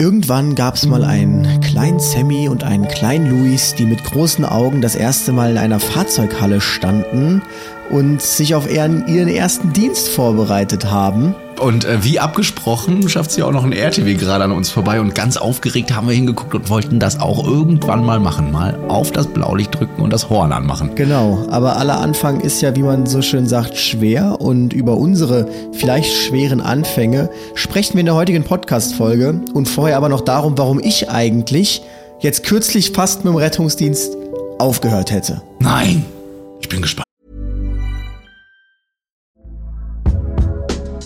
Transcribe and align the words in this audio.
Irgendwann 0.00 0.54
gab 0.54 0.76
es 0.76 0.86
mal 0.86 1.02
einen 1.02 1.60
kleinen 1.60 1.98
Sammy 1.98 2.48
und 2.48 2.62
einen 2.62 2.86
kleinen 2.86 3.30
Luis, 3.30 3.74
die 3.74 3.84
mit 3.84 4.04
großen 4.04 4.44
Augen 4.44 4.80
das 4.80 4.94
erste 4.94 5.32
Mal 5.32 5.50
in 5.50 5.58
einer 5.58 5.80
Fahrzeughalle 5.80 6.60
standen 6.60 7.42
und 7.90 8.22
sich 8.22 8.54
auf 8.54 8.70
ihren, 8.70 9.06
ihren 9.06 9.28
ersten 9.28 9.72
Dienst 9.72 10.08
vorbereitet 10.08 10.90
haben. 10.90 11.34
Und 11.60 11.84
äh, 11.84 12.04
wie 12.04 12.20
abgesprochen 12.20 13.08
schafft 13.08 13.32
sie 13.32 13.42
auch 13.42 13.50
noch 13.50 13.64
ein 13.64 13.72
RTW 13.72 14.14
gerade 14.14 14.44
an 14.44 14.52
uns 14.52 14.70
vorbei 14.70 15.00
und 15.00 15.14
ganz 15.14 15.36
aufgeregt 15.36 15.94
haben 15.94 16.06
wir 16.06 16.14
hingeguckt 16.14 16.54
und 16.54 16.70
wollten 16.70 17.00
das 17.00 17.20
auch 17.20 17.44
irgendwann 17.44 18.04
mal 18.04 18.20
machen. 18.20 18.52
Mal 18.52 18.78
auf 18.88 19.10
das 19.10 19.26
Blaulicht 19.26 19.74
drücken 19.74 20.00
und 20.00 20.12
das 20.12 20.30
Horn 20.30 20.52
anmachen. 20.52 20.94
Genau, 20.94 21.46
aber 21.50 21.76
aller 21.76 21.98
Anfang 21.98 22.40
ist 22.40 22.60
ja, 22.60 22.76
wie 22.76 22.82
man 22.82 23.06
so 23.06 23.22
schön 23.22 23.46
sagt, 23.46 23.76
schwer 23.76 24.40
und 24.40 24.72
über 24.72 24.96
unsere 24.96 25.48
vielleicht 25.72 26.14
schweren 26.14 26.60
Anfänge 26.60 27.28
sprechen 27.54 27.94
wir 27.94 28.00
in 28.00 28.06
der 28.06 28.14
heutigen 28.14 28.44
Podcast-Folge 28.44 29.40
und 29.52 29.68
vorher 29.68 29.96
aber 29.96 30.08
noch 30.08 30.20
darum, 30.20 30.56
warum 30.56 30.78
ich 30.78 31.10
eigentlich 31.10 31.82
jetzt 32.20 32.44
kürzlich 32.44 32.92
fast 32.92 33.24
mit 33.24 33.32
dem 33.32 33.36
Rettungsdienst 33.36 34.16
aufgehört 34.58 35.10
hätte. 35.10 35.42
Nein, 35.58 36.04
ich 36.60 36.68
bin 36.68 36.82
gespannt. 36.82 37.07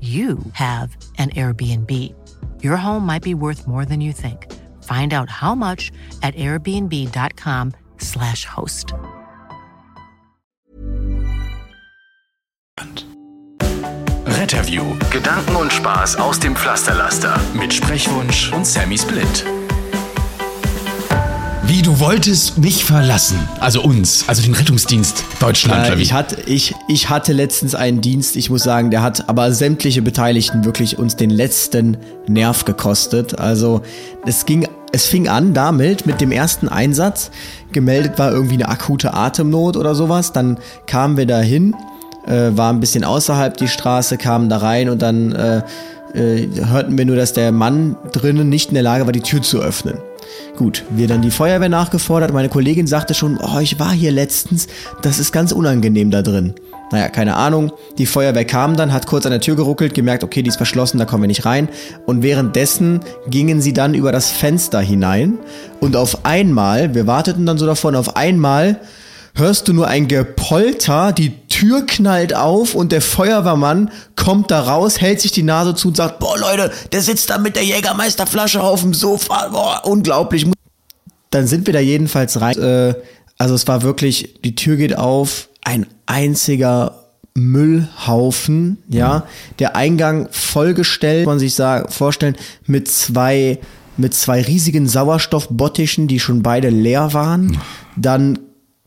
you 0.00 0.38
have 0.52 0.96
an 1.18 1.28
Airbnb. 1.30 1.90
Your 2.62 2.76
home 2.78 3.04
might 3.04 3.22
be 3.22 3.34
worth 3.34 3.66
more 3.66 3.84
than 3.84 4.00
you 4.00 4.14
think. 4.14 4.50
Find 4.84 5.12
out 5.12 5.28
how 5.28 5.54
much 5.54 5.92
at 6.22 6.34
airbnb.com/slash 6.36 8.46
host. 8.46 8.94
Retterview. 14.24 14.96
Gedanken 15.10 15.56
und 15.56 15.70
Spaß 15.72 16.16
aus 16.16 16.40
dem 16.40 16.56
Pflasterlaster. 16.56 17.38
Mit 17.54 17.74
Sprechwunsch 17.74 18.50
und 18.52 18.66
Sammy 18.66 18.96
Split. 18.96 19.44
Wie, 21.80 21.84
du 21.84 21.98
wolltest 21.98 22.58
mich 22.58 22.84
verlassen? 22.84 23.38
Also 23.58 23.80
uns, 23.80 24.28
also 24.28 24.42
den 24.42 24.52
Rettungsdienst 24.52 25.24
Deutschland. 25.40 25.88
Äh, 25.88 25.94
ich, 25.94 26.12
hatte, 26.12 26.36
ich, 26.44 26.74
ich 26.88 27.08
hatte 27.08 27.32
letztens 27.32 27.74
einen 27.74 28.02
Dienst, 28.02 28.36
ich 28.36 28.50
muss 28.50 28.64
sagen, 28.64 28.90
der 28.90 29.00
hat 29.00 29.30
aber 29.30 29.50
sämtliche 29.50 30.02
Beteiligten 30.02 30.66
wirklich 30.66 30.98
uns 30.98 31.16
den 31.16 31.30
letzten 31.30 31.96
Nerv 32.26 32.66
gekostet. 32.66 33.38
Also 33.38 33.80
es 34.26 34.44
ging, 34.44 34.68
es 34.92 35.06
fing 35.06 35.28
an 35.28 35.54
damit, 35.54 36.04
mit 36.04 36.20
dem 36.20 36.32
ersten 36.32 36.68
Einsatz. 36.68 37.30
Gemeldet 37.72 38.18
war 38.18 38.30
irgendwie 38.30 38.56
eine 38.56 38.68
akute 38.68 39.14
Atemnot 39.14 39.78
oder 39.78 39.94
sowas. 39.94 40.34
Dann 40.34 40.58
kamen 40.84 41.16
wir 41.16 41.24
dahin, 41.24 41.74
äh, 42.26 42.50
war 42.50 42.70
ein 42.70 42.80
bisschen 42.80 43.04
außerhalb 43.04 43.56
die 43.56 43.68
Straße, 43.68 44.18
kamen 44.18 44.50
da 44.50 44.58
rein 44.58 44.90
und 44.90 45.00
dann 45.00 45.32
äh, 45.32 45.62
äh, 46.12 46.46
hörten 46.62 46.98
wir 46.98 47.06
nur, 47.06 47.16
dass 47.16 47.32
der 47.32 47.52
Mann 47.52 47.96
drinnen 48.12 48.50
nicht 48.50 48.68
in 48.68 48.74
der 48.74 48.82
Lage 48.82 49.06
war, 49.06 49.12
die 49.12 49.22
Tür 49.22 49.40
zu 49.40 49.60
öffnen. 49.60 49.96
Gut, 50.56 50.84
wir 50.90 51.08
dann 51.08 51.22
die 51.22 51.30
Feuerwehr 51.30 51.68
nachgefordert. 51.68 52.32
Meine 52.32 52.48
Kollegin 52.48 52.86
sagte 52.86 53.14
schon, 53.14 53.38
oh, 53.38 53.58
ich 53.60 53.78
war 53.78 53.92
hier 53.92 54.12
letztens, 54.12 54.66
das 55.02 55.18
ist 55.18 55.32
ganz 55.32 55.52
unangenehm 55.52 56.10
da 56.10 56.22
drin. 56.22 56.54
Naja, 56.92 57.08
keine 57.08 57.36
Ahnung. 57.36 57.72
Die 57.98 58.06
Feuerwehr 58.06 58.44
kam 58.44 58.76
dann, 58.76 58.92
hat 58.92 59.06
kurz 59.06 59.24
an 59.24 59.30
der 59.30 59.40
Tür 59.40 59.54
geruckelt, 59.54 59.94
gemerkt, 59.94 60.24
okay, 60.24 60.42
die 60.42 60.48
ist 60.48 60.56
verschlossen, 60.56 60.98
da 60.98 61.04
kommen 61.04 61.22
wir 61.22 61.28
nicht 61.28 61.44
rein. 61.44 61.68
Und 62.04 62.22
währenddessen 62.22 63.00
gingen 63.28 63.60
sie 63.60 63.72
dann 63.72 63.94
über 63.94 64.10
das 64.10 64.30
Fenster 64.30 64.80
hinein. 64.80 65.38
Und 65.78 65.94
auf 65.94 66.24
einmal, 66.24 66.94
wir 66.94 67.06
warteten 67.06 67.46
dann 67.46 67.58
so 67.58 67.66
davon, 67.66 67.94
auf 67.94 68.16
einmal 68.16 68.80
hörst 69.36 69.68
du 69.68 69.72
nur 69.72 69.86
ein 69.86 70.08
Gepolter, 70.08 71.12
die 71.12 71.32
Tür 71.60 71.84
knallt 71.84 72.34
auf 72.34 72.74
und 72.74 72.90
der 72.90 73.02
Feuerwehrmann 73.02 73.90
kommt 74.16 74.50
da 74.50 74.60
raus, 74.60 74.98
hält 74.98 75.20
sich 75.20 75.30
die 75.30 75.42
Nase 75.42 75.74
zu 75.74 75.88
und 75.88 75.96
sagt, 75.98 76.18
boah 76.18 76.38
Leute, 76.38 76.72
der 76.90 77.02
sitzt 77.02 77.28
da 77.28 77.36
mit 77.36 77.54
der 77.54 77.64
Jägermeisterflasche 77.64 78.62
auf 78.62 78.80
dem 78.80 78.94
Sofa, 78.94 79.48
boah, 79.48 79.82
unglaublich. 79.84 80.46
Dann 81.28 81.46
sind 81.46 81.66
wir 81.66 81.74
da 81.74 81.80
jedenfalls 81.80 82.40
rein. 82.40 82.56
Äh, 82.56 82.94
also 83.36 83.54
es 83.54 83.68
war 83.68 83.82
wirklich, 83.82 84.40
die 84.42 84.54
Tür 84.54 84.76
geht 84.76 84.96
auf, 84.96 85.50
ein 85.62 85.86
einziger 86.06 87.04
Müllhaufen, 87.34 88.78
ja, 88.88 89.24
der 89.58 89.76
Eingang 89.76 90.28
vollgestellt, 90.30 91.24
kann 91.24 91.32
man 91.34 91.38
sich 91.40 91.54
sagen, 91.54 91.90
vorstellen, 91.92 92.36
mit 92.64 92.88
zwei 92.88 93.58
mit 93.98 94.14
zwei 94.14 94.40
riesigen 94.40 94.88
Sauerstoffbottischen, 94.88 96.08
die 96.08 96.20
schon 96.20 96.42
beide 96.42 96.70
leer 96.70 97.12
waren. 97.12 97.58
Dann 97.96 98.38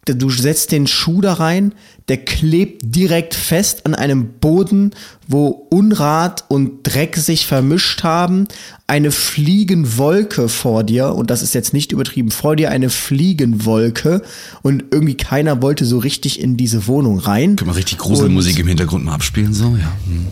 du 0.05 0.29
setzt 0.29 0.71
den 0.71 0.87
Schuh 0.87 1.21
da 1.21 1.33
rein, 1.33 1.73
der 2.09 2.17
klebt 2.17 2.95
direkt 2.95 3.33
fest 3.33 3.85
an 3.85 3.95
einem 3.95 4.33
Boden, 4.41 4.91
wo 5.27 5.47
Unrat 5.69 6.43
und 6.49 6.83
Dreck 6.83 7.15
sich 7.15 7.47
vermischt 7.47 8.03
haben. 8.03 8.47
Eine 8.87 9.11
Fliegenwolke 9.11 10.49
vor 10.49 10.83
dir, 10.83 11.15
und 11.15 11.29
das 11.29 11.41
ist 11.41 11.55
jetzt 11.55 11.73
nicht 11.73 11.91
übertrieben, 11.91 12.31
vor 12.31 12.55
dir 12.55 12.69
eine 12.69 12.89
Fliegenwolke 12.89 14.21
und 14.61 14.83
irgendwie 14.91 15.15
keiner 15.15 15.61
wollte 15.61 15.85
so 15.85 15.99
richtig 15.99 16.39
in 16.41 16.57
diese 16.57 16.87
Wohnung 16.87 17.19
rein. 17.19 17.55
Können 17.55 17.71
wir 17.71 17.77
richtig 17.77 17.97
Gruselmusik 17.97 18.59
im 18.59 18.67
Hintergrund 18.67 19.05
mal 19.05 19.13
abspielen, 19.13 19.53
so, 19.53 19.77
ja. 19.77 19.91
Hm. 20.05 20.27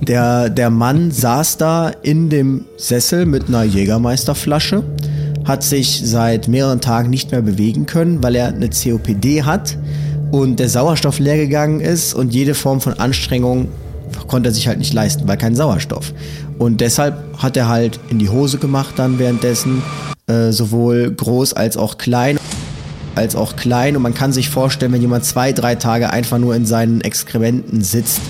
Der, 0.00 0.48
der 0.48 0.70
Mann 0.70 1.10
saß 1.10 1.58
da 1.58 1.90
in 1.90 2.30
dem 2.30 2.64
Sessel 2.78 3.26
mit 3.26 3.48
einer 3.48 3.64
Jägermeisterflasche 3.64 4.82
hat 5.44 5.62
sich 5.62 6.02
seit 6.04 6.48
mehreren 6.48 6.80
Tagen 6.80 7.10
nicht 7.10 7.30
mehr 7.30 7.42
bewegen 7.42 7.86
können, 7.86 8.22
weil 8.22 8.34
er 8.34 8.48
eine 8.48 8.70
COPD 8.70 9.42
hat 9.42 9.76
und 10.30 10.58
der 10.58 10.68
Sauerstoff 10.68 11.18
leer 11.18 11.36
gegangen 11.36 11.80
ist 11.80 12.14
und 12.14 12.32
jede 12.32 12.54
Form 12.54 12.80
von 12.80 12.94
Anstrengung 12.94 13.68
konnte 14.26 14.50
er 14.50 14.52
sich 14.52 14.68
halt 14.68 14.78
nicht 14.78 14.92
leisten, 14.92 15.28
weil 15.28 15.36
kein 15.36 15.54
Sauerstoff. 15.54 16.12
Und 16.58 16.80
deshalb 16.80 17.16
hat 17.38 17.56
er 17.56 17.68
halt 17.68 18.00
in 18.08 18.18
die 18.18 18.28
Hose 18.28 18.58
gemacht 18.58 18.94
dann 18.96 19.18
währenddessen, 19.18 19.82
äh, 20.26 20.50
sowohl 20.50 21.10
groß 21.10 21.52
als 21.52 21.76
auch 21.76 21.98
klein 21.98 22.38
als 23.14 23.36
auch 23.36 23.54
klein 23.54 23.96
und 23.96 24.02
man 24.02 24.14
kann 24.14 24.32
sich 24.32 24.50
vorstellen, 24.50 24.92
wenn 24.92 25.00
jemand 25.00 25.24
zwei, 25.24 25.52
drei 25.52 25.76
Tage 25.76 26.10
einfach 26.10 26.38
nur 26.38 26.56
in 26.56 26.66
seinen 26.66 27.00
Exkrementen 27.00 27.82
sitzt. 27.82 28.20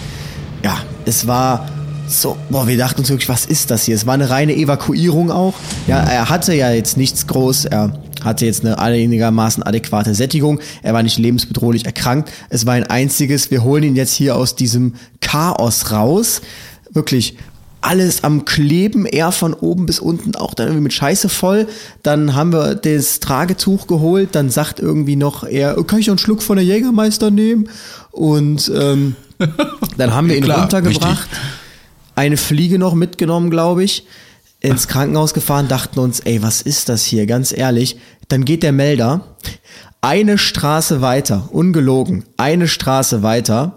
Ja, 0.63 0.77
es 1.07 1.27
war 1.27 1.67
so, 2.07 2.37
boah, 2.51 2.67
wir 2.67 2.77
dachten 2.77 3.01
uns 3.01 3.09
wirklich, 3.09 3.29
was 3.29 3.47
ist 3.47 3.71
das 3.71 3.85
hier? 3.85 3.95
Es 3.95 4.07
war 4.07 4.15
eine 4.15 4.29
reine 4.29 4.55
Evakuierung 4.55 5.31
auch. 5.31 5.55
Ja, 5.87 6.01
er 6.01 6.29
hatte 6.29 6.55
ja 6.55 6.71
jetzt 6.71 6.97
nichts 6.97 7.27
groß, 7.27 7.67
er 7.67 7.99
hatte 8.23 8.47
jetzt 8.47 8.65
eine 8.65 8.79
einigermaßen 8.79 9.63
adäquate 9.63 10.15
Sättigung, 10.15 10.61
er 10.83 10.95
war 10.95 11.03
nicht 11.03 11.19
lebensbedrohlich 11.19 11.87
erkrankt. 11.87 12.31
Es 12.51 12.67
war 12.67 12.75
ein 12.75 12.85
einziges, 12.85 13.51
wir 13.51 13.65
holen 13.65 13.85
ihn 13.85 13.97
jetzt 13.97 14.13
hier 14.13 14.37
aus 14.37 14.55
diesem 14.55 14.95
Chaos 15.21 15.91
raus. 15.91 16.43
Wirklich 16.93 17.37
alles 17.81 18.25
am 18.25 18.47
Kleben, 18.47 19.05
er 19.05 19.31
von 19.31 19.53
oben 19.53 19.85
bis 19.85 19.99
unten 19.99 20.37
auch 20.37 20.55
dann 20.55 20.69
irgendwie 20.69 20.85
mit 20.85 20.93
Scheiße 20.95 21.29
voll. 21.29 21.67
Dann 22.03 22.35
haben 22.35 22.53
wir 22.53 22.75
das 22.77 23.21
Tragetuch 23.21 23.87
geholt, 23.87 24.31
dann 24.33 24.49
sagt 24.49 24.81
irgendwie 24.81 25.17
noch 25.17 25.45
er, 25.45 25.75
kann 25.85 25.99
ich 25.99 26.07
noch 26.07 26.13
einen 26.13 26.19
Schluck 26.19 26.43
von 26.43 26.57
der 26.57 26.65
Jägermeister 26.65 27.31
nehmen? 27.31 27.69
Und 28.11 28.71
ähm, 28.75 29.17
dann 29.99 30.15
haben 30.15 30.29
wir 30.29 30.37
ihn 30.37 30.45
Klar, 30.45 30.63
runtergebracht. 30.63 31.29
Richtig 31.31 31.64
eine 32.15 32.37
Fliege 32.37 32.79
noch 32.79 32.95
mitgenommen, 32.95 33.51
glaube 33.51 33.85
ich, 33.85 34.07
ins 34.61 34.89
Krankenhaus 34.89 35.35
gefahren, 35.35 35.69
dachten 35.69 35.99
uns, 35.99 36.21
ey, 36.21 36.43
was 36.43 36.63
ist 36.63 36.89
das 36.89 37.05
hier, 37.05 37.27
ganz 37.27 37.57
ehrlich. 37.57 37.99
Dann 38.29 38.45
geht 38.45 38.63
der 38.63 38.73
Melder 38.73 39.37
eine 40.01 40.39
Straße 40.39 41.01
weiter, 41.01 41.49
ungelogen, 41.51 42.25
eine 42.37 42.69
Straße 42.69 43.23
weiter, 43.23 43.77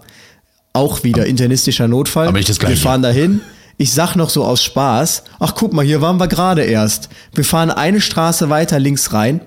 auch 0.72 1.04
wieder 1.04 1.26
internistischer 1.26 1.88
Notfall. 1.88 2.28
Aber 2.28 2.38
nicht 2.38 2.48
das 2.48 2.58
gleiche. 2.58 2.76
Wir 2.76 2.82
fahren 2.82 3.02
dahin. 3.02 3.40
Ich 3.80 3.92
sag 3.92 4.16
noch 4.16 4.28
so 4.28 4.44
aus 4.44 4.62
Spaß, 4.64 5.22
ach 5.38 5.54
guck 5.54 5.72
mal, 5.72 5.84
hier 5.84 6.00
waren 6.00 6.18
wir 6.18 6.26
gerade 6.26 6.64
erst. 6.64 7.08
Wir 7.32 7.44
fahren 7.44 7.70
eine 7.70 8.00
Straße 8.00 8.50
weiter 8.50 8.78
links 8.80 9.12
rein, 9.12 9.40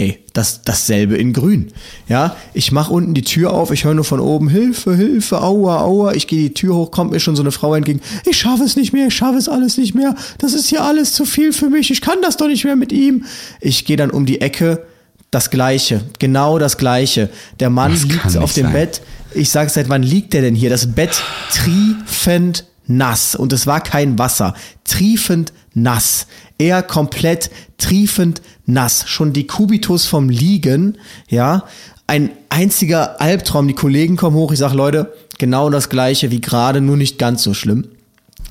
Ey, 0.00 0.18
das, 0.32 0.62
dasselbe 0.62 1.18
in 1.18 1.34
grün. 1.34 1.72
Ja, 2.08 2.34
ich 2.54 2.72
mache 2.72 2.90
unten 2.90 3.12
die 3.12 3.20
Tür 3.20 3.52
auf, 3.52 3.70
ich 3.70 3.84
höre 3.84 3.92
nur 3.92 4.06
von 4.06 4.18
oben, 4.18 4.48
Hilfe, 4.48 4.96
Hilfe, 4.96 5.42
aua, 5.42 5.82
aua. 5.82 6.14
Ich 6.14 6.26
gehe 6.26 6.48
die 6.48 6.54
Tür 6.54 6.74
hoch, 6.74 6.90
kommt 6.90 7.10
mir 7.10 7.20
schon 7.20 7.36
so 7.36 7.42
eine 7.42 7.52
Frau 7.52 7.74
entgegen. 7.74 8.00
Ich 8.24 8.38
schaffe 8.38 8.64
es 8.64 8.76
nicht 8.76 8.94
mehr, 8.94 9.08
ich 9.08 9.14
schaffe 9.14 9.36
es 9.36 9.46
alles 9.46 9.76
nicht 9.76 9.94
mehr. 9.94 10.14
Das 10.38 10.54
ist 10.54 10.70
hier 10.70 10.82
alles 10.82 11.12
zu 11.12 11.26
viel 11.26 11.52
für 11.52 11.68
mich. 11.68 11.90
Ich 11.90 12.00
kann 12.00 12.22
das 12.22 12.38
doch 12.38 12.46
nicht 12.46 12.64
mehr 12.64 12.76
mit 12.76 12.92
ihm. 12.92 13.26
Ich 13.60 13.84
gehe 13.84 13.98
dann 13.98 14.10
um 14.10 14.24
die 14.24 14.40
Ecke, 14.40 14.86
das 15.30 15.50
Gleiche, 15.50 16.00
genau 16.18 16.58
das 16.58 16.78
Gleiche. 16.78 17.28
Der 17.60 17.68
Mann 17.68 17.92
das 17.92 18.04
liegt 18.04 18.38
auf 18.38 18.54
dem 18.54 18.64
sein. 18.64 18.72
Bett. 18.72 19.02
Ich 19.34 19.50
sage, 19.50 19.68
seit 19.68 19.90
wann 19.90 20.02
liegt 20.02 20.32
der 20.32 20.40
denn 20.40 20.54
hier? 20.54 20.70
Das 20.70 20.94
Bett 20.94 21.22
triefend 21.52 22.64
nass 22.86 23.34
und 23.34 23.52
es 23.52 23.66
war 23.66 23.82
kein 23.82 24.18
Wasser, 24.18 24.54
triefend 24.84 25.52
nass. 25.74 26.26
Er 26.58 26.82
komplett 26.82 27.50
triefend 27.78 28.42
nass. 28.72 29.04
Schon 29.06 29.32
die 29.32 29.46
Kubitus 29.46 30.06
vom 30.06 30.28
Liegen, 30.28 30.98
ja, 31.28 31.64
ein 32.06 32.30
einziger 32.48 33.20
Albtraum. 33.20 33.68
Die 33.68 33.74
Kollegen 33.74 34.16
kommen 34.16 34.36
hoch, 34.36 34.52
ich 34.52 34.58
sag 34.58 34.74
Leute, 34.74 35.12
genau 35.38 35.70
das 35.70 35.88
gleiche 35.88 36.30
wie 36.30 36.40
gerade, 36.40 36.80
nur 36.80 36.96
nicht 36.96 37.18
ganz 37.18 37.42
so 37.42 37.54
schlimm. 37.54 37.86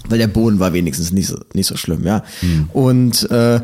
Weil 0.08 0.18
der 0.18 0.28
Boden 0.28 0.60
war 0.60 0.74
wenigstens 0.74 1.12
nicht 1.12 1.28
so, 1.28 1.38
nicht 1.54 1.68
so 1.68 1.76
schlimm, 1.76 2.06
ja. 2.06 2.24
Mhm. 2.42 2.70
Und 2.74 3.30
äh, 3.30 3.60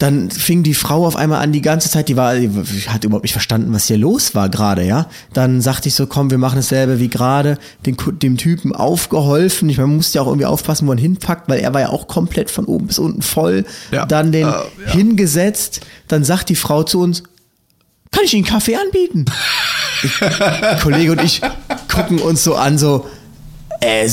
dann 0.00 0.30
fing 0.30 0.62
die 0.62 0.72
Frau 0.72 1.06
auf 1.06 1.14
einmal 1.14 1.42
an, 1.42 1.52
die 1.52 1.60
ganze 1.60 1.90
Zeit, 1.90 2.08
die 2.08 2.16
war, 2.16 2.34
die 2.34 2.48
hat 2.88 3.04
überhaupt 3.04 3.24
nicht 3.24 3.34
verstanden, 3.34 3.74
was 3.74 3.86
hier 3.86 3.98
los 3.98 4.34
war 4.34 4.48
gerade, 4.48 4.82
ja. 4.82 5.06
Dann 5.34 5.60
sagte 5.60 5.88
ich 5.88 5.94
so, 5.94 6.06
komm, 6.06 6.30
wir 6.30 6.38
machen 6.38 6.56
dasselbe 6.56 6.98
wie 7.00 7.08
gerade, 7.08 7.58
dem, 7.84 7.96
dem 8.18 8.38
Typen 8.38 8.74
aufgeholfen. 8.74 9.68
Ich 9.68 9.76
meine, 9.76 9.88
man 9.88 9.96
musste 9.96 10.16
ja 10.16 10.22
auch 10.22 10.28
irgendwie 10.28 10.46
aufpassen, 10.46 10.86
wo 10.86 10.92
man 10.92 10.98
hinpackt, 10.98 11.50
weil 11.50 11.60
er 11.60 11.74
war 11.74 11.82
ja 11.82 11.90
auch 11.90 12.08
komplett 12.08 12.50
von 12.50 12.64
oben 12.64 12.86
bis 12.86 12.98
unten 12.98 13.20
voll. 13.20 13.66
Ja. 13.92 14.06
Dann 14.06 14.32
den 14.32 14.48
äh, 14.48 14.52
ja. 14.52 14.64
hingesetzt. 14.86 15.82
Dann 16.08 16.24
sagt 16.24 16.48
die 16.48 16.56
Frau 16.56 16.82
zu 16.82 16.98
uns, 16.98 17.22
kann 18.10 18.24
ich 18.24 18.32
Ihnen 18.32 18.46
Kaffee 18.46 18.76
anbieten? 18.76 19.26
ich, 20.02 20.12
Kollege 20.82 21.12
und 21.12 21.22
ich 21.22 21.42
gucken 21.94 22.20
uns 22.20 22.42
so 22.42 22.54
an, 22.54 22.78
so, 22.78 23.04
äh, 23.82 24.08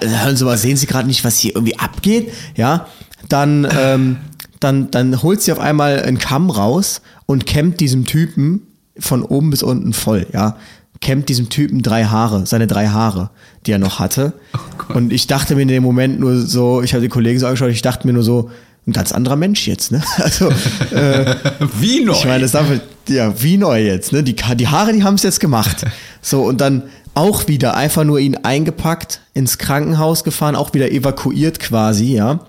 hören 0.00 0.36
Sie 0.38 0.44
mal, 0.46 0.56
sehen 0.56 0.78
Sie 0.78 0.86
gerade 0.86 1.06
nicht, 1.06 1.22
was 1.22 1.38
hier 1.38 1.54
irgendwie 1.54 1.78
abgeht? 1.78 2.32
Ja, 2.56 2.86
dann, 3.28 3.68
ähm, 3.78 4.16
dann, 4.60 4.90
dann 4.90 5.22
holt 5.22 5.42
sie 5.42 5.52
auf 5.52 5.60
einmal 5.60 6.02
einen 6.02 6.18
Kamm 6.18 6.50
raus 6.50 7.00
und 7.26 7.46
kämmt 7.46 7.80
diesem 7.80 8.04
Typen 8.04 8.62
von 8.98 9.22
oben 9.22 9.50
bis 9.50 9.62
unten 9.62 9.92
voll, 9.92 10.26
ja. 10.32 10.56
Kämmt 11.00 11.28
diesem 11.28 11.48
Typen 11.48 11.82
drei 11.82 12.04
Haare, 12.04 12.44
seine 12.46 12.66
drei 12.66 12.88
Haare, 12.88 13.30
die 13.66 13.72
er 13.72 13.78
noch 13.78 13.98
hatte. 13.98 14.32
Oh 14.90 14.94
und 14.94 15.12
ich 15.12 15.26
dachte 15.26 15.54
mir 15.54 15.62
in 15.62 15.68
dem 15.68 15.82
Moment 15.82 16.18
nur 16.18 16.40
so, 16.40 16.80
ich 16.80 16.94
habe 16.94 17.02
die 17.02 17.10
Kollegen 17.10 17.38
so 17.38 17.46
angeschaut, 17.46 17.68
ich 17.68 17.82
dachte 17.82 18.06
mir 18.06 18.14
nur 18.14 18.22
so, 18.22 18.50
ein 18.86 18.92
ganz 18.92 19.12
anderer 19.12 19.36
Mensch 19.36 19.68
jetzt, 19.68 19.92
ne? 19.92 20.02
Also 20.16 20.48
äh, 20.90 21.34
wie 21.78 22.02
neu. 22.04 22.14
Ich 22.14 22.24
meine, 22.24 22.40
das 22.40 22.52
darf, 22.52 22.66
ja, 23.06 23.40
wie 23.40 23.58
neu 23.58 23.84
jetzt, 23.84 24.12
ne? 24.12 24.22
Die, 24.22 24.34
die 24.34 24.68
Haare, 24.68 24.92
die 24.92 25.04
haben 25.04 25.14
es 25.14 25.22
jetzt 25.22 25.40
gemacht. 25.40 25.84
So, 26.22 26.42
und 26.42 26.60
dann 26.60 26.84
auch 27.14 27.48
wieder 27.48 27.76
einfach 27.76 28.04
nur 28.04 28.18
ihn 28.18 28.36
eingepackt, 28.36 29.20
ins 29.34 29.58
Krankenhaus 29.58 30.24
gefahren, 30.24 30.56
auch 30.56 30.72
wieder 30.72 30.90
evakuiert 30.90 31.60
quasi, 31.60 32.14
ja. 32.14 32.40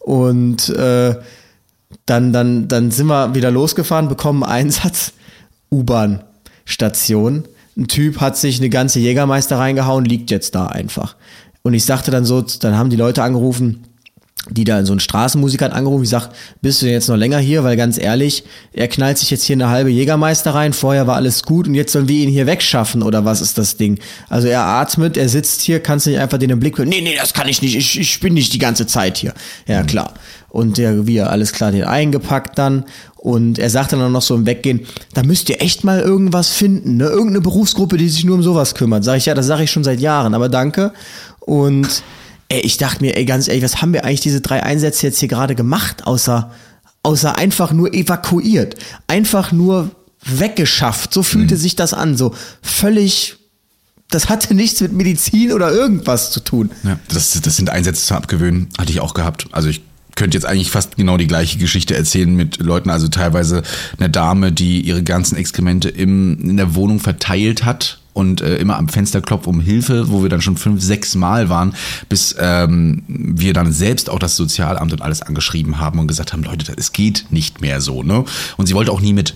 Und 0.00 0.68
äh, 0.68 1.14
dann, 2.06 2.32
dann, 2.32 2.68
dann 2.68 2.90
sind 2.90 3.06
wir 3.06 3.34
wieder 3.34 3.50
losgefahren, 3.50 4.08
bekommen 4.08 4.42
Einsatz, 4.44 5.12
U-Bahn-Station. 5.70 7.44
Ein 7.76 7.88
Typ 7.88 8.20
hat 8.20 8.38
sich 8.38 8.58
eine 8.58 8.70
ganze 8.70 9.00
Jägermeister 9.00 9.58
reingehauen, 9.58 10.04
liegt 10.04 10.30
jetzt 10.30 10.54
da 10.54 10.66
einfach. 10.66 11.16
Und 11.62 11.74
ich 11.74 11.84
sagte 11.84 12.10
dann 12.10 12.24
so, 12.24 12.40
dann 12.40 12.78
haben 12.78 12.90
die 12.90 12.96
Leute 12.96 13.22
angerufen, 13.22 13.84
die 14.48 14.64
da 14.64 14.84
so 14.84 14.92
einen 14.92 15.00
Straßenmusiker 15.00 15.72
angerufen, 15.72 16.04
ich 16.04 16.10
sag, 16.10 16.30
bist 16.62 16.80
du 16.80 16.86
jetzt 16.86 17.08
noch 17.08 17.16
länger 17.16 17.38
hier? 17.38 17.64
Weil 17.64 17.76
ganz 17.76 17.98
ehrlich, 17.98 18.44
er 18.72 18.86
knallt 18.88 19.18
sich 19.18 19.30
jetzt 19.30 19.44
hier 19.44 19.56
eine 19.56 19.68
halbe 19.68 19.90
Jägermeister 19.90 20.54
rein, 20.54 20.72
vorher 20.72 21.06
war 21.06 21.16
alles 21.16 21.42
gut 21.42 21.66
und 21.66 21.74
jetzt 21.74 21.92
sollen 21.92 22.08
wir 22.08 22.22
ihn 22.22 22.30
hier 22.30 22.46
wegschaffen 22.46 23.02
oder 23.02 23.24
was 23.24 23.40
ist 23.40 23.58
das 23.58 23.76
Ding? 23.76 23.98
Also 24.28 24.46
er 24.46 24.62
atmet, 24.62 25.16
er 25.16 25.28
sitzt 25.28 25.62
hier, 25.62 25.80
kannst 25.80 26.06
du 26.06 26.10
nicht 26.10 26.20
einfach 26.20 26.38
den 26.38 26.50
im 26.50 26.60
Blick, 26.60 26.78
nee, 26.78 27.00
nee, 27.00 27.16
das 27.18 27.34
kann 27.34 27.48
ich 27.48 27.60
nicht, 27.60 27.76
ich, 27.76 27.98
ich 27.98 28.20
bin 28.20 28.34
nicht 28.34 28.52
die 28.52 28.58
ganze 28.58 28.86
Zeit 28.86 29.18
hier. 29.18 29.34
Ja, 29.66 29.82
mhm. 29.82 29.86
klar. 29.86 30.14
Und 30.56 30.78
der, 30.78 31.06
wir, 31.06 31.28
alles 31.28 31.52
klar, 31.52 31.70
den 31.70 31.84
eingepackt 31.84 32.56
dann 32.58 32.86
und 33.16 33.58
er 33.58 33.68
sagte 33.68 33.98
dann 33.98 34.10
noch 34.10 34.22
so 34.22 34.34
im 34.34 34.46
Weggehen, 34.46 34.86
da 35.12 35.22
müsst 35.22 35.50
ihr 35.50 35.60
echt 35.60 35.84
mal 35.84 36.00
irgendwas 36.00 36.48
finden, 36.48 36.96
ne? 36.96 37.04
Irgendeine 37.08 37.42
Berufsgruppe, 37.42 37.98
die 37.98 38.08
sich 38.08 38.24
nur 38.24 38.36
um 38.36 38.42
sowas 38.42 38.74
kümmert. 38.74 39.04
Sag 39.04 39.18
ich, 39.18 39.26
ja, 39.26 39.34
das 39.34 39.44
sage 39.44 39.64
ich 39.64 39.70
schon 39.70 39.84
seit 39.84 40.00
Jahren, 40.00 40.32
aber 40.32 40.48
danke. 40.48 40.94
Und 41.40 42.02
ey, 42.48 42.60
ich 42.60 42.78
dachte 42.78 43.02
mir, 43.02 43.18
ey, 43.18 43.26
ganz 43.26 43.48
ehrlich, 43.48 43.64
was 43.64 43.82
haben 43.82 43.92
wir 43.92 44.06
eigentlich 44.06 44.22
diese 44.22 44.40
drei 44.40 44.62
Einsätze 44.62 45.06
jetzt 45.06 45.18
hier 45.18 45.28
gerade 45.28 45.54
gemacht, 45.54 46.06
außer, 46.06 46.50
außer 47.02 47.36
einfach 47.36 47.72
nur 47.72 47.92
evakuiert, 47.92 48.76
einfach 49.08 49.52
nur 49.52 49.90
weggeschafft. 50.24 51.12
So 51.12 51.22
fühlte 51.22 51.56
mhm. 51.56 51.60
sich 51.60 51.76
das 51.76 51.92
an, 51.92 52.16
so 52.16 52.32
völlig 52.62 53.36
das 54.08 54.30
hatte 54.30 54.54
nichts 54.54 54.80
mit 54.80 54.92
Medizin 54.92 55.52
oder 55.52 55.70
irgendwas 55.70 56.30
zu 56.30 56.40
tun. 56.40 56.70
Ja, 56.84 56.98
das, 57.08 57.38
das 57.42 57.56
sind 57.56 57.68
Einsätze 57.68 58.06
zum 58.06 58.16
Abgewöhnen, 58.16 58.68
hatte 58.78 58.92
ich 58.92 59.00
auch 59.00 59.12
gehabt. 59.12 59.48
Also 59.50 59.68
ich 59.68 59.82
könnte 60.16 60.36
jetzt 60.36 60.46
eigentlich 60.46 60.70
fast 60.70 60.96
genau 60.96 61.16
die 61.16 61.28
gleiche 61.28 61.58
Geschichte 61.58 61.94
erzählen 61.94 62.34
mit 62.34 62.58
Leuten, 62.58 62.90
also 62.90 63.06
teilweise 63.08 63.62
eine 63.98 64.10
Dame, 64.10 64.50
die 64.50 64.80
ihre 64.80 65.04
ganzen 65.04 65.36
Exkremente 65.36 65.88
im, 65.88 66.38
in 66.40 66.56
der 66.56 66.74
Wohnung 66.74 66.98
verteilt 66.98 67.64
hat 67.64 68.00
und 68.16 68.40
äh, 68.40 68.56
immer 68.56 68.78
am 68.78 68.88
Fenster 68.88 69.20
klopft 69.20 69.46
um 69.46 69.60
Hilfe, 69.60 70.08
wo 70.08 70.22
wir 70.22 70.30
dann 70.30 70.40
schon 70.40 70.56
fünf, 70.56 70.82
sechs 70.82 71.14
Mal 71.14 71.50
waren, 71.50 71.74
bis 72.08 72.34
ähm, 72.40 73.02
wir 73.06 73.52
dann 73.52 73.72
selbst 73.72 74.08
auch 74.08 74.18
das 74.18 74.36
Sozialamt 74.36 74.92
und 74.92 75.02
alles 75.02 75.20
angeschrieben 75.20 75.78
haben 75.78 75.98
und 75.98 76.08
gesagt 76.08 76.32
haben, 76.32 76.42
Leute, 76.42 76.72
es 76.76 76.92
geht 76.92 77.26
nicht 77.28 77.60
mehr 77.60 77.82
so. 77.82 78.02
Ne? 78.02 78.24
Und 78.56 78.66
sie 78.66 78.74
wollte 78.74 78.90
auch 78.90 79.02
nie 79.02 79.12
mit. 79.12 79.34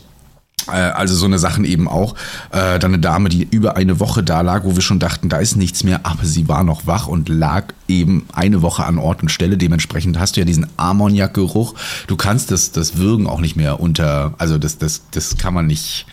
Äh, 0.69 0.73
also 0.73 1.15
so 1.15 1.27
eine 1.27 1.39
Sachen 1.39 1.65
eben 1.65 1.89
auch. 1.89 2.15
Äh, 2.51 2.79
dann 2.79 2.93
eine 2.93 2.99
Dame, 2.99 3.29
die 3.29 3.47
über 3.51 3.77
eine 3.77 4.01
Woche 4.01 4.23
da 4.23 4.41
lag, 4.41 4.65
wo 4.65 4.75
wir 4.75 4.83
schon 4.83 4.99
dachten, 4.99 5.29
da 5.29 5.39
ist 5.39 5.57
nichts 5.57 5.85
mehr, 5.85 6.01
aber 6.05 6.25
sie 6.25 6.49
war 6.49 6.65
noch 6.65 6.87
wach 6.87 7.07
und 7.07 7.29
lag 7.29 7.73
eben 7.89 8.27
eine 8.33 8.63
Woche 8.63 8.85
an 8.85 8.99
Ort 8.99 9.23
und 9.23 9.31
Stelle. 9.31 9.57
Dementsprechend 9.57 10.19
hast 10.19 10.37
du 10.37 10.41
ja 10.41 10.47
diesen 10.47 10.67
Ammoniakgeruch. 10.77 11.75
Du 12.07 12.17
kannst 12.17 12.51
das, 12.51 12.73
das 12.73 12.97
Würgen 12.97 13.27
auch 13.27 13.41
nicht 13.41 13.57
mehr 13.57 13.81
unter, 13.81 14.35
also 14.39 14.59
das, 14.59 14.79
das, 14.79 15.03
das 15.11 15.37
kann 15.37 15.55
man 15.55 15.67
nicht 15.67 16.07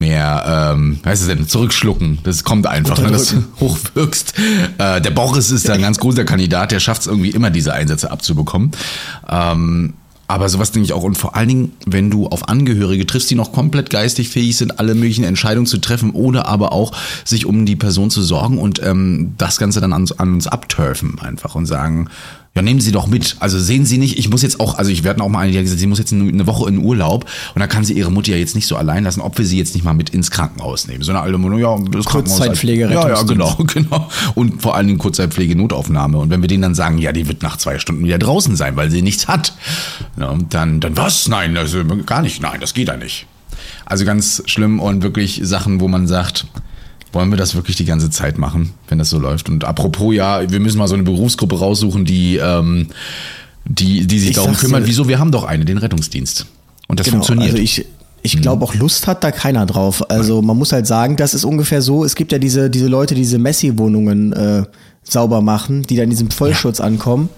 mehr, 0.00 0.72
ähm, 0.72 0.98
heißt 1.04 1.22
es 1.22 1.28
denn, 1.28 1.46
zurückschlucken. 1.46 2.20
Das 2.24 2.42
kommt 2.42 2.66
einfach, 2.66 3.00
wenn 3.02 3.12
du 3.12 3.44
hochwirkst. 3.60 4.34
Äh, 4.78 5.00
der 5.00 5.10
Boris 5.10 5.50
ist 5.50 5.68
da 5.68 5.74
ein 5.74 5.82
ganz 5.82 5.98
großer 5.98 6.24
Kandidat, 6.24 6.72
der 6.72 6.80
schafft 6.80 7.02
es 7.02 7.06
irgendwie 7.06 7.30
immer, 7.30 7.50
diese 7.50 7.74
Einsätze 7.74 8.10
abzubekommen. 8.10 8.72
Ähm, 9.28 9.92
aber 10.30 10.48
sowas 10.48 10.72
denke 10.72 10.86
ich 10.86 10.92
auch. 10.92 11.02
Und 11.02 11.16
vor 11.16 11.36
allen 11.36 11.48
Dingen, 11.48 11.72
wenn 11.86 12.10
du 12.10 12.26
auf 12.26 12.48
Angehörige 12.48 13.06
triffst, 13.06 13.30
die 13.30 13.34
noch 13.34 13.52
komplett 13.52 13.90
geistig 13.90 14.28
fähig 14.28 14.56
sind, 14.56 14.78
alle 14.78 14.94
möglichen 14.94 15.24
Entscheidungen 15.24 15.66
zu 15.66 15.78
treffen 15.78 16.10
oder 16.12 16.46
aber 16.46 16.72
auch 16.72 16.92
sich 17.24 17.46
um 17.46 17.66
die 17.66 17.76
Person 17.76 18.10
zu 18.10 18.22
sorgen 18.22 18.58
und 18.58 18.80
ähm, 18.82 19.34
das 19.38 19.58
Ganze 19.58 19.80
dann 19.80 19.92
an, 19.92 20.06
an 20.18 20.34
uns 20.34 20.46
abturfen 20.46 21.18
einfach 21.20 21.54
und 21.54 21.66
sagen, 21.66 22.08
ja, 22.56 22.62
nehmen 22.62 22.80
Sie 22.80 22.90
doch 22.90 23.06
mit. 23.06 23.36
Also 23.38 23.60
sehen 23.60 23.86
Sie 23.86 23.96
nicht, 23.96 24.18
ich 24.18 24.28
muss 24.28 24.42
jetzt 24.42 24.58
auch, 24.58 24.76
also 24.76 24.90
ich 24.90 25.04
werde 25.04 25.22
auch 25.22 25.28
mal 25.28 25.40
eine, 25.40 25.52
die 25.52 25.58
hat 25.58 25.64
gesagt, 25.64 25.78
sie 25.80 25.86
muss 25.86 26.00
jetzt 26.00 26.12
eine 26.12 26.46
Woche 26.48 26.68
in 26.68 26.78
Urlaub 26.78 27.24
und 27.54 27.60
dann 27.60 27.68
kann 27.68 27.84
sie 27.84 27.92
ihre 27.92 28.10
Mutter 28.10 28.32
ja 28.32 28.38
jetzt 28.38 28.56
nicht 28.56 28.66
so 28.66 28.76
allein 28.76 29.04
lassen, 29.04 29.20
ob 29.20 29.38
wir 29.38 29.46
sie 29.46 29.56
jetzt 29.56 29.74
nicht 29.74 29.84
mal 29.84 29.94
mit 29.94 30.10
ins 30.10 30.32
Krankenhaus 30.32 30.88
nehmen. 30.88 31.04
So 31.04 31.12
eine 31.12 31.20
alte 31.20 31.38
Mutter, 31.38 31.58
ja, 31.58 31.78
das 31.92 32.06
Kurzzeitpflege, 32.06 32.90
Ja, 32.90 33.08
ja, 33.08 33.22
genau, 33.22 33.54
genau. 33.72 34.08
Und 34.34 34.60
vor 34.60 34.74
allen 34.74 34.88
Dingen 34.88 34.98
Kurzzeitpflege, 34.98 35.54
Notaufnahme. 35.54 36.18
Und 36.18 36.30
wenn 36.30 36.40
wir 36.40 36.48
denen 36.48 36.62
dann 36.62 36.74
sagen, 36.74 36.98
ja, 36.98 37.12
die 37.12 37.28
wird 37.28 37.42
nach 37.42 37.56
zwei 37.56 37.78
Stunden 37.78 38.04
wieder 38.04 38.18
draußen 38.18 38.56
sein, 38.56 38.74
weil 38.74 38.90
sie 38.90 39.02
nichts 39.02 39.28
hat, 39.28 39.54
ja, 40.18 40.36
dann, 40.48 40.80
dann 40.80 40.96
was? 40.96 41.28
Nein, 41.28 41.56
also 41.56 41.84
gar 42.04 42.20
nicht. 42.22 42.42
Nein, 42.42 42.60
das 42.60 42.74
geht 42.74 42.88
ja 42.88 42.96
nicht. 42.96 43.26
Also 43.86 44.04
ganz 44.04 44.42
schlimm 44.46 44.80
und 44.80 45.02
wirklich 45.04 45.40
Sachen, 45.44 45.80
wo 45.80 45.86
man 45.86 46.08
sagt, 46.08 46.46
wollen 47.12 47.30
wir 47.30 47.36
das 47.36 47.54
wirklich 47.54 47.76
die 47.76 47.84
ganze 47.84 48.10
Zeit 48.10 48.38
machen, 48.38 48.70
wenn 48.88 48.98
das 48.98 49.10
so 49.10 49.18
läuft? 49.18 49.48
Und 49.48 49.64
apropos, 49.64 50.14
ja, 50.14 50.50
wir 50.50 50.60
müssen 50.60 50.78
mal 50.78 50.88
so 50.88 50.94
eine 50.94 51.02
Berufsgruppe 51.02 51.58
raussuchen, 51.58 52.04
die, 52.04 52.36
ähm, 52.36 52.88
die, 53.64 54.06
die 54.06 54.18
sich 54.18 54.30
ich 54.30 54.36
darum 54.36 54.54
kümmert. 54.54 54.86
Wieso? 54.86 55.08
Wir 55.08 55.18
haben 55.18 55.32
doch 55.32 55.44
eine, 55.44 55.64
den 55.64 55.78
Rettungsdienst. 55.78 56.46
Und 56.88 57.00
das 57.00 57.06
genau, 57.06 57.16
funktioniert. 57.18 57.52
Also 57.52 57.62
ich, 57.62 57.86
ich 58.22 58.36
mhm. 58.36 58.42
glaube 58.42 58.64
auch 58.64 58.74
Lust 58.74 59.06
hat 59.06 59.24
da 59.24 59.32
keiner 59.32 59.66
drauf. 59.66 60.08
Also 60.10 60.42
man 60.42 60.56
muss 60.56 60.72
halt 60.72 60.86
sagen, 60.86 61.16
das 61.16 61.34
ist 61.34 61.44
ungefähr 61.44 61.82
so, 61.82 62.04
es 62.04 62.14
gibt 62.14 62.32
ja 62.32 62.38
diese, 62.38 62.70
diese 62.70 62.86
Leute, 62.86 63.14
die 63.14 63.22
diese 63.22 63.38
Messi-Wohnungen 63.38 64.32
äh, 64.32 64.64
sauber 65.02 65.40
machen, 65.40 65.82
die 65.82 65.96
dann 65.96 66.04
in 66.04 66.10
diesem 66.10 66.30
Vollschutz 66.30 66.78
ja. 66.78 66.84
ankommen 66.84 67.28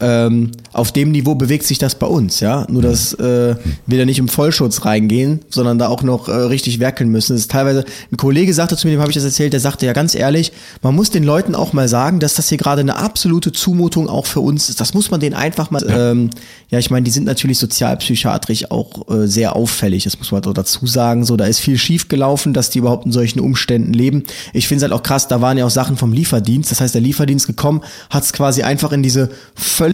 ähm, 0.00 0.52
auf 0.72 0.92
dem 0.92 1.10
Niveau 1.10 1.34
bewegt 1.34 1.64
sich 1.64 1.78
das 1.78 1.94
bei 1.96 2.06
uns, 2.06 2.40
ja. 2.40 2.66
Nur 2.68 2.82
dass 2.82 3.14
äh, 3.14 3.56
wir 3.86 3.98
da 3.98 4.04
nicht 4.04 4.18
im 4.18 4.28
Vollschutz 4.28 4.84
reingehen, 4.84 5.40
sondern 5.50 5.78
da 5.78 5.88
auch 5.88 6.02
noch 6.02 6.28
äh, 6.28 6.32
richtig 6.32 6.78
werkeln 6.78 7.10
müssen. 7.10 7.32
Das 7.32 7.42
ist 7.42 7.50
teilweise, 7.50 7.84
ein 8.12 8.16
Kollege 8.16 8.54
sagte 8.54 8.76
zu 8.76 8.86
mir, 8.86 8.92
dem 8.92 9.00
habe 9.00 9.10
ich 9.10 9.16
das 9.16 9.24
erzählt, 9.24 9.52
der 9.52 9.60
sagte 9.60 9.86
ja 9.86 9.92
ganz 9.92 10.14
ehrlich, 10.14 10.52
man 10.82 10.94
muss 10.94 11.10
den 11.10 11.24
Leuten 11.24 11.54
auch 11.54 11.72
mal 11.72 11.88
sagen, 11.88 12.20
dass 12.20 12.34
das 12.34 12.48
hier 12.48 12.58
gerade 12.58 12.80
eine 12.80 12.96
absolute 12.96 13.50
Zumutung 13.50 14.08
auch 14.08 14.26
für 14.26 14.40
uns 14.40 14.68
ist. 14.68 14.80
Das 14.80 14.94
muss 14.94 15.10
man 15.10 15.18
denen 15.18 15.34
einfach 15.34 15.70
mal. 15.72 15.82
Ja, 15.82 16.12
ähm, 16.12 16.30
ja 16.70 16.78
ich 16.78 16.90
meine, 16.90 17.04
die 17.04 17.10
sind 17.10 17.24
natürlich 17.24 17.58
sozialpsychiatrisch 17.58 18.70
auch 18.70 19.08
äh, 19.10 19.26
sehr 19.26 19.56
auffällig, 19.56 20.04
das 20.04 20.18
muss 20.18 20.30
man 20.30 20.42
doch 20.42 20.54
dazu 20.54 20.86
sagen. 20.86 21.24
So, 21.24 21.36
da 21.36 21.46
ist 21.46 21.58
viel 21.58 21.78
schief 21.78 22.08
gelaufen, 22.08 22.54
dass 22.54 22.70
die 22.70 22.78
überhaupt 22.78 23.04
in 23.04 23.12
solchen 23.12 23.40
Umständen 23.40 23.92
leben. 23.92 24.22
Ich 24.52 24.68
finde 24.68 24.84
es 24.84 24.90
halt 24.90 24.92
auch 24.92 25.02
krass, 25.02 25.26
da 25.26 25.40
waren 25.40 25.58
ja 25.58 25.66
auch 25.66 25.70
Sachen 25.70 25.96
vom 25.96 26.12
Lieferdienst. 26.12 26.70
Das 26.70 26.80
heißt, 26.80 26.94
der 26.94 27.02
Lieferdienst 27.02 27.48
gekommen, 27.48 27.82
hat 28.10 28.22
es 28.22 28.32
quasi 28.32 28.62
einfach 28.62 28.92
in 28.92 29.02
diese 29.02 29.30
völlig 29.56 29.87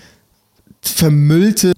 vermüllte 0.89 1.73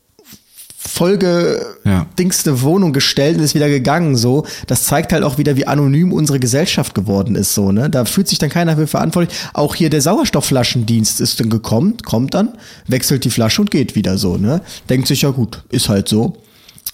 vollgedingste 0.97 2.51
ja. 2.51 2.63
Wohnung 2.63 2.93
gestellt 2.93 3.37
und 3.37 3.43
ist 3.43 3.55
wieder 3.55 3.69
gegangen 3.69 4.17
so. 4.17 4.47
Das 4.67 4.85
zeigt 4.85 5.13
halt 5.13 5.25
auch 5.25 5.39
wieder, 5.39 5.57
wie 5.57 5.67
anonym 5.67 6.13
unsere 6.13 6.41
Gesellschaft 6.41 6.95
geworden 6.95 7.35
ist 7.35 7.55
so, 7.55 7.73
ne? 7.73 7.91
Da 7.91 8.05
fühlt 8.05 8.29
sich 8.29 8.39
dann 8.39 8.51
keiner 8.51 8.77
für 8.77 8.87
verantwortlich. 8.87 9.37
Auch 9.53 9.75
hier 9.75 9.91
der 9.91 10.01
Sauerstoffflaschendienst 10.01 11.21
ist 11.21 11.41
dann 11.41 11.51
gekommen, 11.51 11.99
kommt 12.05 12.35
dann, 12.35 12.55
wechselt 12.87 13.25
die 13.25 13.31
Flasche 13.31 13.61
und 13.61 13.71
geht 13.71 13.95
wieder 13.95 14.17
so, 14.17 14.37
ne? 14.37 14.63
Denkt 14.89 15.09
sich 15.09 15.23
ja 15.23 15.31
gut, 15.31 15.63
ist 15.71 15.89
halt 15.89 16.09
so. 16.09 16.37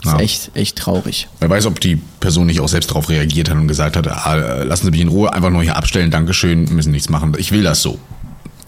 Ist 0.02 0.10
ja. 0.10 0.18
echt, 0.18 0.50
echt 0.54 0.78
traurig. 0.78 1.28
Wer 1.38 1.48
weiß, 1.48 1.66
ob 1.66 1.78
die 1.78 2.00
Person 2.18 2.46
nicht 2.46 2.60
auch 2.60 2.68
selbst 2.68 2.90
darauf 2.90 3.08
reagiert 3.08 3.48
hat 3.48 3.56
und 3.56 3.68
gesagt 3.68 3.96
hat, 3.96 4.08
ah, 4.08 4.64
lassen 4.64 4.86
Sie 4.86 4.90
mich 4.90 5.00
in 5.00 5.08
Ruhe, 5.08 5.32
einfach 5.32 5.50
nur 5.50 5.62
hier 5.62 5.76
abstellen, 5.76 6.10
Dankeschön, 6.10 6.64
müssen 6.74 6.90
nichts 6.90 7.08
machen. 7.08 7.34
Ich 7.38 7.52
will 7.52 7.62
das 7.62 7.82
so 7.82 8.00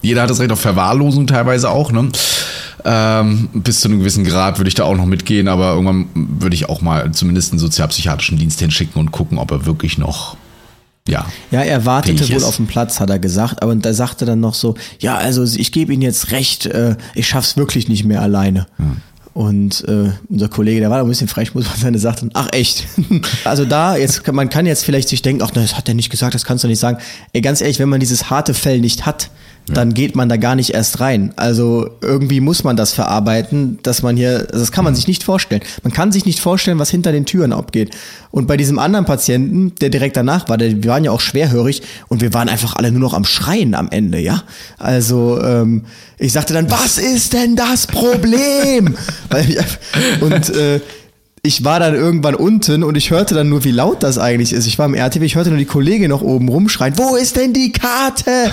jeder 0.05 0.21
hat 0.21 0.29
das 0.29 0.39
Recht 0.39 0.51
auf 0.51 0.59
Verwahrlosung 0.59 1.27
teilweise 1.27 1.69
auch, 1.69 1.91
ne? 1.91 2.09
Ähm, 2.87 3.49
bis 3.53 3.79
zu 3.79 3.87
einem 3.87 3.99
gewissen 3.99 4.23
Grad 4.23 4.59
würde 4.59 4.67
ich 4.67 4.75
da 4.75 4.83
auch 4.83 4.95
noch 4.95 5.07
mitgehen, 5.07 5.47
aber 5.47 5.73
irgendwann 5.73 6.07
würde 6.13 6.55
ich 6.55 6.69
auch 6.69 6.81
mal 6.81 7.11
zumindest 7.11 7.51
einen 7.51 7.59
sozialpsychiatrischen 7.59 8.37
Dienst 8.37 8.59
hinschicken 8.59 8.99
und 8.99 9.11
gucken, 9.11 9.39
ob 9.39 9.51
er 9.51 9.65
wirklich 9.65 9.97
noch 9.97 10.37
ja. 11.07 11.25
Ja, 11.51 11.61
er 11.61 11.85
wartete 11.85 12.27
wohl 12.29 12.37
ist. 12.37 12.43
auf 12.43 12.55
dem 12.55 12.65
Platz, 12.65 12.99
hat 12.99 13.11
er 13.11 13.19
gesagt, 13.19 13.61
aber 13.61 13.75
da 13.75 13.93
sagte 13.93 14.25
dann 14.25 14.39
noch 14.39 14.55
so, 14.55 14.75
ja, 14.99 15.17
also 15.17 15.43
ich 15.43 15.71
gebe 15.71 15.93
Ihnen 15.93 16.01
jetzt 16.01 16.31
recht, 16.31 16.65
äh, 16.65 16.95
ich 17.13 17.27
schaff's 17.27 17.57
wirklich 17.57 17.87
nicht 17.87 18.05
mehr 18.05 18.21
alleine. 18.21 18.65
Und 19.35 19.83
äh, 19.89 20.11
unser 20.29 20.47
Kollege, 20.47 20.79
der 20.79 20.89
war 20.89 20.97
da 20.97 21.03
ein 21.03 21.09
bisschen 21.09 21.27
frech, 21.27 21.53
muss 21.53 21.65
man 21.83 21.91
der 21.91 21.99
sagte, 21.99 22.29
ach 22.33 22.47
echt. 22.53 22.87
also 23.43 23.65
da, 23.65 23.97
jetzt 23.97 24.23
kann, 24.23 24.33
man 24.33 24.49
kann 24.49 24.65
jetzt 24.65 24.85
vielleicht 24.85 25.09
sich 25.09 25.21
denken, 25.21 25.43
ach, 25.43 25.51
das 25.51 25.75
hat 25.75 25.89
er 25.89 25.93
nicht 25.93 26.09
gesagt, 26.09 26.33
das 26.33 26.45
kannst 26.45 26.63
du 26.63 26.69
nicht 26.69 26.79
sagen. 26.79 26.99
Ey, 27.33 27.41
ganz 27.41 27.59
ehrlich, 27.59 27.77
wenn 27.77 27.89
man 27.89 27.99
dieses 27.99 28.29
harte 28.29 28.53
Fell 28.53 28.79
nicht 28.79 29.05
hat, 29.05 29.29
dann 29.67 29.93
geht 29.93 30.15
man 30.15 30.29
da 30.29 30.37
gar 30.37 30.55
nicht 30.55 30.71
erst 30.71 30.99
rein. 30.99 31.33
Also 31.35 31.89
irgendwie 32.01 32.39
muss 32.39 32.63
man 32.63 32.75
das 32.75 32.93
verarbeiten, 32.93 33.79
dass 33.83 34.03
man 34.03 34.15
hier, 34.15 34.43
das 34.43 34.71
kann 34.71 34.83
man 34.83 34.95
sich 34.95 35.07
nicht 35.07 35.23
vorstellen. 35.23 35.61
Man 35.83 35.91
kann 35.91 36.11
sich 36.11 36.25
nicht 36.25 36.39
vorstellen, 36.39 36.77
was 36.77 36.91
hinter 36.91 37.11
den 37.11 37.25
Türen 37.25 37.51
abgeht. 37.51 37.95
Und 38.31 38.47
bei 38.47 38.57
diesem 38.57 38.77
anderen 38.77 39.05
Patienten, 39.05 39.73
der 39.81 39.89
direkt 39.89 40.17
danach 40.17 40.49
war, 40.49 40.57
der, 40.57 40.83
wir 40.83 40.91
waren 40.91 41.03
ja 41.03 41.11
auch 41.11 41.21
schwerhörig 41.21 41.81
und 42.09 42.21
wir 42.21 42.33
waren 42.33 42.49
einfach 42.49 42.75
alle 42.75 42.91
nur 42.91 43.01
noch 43.01 43.13
am 43.13 43.25
Schreien 43.25 43.73
am 43.73 43.89
Ende, 43.89 44.19
ja. 44.19 44.43
Also 44.77 45.41
ähm, 45.41 45.85
ich 46.17 46.33
sagte 46.33 46.53
dann, 46.53 46.69
was 46.69 46.97
ist 46.97 47.33
denn 47.33 47.55
das 47.55 47.87
Problem? 47.87 48.95
Und 50.21 50.49
äh, 50.49 50.79
ich 51.45 51.63
war 51.63 51.79
dann 51.79 51.93
irgendwann 51.93 52.35
unten 52.35 52.83
und 52.83 52.97
ich 52.97 53.11
hörte 53.11 53.35
dann 53.35 53.49
nur, 53.49 53.63
wie 53.63 53.71
laut 53.71 54.03
das 54.03 54.17
eigentlich 54.17 54.51
ist. 54.51 54.65
Ich 54.65 54.79
war 54.79 54.87
im 54.87 54.95
RTW, 54.95 55.23
ich 55.25 55.35
hörte 55.35 55.49
nur 55.49 55.59
die 55.59 55.65
Kollegin 55.65 56.09
noch 56.09 56.21
oben 56.21 56.49
rumschreien, 56.49 56.97
wo 56.97 57.15
ist 57.15 57.35
denn 57.35 57.53
die 57.53 57.71
Karte? 57.71 58.51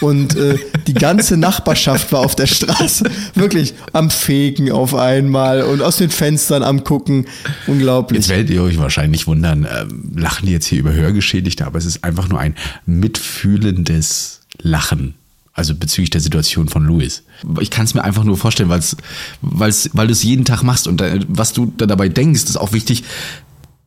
Und 0.00 0.36
äh, 0.36 0.56
die 0.86 0.94
ganze 0.94 1.36
Nachbarschaft 1.36 2.12
war 2.12 2.20
auf 2.20 2.36
der 2.36 2.46
Straße, 2.46 3.10
wirklich 3.34 3.74
am 3.92 4.10
Fegen 4.10 4.70
auf 4.70 4.94
einmal 4.94 5.62
und 5.62 5.82
aus 5.82 5.96
den 5.96 6.10
Fenstern 6.10 6.62
am 6.62 6.84
Gucken. 6.84 7.26
Unglaublich. 7.66 8.20
Jetzt 8.20 8.28
werdet 8.28 8.50
ihr 8.50 8.62
euch 8.62 8.78
wahrscheinlich 8.78 9.26
wundern, 9.26 9.66
ähm, 9.68 10.12
lachen 10.16 10.46
die 10.46 10.52
jetzt 10.52 10.66
hier 10.66 10.78
über 10.78 10.92
Hörgeschädigte, 10.92 11.66
aber 11.66 11.78
es 11.78 11.84
ist 11.84 12.04
einfach 12.04 12.28
nur 12.28 12.38
ein 12.38 12.54
mitfühlendes 12.86 14.40
Lachen. 14.62 15.14
Also 15.58 15.74
bezüglich 15.74 16.10
der 16.10 16.20
Situation 16.20 16.68
von 16.68 16.84
Louis. 16.84 17.24
Ich 17.60 17.70
kann 17.70 17.84
es 17.84 17.92
mir 17.92 18.04
einfach 18.04 18.22
nur 18.22 18.36
vorstellen, 18.36 18.68
weil's, 18.68 18.96
weil's, 19.40 19.90
weil 19.92 20.06
du 20.06 20.12
es 20.12 20.22
jeden 20.22 20.44
Tag 20.44 20.62
machst 20.62 20.86
und 20.86 21.00
äh, 21.00 21.18
was 21.26 21.52
du 21.52 21.72
da 21.76 21.86
dabei 21.86 22.08
denkst, 22.08 22.44
ist 22.44 22.56
auch 22.56 22.72
wichtig. 22.72 23.02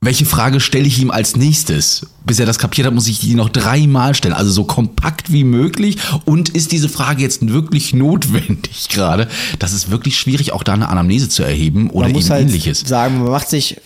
Welche 0.01 0.25
Frage 0.25 0.59
stelle 0.59 0.85
ich 0.85 0.99
ihm 0.99 1.11
als 1.11 1.35
nächstes? 1.35 2.07
Bis 2.25 2.39
er 2.39 2.45
das 2.45 2.59
kapiert 2.59 2.87
hat, 2.87 2.93
muss 2.93 3.07
ich 3.07 3.19
die 3.19 3.35
noch 3.35 3.49
dreimal 3.49 4.15
stellen. 4.15 4.33
Also 4.33 4.51
so 4.51 4.63
kompakt 4.63 5.31
wie 5.31 5.43
möglich. 5.43 5.97
Und 6.25 6.49
ist 6.49 6.71
diese 6.71 6.89
Frage 6.89 7.21
jetzt 7.21 7.47
wirklich 7.47 7.93
notwendig 7.93 8.89
gerade? 8.89 9.27
Das 9.59 9.73
ist 9.73 9.91
wirklich 9.91 10.17
schwierig, 10.17 10.51
auch 10.53 10.63
da 10.63 10.73
eine 10.73 10.89
Anamnese 10.89 11.29
zu 11.29 11.43
erheben 11.43 11.89
oder 11.91 12.07
man 12.07 12.13
muss 12.13 12.25
eben 12.25 12.33
halt 12.33 12.47
ähnliches. 12.47 12.79
sagen, 12.79 13.19
man 13.19 13.31
macht 13.31 13.49
sich 13.49 13.77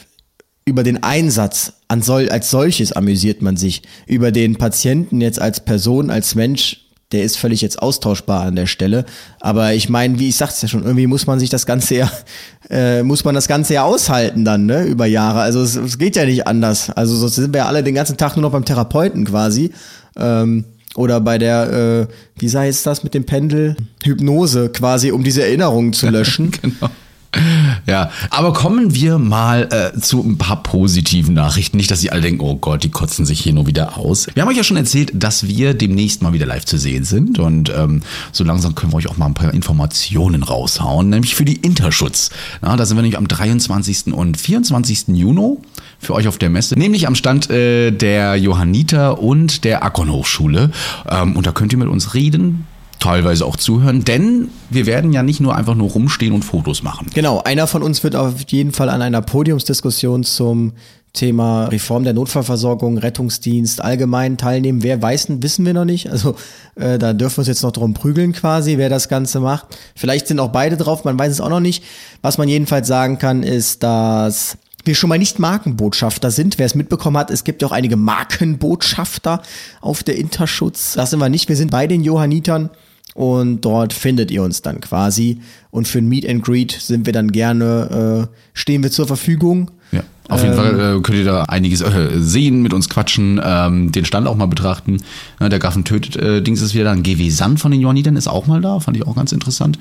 über 0.65 0.81
den 0.83 1.03
Einsatz 1.03 1.73
an 1.87 2.01
sol 2.01 2.29
als 2.29 2.49
solches 2.49 2.93
amüsiert 2.93 3.43
man 3.43 3.57
sich. 3.57 3.83
Über 4.07 4.31
den 4.31 4.55
Patienten 4.55 5.21
jetzt 5.21 5.39
als 5.39 5.63
Person, 5.63 6.09
als 6.09 6.33
Mensch, 6.33 6.84
der 7.11 7.23
ist 7.23 7.37
völlig 7.37 7.61
jetzt 7.61 7.81
austauschbar 7.81 8.43
an 8.43 8.55
der 8.55 8.65
Stelle. 8.65 9.05
Aber 9.39 9.73
ich 9.73 9.89
meine, 9.89 10.19
wie 10.19 10.29
ich 10.29 10.35
sag's 10.35 10.61
ja 10.61 10.67
schon, 10.67 10.83
irgendwie 10.83 11.07
muss 11.07 11.27
man 11.27 11.39
sich 11.39 11.49
das 11.49 11.65
Ganze 11.65 11.95
ja, 11.95 12.11
äh, 12.69 13.03
muss 13.03 13.23
man 13.23 13.35
das 13.35 13.47
Ganze 13.47 13.75
ja 13.75 13.83
aushalten 13.83 14.43
dann, 14.43 14.65
ne, 14.65 14.83
über 14.85 15.05
Jahre. 15.05 15.41
Also 15.41 15.61
es, 15.61 15.75
es 15.75 15.97
geht 15.97 16.15
ja 16.15 16.25
nicht 16.25 16.47
anders. 16.47 16.89
Also 16.89 17.15
sonst 17.15 17.35
sind 17.35 17.53
wir 17.53 17.59
ja 17.59 17.67
alle 17.67 17.83
den 17.83 17.95
ganzen 17.95 18.17
Tag 18.17 18.35
nur 18.35 18.43
noch 18.43 18.51
beim 18.51 18.65
Therapeuten 18.65 19.25
quasi. 19.25 19.71
Ähm, 20.17 20.65
oder 20.95 21.19
bei 21.19 21.37
der, 21.37 22.07
äh, 22.07 22.07
wie 22.39 22.49
heißt 22.49 22.85
das 22.85 23.03
mit 23.03 23.13
dem 23.13 23.25
Pendel? 23.25 23.75
Hypnose 24.03 24.69
quasi, 24.69 25.11
um 25.11 25.23
diese 25.23 25.43
Erinnerungen 25.43 25.93
zu 25.93 26.09
löschen. 26.09 26.51
Genau. 26.51 26.89
Ja, 27.87 28.09
aber 28.31 28.53
kommen 28.53 28.95
wir 28.95 29.19
mal 29.19 29.69
äh, 29.71 29.99
zu 29.99 30.23
ein 30.23 30.37
paar 30.37 30.63
positiven 30.63 31.35
Nachrichten. 31.35 31.77
Nicht, 31.77 31.91
dass 31.91 31.99
Sie 31.99 32.11
alle 32.11 32.21
denken, 32.21 32.41
oh 32.41 32.55
Gott, 32.55 32.83
die 32.83 32.89
kotzen 32.89 33.25
sich 33.25 33.39
hier 33.39 33.53
nur 33.53 33.67
wieder 33.67 33.97
aus. 33.97 34.27
Wir 34.33 34.41
haben 34.41 34.49
euch 34.49 34.57
ja 34.57 34.63
schon 34.63 34.77
erzählt, 34.77 35.11
dass 35.13 35.47
wir 35.47 35.73
demnächst 35.73 36.21
mal 36.21 36.33
wieder 36.33 36.45
live 36.45 36.65
zu 36.65 36.77
sehen 36.77 37.03
sind. 37.03 37.37
Und 37.37 37.69
ähm, 37.69 38.01
so 38.31 38.43
langsam 38.43 38.73
können 38.73 38.91
wir 38.91 38.97
euch 38.97 39.07
auch 39.07 39.17
mal 39.17 39.27
ein 39.27 39.33
paar 39.33 39.53
Informationen 39.53 40.41
raushauen, 40.41 41.09
nämlich 41.09 41.35
für 41.35 41.45
die 41.45 41.57
Interschutz. 41.57 42.31
Na, 42.61 42.75
da 42.75 42.85
sind 42.85 42.97
wir 42.97 43.03
nämlich 43.03 43.17
am 43.17 43.27
23. 43.27 44.13
und 44.13 44.37
24. 44.37 45.09
Juni 45.09 45.57
für 45.99 46.13
euch 46.13 46.27
auf 46.27 46.37
der 46.37 46.49
Messe, 46.49 46.77
nämlich 46.77 47.07
am 47.07 47.15
Stand 47.15 47.49
äh, 47.49 47.91
der 47.91 48.35
Johanniter 48.35 49.19
und 49.21 49.63
der 49.63 49.83
Akkon 49.83 50.11
Hochschule. 50.11 50.71
Ähm, 51.09 51.35
und 51.35 51.45
da 51.45 51.51
könnt 51.51 51.71
ihr 51.71 51.79
mit 51.79 51.87
uns 51.87 52.13
reden, 52.13 52.65
teilweise 53.05 53.45
auch 53.45 53.55
zuhören, 53.55 54.03
denn 54.03 54.49
wir 54.71 54.87
werden 54.87 55.13
ja 55.13 55.21
nicht 55.21 55.39
nur 55.39 55.55
einfach 55.55 55.75
nur 55.75 55.91
rumstehen 55.91 56.33
und 56.33 56.43
Fotos 56.43 56.81
machen. 56.81 57.07
Genau, 57.13 57.39
einer 57.43 57.67
von 57.67 57.83
uns 57.83 58.03
wird 58.03 58.15
auf 58.15 58.33
jeden 58.47 58.71
Fall 58.71 58.89
an 58.89 59.03
einer 59.03 59.21
Podiumsdiskussion 59.21 60.23
zum 60.23 60.73
Thema 61.13 61.65
Reform 61.65 62.03
der 62.03 62.13
Notfallversorgung, 62.13 62.97
Rettungsdienst 62.97 63.79
allgemein 63.79 64.37
teilnehmen. 64.37 64.81
Wer 64.81 65.03
weiß, 65.03 65.27
wissen 65.39 65.67
wir 65.67 65.73
noch 65.75 65.85
nicht. 65.85 66.09
Also 66.09 66.35
äh, 66.75 66.97
da 66.97 67.13
dürfen 67.13 67.37
wir 67.37 67.41
uns 67.41 67.47
jetzt 67.47 67.61
noch 67.61 67.71
drum 67.71 67.93
prügeln 67.93 68.33
quasi, 68.33 68.79
wer 68.79 68.89
das 68.89 69.07
Ganze 69.07 69.39
macht. 69.39 69.67
Vielleicht 69.95 70.27
sind 70.27 70.39
auch 70.39 70.51
beide 70.51 70.75
drauf, 70.75 71.05
man 71.05 71.17
weiß 71.17 71.31
es 71.31 71.41
auch 71.41 71.49
noch 71.49 71.59
nicht. 71.59 71.83
Was 72.23 72.39
man 72.39 72.49
jedenfalls 72.49 72.87
sagen 72.87 73.19
kann, 73.19 73.43
ist, 73.43 73.83
dass 73.83 74.57
wir 74.83 74.95
schon 74.95 75.09
mal 75.09 75.19
nicht 75.19 75.37
Markenbotschafter 75.37 76.31
sind. 76.31 76.57
Wer 76.57 76.65
es 76.65 76.73
mitbekommen 76.73 77.17
hat, 77.17 77.29
es 77.29 77.43
gibt 77.43 77.61
ja 77.61 77.67
auch 77.67 77.71
einige 77.71 77.97
Markenbotschafter 77.97 79.43
auf 79.79 80.01
der 80.01 80.17
Interschutz. 80.17 80.93
Das 80.93 81.11
sind 81.11 81.19
wir 81.19 81.29
nicht. 81.29 81.49
Wir 81.49 81.55
sind 81.55 81.69
bei 81.69 81.85
den 81.85 82.03
Johannitern 82.03 82.71
und 83.15 83.61
dort 83.61 83.93
findet 83.93 84.29
ihr 84.29 84.43
uns 84.43 84.61
dann 84.61 84.81
quasi. 84.81 85.39
Und 85.71 85.87
für 85.87 85.99
ein 85.99 86.07
Meet 86.07 86.29
and 86.29 86.43
Greet 86.43 86.73
sind 86.73 87.05
wir 87.05 87.13
dann 87.13 87.31
gerne, 87.31 88.27
äh, 88.29 88.37
stehen 88.53 88.83
wir 88.83 88.91
zur 88.91 89.07
Verfügung. 89.07 89.71
Ja. 89.93 90.03
Auf 90.27 90.43
jeden 90.43 90.55
Fall 90.55 90.97
äh, 90.97 91.01
könnt 91.01 91.17
ihr 91.17 91.23
da 91.23 91.43
einiges 91.43 91.79
äh, 91.79 92.09
sehen, 92.19 92.61
mit 92.61 92.73
uns 92.73 92.89
quatschen, 92.89 93.39
ähm, 93.41 93.93
den 93.93 94.03
Stand 94.03 94.27
auch 94.27 94.35
mal 94.35 94.47
betrachten. 94.47 94.97
Ja, 95.39 95.47
der 95.47 95.59
Gaffen 95.59 95.85
tötet 95.85 96.17
äh, 96.17 96.41
Dings 96.41 96.61
ist 96.61 96.73
wieder 96.73 96.83
da. 96.83 96.91
Ein 96.91 97.03
GW 97.03 97.29
Sand 97.29 97.61
von 97.61 97.71
den 97.71 97.79
Johannitern 97.79 98.17
ist 98.17 98.27
auch 98.27 98.47
mal 98.47 98.59
da, 98.59 98.81
fand 98.81 98.97
ich 98.97 99.07
auch 99.07 99.15
ganz 99.15 99.31
interessant. 99.31 99.79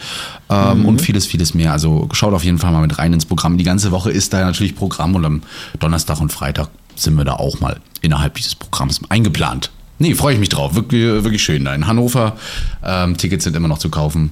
Ähm, 0.48 0.84
Und 0.84 1.00
vieles, 1.00 1.26
vieles 1.26 1.54
mehr. 1.54 1.72
Also 1.72 2.08
schaut 2.12 2.34
auf 2.34 2.44
jeden 2.44 2.58
Fall 2.58 2.70
mal 2.70 2.82
mit 2.82 2.98
rein 2.98 3.12
ins 3.12 3.24
Programm. 3.24 3.58
Die 3.58 3.64
ganze 3.64 3.90
Woche 3.90 4.12
ist 4.12 4.32
da 4.32 4.44
natürlich 4.44 4.76
Programm 4.76 5.16
und 5.16 5.24
am 5.24 5.42
Donnerstag 5.80 6.20
und 6.20 6.32
Freitag 6.32 6.68
sind 6.94 7.16
wir 7.16 7.24
da 7.24 7.32
auch 7.32 7.58
mal 7.58 7.80
innerhalb 8.00 8.34
dieses 8.34 8.54
Programms 8.54 9.00
eingeplant. 9.08 9.72
Nee, 9.98 10.14
freue 10.14 10.34
ich 10.34 10.40
mich 10.40 10.48
drauf. 10.48 10.74
Wirklich, 10.74 11.02
wirklich 11.02 11.42
schön 11.42 11.64
da 11.64 11.74
in 11.74 11.86
Hannover. 11.86 12.36
Ähm, 12.84 13.16
Tickets 13.16 13.44
sind 13.44 13.54
immer 13.56 13.68
noch 13.68 13.78
zu 13.78 13.90
kaufen. 13.90 14.30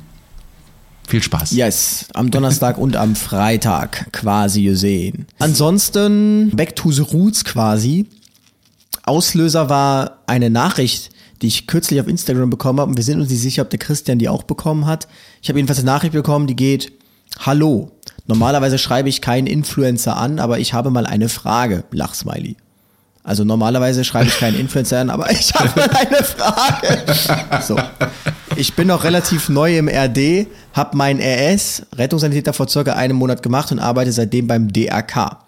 Viel 1.06 1.22
Spaß. 1.22 1.52
Yes, 1.52 2.06
am 2.14 2.30
Donnerstag 2.30 2.78
und 2.78 2.96
am 2.96 3.16
Freitag 3.16 4.12
quasi 4.12 4.62
gesehen. 4.62 5.26
Ansonsten 5.38 6.50
back 6.54 6.76
to 6.76 6.90
the 6.90 7.02
roots 7.02 7.44
quasi. 7.44 8.06
Auslöser 9.04 9.68
war 9.68 10.18
eine 10.26 10.48
Nachricht, 10.48 11.10
die 11.42 11.48
ich 11.48 11.66
kürzlich 11.66 12.00
auf 12.00 12.06
Instagram 12.06 12.50
bekommen 12.50 12.80
habe 12.80 12.90
und 12.90 12.96
wir 12.96 13.04
sind 13.04 13.20
uns 13.20 13.30
nicht 13.30 13.40
sicher, 13.40 13.62
ob 13.62 13.70
der 13.70 13.80
Christian 13.80 14.18
die 14.18 14.28
auch 14.28 14.44
bekommen 14.44 14.86
hat. 14.86 15.08
Ich 15.42 15.48
habe 15.48 15.58
jedenfalls 15.58 15.80
eine 15.80 15.86
Nachricht 15.86 16.12
bekommen, 16.12 16.46
die 16.46 16.56
geht, 16.56 16.92
Hallo, 17.40 17.90
normalerweise 18.26 18.78
schreibe 18.78 19.08
ich 19.08 19.20
keinen 19.20 19.46
Influencer 19.46 20.16
an, 20.16 20.38
aber 20.38 20.60
ich 20.60 20.74
habe 20.74 20.90
mal 20.90 21.06
eine 21.06 21.28
Frage, 21.28 21.84
Lachsmiley. 21.90 22.56
Also 23.24 23.44
normalerweise 23.44 24.02
schreibe 24.02 24.28
ich 24.28 24.38
keinen 24.38 24.58
Influencer 24.58 25.00
an, 25.00 25.10
aber 25.10 25.30
ich 25.30 25.54
habe 25.54 25.70
mal 25.78 25.90
eine 25.96 26.24
Frage. 26.24 27.62
So. 27.62 27.78
Ich 28.56 28.74
bin 28.74 28.88
noch 28.88 29.04
relativ 29.04 29.48
neu 29.48 29.78
im 29.78 29.88
RD, 29.88 30.48
habe 30.72 30.96
mein 30.96 31.20
RS, 31.20 31.86
Rettungssanitäter, 31.96 32.52
vor 32.52 32.68
circa 32.68 32.94
einem 32.94 33.16
Monat 33.16 33.42
gemacht 33.42 33.70
und 33.70 33.78
arbeite 33.78 34.10
seitdem 34.10 34.48
beim 34.48 34.72
DRK. 34.72 35.38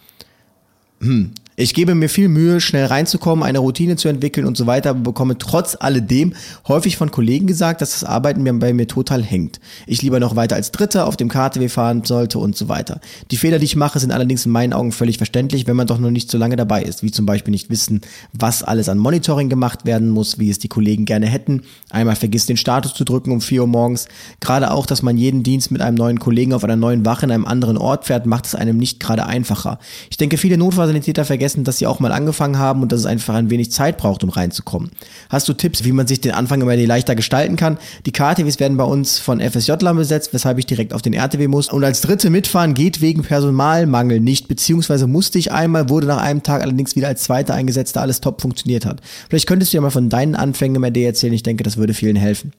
Hm. 1.00 1.32
Ich 1.56 1.72
gebe 1.72 1.94
mir 1.94 2.08
viel 2.08 2.26
Mühe, 2.26 2.60
schnell 2.60 2.86
reinzukommen, 2.86 3.44
eine 3.44 3.60
Routine 3.60 3.94
zu 3.94 4.08
entwickeln 4.08 4.44
und 4.44 4.56
so 4.56 4.66
weiter, 4.66 4.90
aber 4.90 4.98
bekomme 5.00 5.38
trotz 5.38 5.76
alledem 5.78 6.32
häufig 6.66 6.96
von 6.96 7.12
Kollegen 7.12 7.46
gesagt, 7.46 7.80
dass 7.80 7.92
das 7.92 8.02
Arbeiten 8.02 8.42
mir 8.42 8.52
bei 8.54 8.72
mir 8.72 8.88
total 8.88 9.22
hängt. 9.22 9.60
Ich 9.86 10.02
lieber 10.02 10.18
noch 10.18 10.34
weiter 10.34 10.56
als 10.56 10.72
Dritter 10.72 11.06
auf 11.06 11.16
dem 11.16 11.28
KTW 11.28 11.68
fahren 11.68 12.02
sollte 12.02 12.40
und 12.40 12.56
so 12.56 12.68
weiter. 12.68 13.00
Die 13.30 13.36
Fehler, 13.36 13.60
die 13.60 13.66
ich 13.66 13.76
mache, 13.76 14.00
sind 14.00 14.10
allerdings 14.10 14.44
in 14.46 14.50
meinen 14.50 14.72
Augen 14.72 14.90
völlig 14.90 15.18
verständlich, 15.18 15.68
wenn 15.68 15.76
man 15.76 15.86
doch 15.86 16.00
noch 16.00 16.10
nicht 16.10 16.28
so 16.28 16.38
lange 16.38 16.56
dabei 16.56 16.82
ist, 16.82 17.04
wie 17.04 17.12
zum 17.12 17.24
Beispiel 17.24 17.52
nicht 17.52 17.70
wissen, 17.70 18.00
was 18.32 18.64
alles 18.64 18.88
an 18.88 18.98
Monitoring 18.98 19.48
gemacht 19.48 19.86
werden 19.86 20.08
muss, 20.08 20.40
wie 20.40 20.50
es 20.50 20.58
die 20.58 20.66
Kollegen 20.66 21.04
gerne 21.04 21.26
hätten. 21.26 21.62
Einmal 21.88 22.16
vergisst 22.16 22.48
den 22.48 22.56
Status 22.56 22.94
zu 22.94 23.04
drücken 23.04 23.30
um 23.30 23.40
4 23.40 23.60
Uhr 23.60 23.68
morgens. 23.68 24.08
Gerade 24.40 24.72
auch, 24.72 24.86
dass 24.86 25.02
man 25.02 25.16
jeden 25.16 25.44
Dienst 25.44 25.70
mit 25.70 25.82
einem 25.82 25.96
neuen 25.96 26.18
Kollegen 26.18 26.52
auf 26.52 26.64
einer 26.64 26.74
neuen 26.74 27.06
Wache 27.06 27.26
in 27.26 27.30
einem 27.30 27.46
anderen 27.46 27.76
Ort 27.78 28.06
fährt, 28.06 28.26
macht 28.26 28.46
es 28.46 28.56
einem 28.56 28.76
nicht 28.76 28.98
gerade 28.98 29.26
einfacher. 29.26 29.78
Ich 30.10 30.16
denke, 30.16 30.36
viele 30.36 30.58
Notfallsanitäter 30.58 31.24
vergessen, 31.24 31.43
dass 31.64 31.78
sie 31.78 31.86
auch 31.86 32.00
mal 32.00 32.12
angefangen 32.12 32.58
haben 32.58 32.82
und 32.82 32.90
dass 32.90 33.00
es 33.00 33.06
einfach 33.06 33.34
ein 33.34 33.50
wenig 33.50 33.70
Zeit 33.70 33.98
braucht, 33.98 34.24
um 34.24 34.30
reinzukommen. 34.30 34.90
Hast 35.28 35.48
du 35.48 35.52
Tipps, 35.52 35.84
wie 35.84 35.92
man 35.92 36.06
sich 36.06 36.20
den 36.20 36.32
Anfang 36.32 36.60
immer 36.60 36.76
leichter 36.76 37.14
gestalten 37.14 37.56
kann? 37.56 37.78
Die 38.06 38.12
KTWs 38.12 38.58
werden 38.60 38.76
bei 38.76 38.84
uns 38.84 39.18
von 39.18 39.40
FSJ-Lern 39.40 39.96
besetzt, 39.96 40.32
weshalb 40.32 40.58
ich 40.58 40.66
direkt 40.66 40.94
auf 40.94 41.02
den 41.02 41.12
RTW 41.12 41.48
muss. 41.48 41.70
Und 41.70 41.84
als 41.84 42.00
Dritte 42.00 42.30
mitfahren 42.30 42.74
geht 42.74 43.00
wegen 43.00 43.22
Personalmangel 43.22 44.20
nicht, 44.20 44.48
beziehungsweise 44.48 45.06
musste 45.06 45.38
ich 45.38 45.52
einmal, 45.52 45.88
wurde 45.88 46.06
nach 46.06 46.22
einem 46.22 46.42
Tag 46.42 46.62
allerdings 46.62 46.96
wieder 46.96 47.08
als 47.08 47.22
Zweiter 47.22 47.54
eingesetzt, 47.54 47.96
da 47.96 48.00
alles 48.00 48.20
top 48.20 48.40
funktioniert 48.40 48.86
hat. 48.86 49.00
Vielleicht 49.28 49.46
könntest 49.46 49.72
du 49.72 49.76
ja 49.76 49.80
mal 49.80 49.90
von 49.90 50.08
deinen 50.08 50.34
Anfängen 50.34 50.76
im 50.76 50.84
RD 50.84 50.98
erzählen, 50.98 51.32
ich 51.32 51.42
denke, 51.42 51.62
das 51.64 51.76
würde 51.76 51.94
vielen 51.94 52.16
helfen. 52.16 52.52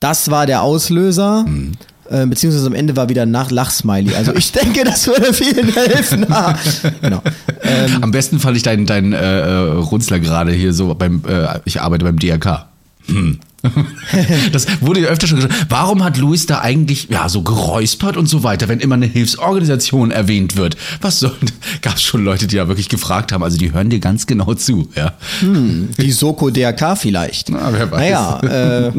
Das 0.00 0.30
war 0.30 0.46
der 0.46 0.62
Auslöser. 0.62 1.44
Mhm. 1.46 1.72
Äh, 2.10 2.26
beziehungsweise 2.26 2.66
am 2.66 2.74
Ende 2.74 2.96
war 2.96 3.08
wieder 3.08 3.22
ein 3.22 3.32
Lachsmiley. 3.32 4.14
Also 4.16 4.34
ich 4.34 4.50
denke, 4.52 4.82
das 4.84 5.06
würde 5.06 5.32
vielen 5.32 5.72
helfen. 5.72 6.26
Ah, 6.30 6.56
genau. 7.00 7.22
Ähm, 7.62 8.02
am 8.02 8.10
besten 8.10 8.40
fand 8.40 8.56
ich 8.56 8.64
deinen 8.64 8.84
dein, 8.84 9.12
äh, 9.12 9.40
äh, 9.40 9.54
Runzler 9.74 10.18
gerade 10.18 10.52
hier 10.52 10.72
so 10.72 10.92
beim, 10.94 11.22
äh, 11.28 11.60
ich 11.64 11.80
arbeite 11.80 12.04
beim 12.04 12.18
DRK. 12.18 12.66
Hm. 13.06 13.38
das 14.52 14.66
wurde 14.80 15.00
ja 15.00 15.08
öfter 15.08 15.26
schon 15.26 15.36
gesagt. 15.36 15.66
Warum 15.68 16.02
hat 16.02 16.16
Luis 16.16 16.46
da 16.46 16.60
eigentlich 16.60 17.08
ja 17.10 17.28
so 17.28 17.42
geräuspert 17.42 18.16
und 18.16 18.26
so 18.26 18.42
weiter, 18.42 18.68
wenn 18.68 18.80
immer 18.80 18.94
eine 18.94 19.06
Hilfsorganisation 19.06 20.10
erwähnt 20.10 20.56
wird? 20.56 20.76
Was 21.00 21.20
soll? 21.20 21.36
Gab 21.82 21.96
es 21.96 22.02
schon 22.02 22.24
Leute, 22.24 22.46
die 22.46 22.56
da 22.56 22.68
wirklich 22.68 22.88
gefragt 22.88 23.32
haben? 23.32 23.42
Also 23.42 23.58
die 23.58 23.72
hören 23.72 23.90
dir 23.90 24.00
ganz 24.00 24.26
genau 24.26 24.54
zu, 24.54 24.88
ja. 24.96 25.12
Hm, 25.40 25.90
die 25.98 26.10
Soko 26.10 26.50
DRK 26.50 26.96
vielleicht. 26.96 27.50
Na, 27.50 27.72
wer 27.72 27.90
weiß. 27.90 28.00
Naja, 28.00 28.88
äh, 28.88 28.92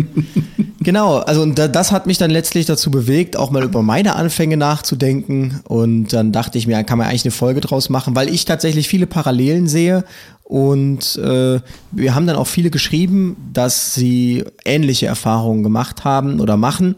genau. 0.81 1.17
Also 1.19 1.45
das 1.45 1.91
hat 1.91 2.05
mich 2.05 2.17
dann 2.17 2.31
letztlich 2.31 2.65
dazu 2.65 2.91
bewegt, 2.91 3.37
auch 3.37 3.49
mal 3.49 3.63
über 3.63 3.81
meine 3.81 4.15
Anfänge 4.15 4.57
nachzudenken. 4.57 5.61
Und 5.63 6.13
dann 6.13 6.31
dachte 6.31 6.57
ich 6.57 6.67
mir, 6.67 6.83
kann 6.83 6.97
man 6.97 7.07
eigentlich 7.07 7.25
eine 7.25 7.31
Folge 7.31 7.61
draus 7.61 7.89
machen, 7.89 8.15
weil 8.15 8.29
ich 8.29 8.45
tatsächlich 8.45 8.87
viele 8.87 9.07
Parallelen 9.07 9.67
sehe 9.67 10.03
und 10.51 11.15
äh, 11.15 11.61
wir 11.91 12.13
haben 12.13 12.27
dann 12.27 12.35
auch 12.35 12.45
viele 12.45 12.71
geschrieben, 12.71 13.37
dass 13.53 13.93
sie 13.93 14.43
ähnliche 14.65 15.05
Erfahrungen 15.05 15.63
gemacht 15.63 16.03
haben 16.03 16.41
oder 16.41 16.57
machen. 16.57 16.95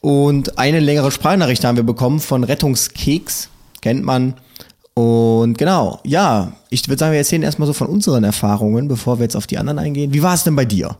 Und 0.00 0.58
eine 0.58 0.80
längere 0.80 1.10
Sprachnachricht 1.10 1.66
haben 1.66 1.76
wir 1.76 1.84
bekommen 1.84 2.18
von 2.18 2.44
Rettungskeks, 2.44 3.50
kennt 3.82 4.04
man. 4.06 4.36
Und 4.94 5.58
genau, 5.58 6.00
ja, 6.02 6.52
ich 6.70 6.88
würde 6.88 6.98
sagen, 6.98 7.12
wir 7.12 7.18
erzählen 7.18 7.42
erstmal 7.42 7.66
so 7.66 7.74
von 7.74 7.88
unseren 7.88 8.24
Erfahrungen, 8.24 8.88
bevor 8.88 9.18
wir 9.18 9.24
jetzt 9.24 9.36
auf 9.36 9.46
die 9.46 9.58
anderen 9.58 9.78
eingehen. 9.78 10.14
Wie 10.14 10.22
war 10.22 10.32
es 10.32 10.44
denn 10.44 10.56
bei 10.56 10.64
dir? 10.64 10.96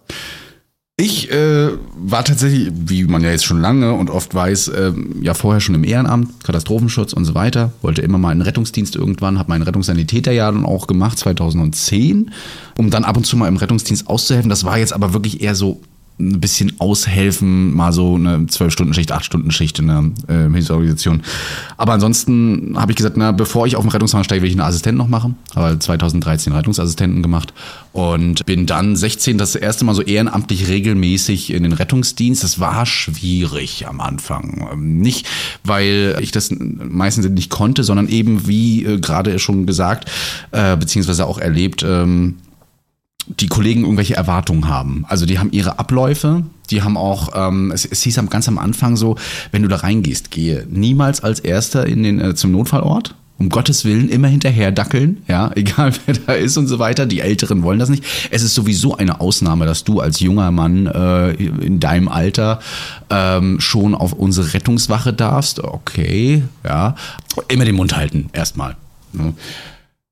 Ich 1.00 1.30
äh, 1.30 1.68
war 1.96 2.24
tatsächlich, 2.24 2.72
wie 2.74 3.04
man 3.04 3.22
ja 3.22 3.30
jetzt 3.30 3.44
schon 3.44 3.60
lange 3.60 3.92
und 3.92 4.10
oft 4.10 4.34
weiß, 4.34 4.66
äh, 4.66 4.92
ja 5.22 5.32
vorher 5.32 5.60
schon 5.60 5.76
im 5.76 5.84
Ehrenamt, 5.84 6.42
Katastrophenschutz 6.42 7.12
und 7.12 7.24
so 7.24 7.36
weiter. 7.36 7.72
Wollte 7.82 8.02
immer 8.02 8.18
mal 8.18 8.30
einen 8.30 8.42
Rettungsdienst 8.42 8.96
irgendwann, 8.96 9.38
habe 9.38 9.48
meinen 9.48 9.62
Rettungssanitäterjahr 9.62 10.50
dann 10.50 10.66
auch 10.66 10.88
gemacht, 10.88 11.16
2010, 11.20 12.32
um 12.78 12.90
dann 12.90 13.04
ab 13.04 13.16
und 13.16 13.24
zu 13.24 13.36
mal 13.36 13.46
im 13.46 13.58
Rettungsdienst 13.58 14.08
auszuhelfen. 14.08 14.50
Das 14.50 14.64
war 14.64 14.76
jetzt 14.76 14.92
aber 14.92 15.12
wirklich 15.12 15.40
eher 15.40 15.54
so 15.54 15.80
ein 16.20 16.40
bisschen 16.40 16.80
aushelfen, 16.80 17.74
mal 17.74 17.92
so 17.92 18.16
eine 18.16 18.38
12-Stunden-Schicht, 18.38 19.12
8-Stunden-Schicht 19.12 19.78
in 19.78 19.86
der 19.86 20.04
äh, 20.26 20.50
Hilfsorganisation. 20.52 21.22
Aber 21.76 21.92
ansonsten 21.92 22.74
habe 22.76 22.92
ich 22.92 22.96
gesagt, 22.96 23.16
na, 23.16 23.30
bevor 23.30 23.66
ich 23.66 23.76
auf 23.76 23.84
den 23.84 23.90
Rettungswagen 23.90 24.24
steige, 24.24 24.42
will 24.42 24.48
ich 24.48 24.54
einen 24.54 24.68
Assistent 24.68 24.98
noch 24.98 25.08
machen. 25.08 25.36
Habe 25.54 25.78
2013 25.78 26.52
Rettungsassistenten 26.52 27.22
gemacht 27.22 27.54
und 27.92 28.46
bin 28.46 28.66
dann 28.66 28.96
16 28.96 29.38
das 29.38 29.54
erste 29.54 29.84
Mal 29.84 29.94
so 29.94 30.02
ehrenamtlich 30.02 30.68
regelmäßig 30.68 31.52
in 31.52 31.62
den 31.62 31.72
Rettungsdienst. 31.72 32.42
Das 32.42 32.58
war 32.58 32.84
schwierig 32.84 33.86
am 33.86 34.00
Anfang. 34.00 34.68
Ähm, 34.72 35.00
nicht, 35.00 35.26
weil 35.62 36.18
ich 36.20 36.32
das 36.32 36.50
meistens 36.58 37.28
nicht 37.28 37.50
konnte, 37.50 37.84
sondern 37.84 38.08
eben, 38.08 38.48
wie 38.48 38.84
äh, 38.84 38.98
gerade 38.98 39.38
schon 39.38 39.66
gesagt, 39.66 40.10
äh, 40.50 40.76
beziehungsweise 40.76 41.26
auch 41.26 41.38
erlebt, 41.38 41.84
ähm, 41.86 42.36
die 43.26 43.48
Kollegen 43.48 43.82
irgendwelche 43.82 44.16
Erwartungen 44.16 44.68
haben. 44.68 45.04
Also 45.08 45.26
die 45.26 45.38
haben 45.38 45.52
ihre 45.52 45.78
Abläufe, 45.78 46.44
die 46.70 46.82
haben 46.82 46.96
auch, 46.96 47.30
ähm, 47.34 47.70
es, 47.72 47.84
es 47.84 48.02
hieß 48.02 48.20
ganz 48.30 48.48
am 48.48 48.58
Anfang 48.58 48.96
so, 48.96 49.16
wenn 49.52 49.62
du 49.62 49.68
da 49.68 49.76
reingehst, 49.76 50.30
gehe 50.30 50.66
niemals 50.70 51.22
als 51.22 51.40
Erster 51.40 51.86
in 51.86 52.02
den, 52.02 52.20
äh, 52.20 52.34
zum 52.34 52.52
Notfallort. 52.52 53.14
Um 53.40 53.50
Gottes 53.50 53.84
Willen 53.84 54.08
immer 54.08 54.26
hinterher 54.26 54.72
dackeln, 54.72 55.22
ja, 55.28 55.52
egal 55.54 55.92
wer 56.06 56.14
da 56.14 56.32
ist 56.32 56.56
und 56.56 56.66
so 56.66 56.80
weiter. 56.80 57.06
Die 57.06 57.20
Älteren 57.20 57.62
wollen 57.62 57.78
das 57.78 57.88
nicht. 57.88 58.02
Es 58.30 58.42
ist 58.42 58.54
sowieso 58.54 58.96
eine 58.96 59.20
Ausnahme, 59.20 59.64
dass 59.64 59.84
du 59.84 60.00
als 60.00 60.18
junger 60.18 60.50
Mann 60.50 60.86
äh, 60.86 61.30
in 61.34 61.78
deinem 61.78 62.08
Alter 62.08 62.58
ähm, 63.10 63.60
schon 63.60 63.94
auf 63.94 64.12
unsere 64.12 64.54
Rettungswache 64.54 65.12
darfst. 65.12 65.62
Okay, 65.62 66.42
ja. 66.64 66.96
Immer 67.46 67.64
den 67.64 67.76
Mund 67.76 67.96
halten, 67.96 68.28
erstmal. 68.32 68.76
Ne? 69.12 69.34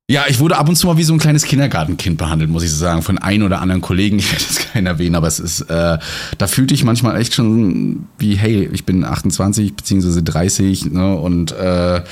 Ja, 0.09 0.27
ich 0.29 0.39
wurde 0.39 0.57
ab 0.57 0.69
und 0.69 0.77
zu 0.77 0.87
mal 0.87 0.97
wie 0.97 1.03
so 1.03 1.13
ein 1.13 1.19
kleines 1.19 1.43
Kindergartenkind 1.43 2.17
behandelt, 2.17 2.49
muss 2.49 2.63
ich 2.63 2.71
so 2.71 2.77
sagen, 2.77 3.03
von 3.03 3.19
ein 3.19 3.43
oder 3.43 3.61
anderen 3.61 3.81
Kollegen. 3.81 4.19
Ich 4.21 4.31
werde 4.31 4.45
jetzt 4.45 4.73
keinen 4.73 4.87
erwähnen, 4.87 5.17
aber 5.17 5.27
es 5.27 5.41
ist, 5.41 5.63
äh, 5.63 5.99
da 6.39 6.47
fühlte 6.47 6.75
ich 6.75 6.85
manchmal 6.85 7.21
echt 7.21 7.35
schon 7.35 8.07
wie, 8.17 8.37
hey, 8.37 8.71
ich 8.73 8.85
bin 8.85 9.05
28 9.05 9.75
beziehungsweise 9.75 10.23
30 10.23 10.93
ne, 10.93 11.17
und 11.17 11.51
äh, 11.51 12.03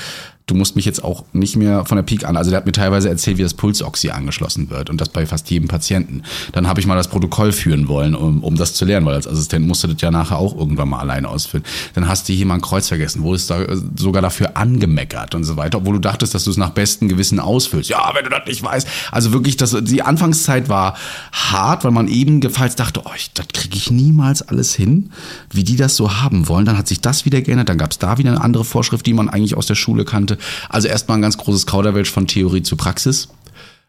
du 0.47 0.53
musst 0.53 0.75
mich 0.75 0.85
jetzt 0.85 1.03
auch 1.03 1.25
nicht 1.33 1.55
mehr 1.55 1.85
von 1.85 1.95
der 1.95 2.03
Peak 2.03 2.23
an. 2.25 2.37
Also 2.37 2.51
der 2.51 2.57
hat 2.57 2.65
mir 2.67 2.71
teilweise 2.71 3.09
erzählt, 3.09 3.37
wie 3.37 3.43
das 3.43 3.55
Pulsoxy 3.55 4.11
angeschlossen 4.11 4.69
wird 4.69 4.91
und 4.91 5.01
das 5.01 5.09
bei 5.09 5.25
fast 5.25 5.49
jedem 5.49 5.67
Patienten. 5.67 6.21
Dann 6.51 6.67
habe 6.67 6.79
ich 6.79 6.85
mal 6.85 6.95
das 6.95 7.07
Protokoll 7.07 7.51
führen 7.51 7.87
wollen, 7.87 8.13
um, 8.13 8.43
um 8.43 8.55
das 8.55 8.75
zu 8.75 8.85
lernen, 8.85 9.07
weil 9.07 9.15
als 9.15 9.27
Assistent 9.27 9.65
musste 9.67 9.87
das 9.87 9.99
ja 10.01 10.11
nachher 10.11 10.37
auch 10.37 10.55
irgendwann 10.55 10.89
mal 10.89 10.99
alleine 10.99 11.29
ausfüllen. 11.29 11.65
Dann 11.95 12.07
hast 12.07 12.29
du 12.29 12.33
hier 12.33 12.45
mal 12.45 12.55
ein 12.55 12.61
Kreuz 12.61 12.87
vergessen, 12.87 13.23
wurdest 13.23 13.49
da 13.49 13.61
äh, 13.61 13.77
sogar 13.95 14.21
dafür 14.21 14.55
angemeckert 14.55 15.33
und 15.33 15.45
so 15.45 15.57
weiter, 15.57 15.79
obwohl 15.79 15.95
du 15.95 15.99
dachtest, 15.99 16.35
dass 16.35 16.43
du 16.43 16.51
es 16.51 16.57
nach 16.57 16.69
bestem 16.69 17.07
Gewissen 17.07 17.39
ausfüllst. 17.39 17.89
Ja, 17.89 18.11
wenn 18.13 18.23
du 18.23 18.29
das 18.29 18.45
nicht 18.45 18.61
weißt. 18.61 18.87
Also 19.11 19.33
wirklich, 19.33 19.57
das, 19.57 19.75
die 19.81 20.03
Anfangszeit 20.03 20.69
war 20.69 20.95
hart, 21.31 21.83
weil 21.83 21.91
man 21.91 22.07
ebenfalls 22.07 22.75
dachte, 22.75 23.01
oh, 23.03 23.11
ich, 23.15 23.33
das 23.33 23.47
kriege 23.51 23.75
ich 23.75 23.89
niemals 23.89 24.43
alles 24.43 24.75
hin, 24.75 25.09
wie 25.51 25.63
die 25.63 25.75
das 25.75 25.95
so 25.95 26.21
haben 26.21 26.47
wollen. 26.47 26.65
Dann 26.65 26.77
hat 26.77 26.87
sich 26.87 27.01
das 27.01 27.25
wieder 27.25 27.41
geändert, 27.41 27.69
dann 27.69 27.79
gab 27.79 27.91
es 27.91 27.97
da 27.97 28.19
wieder 28.19 28.29
eine 28.29 28.41
andere 28.41 28.63
Vorschrift, 28.63 29.07
die 29.07 29.13
man 29.13 29.27
eigentlich 29.27 29.57
aus 29.57 29.65
der 29.65 29.75
Schule 29.75 30.05
kannte. 30.05 30.34
Also 30.69 30.87
erstmal 30.87 31.17
ein 31.17 31.21
ganz 31.21 31.37
großes 31.37 31.65
Kauderwelsch 31.65 32.11
von 32.11 32.27
Theorie 32.27 32.63
zu 32.63 32.75
Praxis. 32.75 33.29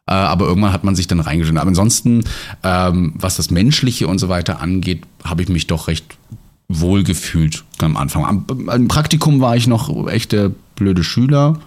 Äh, 0.09 0.13
aber 0.13 0.47
irgendwann 0.47 0.73
hat 0.73 0.85
man 0.85 0.95
sich 0.95 1.09
dann 1.09 1.21
reingeschnitten. 1.21 1.59
Aber 1.59 1.69
ansonsten, 1.69 2.25
ähm, 2.63 3.15
was 3.17 3.37
das 3.37 3.51
Menschliche 3.51 4.07
und 4.07 4.19
so 4.19 4.29
weiter 4.29 4.61
angeht, 4.61 5.03
habe 5.25 5.43
ich 5.43 5.49
mich 5.49 5.67
doch 5.67 5.89
recht 5.89 6.05
wohl 6.69 7.05
gefühlt 7.05 7.65
am 7.79 7.97
Anfang. 7.97 8.25
Am, 8.25 8.71
Im 8.71 8.89
Praktikum 8.89 9.41
war 9.41 9.57
ich 9.57 9.67
noch 9.67 10.09
echt 10.09 10.33
der 10.33 10.51
blöde 10.75 11.05
Schüler 11.05 11.59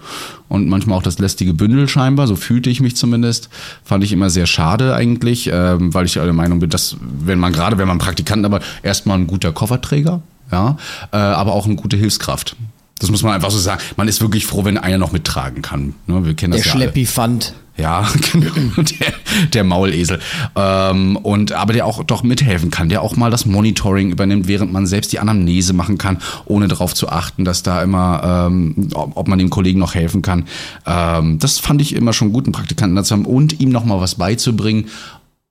und 0.50 0.68
manchmal 0.68 0.98
auch 0.98 1.04
das 1.04 1.20
lästige 1.20 1.54
Bündel 1.54 1.88
scheinbar, 1.88 2.28
so 2.28 2.36
fühlte 2.36 2.70
ich 2.70 2.80
mich 2.80 2.96
zumindest. 2.96 3.50
Fand 3.84 4.04
ich 4.04 4.12
immer 4.12 4.30
sehr 4.30 4.46
schade 4.46 4.96
eigentlich, 4.96 5.50
ähm, 5.52 5.94
weil 5.94 6.06
ich 6.06 6.14
der 6.14 6.34
Meinung 6.34 6.60
bin, 6.60 6.70
dass 6.70 6.98
wenn 7.02 7.40
man 7.40 7.54
gerade, 7.54 7.78
wenn 7.78 7.88
man 7.88 7.98
Praktikant, 7.98 8.46
aber 8.46 8.60
erstmal 8.84 9.18
ein 9.18 9.28
guter 9.28 9.52
Kofferträger, 9.52 10.22
ja, 10.52 10.78
äh, 11.12 11.18
aber 11.18 11.54
auch 11.54 11.66
eine 11.66 11.76
gute 11.76 11.98
Hilfskraft. 11.98 12.56
Das 13.00 13.10
muss 13.10 13.24
man 13.24 13.34
einfach 13.34 13.52
so 13.52 13.58
sagen. 13.58 13.82
Man 13.96 14.08
ist 14.08 14.22
wirklich 14.22 14.46
froh, 14.46 14.66
wenn 14.66 14.78
einer 14.78 14.98
noch 14.98 15.12
mittragen 15.12 15.62
kann. 15.62 15.96
Ne, 16.08 16.26
wir 16.26 16.34
kennen 16.34 16.52
das 16.52 16.62
der 16.62 16.72
ja 16.72 16.78
Schleppifant. 16.78 17.54
Ja, 17.80 18.06
genau. 18.34 18.52
Der, 18.78 19.14
der 19.54 19.64
Maulesel. 19.64 20.20
Ähm, 20.56 21.16
und, 21.16 21.54
aber 21.54 21.72
der 21.72 21.86
auch 21.86 22.04
doch 22.04 22.24
mithelfen 22.24 22.72
kann, 22.72 22.90
der 22.90 23.02
auch 23.02 23.16
mal 23.16 23.32
das 23.32 23.46
Monitoring 23.46 24.12
übernimmt, 24.12 24.48
während 24.48 24.74
man 24.74 24.86
selbst 24.86 25.14
die 25.14 25.20
Anamnese 25.20 25.72
machen 25.72 25.98
kann, 25.98 26.18
ohne 26.46 26.68
darauf 26.68 26.94
zu 26.94 27.08
achten, 27.08 27.46
dass 27.46 27.64
da 27.64 27.82
immer, 27.82 28.50
ähm, 28.52 28.90
ob 28.94 29.30
man 29.30 29.40
dem 29.40 29.50
Kollegen 29.50 29.80
noch 29.80 29.96
helfen 29.96 30.22
kann. 30.22 30.46
Ähm, 30.86 31.40
das 31.40 31.60
fand 31.60 31.82
ich 31.82 31.96
immer 31.96 32.12
schon 32.12 32.34
gut, 32.34 32.46
einen 32.46 32.54
Praktikanten 32.54 32.98
dazu 32.98 33.16
haben 33.16 33.26
und 33.26 33.62
ihm 33.62 33.70
noch 33.70 33.86
mal 33.86 34.02
was 34.02 34.16
beizubringen 34.16 34.88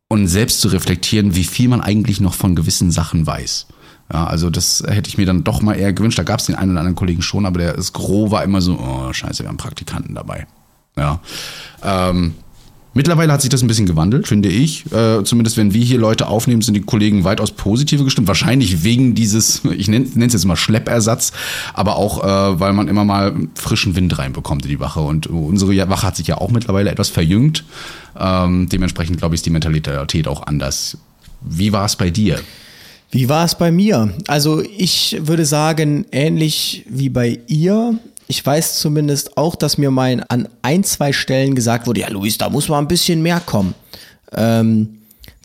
und 0.08 0.26
selbst 0.26 0.60
zu 0.60 0.68
reflektieren, 0.68 1.34
wie 1.34 1.44
viel 1.44 1.68
man 1.68 1.80
eigentlich 1.80 2.20
noch 2.20 2.34
von 2.34 2.54
gewissen 2.54 2.90
Sachen 2.90 3.26
weiß. 3.26 3.66
Ja, 4.12 4.26
also 4.26 4.48
das 4.48 4.82
hätte 4.86 5.08
ich 5.08 5.18
mir 5.18 5.26
dann 5.26 5.44
doch 5.44 5.60
mal 5.60 5.74
eher 5.74 5.92
gewünscht. 5.92 6.18
Da 6.18 6.22
gab 6.22 6.40
es 6.40 6.46
den 6.46 6.54
einen 6.54 6.70
oder 6.70 6.80
anderen 6.80 6.96
Kollegen 6.96 7.22
schon, 7.22 7.44
aber 7.44 7.58
der 7.58 7.74
das 7.74 7.92
Gros 7.92 8.30
war 8.30 8.42
immer 8.42 8.60
so, 8.60 8.78
oh 8.78 9.12
scheiße, 9.12 9.42
wir 9.42 9.48
haben 9.48 9.58
Praktikanten 9.58 10.14
dabei. 10.14 10.46
Ja. 10.96 11.20
Ähm, 11.84 12.34
mittlerweile 12.94 13.32
hat 13.32 13.42
sich 13.42 13.50
das 13.50 13.62
ein 13.62 13.68
bisschen 13.68 13.84
gewandelt, 13.84 14.26
finde 14.26 14.48
ich. 14.48 14.90
Äh, 14.92 15.22
zumindest 15.24 15.58
wenn 15.58 15.74
wir 15.74 15.84
hier 15.84 15.98
Leute 15.98 16.26
aufnehmen, 16.26 16.62
sind 16.62 16.72
die 16.72 16.80
Kollegen 16.80 17.24
weitaus 17.24 17.52
positiver 17.52 18.02
gestimmt. 18.02 18.28
Wahrscheinlich 18.28 18.82
wegen 18.82 19.14
dieses, 19.14 19.62
ich 19.76 19.88
nenne 19.88 20.06
es 20.06 20.32
jetzt 20.32 20.46
mal 20.46 20.56
Schleppersatz, 20.56 21.32
aber 21.74 21.96
auch, 21.96 22.24
äh, 22.24 22.60
weil 22.60 22.72
man 22.72 22.88
immer 22.88 23.04
mal 23.04 23.34
frischen 23.56 23.94
Wind 23.94 24.18
reinbekommt 24.18 24.64
in 24.64 24.70
die 24.70 24.80
Wache. 24.80 25.00
Und 25.00 25.26
unsere 25.26 25.76
Wache 25.90 26.06
hat 26.06 26.16
sich 26.16 26.28
ja 26.28 26.38
auch 26.38 26.50
mittlerweile 26.50 26.90
etwas 26.90 27.10
verjüngt. 27.10 27.64
Ähm, 28.18 28.70
dementsprechend, 28.70 29.18
glaube 29.18 29.34
ich, 29.34 29.40
ist 29.40 29.46
die 29.46 29.50
Mentalität 29.50 30.26
auch 30.26 30.46
anders. 30.46 30.96
Wie 31.42 31.72
war 31.72 31.84
es 31.84 31.94
bei 31.94 32.08
dir? 32.08 32.40
Wie 33.10 33.28
war 33.28 33.44
es 33.44 33.54
bei 33.54 33.70
mir? 33.70 34.12
Also 34.26 34.62
ich 34.62 35.16
würde 35.20 35.46
sagen, 35.46 36.06
ähnlich 36.12 36.84
wie 36.88 37.08
bei 37.08 37.40
ihr. 37.46 37.98
Ich 38.26 38.44
weiß 38.44 38.78
zumindest 38.80 39.38
auch, 39.38 39.56
dass 39.56 39.78
mir 39.78 39.90
mal 39.90 40.22
an 40.28 40.48
ein, 40.60 40.84
zwei 40.84 41.12
Stellen 41.14 41.54
gesagt 41.54 41.86
wurde, 41.86 42.00
ja 42.02 42.10
Luis, 42.10 42.36
da 42.36 42.50
muss 42.50 42.68
mal 42.68 42.78
ein 42.78 42.88
bisschen 42.88 43.22
mehr 43.22 43.40
kommen. 43.40 43.74
Ähm, 44.32 44.97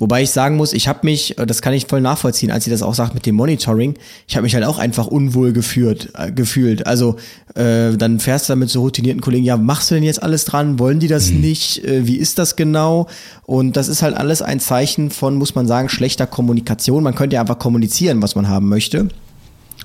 Wobei 0.04 0.22
ich 0.24 0.32
sagen 0.32 0.58
muss, 0.58 0.74
ich 0.74 0.89
habe 0.89 1.00
mich, 1.04 1.38
äh, 1.38 1.46
das 1.46 1.62
kann 1.62 1.74
ich 1.74 1.88
voll 1.88 2.02
nachvollziehen, 2.02 2.52
als 2.52 2.66
sie 2.66 2.70
das 2.70 2.82
auch 2.82 2.94
sagt 2.94 3.13
mit 3.13 3.26
dem 3.26 3.36
Monitoring, 3.36 3.94
ich 4.28 4.36
habe 4.36 4.44
mich 4.44 4.54
halt 4.54 4.66
auch 4.66 4.78
einfach 4.78 5.08
unwohl 5.08 5.54
geführt, 5.54 6.10
äh, 6.18 6.30
gefühlt. 6.30 6.86
Also 6.86 7.16
äh, 7.56 7.96
dann 7.96 8.20
fährst 8.20 8.50
du 8.50 8.52
da 8.52 8.58
mit 8.58 8.70
so 8.70 8.82
routinierten 8.82 9.22
Kollegen, 9.22 9.46
ja, 9.46 9.56
machst 9.56 9.89
du 9.89 9.96
denn 9.96 10.04
jetzt 10.04 10.22
alles 10.22 10.44
dran? 10.44 10.78
Wollen 10.78 11.00
die 11.00 11.08
das 11.08 11.32
mhm. 11.32 11.39
nicht? 11.39 11.86
Äh, 11.86 12.06
wie 12.06 12.18
ist 12.18 12.38
das 12.38 12.58
genau? 12.58 13.08
Und 13.46 13.78
das 13.78 13.88
ist 13.88 14.02
halt 14.02 14.18
alles 14.18 14.42
ein 14.42 14.60
Zeichen 14.60 15.10
von, 15.10 15.36
muss 15.36 15.56
man 15.56 15.68
sagen, 15.68 15.88
schlechter 15.88 16.28
Kommunikation. 16.28 17.02
Man 17.02 17.16
könnte 17.16 17.36
ja 17.36 17.39
einfach 17.42 17.60
kommunizieren, 17.60 18.22
was 18.22 18.36
man 18.36 18.50
haben 18.50 18.68
möchte. 18.68 19.08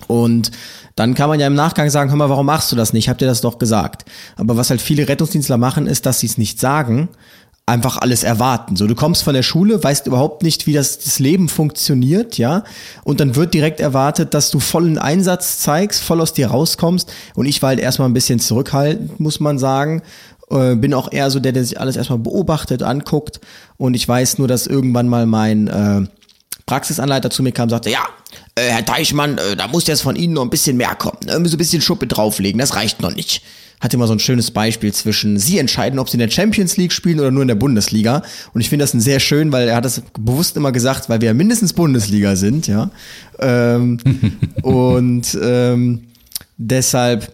Und 0.09 0.51
dann 0.97 1.15
kann 1.15 1.29
man 1.29 1.39
ja 1.39 1.47
im 1.47 1.55
Nachgang 1.55 1.91
sagen, 1.91 2.11
hör 2.11 2.17
mal, 2.17 2.29
warum 2.29 2.47
machst 2.47 2.73
du 2.73 2.77
das 2.77 2.93
nicht? 2.93 3.09
Habt 3.09 3.23
ihr 3.23 3.29
das 3.29 3.41
doch 3.41 3.61
gesagt? 3.61 4.05
Aber 4.35 4.57
was 4.57 4.71
halt 4.71 4.81
viele 4.81 5.09
Rettungsdienstler 5.09 5.59
machen, 5.59 5.87
ist, 5.87 6.07
dass 6.07 6.19
sie 6.19 6.27
es 6.27 6.39
nicht 6.39 6.59
sagen, 6.59 7.09
einfach 7.69 7.99
alles 7.99 8.25
erwarten. 8.25 8.77
So, 8.77 8.87
du 8.87 8.95
kommst 8.95 9.23
von 9.23 9.35
der 9.35 9.43
Schule, 9.43 9.83
weißt 9.83 10.07
überhaupt 10.07 10.43
nicht, 10.43 10.67
wie 10.67 10.73
das, 10.73 10.99
das 10.99 11.19
Leben 11.19 11.49
funktioniert, 11.49 12.39
ja, 12.39 12.65
und 13.05 13.21
dann 13.21 13.37
wird 13.37 13.55
direkt 13.55 13.81
erwartet, 13.81 14.35
dass 14.35 14.51
du 14.51 14.59
vollen 14.59 14.99
Einsatz 14.99 15.59
zeigst, 15.61 16.03
voll 16.03 16.21
aus 16.21 16.33
dir 16.33 16.49
rauskommst. 16.49 17.13
Und 17.35 17.47
ich 17.47 17.63
war 17.63 17.69
halt 17.69 17.81
erstmal 17.81 18.09
ein 18.09 18.15
bisschen 18.15 18.41
zurückhaltend, 18.41 19.21
muss 19.21 19.41
man 19.41 19.59
sagen. 19.59 20.03
Äh, 20.51 20.77
bin 20.77 20.95
auch 20.95 21.13
eher 21.13 21.31
so 21.31 21.41
der, 21.41 21.53
der 21.53 21.65
sich 21.65 21.79
alles 21.81 21.97
erstmal 21.97 22.19
beobachtet, 22.19 22.83
anguckt. 22.83 23.41
Und 23.77 23.95
ich 23.95 24.09
weiß 24.09 24.39
nur, 24.39 24.49
dass 24.49 24.67
irgendwann 24.67 25.09
mal 25.09 25.27
mein 25.27 25.69
äh, 25.69 26.07
Praxisanleiter 26.69 27.31
zu 27.31 27.43
mir 27.43 27.53
kam 27.53 27.65
und 27.65 27.71
sagte, 27.71 27.91
ja, 27.91 28.07
äh, 28.55 28.69
Herr 28.71 28.85
Teichmann, 28.85 29.39
äh, 29.39 29.57
da 29.57 29.67
muss 29.67 29.87
jetzt 29.87 30.03
von 30.03 30.15
Ihnen 30.15 30.35
noch 30.35 30.43
ein 30.43 30.51
bisschen 30.51 30.77
mehr 30.77 30.95
kommen. 30.95 31.19
Irgendwie 31.27 31.51
so 31.51 31.57
ein 31.57 31.59
bisschen 31.59 31.83
Schuppe 31.83 32.07
drauflegen, 32.07 32.61
das 32.61 32.77
reicht 32.77 33.01
noch 33.01 33.15
nicht 33.15 33.43
hatte 33.81 33.97
immer 33.97 34.07
so 34.07 34.13
ein 34.13 34.19
schönes 34.19 34.51
Beispiel 34.51 34.93
zwischen 34.93 35.39
sie 35.39 35.59
entscheiden, 35.59 35.99
ob 35.99 36.09
sie 36.09 36.15
in 36.15 36.21
der 36.21 36.31
Champions 36.31 36.77
League 36.77 36.93
spielen 36.93 37.21
oder 37.21 37.31
nur 37.31 37.43
in 37.43 37.49
der 37.49 37.55
Bundesliga. 37.55 38.23
Und 38.53 38.61
ich 38.61 38.69
finde 38.69 38.83
das 38.83 38.95
ein 38.95 39.01
sehr 39.01 39.21
schön, 39.21 39.53
weil 39.53 39.69
er 39.69 39.77
hat 39.77 39.85
das 39.85 40.03
bewusst 40.19 40.57
immer 40.57 40.73
gesagt, 40.73 41.09
weil 41.09 41.21
wir 41.21 41.27
ja 41.27 41.35
mindestens 41.35 41.73
Bundesliga 41.73 42.35
sind, 42.37 42.67
ja. 42.67 42.91
Ähm, 43.39 43.99
und 44.63 45.39
ähm, 45.41 46.09
deshalb 46.57 47.33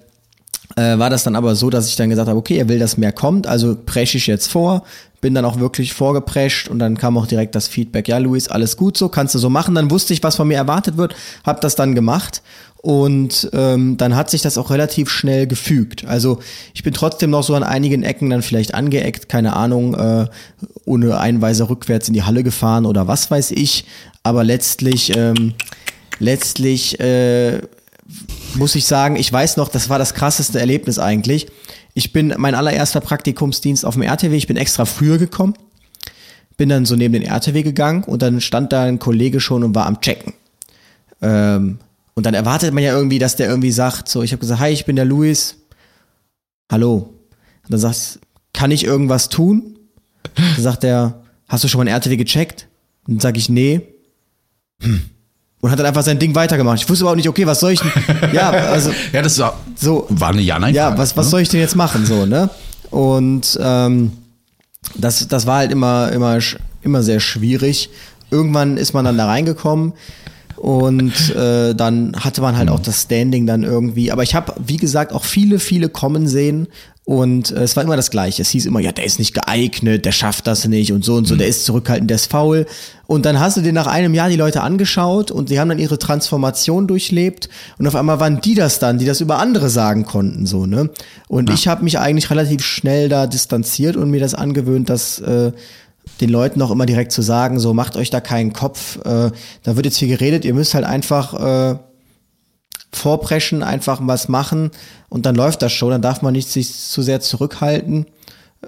äh, 0.77 0.99
war 0.99 1.09
das 1.09 1.25
dann 1.25 1.37
aber 1.37 1.55
so, 1.55 1.71
dass 1.71 1.89
ich 1.89 1.97
dann 1.97 2.11
gesagt 2.11 2.29
habe, 2.29 2.39
okay, 2.39 2.59
er 2.59 2.69
will, 2.69 2.79
dass 2.79 2.99
mehr 2.99 3.13
kommt, 3.13 3.47
also 3.47 3.77
presche 3.87 4.19
ich 4.19 4.27
jetzt 4.27 4.49
vor, 4.49 4.85
bin 5.25 5.33
dann 5.33 5.47
auch 5.47 5.59
wirklich 5.59 5.95
vorgeprescht 5.95 6.69
und 6.69 6.79
dann 6.79 6.99
kam 6.99 7.17
auch 7.17 7.27
direkt 7.27 7.55
das 7.55 7.67
Feedback, 7.67 8.09
ja, 8.09 8.19
Luis, 8.19 8.49
alles 8.49 8.77
gut 8.77 8.99
so, 8.99 9.09
kannst 9.09 9.35
du 9.35 9.39
so 9.39 9.49
machen. 9.49 9.75
Dann 9.75 9.91
wusste 9.91 10.13
ich, 10.13 10.23
was 10.23 10.37
von 10.37 10.47
mir 10.47 10.59
erwartet 10.59 10.99
wird, 10.99 11.17
habe 11.47 11.61
das 11.63 11.77
dann 11.77 11.95
gemacht 11.95 12.43
und 12.83 13.49
ähm, 13.55 13.97
dann 13.97 14.17
hat 14.17 14.29
sich 14.29 14.43
das 14.43 14.59
auch 14.59 14.71
relativ 14.71 15.09
schnell 15.09 15.47
gefügt. 15.47 16.05
Also 16.05 16.41
ich 16.75 16.83
bin 16.83 16.93
trotzdem 16.93 17.31
noch 17.31 17.43
so 17.43 17.55
an 17.55 17.63
einigen 17.63 18.03
Ecken 18.03 18.29
dann 18.29 18.43
vielleicht 18.43 18.75
angeeckt, 18.75 19.31
keine 19.31 19.57
Ahnung, 19.57 19.95
äh, 19.95 20.27
ohne 20.85 21.19
Einweise 21.19 21.71
rückwärts 21.71 22.09
in 22.09 22.13
die 22.13 22.25
Halle 22.25 22.43
gefahren 22.43 22.85
oder 22.85 23.09
was 23.09 23.31
weiß 23.31 23.53
ich. 23.53 23.87
Aber 24.25 24.45
letztlich, 24.45 25.17
ähm, 25.17 25.55
letztlich 26.19 27.01
äh, 27.01 27.63
muss 28.57 28.75
ich 28.75 28.85
sagen, 28.85 29.17
ich 29.17 29.33
weiß 29.33 29.57
noch, 29.57 29.71
das 29.71 29.89
war 29.89 29.99
das 29.99 30.13
krasseste 30.13 30.61
Erlebnis 30.61 30.99
eigentlich. 30.99 31.47
Ich 31.95 32.13
bin 32.13 32.35
mein 32.37 32.55
allererster 32.55 33.01
Praktikumsdienst 33.01 33.87
auf 33.87 33.95
dem 33.95 34.03
RTW, 34.03 34.37
ich 34.37 34.49
bin 34.49 34.57
extra 34.57 34.85
früher 34.85 35.17
gekommen, 35.17 35.55
bin 36.57 36.69
dann 36.69 36.87
so 36.87 36.97
neben 36.97 37.15
den 37.15 37.23
RTW 37.23 37.63
gegangen 37.63 38.05
und 38.05 38.21
dann 38.23 38.41
stand 38.41 38.73
da 38.73 38.83
ein 38.83 38.99
Kollege 38.99 39.41
schon 39.41 39.63
und 39.63 39.75
war 39.75 39.87
am 39.87 40.01
Checken. 40.01 40.35
Ähm, 41.23 41.79
und 42.15 42.27
dann 42.27 42.35
erwartet 42.35 42.75
man 42.75 42.83
ja 42.83 42.97
irgendwie, 42.97 43.19
dass 43.19 43.37
der 43.37 43.49
irgendwie 43.49 43.73
sagt, 43.73 44.09
so, 44.09 44.23
ich 44.23 44.33
habe 44.33 44.41
gesagt, 44.41 44.61
hi, 44.61 44.71
ich 44.71 44.85
bin 44.85 44.97
der 44.97 45.05
Luis. 45.05 45.57
Hallo. 46.71 47.15
Und 47.65 47.73
dann 47.73 47.81
sagst, 47.81 48.21
kann 48.53 48.71
ich 48.71 48.85
irgendwas 48.85 49.29
tun? 49.29 49.79
Dann 50.35 50.63
sagt 50.63 50.85
er, 50.85 51.23
hast 51.49 51.65
du 51.65 51.69
schon 51.69 51.79
mal 51.79 51.85
ein 51.85 51.95
RTW 51.95 52.17
gecheckt? 52.17 52.69
Und 53.07 53.15
dann 53.15 53.21
sage 53.21 53.39
ich, 53.39 53.49
nee. 53.49 53.83
Hm. 54.81 55.11
Und 55.65 55.71
hat 55.71 55.79
dann 55.79 55.87
einfach 55.87 56.03
sein 56.03 56.19
Ding 56.19 56.35
weitergemacht. 56.35 56.77
Ich 56.77 56.91
wusste 56.91 57.05
überhaupt 57.05 57.17
nicht, 57.17 57.29
okay, 57.31 57.47
was 57.47 57.61
soll 57.61 57.73
ich 57.73 57.81
denn? 57.81 57.91
Ja, 58.35 58.51
also. 58.51 58.91
ja, 59.15 59.23
das 59.23 59.39
war, 59.39 59.59
so, 59.75 60.05
war 60.11 60.29
eine 60.29 60.43
ja 60.43 60.59
nein 60.59 60.75
Ja, 60.75 60.99
was, 60.99 61.17
was 61.17 61.25
ne? 61.25 61.31
soll 61.31 61.41
ich 61.41 61.49
denn 61.49 61.61
jetzt 61.61 61.75
machen, 61.75 62.05
so, 62.05 62.27
ne? 62.27 62.51
Und 62.91 63.59
ähm, 63.63 64.13
das, 64.95 65.27
das 65.27 65.47
war 65.47 65.61
halt 65.61 65.73
immer, 65.73 66.13
immer, 66.13 66.39
immer 66.83 67.03
sehr 67.03 67.19
schwierig. 67.19 67.89
Irgendwann 68.31 68.77
ist 68.77 68.93
man 68.93 69.07
dann 69.07 69.17
da 69.17 69.25
reingekommen. 69.25 69.95
Und 70.57 71.35
äh, 71.35 71.75
dann 71.75 72.15
hatte 72.15 72.43
man 72.43 72.59
halt 72.59 72.69
auch 72.69 72.81
das 72.81 73.01
Standing 73.01 73.47
dann 73.47 73.63
irgendwie. 73.63 74.13
Aber 74.13 74.23
ich 74.23 74.35
habe, 74.35 74.53
wie 74.67 74.77
gesagt, 74.77 75.15
auch 75.15 75.25
viele, 75.25 75.59
viele 75.61 75.89
kommen 75.89 76.29
sehen. 76.29 76.69
Und 77.07 77.51
äh, 77.51 77.63
es 77.63 77.77
war 77.77 77.85
immer 77.85 77.97
das 77.97 78.11
Gleiche. 78.11 78.41
Es 78.41 78.49
hieß 78.51 78.65
immer, 78.65 78.81
ja, 78.81 78.91
der 78.91 79.05
ist 79.05 79.19
nicht 79.19 79.35
geeignet, 79.35 80.07
der 80.07 80.13
schafft 80.13 80.47
das 80.47 80.67
nicht 80.67 80.91
und 80.93 81.05
so 81.05 81.17
und 81.17 81.27
so, 81.27 81.35
mhm. 81.35 81.39
der 81.39 81.49
ist 81.49 81.67
zurückhaltend, 81.67 82.09
der 82.09 82.15
ist 82.17 82.31
faul. 82.31 82.65
Und 83.07 83.27
dann 83.27 83.39
hast 83.39 83.59
du 83.59 83.61
dir 83.61 83.75
nach 83.75 83.87
einem 83.87 84.15
Jahr 84.15 84.31
die 84.31 84.37
Leute 84.37 84.63
angeschaut 84.63 85.31
und 85.31 85.51
sie 85.51 85.61
haben 85.61 85.69
dann 85.69 85.79
ihre 85.79 85.99
Transformation 85.99 86.87
durchlebt. 86.87 87.51
Und 87.79 87.87
auf 87.87 87.95
einmal 87.95 88.21
waren 88.21 88.41
die 88.41 88.55
das 88.55 88.79
dann, 88.79 88.99
die 88.99 89.05
das 89.05 89.21
über 89.21 89.39
andere 89.39 89.69
sagen 89.69 90.07
konnten, 90.07 90.47
so, 90.47 90.65
ne? 90.65 90.89
Und 91.29 91.51
ja. 91.51 91.55
ich 91.55 91.69
habe 91.69 91.85
mich 91.85 91.99
eigentlich 91.99 92.31
relativ 92.31 92.65
schnell 92.65 93.11
da 93.11 93.27
distanziert 93.27 93.97
und 93.97 94.11
mir 94.11 94.21
das 94.21 94.35
angewöhnt, 94.35 94.89
dass 94.89 95.19
äh, 95.19 95.53
den 96.23 96.31
Leuten 96.31 96.63
auch 96.63 96.71
immer 96.71 96.87
direkt 96.87 97.13
zu 97.13 97.21
sagen, 97.21 97.61
so 97.61 97.75
macht 97.75 97.97
euch 97.97 98.09
da 98.09 98.21
keinen 98.21 98.55
Kopf, 98.55 98.97
äh, 99.05 99.31
da 99.63 99.77
wird 99.77 99.85
jetzt 99.85 99.99
viel 99.99 100.09
geredet, 100.09 100.45
ihr 100.47 100.55
müsst 100.55 100.75
halt 100.75 100.85
einfach 100.85 101.75
äh, 101.75 101.79
vorpreschen, 102.97 103.63
einfach 103.63 104.01
was 104.03 104.29
machen 104.29 104.71
und 105.09 105.27
dann 105.27 105.35
läuft 105.35 105.63
das 105.63 105.73
schon, 105.73 105.91
dann 105.91 106.03
darf 106.03 106.23
man 106.23 106.33
nicht 106.33 106.49
sich 106.49 106.73
zu 106.73 107.03
sehr 107.03 107.21
zurückhalten. 107.21 108.07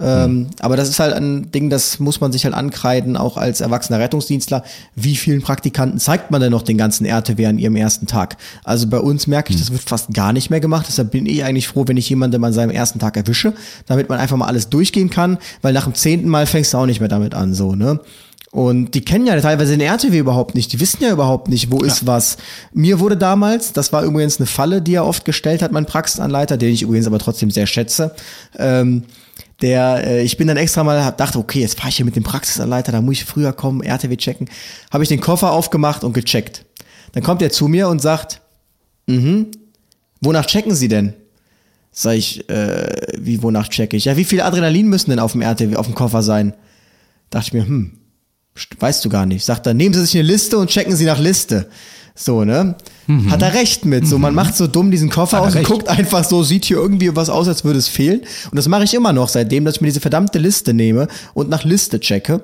Ähm, 0.01 0.49
aber 0.61 0.77
das 0.77 0.89
ist 0.89 1.01
halt 1.01 1.15
ein 1.15 1.51
Ding, 1.53 1.71
das 1.71 1.99
muss 1.99 2.21
man 2.21 2.33
sich 2.33 2.45
halt 2.45 2.55
ankreiden, 2.55 3.17
auch 3.17 3.37
als 3.37 3.61
erwachsener 3.61 3.99
Rettungsdienstler. 3.99 4.65
Wie 4.95 5.17
vielen 5.17 5.43
Praktikanten 5.43 5.99
zeigt 5.99 6.31
man 6.31 6.41
denn 6.41 6.51
noch 6.51 6.63
den 6.63 6.77
ganzen 6.77 7.07
RTW 7.07 7.47
an 7.47 7.59
ihrem 7.59 7.77
ersten 7.77 8.07
Tag? 8.07 8.37
Also 8.65 8.89
bei 8.89 8.99
uns 8.99 9.27
merke 9.27 9.53
ich, 9.53 9.59
das 9.59 9.71
wird 9.71 9.83
fast 9.83 10.13
gar 10.13 10.33
nicht 10.33 10.51
mehr 10.51 10.61
gemacht. 10.61 10.87
Deshalb 10.89 11.11
bin 11.11 11.27
ich 11.27 11.45
eigentlich 11.45 11.69
froh, 11.69 11.85
wenn 11.87 11.97
ich 11.97 12.09
jemanden 12.09 12.45
an 12.45 12.53
seinem 12.53 12.71
ersten 12.71 12.99
Tag 12.99 13.17
erwische, 13.17 13.55
damit 13.87 14.09
man 14.09 14.19
einfach 14.19 14.37
mal 14.37 14.47
alles 14.47 14.69
durchgehen 14.69 15.11
kann, 15.11 15.39
weil 15.63 15.73
nach 15.73 15.85
dem 15.85 15.95
zehnten 15.95 16.29
Mal 16.29 16.47
fängst 16.47 16.75
du 16.75 16.79
auch 16.79 16.87
nicht 16.87 17.01
mehr 17.01 17.09
damit 17.09 17.35
an, 17.35 17.55
so, 17.55 17.75
ne? 17.75 18.01
Und 18.53 18.95
die 18.95 19.05
kennen 19.05 19.27
ja 19.27 19.39
teilweise 19.41 19.77
den 19.77 19.87
RTW 19.87 20.17
überhaupt 20.19 20.55
nicht. 20.55 20.73
Die 20.73 20.81
wissen 20.81 21.03
ja 21.03 21.11
überhaupt 21.13 21.49
nicht, 21.49 21.71
wo 21.71 21.81
ja. 21.81 21.87
ist 21.87 22.07
was. 22.07 22.39
Mir 22.73 23.01
wurde 23.01 23.17
damals, 23.17 23.73
das 23.73 23.93
war 23.93 24.03
übrigens 24.03 24.39
eine 24.39 24.47
Falle, 24.47 24.81
die 24.81 24.95
er 24.95 25.05
oft 25.05 25.25
gestellt 25.25 25.63
hat, 25.63 25.73
mein 25.73 25.87
Praxisanleiter, 25.87 26.57
den 26.57 26.73
ich 26.73 26.83
übrigens 26.83 27.07
aber 27.07 27.19
trotzdem 27.19 27.51
sehr 27.51 27.67
schätze, 27.67 28.15
ähm, 28.57 29.05
der, 29.63 30.07
äh, 30.07 30.23
ich 30.23 30.37
bin 30.37 30.49
dann 30.49 30.57
extra 30.57 30.85
mal, 30.85 31.05
hab 31.05 31.17
dachte, 31.17 31.39
okay, 31.39 31.61
jetzt 31.61 31.79
fahre 31.79 31.89
ich 31.89 31.97
hier 31.97 32.05
mit 32.05 32.17
dem 32.17 32.23
Praxisanleiter, 32.23 32.93
da 32.93 33.01
muss 33.01 33.15
ich 33.15 33.25
früher 33.25 33.53
kommen, 33.53 33.83
RTW 33.83 34.17
checken. 34.17 34.49
Habe 34.91 35.03
ich 35.03 35.09
den 35.09 35.21
Koffer 35.21 35.53
aufgemacht 35.53 36.05
und 36.05 36.13
gecheckt. 36.13 36.65
Dann 37.13 37.23
kommt 37.23 37.43
er 37.43 37.51
zu 37.51 37.69
mir 37.69 37.89
und 37.89 38.01
sagt, 38.01 38.41
mhm, 39.07 39.51
wonach 40.21 40.47
checken 40.47 40.75
Sie 40.75 40.89
denn? 40.89 41.15
Sag 41.91 42.17
ich, 42.17 42.49
äh, 42.51 42.95
wie, 43.19 43.43
wonach 43.43 43.69
checke 43.69 43.97
ich? 43.97 44.05
Ja, 44.05 44.19
wie 44.19 44.25
viel 44.25 44.43
Adrenalin 44.43 44.87
müssen 44.89 45.11
denn 45.11 45.19
auf 45.19 45.33
dem 45.33 45.41
RTW, 45.41 45.77
auf 45.77 45.87
dem 45.87 45.95
Koffer 45.95 46.23
sein? 46.23 46.53
Dachte 47.31 47.47
ich 47.49 47.53
mir, 47.55 47.67
hm, 47.67 47.93
weißt 48.79 49.05
du 49.05 49.09
gar 49.09 49.27
nicht. 49.27 49.45
Sagt 49.45 49.67
er, 49.67 49.75
nehmen 49.75 49.95
Sie 49.95 50.01
sich 50.05 50.15
eine 50.15 50.27
Liste 50.27 50.59
und 50.59 50.69
checken 50.69 50.97
Sie 50.97 51.05
nach 51.05 51.19
Liste. 51.19 51.69
So, 52.15 52.45
ne? 52.45 52.77
Mhm. 53.07 53.31
Hat 53.31 53.43
er 53.43 53.53
recht 53.53 53.85
mit. 53.85 54.07
So, 54.07 54.19
man 54.19 54.33
mhm. 54.33 54.37
macht 54.37 54.57
so 54.57 54.67
dumm 54.67 54.91
diesen 54.91 55.11
Koffer 55.11 55.43
aus 55.43 55.55
und 55.55 55.65
guckt 55.65 55.89
einfach 55.89 56.25
so, 56.25 56.43
sieht 56.43 56.65
hier 56.65 56.79
irgendwie 56.79 57.15
was 57.15 57.29
aus, 57.29 57.47
als 57.47 57.63
würde 57.63 57.79
es 57.79 57.89
fehlen. 57.89 58.21
Und 58.51 58.57
das 58.57 58.69
mache 58.69 58.85
ich 58.85 58.95
immer 58.95 59.13
noch 59.13 59.29
seitdem, 59.29 59.65
dass 59.65 59.77
ich 59.77 59.81
mir 59.83 59.89
diese 59.89 60.01
verdammte 60.01 60.39
Liste 60.39 60.73
nehme 60.73 61.09
und 61.35 61.51
nach 61.51 61.65
Liste 61.65 62.01
checke. 62.01 62.41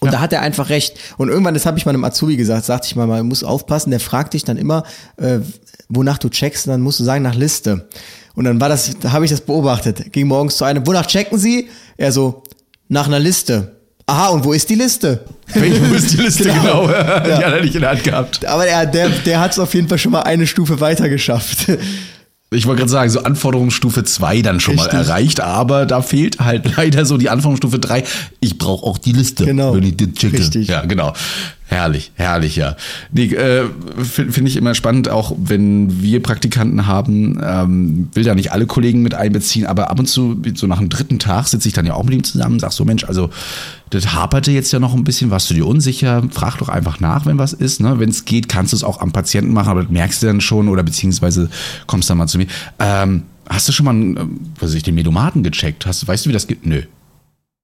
Und 0.00 0.06
ja. 0.06 0.12
da 0.12 0.20
hat 0.20 0.32
er 0.32 0.40
einfach 0.42 0.70
recht. 0.70 0.98
Und 1.18 1.28
irgendwann, 1.28 1.54
das 1.54 1.66
habe 1.66 1.78
ich 1.78 1.86
meinem 1.86 2.04
Azubi 2.04 2.36
gesagt, 2.36 2.64
sagte 2.64 2.86
ich 2.86 2.96
mal, 2.96 3.06
man 3.06 3.26
muss 3.26 3.44
aufpassen, 3.44 3.90
der 3.90 4.00
fragt 4.00 4.34
dich 4.34 4.44
dann 4.44 4.56
immer, 4.56 4.84
äh, 5.16 5.40
wonach 5.88 6.18
du 6.18 6.28
checkst, 6.28 6.66
und 6.66 6.72
dann 6.72 6.80
musst 6.80 7.00
du 7.00 7.04
sagen, 7.04 7.22
nach 7.22 7.34
Liste. 7.34 7.88
Und 8.34 8.44
dann 8.44 8.60
war 8.60 8.68
das, 8.68 8.96
da 9.00 9.12
habe 9.12 9.24
ich 9.24 9.30
das 9.30 9.40
beobachtet. 9.40 10.12
Ging 10.12 10.28
morgens 10.28 10.56
zu 10.56 10.64
einem, 10.64 10.86
wonach 10.86 11.06
checken 11.06 11.38
Sie? 11.38 11.68
Er 11.96 12.12
so, 12.12 12.44
nach 12.88 13.06
einer 13.06 13.18
Liste. 13.18 13.77
Aha, 14.08 14.28
und 14.28 14.42
wo 14.42 14.54
ist 14.54 14.70
die 14.70 14.74
Liste? 14.74 15.22
wo 15.54 15.94
ist 15.94 16.12
die 16.14 16.16
Liste 16.16 16.44
genau? 16.48 16.86
genau. 16.86 16.86
Die 16.86 17.28
ja. 17.28 17.36
hat 17.42 17.52
er 17.52 17.60
nicht 17.60 17.74
in 17.74 17.82
der 17.82 17.90
Hand 17.90 18.04
gehabt. 18.04 18.46
Aber 18.46 18.64
der, 18.64 18.86
der, 18.86 19.10
der 19.10 19.38
hat 19.38 19.52
es 19.52 19.58
auf 19.58 19.74
jeden 19.74 19.86
Fall 19.86 19.98
schon 19.98 20.12
mal 20.12 20.22
eine 20.22 20.46
Stufe 20.46 20.80
weiter 20.80 21.10
geschafft. 21.10 21.66
Ich 22.50 22.64
wollte 22.64 22.78
gerade 22.78 22.90
sagen, 22.90 23.10
so 23.10 23.22
Anforderungsstufe 23.22 24.04
2 24.04 24.40
dann 24.40 24.60
schon 24.60 24.78
Richtig. 24.78 24.94
mal 24.94 25.00
erreicht, 25.00 25.40
aber 25.40 25.84
da 25.84 26.00
fehlt 26.00 26.40
halt 26.40 26.76
leider 26.78 27.04
so 27.04 27.18
die 27.18 27.28
Anforderungsstufe 27.28 27.78
3. 27.78 28.04
Ich 28.40 28.56
brauche 28.56 28.86
auch 28.86 28.96
die 28.96 29.12
Liste, 29.12 29.44
genau. 29.44 29.74
wenn 29.74 29.82
ich 29.82 29.98
die 29.98 30.10
checke. 30.14 30.38
Richtig. 30.38 30.68
Ja, 30.68 30.86
genau. 30.86 31.12
Herrlich, 31.66 32.12
herrlich, 32.14 32.56
ja. 32.56 32.76
Nee, 33.12 33.26
äh, 33.26 33.66
Finde 34.02 34.32
find 34.32 34.48
ich 34.48 34.56
immer 34.56 34.74
spannend, 34.74 35.10
auch 35.10 35.34
wenn 35.36 36.00
wir 36.00 36.22
Praktikanten 36.22 36.86
haben, 36.86 37.38
ähm, 37.44 38.08
will 38.14 38.24
da 38.24 38.34
nicht 38.34 38.52
alle 38.52 38.64
Kollegen 38.64 39.02
mit 39.02 39.12
einbeziehen, 39.12 39.66
aber 39.66 39.90
ab 39.90 39.98
und 39.98 40.06
zu, 40.06 40.40
so 40.54 40.66
nach 40.66 40.78
dem 40.78 40.88
dritten 40.88 41.18
Tag, 41.18 41.46
sitze 41.48 41.68
ich 41.68 41.74
dann 41.74 41.84
ja 41.84 41.92
auch 41.92 42.04
mit 42.04 42.14
ihm 42.14 42.24
zusammen, 42.24 42.58
sag 42.58 42.72
so, 42.72 42.86
Mensch, 42.86 43.04
also 43.04 43.28
das 43.90 44.12
haperte 44.12 44.50
jetzt 44.50 44.72
ja 44.72 44.78
noch 44.78 44.94
ein 44.94 45.04
bisschen, 45.04 45.30
warst 45.30 45.50
du 45.50 45.54
dir 45.54 45.66
unsicher, 45.66 46.22
frag 46.30 46.58
doch 46.58 46.68
einfach 46.68 47.00
nach, 47.00 47.26
wenn 47.26 47.38
was 47.38 47.52
ist. 47.52 47.80
Ne? 47.80 47.98
Wenn 47.98 48.10
es 48.10 48.24
geht, 48.24 48.48
kannst 48.48 48.72
du 48.72 48.76
es 48.76 48.84
auch 48.84 49.00
am 49.00 49.12
Patienten 49.12 49.52
machen, 49.52 49.68
aber 49.68 49.82
das 49.82 49.90
merkst 49.90 50.22
du 50.22 50.26
dann 50.26 50.40
schon 50.40 50.68
oder 50.68 50.82
beziehungsweise 50.82 51.50
kommst 51.86 52.10
dann 52.10 52.18
mal 52.18 52.26
zu 52.26 52.38
mir. 52.38 52.46
Ähm, 52.78 53.24
hast 53.48 53.68
du 53.68 53.72
schon 53.72 53.86
mal, 53.86 54.26
was 54.58 54.70
weiß 54.70 54.74
ich, 54.74 54.82
den 54.82 54.94
Medomaten 54.94 55.42
gecheckt? 55.42 55.86
Hast, 55.86 56.06
weißt 56.06 56.26
du, 56.26 56.30
wie 56.30 56.34
das 56.34 56.46
geht? 56.46 56.66
Nö. 56.66 56.82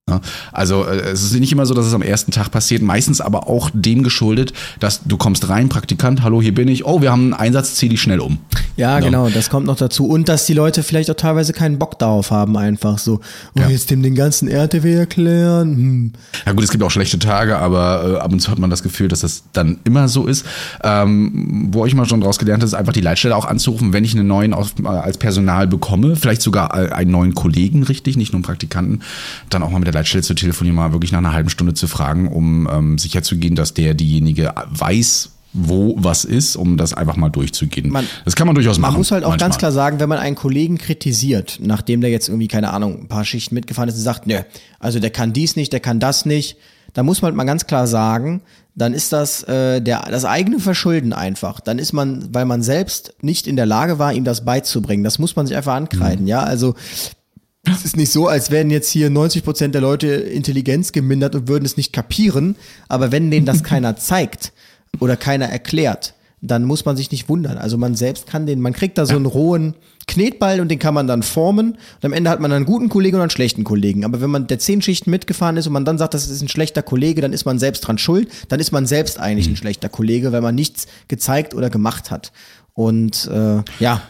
Ne? 0.07 0.21
Also 0.53 0.85
äh, 0.85 0.97
es 1.13 1.23
ist 1.23 1.33
nicht 1.33 1.51
immer 1.51 1.65
so, 1.65 1.73
dass 1.73 1.87
es 1.87 1.95
am 1.95 2.03
ersten 2.03 2.31
Tag 2.31 2.51
passiert, 2.51 2.83
meistens 2.83 3.23
aber 3.23 3.49
auch 3.49 3.71
dem 3.73 4.03
geschuldet, 4.03 4.53
dass 4.79 5.03
du 5.05 5.17
kommst 5.17 5.49
rein, 5.49 5.71
Praktikant, 5.71 6.23
hallo, 6.23 6.43
hier 6.43 6.55
bin 6.55 6.69
ich, 6.69 6.85
oh, 6.85 7.01
wir 7.01 7.11
haben 7.11 7.23
einen 7.23 7.33
Einsatz, 7.33 7.77
zieh 7.77 7.89
dich 7.89 8.03
schnell 8.03 8.21
um. 8.21 8.37
Ja, 8.77 8.99
ja, 8.99 9.01
genau, 9.01 9.31
das 9.31 9.49
kommt 9.49 9.67
noch 9.67 9.77
dazu. 9.77 10.07
Und 10.07 10.29
dass 10.29 10.45
die 10.45 10.53
Leute 10.53 10.83
vielleicht 10.83 11.11
auch 11.11 11.15
teilweise 11.15 11.55
keinen 11.55 11.79
Bock 11.79 11.99
darauf 11.99 12.31
haben, 12.31 12.55
einfach 12.59 12.99
so, 12.99 13.21
oh, 13.57 13.61
ja. 13.61 13.69
jetzt 13.71 13.91
dem 13.91 14.03
den 14.03 14.15
ganzen 14.15 14.47
RTW 14.47 14.95
erklären. 14.95 15.77
Hm. 15.77 16.13
Ja 16.45 16.53
gut, 16.53 16.65
es 16.65 16.71
gibt 16.71 16.83
auch 16.83 16.91
schlechte 16.91 17.19
Tage, 17.19 17.57
aber 17.57 18.17
äh, 18.17 18.19
ab 18.19 18.31
und 18.31 18.41
zu 18.41 18.51
hat 18.51 18.59
man 18.59 18.69
das 18.69 18.83
Gefühl, 18.83 19.09
dass 19.09 19.21
das 19.21 19.45
dann 19.55 19.79
immer 19.85 20.09
so 20.09 20.27
ist. 20.27 20.45
Ähm, 20.83 21.69
wo 21.73 21.87
ich 21.87 21.95
mal 21.95 22.05
schon 22.05 22.21
draus 22.21 22.39
gelernt 22.39 22.63
habe, 22.63 22.67
ist 22.67 22.75
einfach 22.75 22.93
die 22.93 23.01
Leitstelle 23.01 23.35
auch 23.35 23.47
anzurufen, 23.47 23.95
wenn 23.95 24.05
ich 24.05 24.15
einen 24.15 24.27
neuen 24.27 24.53
auf, 24.53 24.75
äh, 24.83 24.87
als 24.87 25.17
Personal 25.17 25.67
bekomme, 25.67 26.15
vielleicht 26.15 26.43
sogar 26.43 26.75
einen 26.75 27.11
neuen 27.11 27.35
Kollegen, 27.35 27.85
richtig, 27.85 28.19
nicht 28.19 28.33
nur 28.33 28.39
einen 28.39 28.45
Praktikanten, 28.45 29.01
dann 29.49 29.63
auch 29.63 29.71
mal 29.71 29.79
mit 29.79 29.87
der 29.87 29.94
Leitstelle 29.95 30.23
zu 30.23 30.35
telefonieren, 30.35 30.77
mal 30.77 30.93
wirklich 30.93 31.13
nach 31.13 31.19
einer 31.19 31.33
halben 31.33 31.49
Stunde 31.51 31.75
zu 31.75 31.87
fragen, 31.87 32.29
um 32.29 32.69
ähm, 32.71 32.99
sicherzugehen, 32.99 33.55
dass 33.55 33.75
der 33.75 33.95
diejenige 33.95 34.53
weiß, 34.71 35.31
wo 35.57 35.95
was 35.99 36.25
ist, 36.25 36.57
um 36.57 36.77
das 36.77 36.95
einfach 36.95 37.17
mal 37.17 37.29
durchzugehen. 37.31 37.89
Man- 37.91 38.07
das 38.25 38.35
kann 38.35 38.47
man 38.49 38.57
durchaus 38.57 38.79
machen. 38.79 38.93
Man 38.95 38.99
muss 39.01 39.13
halt 39.13 39.23
auch 39.25 39.31
manchmal. 39.31 39.49
ganz 39.51 39.59
klar 39.59 39.71
sagen, 39.73 40.01
wenn 40.01 40.09
man 40.09 40.19
einen 40.19 40.35
Kollegen 40.35 40.79
kritisiert, 40.79 41.59
nachdem 41.63 42.01
der 42.01 42.11
jetzt 42.11 42.29
irgendwie, 42.29 42.49
keine 42.49 42.73
Ahnung, 42.73 43.03
ein 43.03 43.09
paar 43.09 43.25
Schichten 43.25 43.55
mitgefahren 43.55 43.89
ist 43.89 43.95
und 43.95 44.03
sagt, 44.03 44.27
nö, 44.27 44.41
also 44.81 44.99
der 44.99 45.11
kann 45.11 45.33
dies 45.33 45.55
nicht, 45.55 45.73
der 45.73 45.79
kann 45.81 46.01
das 46.01 46.27
nicht, 46.27 46.57
da 46.93 47.03
muss 47.05 47.23
man 47.23 47.29
halt 47.31 47.37
mal 47.37 47.45
ganz 47.45 47.67
klar 47.67 47.87
sagen, 47.87 48.43
dann 48.75 48.95
ist 48.95 49.13
das 49.13 49.45
äh, 49.45 49.81
der, 49.81 50.03
das 50.11 50.25
eigene 50.25 50.59
Verschulden 50.59 51.13
einfach. 51.13 51.61
Dann 51.61 51.79
ist 51.79 51.93
man, 51.93 52.35
weil 52.35 52.45
man 52.47 52.63
selbst 52.63 53.15
nicht 53.23 53.47
in 53.47 53.55
der 53.55 53.67
Lage 53.67 54.01
war, 54.01 54.13
ihm 54.13 54.25
das 54.25 54.45
beizubringen. 54.45 55.05
Das 55.05 55.21
muss 55.21 55.37
man 55.37 55.47
sich 55.47 55.57
einfach 55.57 55.75
ankreiden, 55.75 56.27
ja. 56.27 56.41
Also 56.43 56.75
es 57.65 57.85
ist 57.85 57.97
nicht 57.97 58.13
so, 58.13 58.29
als 58.29 58.51
wären 58.51 58.71
jetzt 58.71 58.91
hier 58.91 59.11
90 59.11 59.45
Prozent 59.45 59.75
der 59.75 59.83
Leute 59.83 60.09
Intelligenz 60.09 60.93
gemindert 60.93 61.35
und 61.35 61.49
würden 61.49 61.65
es 61.65 61.77
nicht 61.77 61.93
kapieren. 61.93 62.57
Aber 62.89 63.13
wenn 63.13 63.31
denen 63.31 63.47
das 63.47 63.63
keiner 63.65 63.97
zeigt 63.97 64.53
oder 65.01 65.17
keiner 65.17 65.47
erklärt, 65.47 66.15
dann 66.41 66.65
muss 66.65 66.85
man 66.85 66.97
sich 66.97 67.11
nicht 67.11 67.29
wundern. 67.31 67.57
Also 67.57 67.79
man 67.79 67.95
selbst 67.95 68.27
kann 68.27 68.47
den, 68.47 68.61
man 68.61 68.75
kriegt 68.75 68.99
da 68.99 69.07
so 69.07 69.17
einen 69.17 69.25
rohen 69.25 69.75
Knetball 70.07 70.61
und 70.61 70.69
den 70.69 70.79
kann 70.79 70.93
man 70.93 71.07
dann 71.07 71.23
formen. 71.23 71.73
Und 71.73 72.05
am 72.05 72.13
Ende 72.13 72.29
hat 72.29 72.41
man 72.41 72.53
einen 72.53 72.67
guten 72.67 72.91
Kollegen 72.91 73.17
und 73.17 73.23
einen 73.23 73.31
schlechten 73.31 73.65
Kollegen. 73.65 74.05
Aber 74.05 74.21
wenn 74.21 74.29
man 74.29 74.47
der 74.47 74.59
zehn 74.59 74.83
Schichten 74.83 75.11
mitgefahren 75.11 75.57
ist 75.57 75.67
und 75.67 75.73
man 75.73 75.87
dann 75.87 75.97
sagt, 75.97 76.13
das 76.13 76.29
ist 76.29 76.43
ein 76.43 76.49
schlechter 76.49 76.83
Kollege, 76.83 77.23
dann 77.23 77.33
ist 77.33 77.47
man 77.47 77.59
selbst 77.59 77.81
dran 77.81 77.97
schuld. 77.97 78.29
Dann 78.49 78.61
ist 78.61 78.73
man 78.73 78.85
selbst 78.85 79.19
eigentlich 79.19 79.49
ein 79.49 79.57
schlechter 79.57 79.89
Kollege, 79.89 80.33
weil 80.33 80.43
man 80.43 80.55
nichts 80.55 80.87
gezeigt 81.09 81.55
oder 81.55 81.71
gemacht 81.71 82.11
hat. 82.11 82.33
Und 82.75 83.27
äh, 83.33 83.63
ja, 83.79 84.03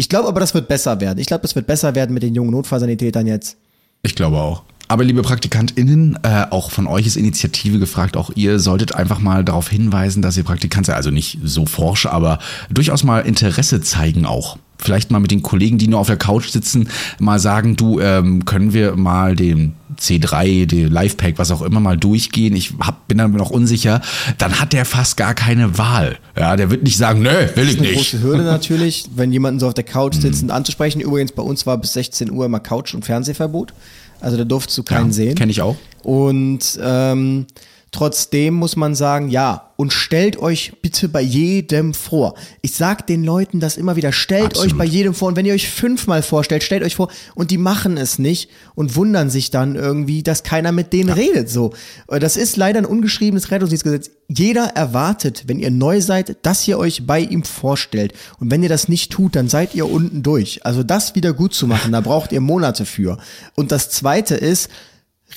ich 0.00 0.08
glaube 0.08 0.28
aber, 0.28 0.40
das 0.40 0.54
wird 0.54 0.66
besser 0.66 0.98
werden. 1.02 1.18
Ich 1.18 1.26
glaube, 1.26 1.42
das 1.42 1.54
wird 1.54 1.66
besser 1.66 1.94
werden 1.94 2.14
mit 2.14 2.22
den 2.22 2.34
jungen 2.34 2.52
Notfallsanitätern 2.52 3.26
jetzt. 3.26 3.58
Ich 4.02 4.14
glaube 4.14 4.38
auch. 4.38 4.62
Aber 4.88 5.04
liebe 5.04 5.20
PraktikantInnen, 5.20 6.18
äh, 6.22 6.46
auch 6.48 6.70
von 6.70 6.86
euch 6.86 7.06
ist 7.06 7.16
Initiative 7.16 7.78
gefragt. 7.78 8.16
Auch 8.16 8.30
ihr 8.34 8.60
solltet 8.60 8.94
einfach 8.94 9.18
mal 9.18 9.44
darauf 9.44 9.68
hinweisen, 9.68 10.22
dass 10.22 10.38
ihr 10.38 10.42
Praktikant 10.42 10.86
seid. 10.86 10.96
Also 10.96 11.10
nicht 11.10 11.38
so 11.44 11.66
forsch, 11.66 12.06
aber 12.06 12.38
durchaus 12.70 13.04
mal 13.04 13.20
Interesse 13.20 13.82
zeigen 13.82 14.24
auch. 14.24 14.56
Vielleicht 14.82 15.10
mal 15.10 15.18
mit 15.20 15.30
den 15.30 15.42
Kollegen, 15.42 15.78
die 15.78 15.88
nur 15.88 16.00
auf 16.00 16.06
der 16.06 16.16
Couch 16.16 16.48
sitzen, 16.48 16.88
mal 17.18 17.38
sagen, 17.38 17.76
du, 17.76 18.00
ähm, 18.00 18.44
können 18.44 18.72
wir 18.72 18.96
mal 18.96 19.36
den 19.36 19.74
C3, 19.98 20.66
den 20.66 20.90
Lifepack, 20.90 21.34
was 21.38 21.50
auch 21.50 21.62
immer, 21.62 21.80
mal 21.80 21.96
durchgehen. 21.96 22.54
Ich 22.56 22.74
hab, 22.80 23.06
bin 23.08 23.18
dann 23.18 23.32
noch 23.32 23.50
unsicher. 23.50 24.00
Dann 24.38 24.60
hat 24.60 24.72
der 24.72 24.84
fast 24.84 25.16
gar 25.16 25.34
keine 25.34 25.76
Wahl. 25.78 26.18
Ja, 26.38 26.56
der 26.56 26.70
wird 26.70 26.82
nicht 26.82 26.96
sagen, 26.96 27.22
nö, 27.22 27.30
will 27.54 27.68
ich 27.68 27.78
eine 27.78 27.88
nicht. 27.88 27.94
große 27.96 28.22
Hürde 28.22 28.42
natürlich, 28.44 29.06
wenn 29.14 29.32
jemanden 29.32 29.60
so 29.60 29.66
auf 29.68 29.74
der 29.74 29.84
Couch 29.84 30.14
sitzend 30.14 30.50
anzusprechen. 30.50 31.00
Übrigens, 31.00 31.32
bei 31.32 31.42
uns 31.42 31.66
war 31.66 31.76
bis 31.78 31.92
16 31.94 32.30
Uhr 32.30 32.46
immer 32.46 32.60
Couch- 32.60 32.94
und 32.94 33.04
Fernsehverbot. 33.04 33.72
Also 34.20 34.36
da 34.36 34.44
durftest 34.44 34.78
du 34.78 34.82
keinen 34.82 35.08
Ja, 35.08 35.12
sehen. 35.12 35.34
kenn 35.34 35.50
ich 35.50 35.62
auch. 35.62 35.76
Und 36.02 36.78
ähm, 36.82 37.46
trotzdem 37.92 38.54
muss 38.54 38.76
man 38.76 38.94
sagen, 38.94 39.28
ja, 39.28 39.70
und 39.76 39.94
stellt 39.94 40.38
euch 40.38 40.74
bitte 40.82 41.08
bei 41.08 41.22
jedem 41.22 41.94
vor. 41.94 42.34
Ich 42.60 42.74
sag 42.74 43.06
den 43.06 43.24
Leuten 43.24 43.60
das 43.60 43.78
immer 43.78 43.96
wieder, 43.96 44.12
stellt 44.12 44.48
Absolut. 44.48 44.72
euch 44.72 44.78
bei 44.78 44.84
jedem 44.84 45.14
vor. 45.14 45.28
Und 45.28 45.36
wenn 45.36 45.46
ihr 45.46 45.54
euch 45.54 45.70
fünfmal 45.70 46.22
vorstellt, 46.22 46.62
stellt 46.62 46.82
euch 46.82 46.96
vor, 46.96 47.10
und 47.34 47.50
die 47.50 47.56
machen 47.56 47.96
es 47.96 48.18
nicht 48.18 48.50
und 48.74 48.94
wundern 48.94 49.30
sich 49.30 49.50
dann 49.50 49.76
irgendwie, 49.76 50.22
dass 50.22 50.42
keiner 50.42 50.70
mit 50.70 50.92
denen 50.92 51.08
redet. 51.08 51.48
So, 51.48 51.72
Das 52.08 52.36
ist 52.36 52.58
leider 52.58 52.78
ein 52.78 52.84
ungeschriebenes 52.84 53.50
Rettungsdienstgesetz. 53.50 54.10
Jeder 54.28 54.64
erwartet, 54.66 55.44
wenn 55.46 55.58
ihr 55.58 55.70
neu 55.70 56.02
seid, 56.02 56.36
dass 56.42 56.68
ihr 56.68 56.78
euch 56.78 57.06
bei 57.06 57.20
ihm 57.20 57.42
vorstellt. 57.42 58.12
Und 58.38 58.50
wenn 58.50 58.62
ihr 58.62 58.68
das 58.68 58.88
nicht 58.88 59.10
tut, 59.10 59.34
dann 59.34 59.48
seid 59.48 59.74
ihr 59.74 59.90
unten 59.90 60.22
durch. 60.22 60.64
Also 60.66 60.82
das 60.82 61.14
wieder 61.14 61.32
gut 61.32 61.54
zu 61.54 61.66
machen, 61.66 61.92
da 61.92 62.02
braucht 62.02 62.32
ihr 62.32 62.40
Monate 62.40 62.84
für. 62.84 63.16
Und 63.54 63.72
das 63.72 63.88
zweite 63.88 64.34
ist, 64.34 64.68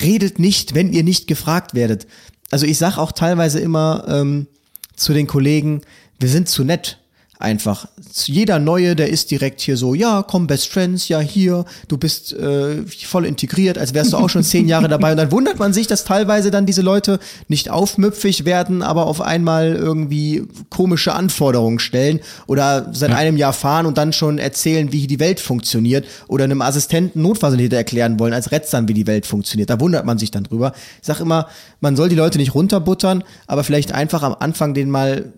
redet 0.00 0.38
nicht, 0.38 0.74
wenn 0.74 0.92
ihr 0.92 1.02
nicht 1.02 1.26
gefragt 1.26 1.74
werdet. 1.74 2.06
Also 2.54 2.66
ich 2.66 2.78
sag 2.78 2.98
auch 2.98 3.10
teilweise 3.10 3.58
immer 3.58 4.04
ähm, 4.06 4.46
zu 4.94 5.12
den 5.12 5.26
Kollegen, 5.26 5.80
wir 6.20 6.28
sind 6.28 6.48
zu 6.48 6.62
nett. 6.62 6.98
Einfach. 7.44 7.86
Jeder 8.24 8.58
Neue, 8.58 8.96
der 8.96 9.10
ist 9.10 9.30
direkt 9.30 9.60
hier 9.60 9.76
so, 9.76 9.92
ja, 9.92 10.24
komm, 10.26 10.46
Best 10.46 10.68
Friends, 10.68 11.08
ja, 11.08 11.20
hier, 11.20 11.66
du 11.88 11.98
bist 11.98 12.32
äh, 12.32 12.86
voll 12.86 13.26
integriert, 13.26 13.76
als 13.76 13.92
wärst 13.92 14.14
du 14.14 14.16
auch 14.16 14.30
schon 14.30 14.42
zehn 14.42 14.66
Jahre 14.66 14.88
dabei. 14.88 15.10
Und 15.10 15.18
dann 15.18 15.30
wundert 15.30 15.58
man 15.58 15.74
sich, 15.74 15.86
dass 15.86 16.04
teilweise 16.04 16.50
dann 16.50 16.64
diese 16.64 16.80
Leute 16.80 17.18
nicht 17.48 17.68
aufmüpfig 17.68 18.46
werden, 18.46 18.82
aber 18.82 19.04
auf 19.04 19.20
einmal 19.20 19.74
irgendwie 19.74 20.44
komische 20.70 21.12
Anforderungen 21.12 21.80
stellen 21.80 22.20
oder 22.46 22.88
seit 22.94 23.12
einem 23.12 23.36
Jahr 23.36 23.52
fahren 23.52 23.84
und 23.84 23.98
dann 23.98 24.14
schon 24.14 24.38
erzählen, 24.38 24.90
wie 24.90 25.06
die 25.06 25.20
Welt 25.20 25.38
funktioniert 25.38 26.06
oder 26.28 26.44
einem 26.44 26.62
Assistenten 26.62 27.20
Notfallsanitäter 27.20 27.76
erklären 27.76 28.18
wollen, 28.18 28.32
als 28.32 28.52
Retzern, 28.52 28.88
wie 28.88 28.94
die 28.94 29.06
Welt 29.06 29.26
funktioniert. 29.26 29.68
Da 29.68 29.80
wundert 29.80 30.06
man 30.06 30.16
sich 30.16 30.30
dann 30.30 30.44
drüber. 30.44 30.72
Ich 31.02 31.06
sag 31.06 31.20
immer, 31.20 31.48
man 31.82 31.94
soll 31.94 32.08
die 32.08 32.16
Leute 32.16 32.38
nicht 32.38 32.54
runterbuttern, 32.54 33.22
aber 33.46 33.64
vielleicht 33.64 33.92
einfach 33.92 34.22
am 34.22 34.34
Anfang 34.40 34.72
den 34.72 34.88
mal, 34.88 35.34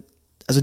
also 0.46 0.60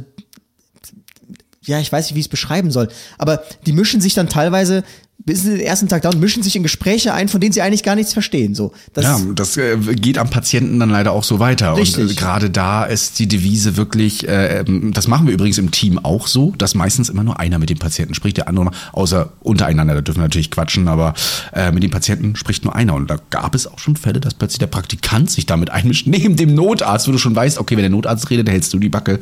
ja, 1.65 1.79
ich 1.79 1.91
weiß 1.91 2.05
nicht, 2.05 2.15
wie 2.15 2.19
ich 2.19 2.25
es 2.25 2.29
beschreiben 2.29 2.71
soll, 2.71 2.89
aber 3.17 3.43
die 3.65 3.73
mischen 3.73 4.01
sich 4.01 4.13
dann 4.13 4.29
teilweise 4.29 4.83
bis 5.25 5.45
in 5.45 5.51
den 5.51 5.61
ersten 5.61 5.87
Tag 5.87 6.01
da 6.01 6.09
und 6.09 6.19
mischen 6.19 6.43
sich 6.43 6.55
in 6.55 6.63
Gespräche 6.63 7.13
ein, 7.13 7.29
von 7.29 7.39
denen 7.39 7.53
sie 7.53 7.61
eigentlich 7.61 7.83
gar 7.83 7.95
nichts 7.95 8.11
verstehen. 8.11 8.55
So, 8.55 8.73
das 8.93 9.05
Ja, 9.05 9.19
das 9.33 9.55
äh, 9.55 9.77
geht 9.77 10.17
am 10.17 10.29
Patienten 10.29 10.79
dann 10.79 10.89
leider 10.89 11.13
auch 11.13 11.23
so 11.23 11.39
weiter. 11.39 11.77
Richtig. 11.77 12.03
Und 12.03 12.11
äh, 12.11 12.13
gerade 12.15 12.49
da 12.49 12.83
ist 12.83 13.19
die 13.19 13.27
Devise 13.27 13.77
wirklich, 13.77 14.27
äh, 14.27 14.59
ähm, 14.59 14.91
das 14.93 15.07
machen 15.07 15.27
wir 15.27 15.33
übrigens 15.33 15.57
im 15.57 15.71
Team 15.71 15.97
auch 15.97 16.27
so, 16.27 16.53
dass 16.57 16.75
meistens 16.75 17.07
immer 17.07 17.23
nur 17.23 17.39
einer 17.39 17.57
mit 17.57 17.69
dem 17.69 17.79
Patienten 17.79 18.13
spricht, 18.13 18.37
der 18.37 18.49
andere, 18.49 18.71
außer 18.91 19.31
untereinander, 19.39 19.95
da 19.95 20.01
dürfen 20.01 20.19
wir 20.19 20.23
natürlich 20.23 20.51
quatschen, 20.51 20.89
aber 20.89 21.13
äh, 21.53 21.71
mit 21.71 21.83
dem 21.83 21.91
Patienten 21.91 22.35
spricht 22.35 22.65
nur 22.65 22.75
einer. 22.75 22.93
Und 22.93 23.09
da 23.09 23.17
gab 23.29 23.55
es 23.55 23.65
auch 23.65 23.79
schon 23.79 23.95
Fälle, 23.95 24.19
dass 24.19 24.33
plötzlich 24.33 24.59
der 24.59 24.67
Praktikant 24.67 25.31
sich 25.31 25.45
damit 25.45 25.69
einmischt, 25.69 26.05
neben 26.13 26.35
dem 26.35 26.53
Notarzt, 26.53 27.07
wo 27.07 27.13
du 27.13 27.17
schon 27.17 27.35
weißt, 27.35 27.59
okay, 27.59 27.77
wenn 27.77 27.83
der 27.83 27.91
Notarzt 27.91 28.29
redet, 28.29 28.49
hältst 28.49 28.73
du 28.73 28.79
die 28.79 28.89
Backe. 28.89 29.19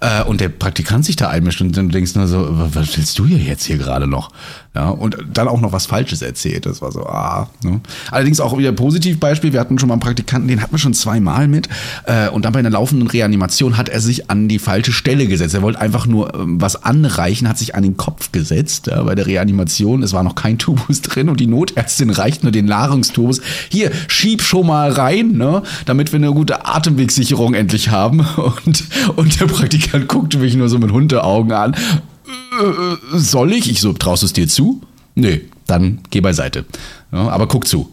Äh, 0.00 0.22
und 0.24 0.40
der 0.40 0.48
Praktikant 0.48 1.04
sich 1.04 1.16
da 1.16 1.28
einmischt 1.28 1.60
und 1.60 1.76
dann 1.76 1.90
denkst 1.90 2.14
du 2.14 2.20
nur 2.20 2.28
so, 2.28 2.48
was 2.50 2.96
willst 2.96 3.18
du 3.18 3.26
hier 3.26 3.38
jetzt 3.38 3.64
hier 3.64 3.76
gerade 3.76 4.06
noch? 4.06 4.30
Ja, 4.76 4.88
und 4.88 5.16
dann 5.32 5.46
auch 5.46 5.60
noch 5.60 5.70
was 5.70 5.86
Falsches 5.86 6.20
erzählt. 6.20 6.66
Das 6.66 6.82
war 6.82 6.90
so, 6.90 7.06
ah. 7.06 7.48
Ne? 7.62 7.80
Allerdings 8.10 8.40
auch 8.40 8.58
wieder 8.58 8.70
ein 8.70 8.74
Positivbeispiel. 8.74 9.52
Wir 9.52 9.60
hatten 9.60 9.78
schon 9.78 9.88
mal 9.88 9.94
einen 9.94 10.00
Praktikanten, 10.00 10.48
den 10.48 10.60
hatten 10.60 10.72
wir 10.72 10.80
schon 10.80 10.94
zweimal 10.94 11.46
mit. 11.46 11.68
Äh, 12.06 12.28
und 12.30 12.44
dann 12.44 12.52
bei 12.52 12.58
einer 12.58 12.70
laufenden 12.70 13.06
Reanimation 13.06 13.76
hat 13.76 13.88
er 13.88 14.00
sich 14.00 14.30
an 14.30 14.48
die 14.48 14.58
falsche 14.58 14.92
Stelle 14.92 15.28
gesetzt. 15.28 15.54
Er 15.54 15.62
wollte 15.62 15.80
einfach 15.80 16.06
nur 16.06 16.34
ähm, 16.34 16.60
was 16.60 16.82
anreichen, 16.82 17.48
hat 17.48 17.56
sich 17.56 17.76
an 17.76 17.84
den 17.84 17.96
Kopf 17.96 18.32
gesetzt 18.32 18.88
ja, 18.88 19.00
bei 19.04 19.14
der 19.14 19.28
Reanimation. 19.28 20.02
Es 20.02 20.12
war 20.12 20.24
noch 20.24 20.34
kein 20.34 20.58
Tubus 20.64 21.02
drin 21.02 21.28
und 21.28 21.38
die 21.38 21.46
Notärztin 21.46 22.10
reicht 22.10 22.42
nur 22.42 22.50
den 22.50 22.64
Nahrungstubus. 22.64 23.42
Hier, 23.68 23.92
schieb 24.08 24.42
schon 24.42 24.66
mal 24.66 24.90
rein, 24.90 25.32
ne, 25.32 25.62
damit 25.86 26.10
wir 26.10 26.16
eine 26.16 26.32
gute 26.32 26.66
Atemwegsicherung 26.66 27.54
endlich 27.54 27.90
haben. 27.90 28.26
Und, 28.64 28.84
und 29.16 29.40
der 29.40 29.46
Praktikant 29.46 30.08
guckte 30.08 30.38
mich 30.38 30.54
nur 30.54 30.68
so 30.68 30.78
mit 30.78 30.92
Hundeaugen 30.92 31.52
an 31.52 31.74
soll 33.12 33.52
ich? 33.52 33.70
Ich 33.70 33.80
so, 33.80 33.92
traust 33.92 34.22
du 34.22 34.26
es 34.26 34.32
dir 34.32 34.48
zu? 34.48 34.80
Nee, 35.14 35.42
dann 35.66 36.00
geh 36.10 36.20
beiseite. 36.20 36.64
Ja, 37.12 37.28
aber 37.28 37.48
guck 37.48 37.66
zu. 37.66 37.90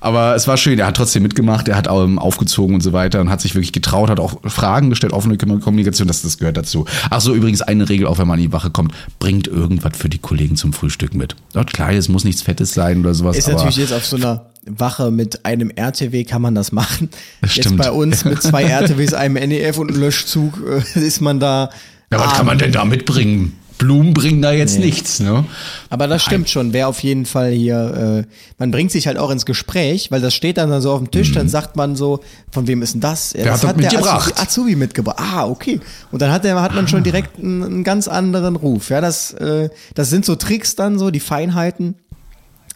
Aber 0.00 0.34
es 0.34 0.46
war 0.48 0.56
schön, 0.56 0.78
er 0.78 0.86
hat 0.86 0.96
trotzdem 0.96 1.22
mitgemacht, 1.22 1.68
er 1.68 1.76
hat 1.76 1.88
ähm, 1.88 2.18
aufgezogen 2.18 2.74
und 2.74 2.80
so 2.80 2.92
weiter 2.92 3.20
und 3.20 3.30
hat 3.30 3.40
sich 3.40 3.54
wirklich 3.54 3.72
getraut, 3.72 4.10
hat 4.10 4.20
auch 4.20 4.38
Fragen 4.44 4.90
gestellt, 4.90 5.12
offene 5.12 5.36
Kommunikation, 5.36 6.08
das, 6.08 6.22
das 6.22 6.38
gehört 6.38 6.56
dazu. 6.56 6.86
Ach 7.10 7.20
so, 7.20 7.34
übrigens 7.34 7.62
eine 7.62 7.88
Regel, 7.88 8.06
auch 8.06 8.18
wenn 8.18 8.26
man 8.26 8.38
an 8.38 8.42
die 8.42 8.52
Wache 8.52 8.70
kommt, 8.70 8.92
bringt 9.18 9.46
irgendwas 9.46 9.96
für 9.96 10.08
die 10.08 10.18
Kollegen 10.18 10.56
zum 10.56 10.72
Frühstück 10.72 11.14
mit. 11.14 11.36
Dort 11.52 11.72
Kleines, 11.72 12.08
muss 12.08 12.24
nichts 12.24 12.42
Fettes 12.42 12.74
sein 12.74 13.00
oder 13.00 13.14
sowas. 13.14 13.36
ist 13.36 13.48
natürlich 13.48 13.76
jetzt 13.76 13.92
auf 13.92 14.04
so 14.04 14.16
einer 14.16 14.46
Wache 14.66 15.10
mit 15.10 15.44
einem 15.44 15.70
RTW 15.70 16.24
kann 16.24 16.42
man 16.42 16.54
das 16.54 16.72
machen. 16.72 17.08
Das 17.40 17.56
Jetzt 17.56 17.66
stimmt. 17.66 17.78
bei 17.78 17.90
uns 17.90 18.24
mit 18.24 18.42
zwei 18.42 18.62
RTWs, 18.68 19.14
einem 19.14 19.34
NEF 19.34 19.78
und 19.78 19.90
einem 19.90 20.00
Löschzug 20.00 20.60
äh, 20.96 20.98
ist 21.00 21.20
man 21.20 21.40
da. 21.40 21.70
ja, 22.12 22.18
was 22.18 22.28
arm. 22.28 22.36
kann 22.36 22.46
man 22.46 22.58
denn 22.58 22.72
da 22.72 22.84
mitbringen? 22.84 23.54
Blumen 23.78 24.12
bringen 24.12 24.42
da 24.42 24.52
jetzt 24.52 24.78
nichts, 24.78 25.20
ne? 25.20 25.44
Aber 25.88 26.06
das 26.06 26.22
stimmt 26.22 26.50
schon, 26.50 26.72
wer 26.72 26.88
auf 26.88 27.02
jeden 27.02 27.24
Fall 27.24 27.52
hier, 27.52 28.24
äh, 28.26 28.32
man 28.58 28.70
bringt 28.70 28.90
sich 28.90 29.06
halt 29.06 29.16
auch 29.16 29.30
ins 29.30 29.46
Gespräch, 29.46 30.10
weil 30.10 30.20
das 30.20 30.34
steht 30.34 30.58
dann 30.58 30.80
so 30.82 30.92
auf 30.92 30.98
dem 30.98 31.10
Tisch, 31.10 31.32
dann 31.32 31.48
sagt 31.48 31.76
man 31.76 31.96
so, 31.96 32.20
von 32.50 32.66
wem 32.66 32.82
ist 32.82 32.94
denn 32.94 33.00
das? 33.00 33.32
Ja, 33.32 33.44
Wer 33.44 33.52
das 33.52 33.64
hat 33.64 33.76
das 33.76 33.82
der 33.82 33.90
mitgebracht? 33.92 34.32
Azubi, 34.32 34.42
Azubi 34.42 34.76
mitgebracht. 34.76 35.16
Ah, 35.18 35.46
okay. 35.46 35.80
Und 36.10 36.20
dann 36.20 36.32
hat, 36.32 36.44
der, 36.44 36.60
hat 36.60 36.74
man 36.74 36.88
schon 36.88 37.04
direkt 37.04 37.38
einen, 37.38 37.62
einen 37.62 37.84
ganz 37.84 38.08
anderen 38.08 38.56
Ruf. 38.56 38.90
Ja, 38.90 39.00
das, 39.00 39.32
äh, 39.34 39.70
das 39.94 40.10
sind 40.10 40.24
so 40.24 40.34
Tricks 40.34 40.74
dann 40.74 40.98
so, 40.98 41.10
die 41.10 41.20
Feinheiten. 41.20 41.94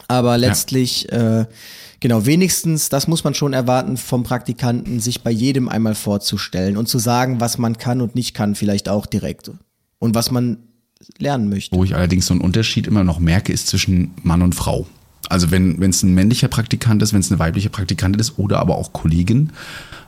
Aber 0.07 0.37
letztlich, 0.37 1.11
äh, 1.11 1.45
genau, 1.99 2.25
wenigstens, 2.25 2.89
das 2.89 3.07
muss 3.07 3.23
man 3.23 3.33
schon 3.33 3.53
erwarten 3.53 3.97
vom 3.97 4.23
Praktikanten, 4.23 4.99
sich 4.99 5.21
bei 5.23 5.31
jedem 5.31 5.69
einmal 5.69 5.95
vorzustellen 5.95 6.77
und 6.77 6.87
zu 6.87 6.99
sagen, 6.99 7.39
was 7.39 7.57
man 7.57 7.77
kann 7.77 8.01
und 8.01 8.15
nicht 8.15 8.33
kann, 8.33 8.55
vielleicht 8.55 8.89
auch 8.89 9.05
direkt. 9.05 9.51
Und 9.99 10.15
was 10.15 10.31
man 10.31 10.57
lernen 11.17 11.49
möchte. 11.49 11.75
Wo 11.75 11.83
ich 11.83 11.95
allerdings 11.95 12.25
so 12.25 12.33
einen 12.33 12.41
Unterschied 12.41 12.87
immer 12.87 13.03
noch 13.03 13.19
merke, 13.19 13.53
ist 13.53 13.67
zwischen 13.67 14.11
Mann 14.23 14.41
und 14.41 14.55
Frau. 14.55 14.87
Also 15.29 15.51
wenn 15.51 15.81
es 15.81 16.03
ein 16.03 16.13
männlicher 16.13 16.47
Praktikant 16.47 17.01
ist, 17.01 17.13
wenn 17.13 17.21
es 17.21 17.31
eine 17.31 17.39
weibliche 17.39 17.69
Praktikantin 17.69 18.19
ist 18.19 18.37
oder 18.37 18.59
aber 18.59 18.75
auch 18.77 18.93
Kollegin. 18.93 19.51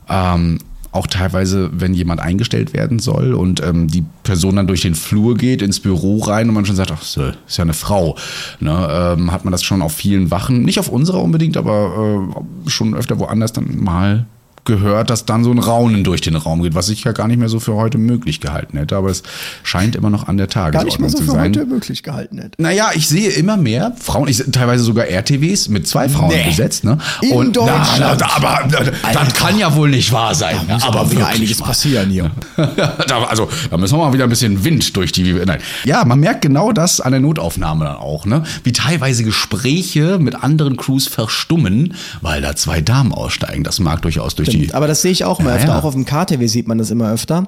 Ähm, 0.08 0.58
auch 0.96 1.06
teilweise, 1.06 1.70
wenn 1.72 1.94
jemand 1.94 2.20
eingestellt 2.20 2.72
werden 2.72 2.98
soll 2.98 3.34
und 3.34 3.62
ähm, 3.62 3.86
die 3.86 4.04
Person 4.22 4.56
dann 4.56 4.66
durch 4.66 4.80
den 4.80 4.94
Flur 4.94 5.36
geht, 5.36 5.62
ins 5.62 5.78
Büro 5.78 6.18
rein 6.18 6.48
und 6.48 6.54
man 6.54 6.64
schon 6.64 6.74
sagt, 6.74 6.90
ach, 6.90 7.02
so, 7.02 7.32
ist 7.46 7.58
ja 7.58 7.62
eine 7.62 7.74
Frau, 7.74 8.16
ne, 8.60 8.88
ähm, 8.90 9.30
hat 9.30 9.44
man 9.44 9.52
das 9.52 9.62
schon 9.62 9.82
auf 9.82 9.92
vielen 9.92 10.30
Wachen, 10.30 10.62
nicht 10.62 10.78
auf 10.78 10.88
unserer 10.88 11.22
unbedingt, 11.22 11.56
aber 11.56 12.32
äh, 12.66 12.70
schon 12.70 12.94
öfter 12.94 13.18
woanders 13.18 13.52
dann 13.52 13.78
mal 13.78 14.26
gehört, 14.66 15.10
dass 15.10 15.24
dann 15.24 15.44
so 15.44 15.50
ein 15.50 15.58
Raunen 15.58 16.04
durch 16.04 16.20
den 16.20 16.36
Raum 16.36 16.62
geht, 16.62 16.74
was 16.74 16.88
ich 16.88 17.04
ja 17.04 17.12
gar 17.12 17.28
nicht 17.28 17.38
mehr 17.38 17.48
so 17.48 17.60
für 17.60 17.74
heute 17.74 17.98
möglich 17.98 18.40
gehalten 18.40 18.76
hätte. 18.78 18.96
Aber 18.96 19.10
es 19.10 19.22
scheint 19.62 19.96
immer 19.96 20.10
noch 20.10 20.28
an 20.28 20.36
der 20.36 20.48
Tagesordnung 20.48 20.80
Gar 20.82 20.84
nicht 20.84 21.00
mehr 21.00 21.10
so 21.10 21.18
zu 21.18 21.24
für 21.24 21.30
sein. 21.32 21.44
heute 21.56 21.66
möglich 21.66 22.02
gehalten 22.02 22.38
hätte. 22.38 22.60
Naja, 22.62 22.90
ich 22.94 23.08
sehe 23.08 23.30
immer 23.30 23.56
mehr 23.56 23.92
Frauen, 23.98 24.28
ich, 24.28 24.42
teilweise 24.52 24.84
sogar 24.84 25.06
RTWs 25.06 25.68
mit 25.68 25.86
zwei 25.88 26.08
Frauen 26.08 26.28
Nee. 26.34 26.44
besetzt. 26.48 26.84
Ne? 26.84 26.98
In 27.22 27.52
Deutschland. 27.52 28.18
Na, 28.20 28.36
aber 28.36 28.68
na, 28.70 29.12
das 29.12 29.34
kann 29.34 29.58
ja 29.58 29.74
wohl 29.74 29.88
nicht 29.90 30.12
wahr 30.12 30.34
sein. 30.34 30.56
muss 30.68 30.82
aber 30.82 31.00
aber 31.00 31.10
wieder 31.10 31.20
wirklich 31.20 31.36
einiges 31.40 31.58
mal. 31.60 31.66
passieren 31.66 32.10
hier. 32.10 32.30
da, 33.06 33.22
also, 33.24 33.48
da 33.70 33.76
müssen 33.76 33.96
wir 33.96 34.04
mal 34.04 34.12
wieder 34.12 34.24
ein 34.24 34.30
bisschen 34.30 34.64
Wind 34.64 34.96
durch 34.96 35.12
die. 35.12 35.32
Nein. 35.32 35.60
Ja, 35.84 36.04
man 36.04 36.18
merkt 36.20 36.42
genau 36.42 36.72
das 36.72 37.00
an 37.00 37.12
der 37.12 37.20
Notaufnahme 37.20 37.84
dann 37.84 37.96
auch, 37.96 38.26
ne? 38.26 38.42
Wie 38.64 38.72
teilweise 38.72 39.24
Gespräche 39.24 40.18
mit 40.18 40.34
anderen 40.42 40.76
Crews 40.76 41.06
verstummen, 41.06 41.94
weil 42.20 42.42
da 42.42 42.56
zwei 42.56 42.80
Damen 42.80 43.12
aussteigen. 43.12 43.62
Das 43.62 43.78
mag 43.80 44.02
durchaus 44.02 44.34
durch 44.34 44.48
die. 44.58 44.74
Aber 44.74 44.86
das 44.86 45.02
sehe 45.02 45.12
ich 45.12 45.24
auch 45.24 45.40
immer 45.40 45.50
Ja, 45.50 45.56
öfter. 45.56 45.68
ja. 45.68 45.78
Auch 45.78 45.84
auf 45.84 45.94
dem 45.94 46.04
KTW 46.04 46.46
sieht 46.46 46.66
man 46.68 46.78
das 46.78 46.90
immer 46.90 47.10
öfter. 47.12 47.46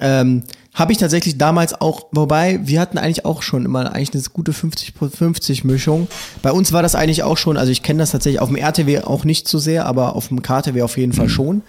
Ähm, 0.00 0.42
habe 0.74 0.92
ich 0.92 0.98
tatsächlich 0.98 1.36
damals 1.36 1.78
auch, 1.78 2.06
wobei 2.12 2.60
wir 2.66 2.80
hatten 2.80 2.96
eigentlich 2.96 3.26
auch 3.26 3.42
schon 3.42 3.66
immer 3.66 3.92
eigentlich 3.94 4.14
eine 4.14 4.22
gute 4.32 4.52
50-50 4.52 5.66
Mischung. 5.66 6.08
Bei 6.40 6.50
uns 6.50 6.72
war 6.72 6.80
das 6.82 6.94
eigentlich 6.94 7.22
auch 7.22 7.36
schon, 7.36 7.58
also 7.58 7.70
ich 7.70 7.82
kenne 7.82 7.98
das 7.98 8.12
tatsächlich 8.12 8.40
auf 8.40 8.48
dem 8.48 8.56
RTW 8.56 9.00
auch 9.02 9.24
nicht 9.24 9.46
so 9.48 9.58
sehr, 9.58 9.84
aber 9.84 10.16
auf 10.16 10.28
dem 10.28 10.40
KTW 10.40 10.80
auf 10.80 10.96
jeden 10.96 11.12
Mhm. 11.12 11.16
Fall 11.16 11.28
schon. 11.28 11.62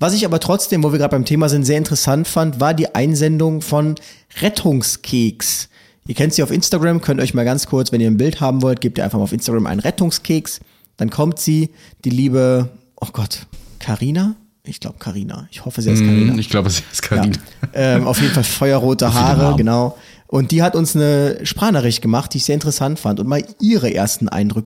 Was 0.00 0.12
ich 0.12 0.24
aber 0.24 0.40
trotzdem, 0.40 0.82
wo 0.82 0.90
wir 0.90 0.98
gerade 0.98 1.12
beim 1.12 1.24
Thema 1.24 1.48
sind, 1.48 1.64
sehr 1.64 1.78
interessant 1.78 2.26
fand, 2.26 2.58
war 2.58 2.74
die 2.74 2.94
Einsendung 2.96 3.62
von 3.62 3.94
Rettungskeks. 4.40 5.68
Ihr 6.06 6.14
kennt 6.14 6.34
sie 6.34 6.42
auf 6.42 6.50
Instagram, 6.50 7.00
könnt 7.00 7.20
euch 7.20 7.34
mal 7.34 7.44
ganz 7.44 7.66
kurz, 7.66 7.92
wenn 7.92 8.00
ihr 8.00 8.10
ein 8.10 8.16
Bild 8.16 8.40
haben 8.40 8.62
wollt, 8.62 8.80
gebt 8.80 8.98
ihr 8.98 9.04
einfach 9.04 9.18
mal 9.18 9.24
auf 9.24 9.32
Instagram 9.32 9.66
einen 9.66 9.80
Rettungskeks. 9.80 10.60
Dann 10.96 11.10
kommt 11.10 11.38
sie, 11.38 11.70
die 12.04 12.10
liebe, 12.10 12.68
oh 13.00 13.08
Gott, 13.12 13.46
Karina? 13.78 14.36
Ich 14.64 14.80
glaube 14.80 14.98
Karina. 14.98 15.48
Ich 15.50 15.64
hoffe, 15.64 15.80
sie 15.82 15.90
heißt 15.90 16.02
Karina. 16.02 16.32
Hm, 16.32 16.38
ich 16.38 16.50
glaube, 16.50 16.68
es 16.68 16.80
ist 16.92 17.02
Ja. 17.02 17.16
Karin. 17.16 17.38
Ähm, 17.72 18.06
auf 18.06 18.20
jeden 18.20 18.34
Fall 18.34 18.44
feuerrote 18.44 19.14
Haare, 19.14 19.56
genau. 19.56 19.96
Und 20.26 20.50
die 20.50 20.62
hat 20.62 20.74
uns 20.76 20.94
eine 20.94 21.40
Sprachnachricht 21.44 22.02
gemacht, 22.02 22.34
die 22.34 22.38
ich 22.38 22.44
sehr 22.44 22.54
interessant 22.54 22.98
fand 22.98 23.18
und 23.18 23.26
mal 23.28 23.42
ihre 23.60 23.92
ersten 23.94 24.28
Eindrücke 24.28 24.64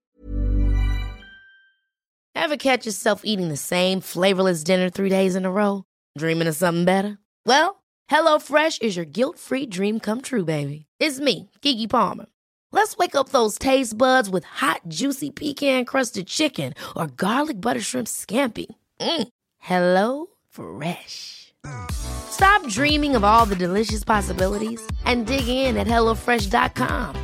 Ever 2.34 2.56
catch 2.56 2.84
yourself 2.86 3.20
eating 3.24 3.48
the 3.48 3.56
same 3.56 4.00
flavorless 4.00 4.64
dinner 4.64 4.90
three 4.90 5.10
days 5.10 5.34
in 5.36 5.44
a 5.44 5.50
row? 5.50 5.84
Dreaming 6.18 6.48
of 6.48 6.56
something 6.56 6.84
better? 6.84 7.18
Well, 7.46 7.76
HelloFresh 8.10 8.82
is 8.82 8.96
your 8.96 9.04
guilt 9.04 9.38
free 9.38 9.66
dream 9.66 10.00
come 10.00 10.22
true, 10.22 10.44
baby. 10.44 10.86
It's 10.98 11.20
me, 11.20 11.50
Gigi 11.60 11.86
Palmer. 11.86 12.26
Let's 12.72 12.96
wake 12.96 13.14
up 13.14 13.28
those 13.28 13.58
taste 13.58 13.96
buds 13.96 14.28
with 14.30 14.44
hot, 14.44 14.80
juicy 14.88 15.30
pecan 15.30 15.84
crusted 15.84 16.26
chicken 16.26 16.72
or 16.96 17.06
garlic 17.06 17.60
butter 17.60 17.80
shrimp 17.82 18.08
scampi. 18.08 18.66
Mm. 19.02 19.28
Hello 19.58 20.26
Fresh. 20.48 21.54
Stop 21.90 22.66
dreaming 22.68 23.16
of 23.16 23.24
all 23.24 23.46
the 23.46 23.56
delicious 23.56 24.04
possibilities 24.04 24.80
and 25.04 25.26
dig 25.26 25.48
in 25.48 25.76
at 25.76 25.86
HelloFresh.com. 25.86 27.16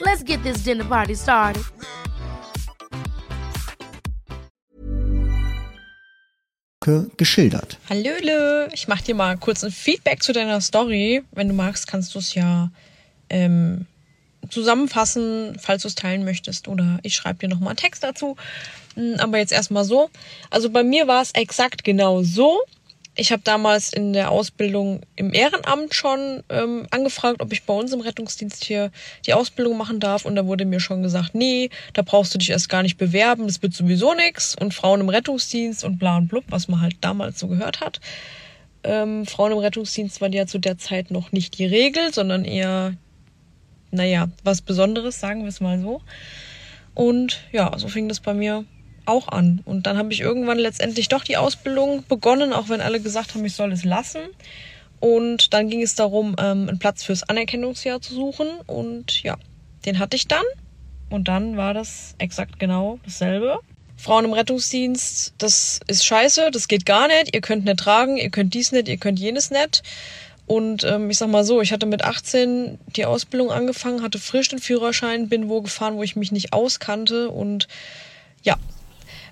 Let's 0.00 0.22
get 0.22 0.42
this 0.42 0.58
dinner 0.58 0.84
party 0.84 1.14
started. 1.14 1.64
geschildert. 7.18 7.78
Hallöle, 7.90 8.70
ich 8.72 8.88
mach 8.88 9.02
dir 9.02 9.14
mal 9.14 9.36
kurz 9.36 9.62
ein 9.62 9.70
Feedback 9.70 10.22
zu 10.22 10.32
deiner 10.32 10.62
Story. 10.62 11.22
Wenn 11.32 11.48
du 11.48 11.54
magst, 11.54 11.86
kannst 11.86 12.14
du 12.14 12.18
es 12.18 12.34
ja 12.34 12.70
ähm, 13.28 13.86
zusammenfassen, 14.48 15.56
falls 15.60 15.82
du 15.82 15.88
es 15.88 15.94
teilen 15.94 16.24
möchtest. 16.24 16.68
Oder 16.68 16.98
ich 17.02 17.14
schreibe 17.14 17.38
dir 17.38 17.48
nochmal 17.48 17.70
einen 17.70 17.76
Text 17.76 18.02
dazu. 18.02 18.36
Mm, 18.96 19.14
Aber 19.18 19.38
jetzt 19.38 19.52
erstmal 19.52 19.84
so. 19.84 20.10
Also 20.50 20.70
bei 20.70 20.82
mir 20.82 21.06
war 21.06 21.22
es 21.22 21.32
exakt 21.32 21.84
genau 21.84 22.22
so. 22.22 22.60
Ich 23.20 23.32
habe 23.32 23.42
damals 23.42 23.92
in 23.92 24.12
der 24.12 24.30
Ausbildung 24.30 25.00
im 25.16 25.34
Ehrenamt 25.34 25.92
schon 25.92 26.44
ähm, 26.50 26.86
angefragt, 26.90 27.42
ob 27.42 27.52
ich 27.52 27.64
bei 27.64 27.74
uns 27.74 27.92
im 27.92 28.00
Rettungsdienst 28.00 28.62
hier 28.62 28.92
die 29.26 29.34
Ausbildung 29.34 29.76
machen 29.76 29.98
darf. 29.98 30.24
Und 30.24 30.36
da 30.36 30.46
wurde 30.46 30.64
mir 30.64 30.78
schon 30.78 31.02
gesagt, 31.02 31.34
nee, 31.34 31.70
da 31.94 32.02
brauchst 32.02 32.32
du 32.32 32.38
dich 32.38 32.50
erst 32.50 32.68
gar 32.68 32.84
nicht 32.84 32.96
bewerben, 32.96 33.48
das 33.48 33.60
wird 33.60 33.74
sowieso 33.74 34.14
nix. 34.14 34.54
Und 34.54 34.72
Frauen 34.72 35.00
im 35.00 35.08
Rettungsdienst 35.08 35.82
und 35.82 35.98
bla 35.98 36.16
und 36.16 36.28
blub, 36.28 36.44
was 36.50 36.68
man 36.68 36.80
halt 36.80 36.96
damals 37.00 37.40
so 37.40 37.48
gehört 37.48 37.80
hat. 37.80 38.00
Ähm, 38.84 39.26
Frauen 39.26 39.50
im 39.50 39.58
Rettungsdienst 39.58 40.20
waren 40.20 40.32
ja 40.32 40.46
zu 40.46 40.58
der 40.58 40.78
Zeit 40.78 41.10
noch 41.10 41.32
nicht 41.32 41.58
die 41.58 41.66
Regel, 41.66 42.14
sondern 42.14 42.44
eher, 42.44 42.94
naja, 43.90 44.28
was 44.44 44.62
Besonderes, 44.62 45.20
sagen 45.20 45.42
wir 45.42 45.48
es 45.48 45.60
mal 45.60 45.80
so. 45.80 46.02
Und 46.94 47.40
ja, 47.52 47.72
so 47.78 47.88
fing 47.88 48.08
das 48.08 48.20
bei 48.20 48.34
mir 48.34 48.64
auch 49.06 49.28
an. 49.28 49.62
Und 49.64 49.86
dann 49.86 49.96
habe 49.96 50.12
ich 50.12 50.20
irgendwann 50.20 50.58
letztendlich 50.58 51.08
doch 51.08 51.24
die 51.24 51.36
Ausbildung 51.36 52.04
begonnen, 52.08 52.52
auch 52.52 52.68
wenn 52.68 52.80
alle 52.80 53.00
gesagt 53.00 53.34
haben, 53.34 53.44
ich 53.44 53.54
soll 53.54 53.72
es 53.72 53.84
lassen. 53.84 54.20
Und 55.00 55.54
dann 55.54 55.68
ging 55.68 55.82
es 55.82 55.94
darum, 55.94 56.34
ähm, 56.38 56.68
einen 56.68 56.78
Platz 56.78 57.04
fürs 57.04 57.22
Anerkennungsjahr 57.22 58.00
zu 58.00 58.14
suchen. 58.14 58.48
Und 58.66 59.22
ja, 59.22 59.36
den 59.86 59.98
hatte 59.98 60.16
ich 60.16 60.28
dann. 60.28 60.44
Und 61.08 61.28
dann 61.28 61.56
war 61.56 61.72
das 61.72 62.14
exakt 62.18 62.58
genau 62.58 62.98
dasselbe. 63.04 63.60
Frauen 63.96 64.26
im 64.26 64.32
Rettungsdienst, 64.32 65.34
das 65.38 65.80
ist 65.88 66.04
scheiße, 66.04 66.50
das 66.52 66.68
geht 66.68 66.86
gar 66.86 67.08
nicht. 67.08 67.34
Ihr 67.34 67.40
könnt 67.40 67.64
nicht 67.64 67.78
tragen, 67.78 68.16
ihr 68.16 68.30
könnt 68.30 68.54
dies 68.54 68.70
nicht, 68.70 68.88
ihr 68.88 68.96
könnt 68.96 69.18
jenes 69.18 69.50
nicht. 69.50 69.82
Und 70.48 70.82
ähm, 70.84 71.10
ich 71.10 71.18
sag 71.18 71.28
mal 71.28 71.44
so, 71.44 71.60
ich 71.60 71.72
hatte 71.72 71.84
mit 71.84 72.02
18 72.02 72.78
die 72.96 73.04
Ausbildung 73.04 73.50
angefangen, 73.50 74.02
hatte 74.02 74.18
frisch 74.18 74.48
den 74.48 74.58
Führerschein, 74.58 75.28
bin 75.28 75.50
wo 75.50 75.60
gefahren, 75.60 75.96
wo 75.96 76.02
ich 76.02 76.16
mich 76.16 76.32
nicht 76.32 76.54
auskannte. 76.54 77.28
Und 77.28 77.68
ja, 78.42 78.56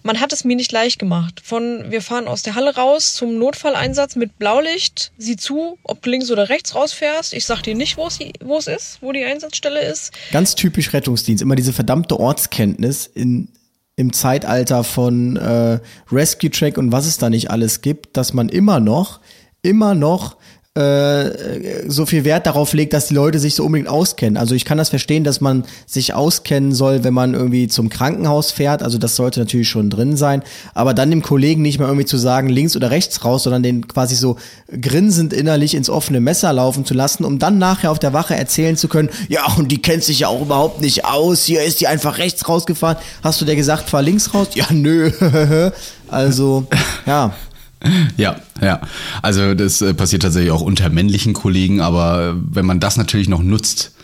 man 0.02 0.20
hat 0.20 0.35
es 0.35 0.44
mir 0.44 0.57
nicht 0.57 0.72
leicht 0.72 0.98
gemacht. 0.98 1.40
Von 1.42 1.87
wir 1.88 2.02
fahren 2.02 2.29
aus 2.29 2.42
der 2.42 2.55
Halle 2.55 2.74
raus 2.76 3.14
zum 3.14 3.38
Notfalleinsatz 3.38 4.14
mit 4.14 4.38
Blaulicht. 4.38 5.11
Sieh 5.16 5.37
zu, 5.37 5.79
ob 5.85 6.02
du 6.02 6.11
links 6.11 6.31
oder 6.31 6.50
rechts 6.50 6.74
rausfährst. 6.74 7.33
Ich 7.33 7.46
sag 7.46 7.62
dir 7.62 7.74
nicht, 7.74 7.96
wo 7.96 8.07
es, 8.07 8.66
ist, 8.66 8.98
wo 9.00 9.11
die 9.12 9.24
Einsatzstelle 9.24 9.81
ist. 9.81 10.12
Ganz 10.33 10.55
typisch 10.55 10.92
Rettungsdienst. 10.92 11.40
Immer 11.40 11.57
diese 11.57 11.72
verdammte 11.72 12.20
Ortskenntnis 12.20 13.07
in, 13.07 13.48
im 13.96 14.12
Zeitalter 14.12 14.85
von 14.85 15.37
äh, 15.38 15.81
Rescue 16.12 16.50
Track 16.50 16.76
und 16.76 16.92
was 16.92 17.07
es 17.07 17.16
da 17.16 17.31
nicht 17.31 17.50
alles 17.50 17.81
gibt, 17.81 18.18
dass 18.18 18.35
man 18.35 18.50
immer 18.50 18.81
noch, 18.81 19.20
immer 19.62 19.94
noch 19.94 20.37
äh, 20.76 21.88
so 21.88 22.04
viel 22.04 22.24
Wert 22.24 22.46
darauf 22.46 22.74
legt, 22.74 22.92
dass 22.92 23.08
die 23.08 23.14
Leute 23.14 23.38
sich 23.38 23.54
so 23.54 23.64
unbedingt 23.64 23.88
auskennen. 23.88 24.36
Also 24.36 24.54
ich 24.54 24.66
kann 24.66 24.76
das 24.76 24.90
verstehen, 24.90 25.24
dass 25.24 25.40
man 25.40 25.64
sich 25.86 26.12
auskennen 26.12 26.72
soll, 26.72 27.02
wenn 27.02 27.14
man 27.14 27.32
irgendwie 27.32 27.66
zum 27.68 27.88
Krankenhaus 27.88 28.50
fährt. 28.50 28.82
Also 28.82 28.98
das 28.98 29.16
sollte 29.16 29.40
natürlich 29.40 29.70
schon 29.70 29.88
drin 29.88 30.16
sein. 30.16 30.42
Aber 30.74 30.92
dann 30.92 31.10
dem 31.10 31.22
Kollegen 31.22 31.62
nicht 31.62 31.78
mehr 31.78 31.88
irgendwie 31.88 32.06
zu 32.06 32.18
sagen, 32.18 32.50
links 32.50 32.76
oder 32.76 32.90
rechts 32.90 33.24
raus, 33.24 33.44
sondern 33.44 33.62
den 33.62 33.88
quasi 33.88 34.14
so 34.16 34.36
grinsend 34.80 35.32
innerlich 35.32 35.74
ins 35.74 35.88
offene 35.88 36.20
Messer 36.20 36.52
laufen 36.52 36.84
zu 36.84 36.92
lassen, 36.92 37.24
um 37.24 37.38
dann 37.38 37.56
nachher 37.56 37.90
auf 37.90 37.98
der 37.98 38.12
Wache 38.12 38.34
erzählen 38.34 38.76
zu 38.76 38.88
können, 38.88 39.08
ja, 39.28 39.46
und 39.56 39.72
die 39.72 39.80
kennt 39.80 40.04
sich 40.04 40.20
ja 40.20 40.28
auch 40.28 40.42
überhaupt 40.42 40.82
nicht 40.82 41.06
aus. 41.06 41.44
Hier 41.44 41.64
ist 41.64 41.80
die 41.80 41.86
einfach 41.86 42.18
rechts 42.18 42.48
rausgefahren. 42.48 42.98
Hast 43.22 43.40
du 43.40 43.46
der 43.46 43.56
gesagt, 43.56 43.88
fahr 43.88 44.02
links 44.02 44.34
raus? 44.34 44.48
Ja, 44.54 44.66
nö. 44.70 45.10
also, 46.08 46.66
ja. 47.06 47.34
Ja, 48.16 48.40
ja. 48.60 48.80
Also 49.22 49.54
das 49.54 49.82
äh, 49.82 49.94
passiert 49.94 50.22
tatsächlich 50.22 50.50
auch 50.50 50.62
unter 50.62 50.88
männlichen 50.88 51.34
Kollegen, 51.34 51.80
aber 51.80 52.30
äh, 52.30 52.54
wenn 52.54 52.66
man 52.66 52.80
das 52.80 52.96
natürlich 52.96 53.28
noch 53.28 53.42
nutzt, 53.42 53.94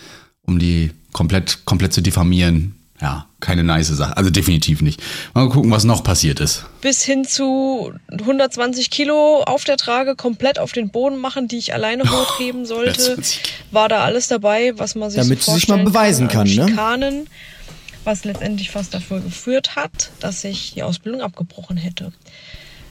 um 0.42 0.58
die 0.58 0.90
komplett, 1.12 1.64
komplett 1.64 1.92
zu 1.92 2.00
diffamieren, 2.02 2.74
ja, 3.00 3.26
keine 3.40 3.64
nice 3.64 3.88
Sache. 3.88 4.16
Also 4.16 4.30
definitiv 4.30 4.80
nicht. 4.80 5.02
Mal 5.34 5.48
gucken, 5.48 5.72
was 5.72 5.82
noch 5.82 6.04
passiert 6.04 6.38
ist. 6.38 6.66
Bis 6.80 7.02
hin 7.02 7.24
zu 7.24 7.92
120 8.12 8.90
Kilo 8.90 9.42
auf 9.42 9.64
der 9.64 9.76
Trage 9.76 10.14
komplett 10.14 10.60
auf 10.60 10.70
den 10.70 10.90
Boden 10.90 11.18
machen, 11.18 11.48
die 11.48 11.58
ich 11.58 11.74
alleine 11.74 12.04
hochheben 12.10 12.64
sollte. 12.64 13.02
120 13.02 13.42
War 13.72 13.88
da 13.88 14.04
alles 14.04 14.28
dabei, 14.28 14.72
was 14.76 14.94
man 14.94 15.10
sich 15.10 15.20
Damit 15.20 15.42
so 15.42 15.50
sie 15.52 15.58
sich 15.58 15.68
mal 15.68 15.76
vorstellen 15.78 15.92
beweisen 15.92 16.28
kann. 16.28 16.46
kann, 16.46 16.60
an 16.60 16.64
ne? 16.64 16.68
Schikanen, 16.70 17.26
was 18.04 18.24
letztendlich 18.24 18.70
fast 18.70 18.94
dafür 18.94 19.20
geführt 19.20 19.74
hat, 19.74 20.10
dass 20.20 20.44
ich 20.44 20.74
die 20.74 20.84
Ausbildung 20.84 21.22
abgebrochen 21.22 21.76
hätte. 21.76 22.12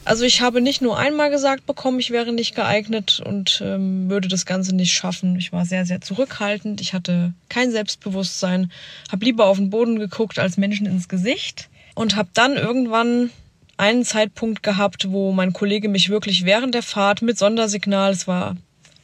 Also 0.04 0.26
ich 0.26 0.42
habe 0.42 0.62
nicht 0.62 0.82
nur 0.82 0.98
einmal 0.98 1.30
gesagt 1.30 1.68
bekommen, 1.68 2.00
ich 2.00 2.10
wäre 2.10 2.34
nicht 2.34 2.56
geeignet 2.56 3.22
und 3.24 3.62
ähm, 3.64 4.10
würde 4.10 4.28
das 4.28 4.48
Ganze 4.48 4.76
nicht 4.76 4.94
schaffen. 4.94 5.36
Ich 5.38 5.54
war 5.54 5.66
sehr, 5.66 5.86
sehr 5.86 6.02
zurückhaltend. 6.02 6.82
Ich 6.82 6.94
hatte 6.94 7.34
kein 7.50 7.72
Selbstbewusstsein, 7.72 8.72
habe 9.12 9.26
lieber 9.26 9.46
auf 9.46 9.58
den 9.58 9.70
Boden 9.70 10.00
geguckt 10.00 10.40
als 10.40 10.58
Menschen 10.58 10.88
ins 10.88 11.08
Gesicht 11.08 11.70
und 11.94 12.16
habe 12.16 12.30
dann 12.34 12.56
irgendwann 12.56 13.30
einen 13.78 14.04
Zeitpunkt 14.04 14.64
gehabt, 14.64 15.12
wo 15.12 15.32
mein 15.32 15.54
Kollege 15.54 15.88
mich 15.88 16.10
wirklich 16.10 16.46
während 16.46 16.74
der 16.74 16.84
Fahrt 16.84 17.22
mit 17.22 17.38
Sondersignal, 17.38 18.12
es 18.12 18.28
war 18.28 18.56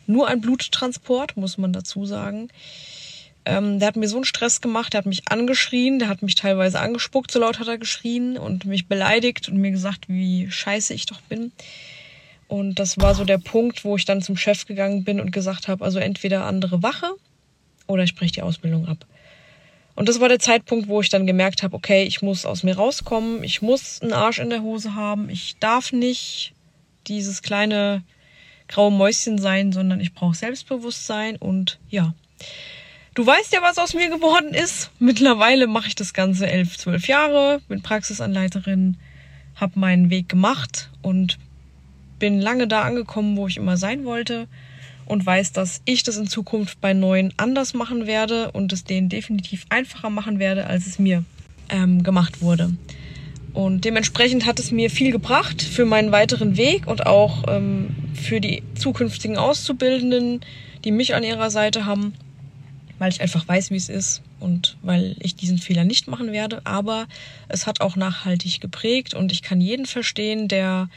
nur 0.08 0.28
ein 0.28 0.42
Bluttransport, 0.42 1.38
muss 1.38 1.58
man 1.58 1.74
dazu 1.74 2.06
sagen, 2.06 2.50
ähm, 3.48 3.80
der 3.80 3.88
hat 3.88 3.96
mir 3.96 4.08
so 4.08 4.18
einen 4.18 4.26
Stress 4.26 4.62
gemacht, 4.62 4.94
der 4.94 5.00
hat 5.00 5.06
mich 5.06 5.30
angeschrien, 5.30 6.00
der 6.00 6.10
hat 6.10 6.22
mich 6.22 6.36
teilweise 6.36 6.80
angespuckt, 6.80 7.32
so 7.32 7.40
laut 7.40 7.60
hat 7.60 7.68
er 7.68 7.78
geschrien 7.78 8.38
und 8.38 8.66
mich 8.66 8.88
beleidigt 8.88 9.48
und 9.48 9.58
mir 9.58 9.72
gesagt, 9.72 10.10
wie 10.10 10.52
scheiße 10.52 10.94
ich 10.94 11.06
doch 11.06 11.22
bin. 11.22 11.52
Und 12.48 12.76
das 12.80 12.98
war 12.98 13.16
so 13.16 13.26
der 13.26 13.38
Punkt, 13.38 13.84
wo 13.84 13.96
ich 13.96 14.06
dann 14.06 14.22
zum 14.22 14.38
Chef 14.38 14.66
gegangen 14.66 15.04
bin 15.04 15.20
und 15.20 15.32
gesagt 15.32 15.68
habe, 15.68 15.84
also 15.84 16.00
entweder 16.00 16.46
andere 16.46 16.84
Wache 16.84 17.08
oder 17.88 18.04
ich 18.04 18.16
breche 18.16 18.34
die 18.34 18.42
Ausbildung 18.42 18.88
ab. 18.88 19.06
Und 19.96 20.08
das 20.10 20.20
war 20.20 20.30
der 20.30 20.40
Zeitpunkt, 20.40 20.88
wo 20.88 21.02
ich 21.02 21.10
dann 21.10 21.26
gemerkt 21.26 21.64
habe, 21.64 21.76
okay, 21.76 22.04
ich 22.04 22.22
muss 22.22 22.46
aus 22.46 22.64
mir 22.64 22.76
rauskommen, 22.76 23.44
ich 23.44 23.62
muss 23.62 24.02
einen 24.02 24.14
Arsch 24.14 24.40
in 24.40 24.50
der 24.50 24.62
Hose 24.62 24.94
haben, 24.94 25.30
ich 25.30 25.58
darf 25.60 25.92
nicht 25.92 26.54
dieses 27.08 27.42
kleine 27.42 28.04
graue 28.68 28.92
Mäuschen 28.92 29.38
sein, 29.40 29.72
sondern 29.72 30.00
ich 30.00 30.14
brauche 30.14 30.36
Selbstbewusstsein 30.36 31.38
und 31.38 31.80
ja. 31.90 32.14
Du 33.18 33.26
weißt 33.26 33.52
ja, 33.52 33.64
was 33.64 33.80
aus 33.80 33.96
mir 33.96 34.12
geworden 34.12 34.54
ist. 34.54 34.92
Mittlerweile 35.00 35.66
mache 35.66 35.88
ich 35.88 35.96
das 35.96 36.14
Ganze 36.14 36.46
elf, 36.46 36.78
zwölf 36.78 37.08
Jahre, 37.08 37.62
bin 37.68 37.82
Praxisanleiterin, 37.82 38.96
habe 39.56 39.80
meinen 39.80 40.12
Weg 40.12 40.30
gemacht 40.30 40.92
und 41.02 41.40
bin 42.20 42.40
lange 42.40 42.68
da 42.68 42.84
angekommen, 42.84 43.36
wo 43.36 43.48
ich 43.48 43.58
immer 43.58 43.76
sein 43.76 44.06
wollte 44.06 44.48
und 45.08 45.26
weiß, 45.26 45.52
dass 45.52 45.82
ich 45.86 46.04
das 46.04 46.18
in 46.18 46.28
Zukunft 46.28 46.80
bei 46.80 46.94
neuen 46.94 47.34
anders 47.38 47.74
machen 47.74 48.06
werde 48.06 48.52
und 48.52 48.72
es 48.72 48.84
denen 48.84 49.10
definitiv 49.10 49.66
einfacher 49.70 50.12
machen 50.12 50.38
werde, 50.38 50.68
als 50.68 50.86
es 50.86 51.00
mir 51.00 51.24
ähm, 51.70 52.04
gemacht 52.04 52.44
wurde. 52.44 52.76
Und 53.52 53.84
dementsprechend 53.84 54.46
hat 54.46 54.60
es 54.60 54.70
mir 54.70 54.92
viel 54.92 55.12
gebracht 55.12 55.64
für 55.64 55.86
meinen 55.86 56.12
weiteren 56.12 56.56
Weg 56.56 56.86
und 56.86 57.08
auch 57.08 57.46
ähm, 57.48 57.96
für 58.14 58.40
die 58.40 58.62
zukünftigen 58.76 59.38
Auszubildenden, 59.38 60.42
die 60.86 60.92
mich 60.92 61.16
an 61.16 61.24
ihrer 61.24 61.50
Seite 61.50 61.88
haben, 61.88 62.14
weil 63.00 63.12
ich 63.12 63.22
einfach 63.22 63.48
weiß, 63.48 63.72
wie 63.72 63.78
es 63.78 63.90
ist 63.90 64.22
und 64.40 64.78
weil 64.82 65.16
ich 65.20 65.36
diesen 65.36 65.58
Fehler 65.58 65.84
nicht 65.84 66.08
machen 66.08 66.32
werde. 66.32 66.62
Aber 66.66 67.08
es 67.48 67.68
hat 67.68 67.82
auch 67.82 67.96
nachhaltig 67.96 68.60
geprägt 68.60 69.14
und 69.14 69.32
ich 69.32 69.42
kann 69.42 69.62
jeden 69.62 69.86
verstehen, 69.86 70.48
der 70.48 70.90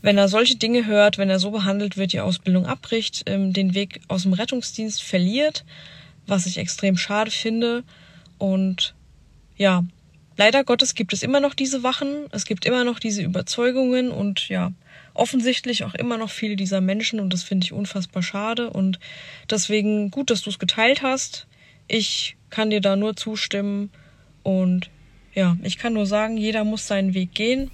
wenn 0.00 0.16
er 0.16 0.28
solche 0.28 0.56
Dinge 0.56 0.86
hört, 0.86 1.18
wenn 1.18 1.30
er 1.30 1.40
so 1.40 1.50
behandelt 1.50 1.96
wird, 1.96 2.12
die 2.12 2.20
Ausbildung 2.20 2.66
abbricht, 2.66 3.24
ähm, 3.26 3.52
den 3.52 3.74
Weg 3.74 4.00
aus 4.08 4.22
dem 4.22 4.32
Rettungsdienst 4.32 5.02
verliert, 5.02 5.64
was 6.26 6.46
ich 6.46 6.58
extrem 6.58 6.96
schade 6.96 7.30
finde. 7.30 7.82
Und 8.38 8.94
ja, 9.56 9.84
leider 10.36 10.62
Gottes 10.62 10.94
gibt 10.94 11.12
es 11.12 11.22
immer 11.22 11.40
noch 11.40 11.54
diese 11.54 11.82
Wachen, 11.82 12.26
es 12.30 12.44
gibt 12.44 12.64
immer 12.64 12.84
noch 12.84 13.00
diese 13.00 13.22
Überzeugungen 13.22 14.10
und 14.10 14.48
ja, 14.48 14.72
offensichtlich 15.18 15.84
auch 15.84 15.94
immer 15.94 16.16
noch 16.16 16.30
viele 16.30 16.56
dieser 16.56 16.80
Menschen 16.80 17.20
und 17.20 17.32
das 17.32 17.42
finde 17.42 17.64
ich 17.64 17.72
unfassbar 17.72 18.22
schade 18.22 18.70
und 18.70 18.98
deswegen 19.50 20.10
gut, 20.10 20.30
dass 20.30 20.42
du 20.42 20.50
es 20.50 20.58
geteilt 20.58 21.02
hast. 21.02 21.46
Ich 21.88 22.36
kann 22.50 22.70
dir 22.70 22.80
da 22.80 22.96
nur 22.96 23.16
zustimmen 23.16 23.90
und 24.42 24.90
ja, 25.34 25.56
ich 25.62 25.78
kann 25.78 25.92
nur 25.92 26.06
sagen, 26.06 26.36
jeder 26.36 26.64
muss 26.64 26.86
seinen 26.86 27.14
Weg 27.14 27.34
gehen. 27.34 27.70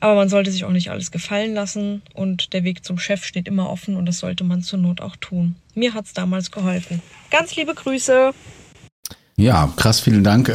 Aber 0.00 0.14
man 0.14 0.28
sollte 0.28 0.52
sich 0.52 0.64
auch 0.64 0.70
nicht 0.70 0.90
alles 0.90 1.10
gefallen 1.10 1.54
lassen 1.54 2.02
und 2.14 2.52
der 2.52 2.62
Weg 2.62 2.84
zum 2.84 2.98
Chef 2.98 3.24
steht 3.24 3.48
immer 3.48 3.68
offen 3.68 3.96
und 3.96 4.06
das 4.06 4.20
sollte 4.20 4.44
man 4.44 4.62
zur 4.62 4.78
Not 4.78 5.00
auch 5.00 5.16
tun. 5.16 5.56
Mir 5.74 5.92
hat's 5.92 6.12
damals 6.12 6.52
geholfen. 6.52 7.02
Ganz 7.30 7.56
liebe 7.56 7.74
Grüße. 7.74 8.32
Ja, 9.38 9.72
krass, 9.76 10.00
vielen 10.00 10.24
Dank, 10.24 10.48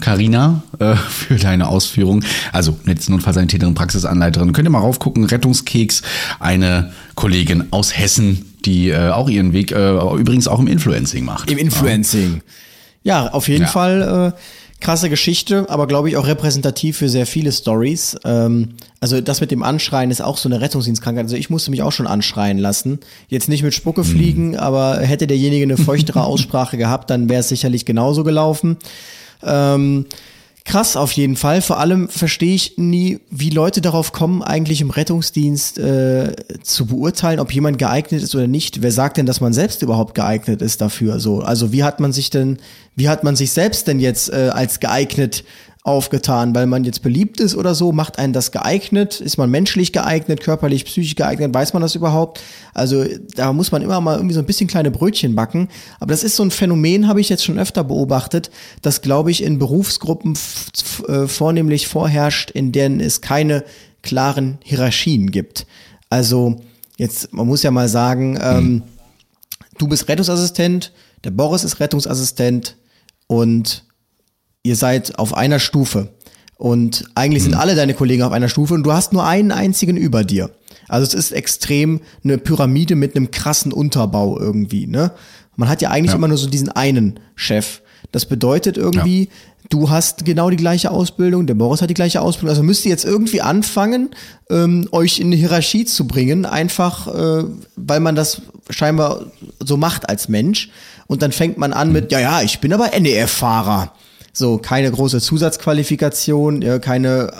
Karina, 0.00 0.62
äh, 0.78 0.92
äh, 0.92 0.96
für 1.10 1.34
deine 1.34 1.66
Ausführungen. 1.66 2.24
Also 2.52 2.78
jetzt 2.86 3.10
Notfallsanitäterin, 3.10 3.74
Praxisanleiterin. 3.74 4.52
Könnt 4.52 4.68
ihr 4.68 4.70
mal 4.70 4.78
raufgucken, 4.78 5.24
Rettungskeks, 5.24 6.02
eine 6.38 6.92
Kollegin 7.16 7.64
aus 7.72 7.98
Hessen, 7.98 8.54
die 8.64 8.90
äh, 8.90 9.10
auch 9.10 9.28
ihren 9.28 9.52
Weg 9.52 9.72
äh, 9.72 9.90
übrigens 10.16 10.46
auch 10.46 10.60
im 10.60 10.68
Influencing 10.68 11.24
macht. 11.24 11.50
Im 11.50 11.58
Influencing. 11.58 12.42
Ja, 13.02 13.24
ja 13.24 13.32
auf 13.32 13.48
jeden 13.48 13.64
ja. 13.64 13.68
Fall. 13.68 14.34
Krasse 14.80 15.10
Geschichte, 15.10 15.66
aber 15.68 15.86
glaube 15.86 16.08
ich 16.08 16.16
auch 16.16 16.26
repräsentativ 16.26 16.96
für 16.96 17.08
sehr 17.10 17.26
viele 17.26 17.52
Stories. 17.52 18.16
Ähm, 18.24 18.70
also 19.00 19.20
das 19.20 19.40
mit 19.40 19.50
dem 19.50 19.62
Anschreien 19.62 20.10
ist 20.10 20.22
auch 20.22 20.38
so 20.38 20.48
eine 20.48 20.60
Rettungsdienstkrankheit. 20.60 21.24
Also 21.24 21.36
ich 21.36 21.50
musste 21.50 21.70
mich 21.70 21.82
auch 21.82 21.92
schon 21.92 22.06
anschreien 22.06 22.58
lassen. 22.58 22.98
Jetzt 23.28 23.48
nicht 23.48 23.62
mit 23.62 23.74
Spucke 23.74 24.04
fliegen, 24.04 24.50
mhm. 24.50 24.56
aber 24.56 25.00
hätte 25.00 25.26
derjenige 25.26 25.64
eine 25.64 25.76
feuchtere 25.76 26.24
Aussprache 26.24 26.78
gehabt, 26.78 27.10
dann 27.10 27.28
wäre 27.28 27.40
es 27.40 27.48
sicherlich 27.48 27.84
genauso 27.84 28.24
gelaufen. 28.24 28.78
Ähm, 29.42 30.06
krass 30.64 30.96
auf 30.96 31.12
jeden 31.12 31.36
Fall. 31.36 31.62
Vor 31.62 31.78
allem 31.78 32.08
verstehe 32.08 32.54
ich 32.54 32.76
nie, 32.76 33.20
wie 33.30 33.50
Leute 33.50 33.80
darauf 33.80 34.12
kommen, 34.12 34.42
eigentlich 34.42 34.80
im 34.80 34.90
Rettungsdienst 34.90 35.78
äh, 35.78 36.34
zu 36.62 36.86
beurteilen, 36.86 37.40
ob 37.40 37.52
jemand 37.52 37.78
geeignet 37.78 38.22
ist 38.22 38.34
oder 38.34 38.46
nicht. 38.46 38.82
Wer 38.82 38.92
sagt 38.92 39.16
denn, 39.16 39.26
dass 39.26 39.40
man 39.40 39.52
selbst 39.52 39.82
überhaupt 39.82 40.14
geeignet 40.14 40.62
ist 40.62 40.80
dafür? 40.80 41.20
So, 41.20 41.40
also 41.40 41.72
wie 41.72 41.84
hat 41.84 42.00
man 42.00 42.12
sich 42.12 42.30
denn, 42.30 42.58
wie 42.96 43.08
hat 43.08 43.24
man 43.24 43.36
sich 43.36 43.52
selbst 43.52 43.88
denn 43.88 44.00
jetzt 44.00 44.32
äh, 44.32 44.50
als 44.52 44.80
geeignet 44.80 45.44
aufgetan, 45.82 46.54
weil 46.54 46.66
man 46.66 46.84
jetzt 46.84 47.02
beliebt 47.02 47.40
ist 47.40 47.56
oder 47.56 47.74
so, 47.74 47.90
macht 47.90 48.18
einen 48.18 48.34
das 48.34 48.52
geeignet? 48.52 49.20
Ist 49.20 49.38
man 49.38 49.50
menschlich 49.50 49.92
geeignet, 49.92 50.42
körperlich, 50.42 50.84
psychisch 50.84 51.14
geeignet? 51.14 51.54
Weiß 51.54 51.72
man 51.72 51.80
das 51.80 51.94
überhaupt? 51.94 52.42
Also 52.74 53.04
da 53.34 53.54
muss 53.54 53.72
man 53.72 53.80
immer 53.80 53.98
mal 54.02 54.16
irgendwie 54.16 54.34
so 54.34 54.40
ein 54.40 54.46
bisschen 54.46 54.66
kleine 54.66 54.90
Brötchen 54.90 55.34
backen. 55.34 55.68
Aber 55.98 56.10
das 56.10 56.22
ist 56.22 56.36
so 56.36 56.42
ein 56.42 56.50
Phänomen, 56.50 57.08
habe 57.08 57.22
ich 57.22 57.30
jetzt 57.30 57.44
schon 57.44 57.58
öfter 57.58 57.82
beobachtet, 57.82 58.50
das 58.82 59.00
glaube 59.00 59.30
ich 59.30 59.42
in 59.42 59.58
Berufsgruppen 59.58 60.36
äh, 61.08 61.26
vornehmlich 61.26 61.88
vorherrscht, 61.88 62.50
in 62.50 62.72
denen 62.72 63.00
es 63.00 63.22
keine 63.22 63.64
klaren 64.02 64.58
Hierarchien 64.62 65.30
gibt. 65.30 65.66
Also 66.10 66.60
jetzt, 66.98 67.32
man 67.32 67.46
muss 67.46 67.62
ja 67.62 67.70
mal 67.70 67.88
sagen, 67.88 68.38
ähm, 68.42 68.64
mhm. 68.64 68.82
du 69.78 69.88
bist 69.88 70.08
Rettungsassistent, 70.08 70.92
der 71.24 71.30
Boris 71.30 71.64
ist 71.64 71.80
Rettungsassistent 71.80 72.76
und 73.26 73.84
ihr 74.62 74.76
seid 74.76 75.18
auf 75.18 75.34
einer 75.34 75.58
Stufe. 75.58 76.08
Und 76.56 77.06
eigentlich 77.14 77.42
sind 77.42 77.54
mhm. 77.54 77.60
alle 77.60 77.74
deine 77.74 77.94
Kollegen 77.94 78.22
auf 78.22 78.32
einer 78.32 78.50
Stufe 78.50 78.74
und 78.74 78.82
du 78.82 78.92
hast 78.92 79.12
nur 79.14 79.24
einen 79.24 79.50
einzigen 79.50 79.96
über 79.96 80.24
dir. 80.24 80.50
Also 80.88 81.06
es 81.06 81.14
ist 81.14 81.32
extrem 81.32 82.00
eine 82.22 82.36
Pyramide 82.36 82.96
mit 82.96 83.16
einem 83.16 83.30
krassen 83.30 83.72
Unterbau 83.72 84.38
irgendwie, 84.38 84.86
ne? 84.86 85.12
Man 85.56 85.68
hat 85.68 85.82
ja 85.82 85.90
eigentlich 85.90 86.10
ja. 86.10 86.16
immer 86.16 86.28
nur 86.28 86.38
so 86.38 86.48
diesen 86.48 86.70
einen 86.70 87.20
Chef. 87.34 87.80
Das 88.12 88.26
bedeutet 88.26 88.76
irgendwie, 88.76 89.24
ja. 89.24 89.30
du 89.68 89.90
hast 89.90 90.24
genau 90.24 90.50
die 90.50 90.56
gleiche 90.56 90.90
Ausbildung, 90.90 91.46
der 91.46 91.54
Boris 91.54 91.80
hat 91.80 91.90
die 91.90 91.94
gleiche 91.94 92.20
Ausbildung. 92.20 92.50
Also 92.50 92.62
müsst 92.62 92.84
ihr 92.84 92.90
jetzt 92.90 93.04
irgendwie 93.04 93.40
anfangen, 93.40 94.10
ähm, 94.50 94.88
euch 94.92 95.18
in 95.18 95.28
eine 95.28 95.36
Hierarchie 95.36 95.84
zu 95.84 96.06
bringen, 96.06 96.44
einfach 96.44 97.06
äh, 97.08 97.44
weil 97.76 98.00
man 98.00 98.16
das 98.16 98.42
scheinbar 98.68 99.26
so 99.60 99.76
macht 99.76 100.08
als 100.08 100.28
Mensch. 100.28 100.70
Und 101.06 101.22
dann 101.22 101.32
fängt 101.32 101.56
man 101.56 101.72
an 101.72 101.92
mit, 101.92 102.04
mhm. 102.04 102.10
ja, 102.10 102.20
ja, 102.20 102.42
ich 102.42 102.60
bin 102.60 102.72
aber 102.72 102.90
NEF-Fahrer. 102.98 103.92
So, 104.32 104.58
keine 104.58 104.90
große 104.90 105.20
Zusatzqualifikation, 105.20 106.62
ja, 106.62 106.78
keine, 106.78 107.32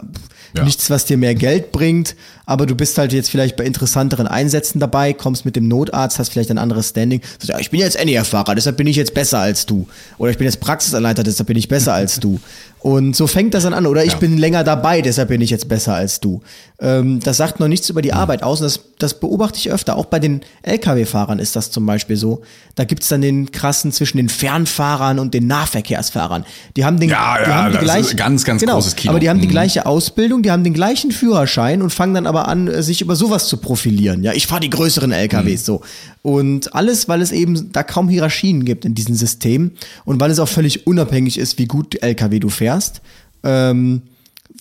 ja. 0.57 0.65
nichts, 0.65 0.91
was 0.91 1.05
dir 1.05 1.17
mehr 1.17 1.35
Geld 1.35 1.73
bringt, 1.73 2.17
aber 2.47 2.67
du 2.67 2.75
bist 2.75 2.99
halt 2.99 3.13
jetzt 3.13 3.31
vielleicht 3.31 3.57
bei 3.57 3.65
interessanteren 3.65 4.27
Einsätzen 4.27 4.81
dabei, 4.81 5.13
kommst 5.13 5.45
mit 5.45 5.55
dem 5.55 5.69
Notarzt, 5.69 6.19
hast 6.19 6.31
vielleicht 6.31 6.51
ein 6.51 6.59
anderes 6.59 6.89
Standing. 6.89 7.21
So, 7.39 7.53
ja, 7.53 7.61
ich 7.61 7.71
bin 7.71 7.81
jetzt 7.81 8.03
NER-Fahrer, 8.03 8.55
deshalb 8.55 8.77
bin 8.77 8.89
ich 8.89 8.97
jetzt 8.97 9.15
besser 9.15 9.39
als 9.39 9.67
du. 9.67 9.87
Oder 10.19 10.33
ich 10.33 10.39
bin 10.39 10.47
jetzt 10.47 10.61
Praxisanleiter, 10.61 11.23
deshalb 11.23 11.47
bin 11.47 11.57
ich 11.57 11.69
besser 11.69 11.95
als 11.95 12.19
du. 12.19 12.41
Und 12.81 13.15
so 13.15 13.27
fängt 13.27 13.55
das 13.55 13.65
dann 13.65 13.75
an. 13.75 13.87
Oder 13.87 14.05
ich 14.05 14.13
ja. 14.13 14.19
bin 14.19 14.39
länger 14.39 14.65
dabei, 14.65 15.03
deshalb 15.03 15.29
bin 15.29 15.41
ich 15.43 15.51
jetzt 15.51 15.69
besser 15.69 15.95
als 15.95 16.19
du. 16.19 16.43
Ähm, 16.83 17.21
das 17.21 17.37
sagt 17.37 17.61
noch 17.61 17.69
nichts 17.69 17.91
über 17.91 18.01
die 18.01 18.13
Arbeit 18.13 18.43
aus. 18.43 18.61
Und 18.61 18.65
das, 18.65 18.81
das 18.99 19.21
beobachte 19.21 19.59
ich 19.59 19.71
öfter. 19.71 19.97
Auch 19.97 20.07
bei 20.07 20.19
den 20.19 20.41
Lkw-Fahrern 20.63 21.39
ist 21.39 21.55
das 21.55 21.71
zum 21.71 21.85
Beispiel 21.85 22.17
so. 22.17 22.43
Da 22.75 22.85
gibt's 22.85 23.09
dann 23.09 23.21
den 23.21 23.53
krassen 23.53 23.93
zwischen 23.93 24.17
den 24.17 24.31
Fernfahrern 24.31 25.19
und 25.19 25.35
den 25.35 25.47
Nahverkehrsfahrern. 25.47 26.47
Die 26.77 26.85
haben 26.85 26.99
den, 26.99 27.11
ja, 27.11 27.37
die 27.45 27.51
ja, 27.51 27.57
haben 27.57 27.73
die 27.73 27.79
gleiche, 27.79 28.17
ganz, 28.17 28.45
ganz 28.45 28.61
genau, 28.61 28.75
großes 28.75 28.97
Kino. 28.97 29.11
Aber 29.11 29.21
die 29.21 29.29
haben 29.29 29.41
die 29.41 29.47
mhm. 29.47 29.53
gleiche 29.53 29.85
Ausbildung, 29.85 30.43
die 30.43 30.51
haben 30.51 30.65
den 30.65 30.73
gleichen 30.73 31.13
Führerschein 31.13 31.83
und 31.83 31.91
fangen 31.91 32.15
dann 32.15 32.27
aber 32.27 32.49
an, 32.49 32.83
sich 32.83 33.03
über 33.03 33.15
sowas 33.15 33.47
zu 33.49 33.59
profilieren. 33.59 34.23
Ja, 34.23 34.33
ich 34.33 34.47
fahre 34.47 34.61
die 34.61 34.71
größeren 34.71 35.13
LKWs 35.13 35.61
mhm. 35.61 35.65
so. 35.65 35.81
Und 36.23 36.75
alles, 36.75 37.09
weil 37.09 37.21
es 37.21 37.31
eben 37.33 37.73
da 37.73 37.83
kaum 37.83 38.09
Hierarchien 38.09 38.65
gibt 38.65 38.87
in 38.87 38.95
diesem 38.95 39.15
System 39.15 39.73
und 40.07 40.19
weil 40.21 40.31
es 40.31 40.39
auch 40.39 40.49
völlig 40.49 40.87
unabhängig 40.87 41.39
ist, 41.39 41.59
wie 41.59 41.67
gut 41.67 42.03
LKW 42.03 42.39
du 42.39 42.49
fährst. 42.49 43.03
Ähm, 43.43 44.03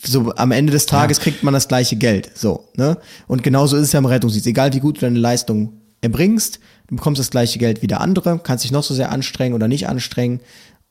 so 0.04 0.34
am 0.36 0.52
Ende 0.52 0.72
des 0.72 0.86
Tages 0.86 1.18
ja. 1.18 1.24
kriegt 1.24 1.44
man 1.44 1.54
das 1.54 1.68
gleiche 1.68 1.96
Geld. 1.96 2.32
So, 2.36 2.66
ne? 2.76 2.98
Und 3.28 3.44
genauso 3.44 3.78
ist 3.78 3.84
es 3.84 3.92
ja 3.92 4.00
im 4.00 4.06
Rettungsdienst. 4.06 4.48
Egal 4.48 4.74
wie 4.74 4.80
gut 4.80 4.98
du 4.98 5.02
deine 5.02 5.20
Leistung 5.20 5.74
erbringst, 6.02 6.60
du 6.88 6.96
bekommst 6.96 7.20
das 7.20 7.32
gleiche 7.32 7.60
Geld 7.60 7.82
wie 7.82 7.88
der 7.88 8.02
andere, 8.02 8.40
kannst 8.44 8.64
dich 8.64 8.72
noch 8.72 8.84
so 8.84 8.94
sehr 8.94 9.12
anstrengen 9.12 9.54
oder 9.54 9.68
nicht 9.68 9.88
anstrengen. 9.88 10.40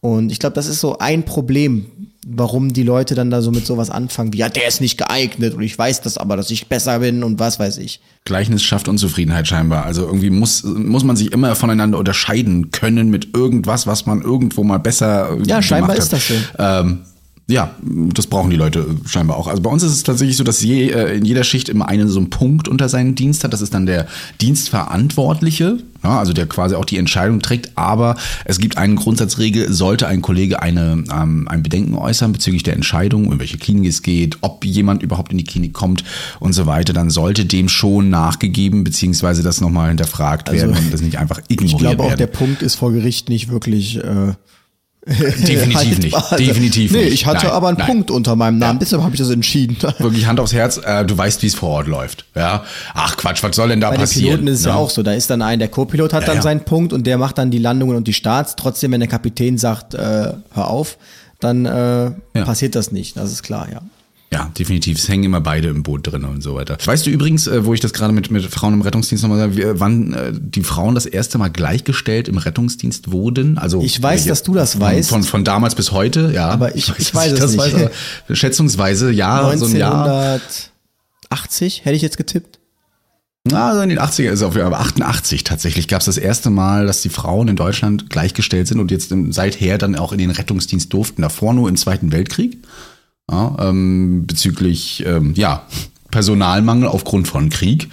Und 0.01 0.31
ich 0.31 0.39
glaube, 0.39 0.55
das 0.55 0.69
ist 0.69 0.81
so 0.81 0.99
ein 0.99 1.25
Problem, 1.25 1.87
warum 2.25 2.73
die 2.73 2.85
Leute 2.85 3.15
dann 3.15 3.31
da 3.31 3.43
so 3.43 3.51
mit 3.51 3.67
sowas 3.67 3.91
anfangen, 3.91 4.33
wie, 4.33 4.39
ja, 4.39 4.49
der 4.49 4.69
ist 4.69 4.81
nicht 4.81 4.97
geeignet 4.97 5.55
und 5.55 5.63
ich 5.63 5.77
weiß 5.77 6.03
das 6.03 6.19
aber, 6.19 6.37
dass 6.37 6.51
ich 6.51 6.69
besser 6.69 7.01
bin 7.01 7.25
und 7.25 7.41
was 7.41 7.59
weiß 7.59 7.79
ich. 7.79 8.01
Gleichnis 8.25 8.63
schafft 8.63 8.87
Unzufriedenheit 8.87 9.49
scheinbar. 9.49 9.87
Also 9.87 10.03
irgendwie 10.03 10.31
muss, 10.31 10.63
muss 10.63 11.03
man 11.03 11.17
sich 11.17 11.33
immer 11.33 11.57
voneinander 11.57 11.99
unterscheiden 11.99 12.71
können 12.71 13.11
mit 13.11 13.35
irgendwas, 13.35 13.87
was 13.87 14.07
man 14.07 14.23
irgendwo 14.23 14.63
mal 14.63 14.79
besser 14.79 15.37
Ja, 15.47 15.63
scheinbar 15.63 15.97
ist 15.97 16.13
das 16.13 16.29
so. 16.29 16.35
Ähm, 16.59 17.01
Ja, 17.51 17.75
das 17.81 18.27
brauchen 18.27 18.51
die 18.51 18.57
Leute 18.57 18.87
scheinbar 19.07 19.39
auch. 19.39 19.47
Also 19.47 19.63
bei 19.63 19.71
uns 19.71 19.83
ist 19.83 19.93
es 19.93 20.03
tatsächlich 20.03 20.37
so, 20.37 20.45
dass 20.45 20.63
je, 20.63 20.91
äh, 20.91 21.17
in 21.17 21.25
jeder 21.25 21.45
Schicht 21.45 21.71
immer 21.71 21.89
einen 21.89 22.07
so 22.09 22.19
einen 22.19 22.29
Punkt 22.29 22.69
unter 22.69 22.91
seinen 22.91 23.15
Dienst 23.15 23.43
hat. 23.43 23.55
Das 23.55 23.63
ist 23.63 23.73
dann 23.73 23.87
der 23.87 24.07
Dienstverantwortliche, 24.39 25.79
ja, 26.05 26.19
also 26.19 26.35
der 26.35 26.45
quasi 26.45 26.75
auch 26.75 26.85
die 26.85 26.99
Entscheidung 26.99 27.41
trägt. 27.41 27.71
Aber 27.75 28.17
es 28.45 28.59
gibt 28.59 28.77
eine 28.77 28.97
Grundsatzregel, 28.97 29.73
sollte 29.73 30.07
ein 30.07 30.21
Kollege 30.21 30.61
eine, 30.61 31.05
ähm, 31.11 31.49
ein 31.49 31.63
Bedenken 31.63 31.95
äußern 31.95 32.33
bezüglich 32.33 32.65
der 32.65 32.75
Entscheidung, 32.75 33.33
in 33.33 33.39
welche 33.39 33.57
Klinik 33.57 33.89
es 33.89 34.03
geht, 34.03 34.37
ob 34.43 34.67
jemand 34.67 35.03
überhaupt 35.03 35.33
in 35.33 35.39
die 35.39 35.45
Klinik 35.45 35.73
kommt 35.73 36.05
und 36.41 36.53
so 36.53 36.67
weiter, 36.67 36.93
dann 36.93 37.09
sollte 37.09 37.47
dem 37.47 37.71
schon 37.71 38.11
nachgegeben, 38.11 38.85
beziehungsweise 38.85 39.43
das 39.43 39.63
nochmal 39.63 39.89
hinterfragt 39.89 40.53
werden 40.53 40.77
und 40.77 40.93
das 40.93 41.01
nicht 41.01 41.17
einfach 41.17 41.41
ignoriert 41.49 41.73
Ich 41.73 41.79
glaube 41.79 42.03
auch, 42.03 42.09
werden. 42.09 42.19
der 42.19 42.27
Punkt 42.27 42.61
ist 42.61 42.75
vor 42.75 42.93
Gericht 42.93 43.31
nicht 43.31 43.49
wirklich 43.49 44.05
äh, 44.05 44.35
Definitiv 45.07 45.99
nicht. 46.01 46.15
haltbar. 46.15 46.39
Definitiv 46.39 46.93
nee, 46.93 47.05
nicht. 47.05 47.15
ich 47.15 47.27
hatte 47.27 47.47
Nein, 47.47 47.55
aber 47.55 47.69
einen 47.69 47.79
nein. 47.79 47.87
Punkt 47.87 48.11
unter 48.11 48.37
meinem 48.37 48.59
Namen, 48.59 48.75
Ja. 48.75 48.81
deshalb 48.81 49.03
habe 49.03 49.15
ich 49.15 49.21
das 49.21 49.31
entschieden. 49.31 49.77
Wirklich 49.99 50.27
Hand 50.27 50.39
aufs 50.41 50.53
Herz, 50.53 50.79
äh, 50.85 51.05
du 51.05 51.17
weißt, 51.17 51.43
wie 51.43 51.47
es 51.47 51.55
vor 51.55 51.71
Ort 51.71 51.87
läuft. 51.87 52.27
Ja. 52.35 52.65
Ach 52.95 53.17
Quatsch, 53.17 53.43
was 53.43 53.57
soll 53.57 53.69
denn 53.69 53.81
da 53.81 53.89
Bei 53.91 53.97
den 53.97 54.01
passieren? 54.03 54.41
Piloten 54.41 54.49
ist 54.49 54.61
es 54.61 54.67
ja 54.67 54.73
Ne? 54.73 54.79
auch 54.79 54.91
so. 54.91 55.03
Da 55.03 55.13
ist 55.13 55.31
dann 55.31 55.41
ein, 55.43 55.59
der 55.59 55.69
Co-Pilot 55.69 56.13
hat 56.13 56.27
Ja, 56.27 56.35
dann 56.35 56.43
seinen 56.43 56.61
Punkt 56.65 56.93
und 56.93 57.07
der 57.07 57.17
macht 57.19 57.39
dann 57.39 57.51
die 57.51 57.59
Landungen 57.59 57.97
und 57.97 58.07
die 58.09 58.13
Starts. 58.13 58.55
Trotzdem, 58.57 58.93
wenn 58.93 59.01
der 59.01 59.09
Kapitän 59.09 59.57
sagt, 59.57 59.95
äh, 59.95 59.99
hör 60.53 60.69
auf, 60.69 60.99
dann 61.41 61.65
äh, 61.65 62.11
passiert 62.45 62.75
das 62.75 62.93
nicht. 62.93 63.17
Das 63.17 63.33
ist 63.33 63.43
klar, 63.43 63.69
ja. 63.73 63.81
Ja, 64.31 64.53
definitiv. 64.59 64.99
Es 64.99 65.09
hängen 65.09 65.25
immer 65.25 65.41
beide 65.41 65.69
im 65.69 65.83
Boot 65.83 66.07
drin 66.13 66.25
und 66.25 66.43
so 66.43 66.55
weiter. 66.55 66.77
Weißt 66.85 67.07
du 67.07 67.11
übrigens, 67.11 67.47
äh, 67.47 67.65
wo 67.65 67.73
ich 67.73 67.81
das 67.81 67.95
gerade 67.95 68.13
mit, 68.13 68.31
mit 68.31 68.45
Frauen 68.45 68.75
im 68.75 68.83
Rettungsdienst 68.83 69.23
nochmal 69.25 69.39
sage, 69.39 69.81
wann 69.81 70.13
äh, 70.13 70.33
die 70.35 70.63
Frauen 70.63 70.95
das 70.95 71.07
erste 71.07 71.39
Mal 71.39 71.49
gleichgestellt 71.49 72.29
im 72.29 72.37
Rettungsdienst 72.37 73.11
wurden? 73.11 73.57
Also 73.57 73.81
Ich 73.83 74.03
weiß, 74.03 74.27
dass 74.27 74.43
du 74.43 74.53
das 74.53 74.73
von, 74.73 74.83
weißt. 74.83 75.09
Von, 75.09 75.23
von 75.23 75.45
damals 75.45 75.75
bis 75.75 75.93
heute, 75.93 76.31
ja. 76.35 76.49
Aber 76.51 76.75
ich- 76.77 76.89
ich 76.99 77.07
dass 77.07 77.15
weiß 77.15 77.33
es 77.33 77.41
das 77.41 77.53
nicht. 77.53 77.75
aber 77.75 78.37
schätzungsweise, 78.37 79.11
ja, 79.11 79.57
so 79.57 79.65
ein 79.65 79.75
Jahr. 79.77 80.05
1980 81.31 81.85
hätte 81.85 81.97
ich 81.97 82.03
jetzt 82.03 82.17
getippt. 82.19 82.59
Na, 83.45 83.69
also 83.71 83.81
in 83.81 83.89
den 83.89 83.99
80er 83.99 84.25
ist 84.31 84.41
es 84.41 84.43
auf 84.43 84.55
jeden 84.57 84.67
Fall, 84.67 84.75
aber 84.75 84.81
88 84.85 85.43
tatsächlich 85.45 85.89
gab 85.89 86.01
es 86.01 86.07
das 86.07 86.19
erste 86.19 86.51
Mal, 86.51 86.87
dass 86.87 87.01
die 87.01 87.09
Frauen 87.09 87.49
in 87.49 87.57
Deutschland 87.57 88.11
gleichgestellt 88.11 88.69
sind 88.69 88.79
und 88.79 88.91
jetzt 88.91 89.11
seither 89.31 89.79
dann 89.79 89.97
auch 89.97 90.13
in 90.13 90.19
den 90.19 90.31
Rettungsdienst 90.31 90.93
durften. 90.93 91.23
Davor 91.23 91.55
nur 91.55 91.69
im 91.71 91.77
Zweiten 91.77 92.13
Weltkrieg. 92.13 92.59
Ja, 93.31 93.57
ähm, 93.61 94.27
bezüglich, 94.27 95.05
ähm, 95.07 95.35
ja, 95.35 95.67
Personalmangel 96.11 96.89
aufgrund 96.89 97.29
von 97.29 97.51
Krieg. 97.51 97.89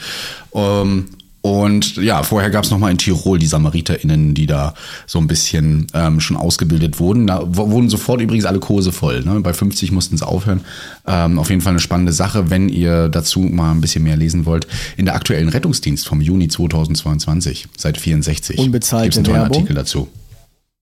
Ähm, 0.54 1.06
und 1.46 1.98
ja, 1.98 2.24
vorher 2.24 2.50
gab 2.50 2.64
es 2.64 2.72
nochmal 2.72 2.90
in 2.90 2.98
Tirol 2.98 3.38
die 3.38 3.46
SamariterInnen, 3.46 4.34
die 4.34 4.48
da 4.48 4.74
so 5.06 5.20
ein 5.20 5.28
bisschen 5.28 5.86
ähm, 5.94 6.20
schon 6.20 6.38
ausgebildet 6.38 7.00
wurden. 7.00 7.28
Da 7.28 7.44
wurden 7.46 7.88
sofort 7.88 8.20
übrigens 8.20 8.46
alle 8.46 8.58
Kurse 8.58 8.92
voll. 8.92 9.22
Ne? 9.24 9.42
Bei 9.42 9.54
50 9.54 9.92
mussten 9.92 10.16
es 10.16 10.24
aufhören. 10.24 10.62
Ähm, 11.06 11.38
auf 11.38 11.52
jeden 11.52 11.62
Fall 11.62 11.74
eine 11.74 11.80
spannende 11.80 12.14
Sache, 12.14 12.50
wenn 12.50 12.68
ihr 12.68 13.10
dazu 13.10 13.42
mal 13.42 13.70
ein 13.70 13.80
bisschen 13.80 14.04
mehr 14.04 14.18
lesen 14.18 14.48
wollt. 14.48 14.66
In 14.98 15.06
der 15.06 15.14
aktuellen 15.14 15.50
Rettungsdienst 15.50 16.08
vom 16.08 16.20
Juni 16.20 16.48
2022, 16.48 17.68
seit 17.78 18.00
64, 18.00 18.58
Unbezahlte 18.58 19.04
gibt's 19.04 19.18
einen 19.18 19.26
tollen 19.26 19.42
Werbung. 19.42 19.58
Artikel 19.58 19.76
dazu. 19.76 20.08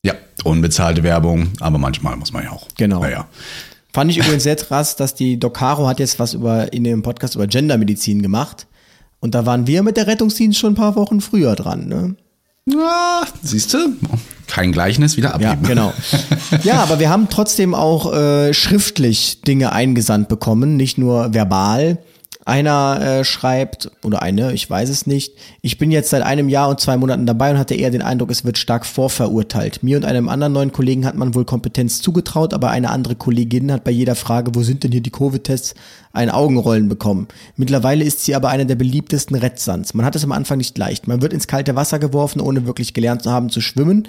Ja, 0.06 0.14
unbezahlte 0.46 1.04
Werbung, 1.04 1.50
aber 1.60 1.78
manchmal 1.78 2.16
muss 2.16 2.32
man 2.32 2.46
ja 2.46 2.52
auch. 2.52 2.70
Genau. 2.78 3.02
Naja. 3.02 3.28
Fand 3.94 4.10
ich 4.12 4.18
übrigens 4.18 4.44
sehr 4.44 4.56
krass, 4.56 4.96
dass 4.96 5.14
die 5.14 5.40
Docaro 5.40 5.88
hat 5.88 6.00
jetzt 6.00 6.18
was 6.20 6.34
über 6.34 6.74
in 6.74 6.84
dem 6.84 7.04
Podcast 7.04 7.36
über 7.36 7.46
Gendermedizin 7.48 8.22
gemacht. 8.22 8.68
Und 9.20 9.36
da 9.36 9.46
waren 9.46 9.68
wir 9.68 9.84
mit 9.84 9.96
der 9.98 10.08
Rettungsdienst 10.08 10.60
schon 10.60 10.74
ein 10.74 10.76
paar 10.76 10.96
Wochen 10.96 11.22
früher 11.22 11.56
dran, 11.56 11.88
ne? 11.88 12.16
Ja, 12.66 13.24
siehst 13.42 13.74
du? 13.74 13.78
Kein 14.48 14.72
Gleichnis, 14.72 15.16
wieder 15.18 15.38
Ja, 15.40 15.52
abheben. 15.52 15.68
genau. 15.68 15.94
Ja, 16.64 16.76
aber 16.82 17.00
wir 17.00 17.10
haben 17.10 17.28
trotzdem 17.30 17.76
auch 17.76 18.14
äh, 18.14 18.54
schriftlich 18.54 19.42
Dinge 19.42 19.72
eingesandt 19.74 20.28
bekommen, 20.30 20.76
nicht 20.78 20.98
nur 20.98 21.34
verbal. 21.34 21.98
Einer 22.46 23.00
äh, 23.02 23.24
schreibt, 23.24 23.92
oder 24.04 24.22
eine, 24.22 24.54
ich 24.54 24.70
weiß 24.70 24.90
es 24.90 25.08
nicht, 25.08 25.34
ich 25.62 25.78
bin 25.78 25.92
jetzt 25.92 26.10
seit 26.10 26.24
einem 26.24 26.50
Jahr 26.50 26.70
und 26.70 26.80
zwei 26.80 26.98
Monaten 26.98 27.26
dabei 27.26 27.52
und 27.52 27.58
hatte 27.58 27.76
eher 27.76 27.90
den 27.90 28.02
Eindruck, 28.02 28.32
es 28.32 28.44
wird 28.44 28.58
stark 28.58 28.86
vorverurteilt. 28.86 29.82
Mir 29.82 29.98
und 29.98 30.06
einem 30.06 30.28
anderen 30.30 30.54
neuen 30.54 30.72
Kollegen 30.72 31.06
hat 31.06 31.16
man 31.16 31.36
wohl 31.36 31.46
Kompetenz 31.46 32.02
zugetraut, 32.02 32.54
aber 32.54 32.70
eine 32.70 32.90
andere 32.90 33.16
Kollegin 33.16 33.72
hat 33.72 33.84
bei 33.84 33.92
jeder 33.92 34.16
Frage, 34.16 34.56
wo 34.56 34.64
sind 34.64 34.84
denn 34.84 34.92
hier 34.92 35.02
die 35.02 35.10
Covid-Tests, 35.10 35.76
ein 36.12 36.30
Augenrollen 36.30 36.90
bekommen. 36.90 37.28
Mittlerweile 37.56 38.04
ist 38.04 38.24
sie 38.24 38.36
aber 38.36 38.50
eine 38.50 38.68
der 38.68 38.76
beliebtesten 38.76 39.36
Rettsands. 39.36 39.96
Man 39.96 40.06
hat 40.06 40.16
es 40.16 40.24
am 40.24 40.32
Anfang 40.32 40.60
nicht 40.60 40.78
leicht. 40.78 41.08
Man 41.08 41.22
wird 41.24 41.34
ins 41.34 41.48
kalte 41.48 41.76
Wasser 41.76 41.98
geworfen, 41.98 42.40
ohne 42.40 42.68
wirklich 42.68 42.94
gelernt 42.94 43.24
zu 43.24 43.32
haben 43.32 43.50
zu 43.50 43.62
schwimmen. 43.62 44.08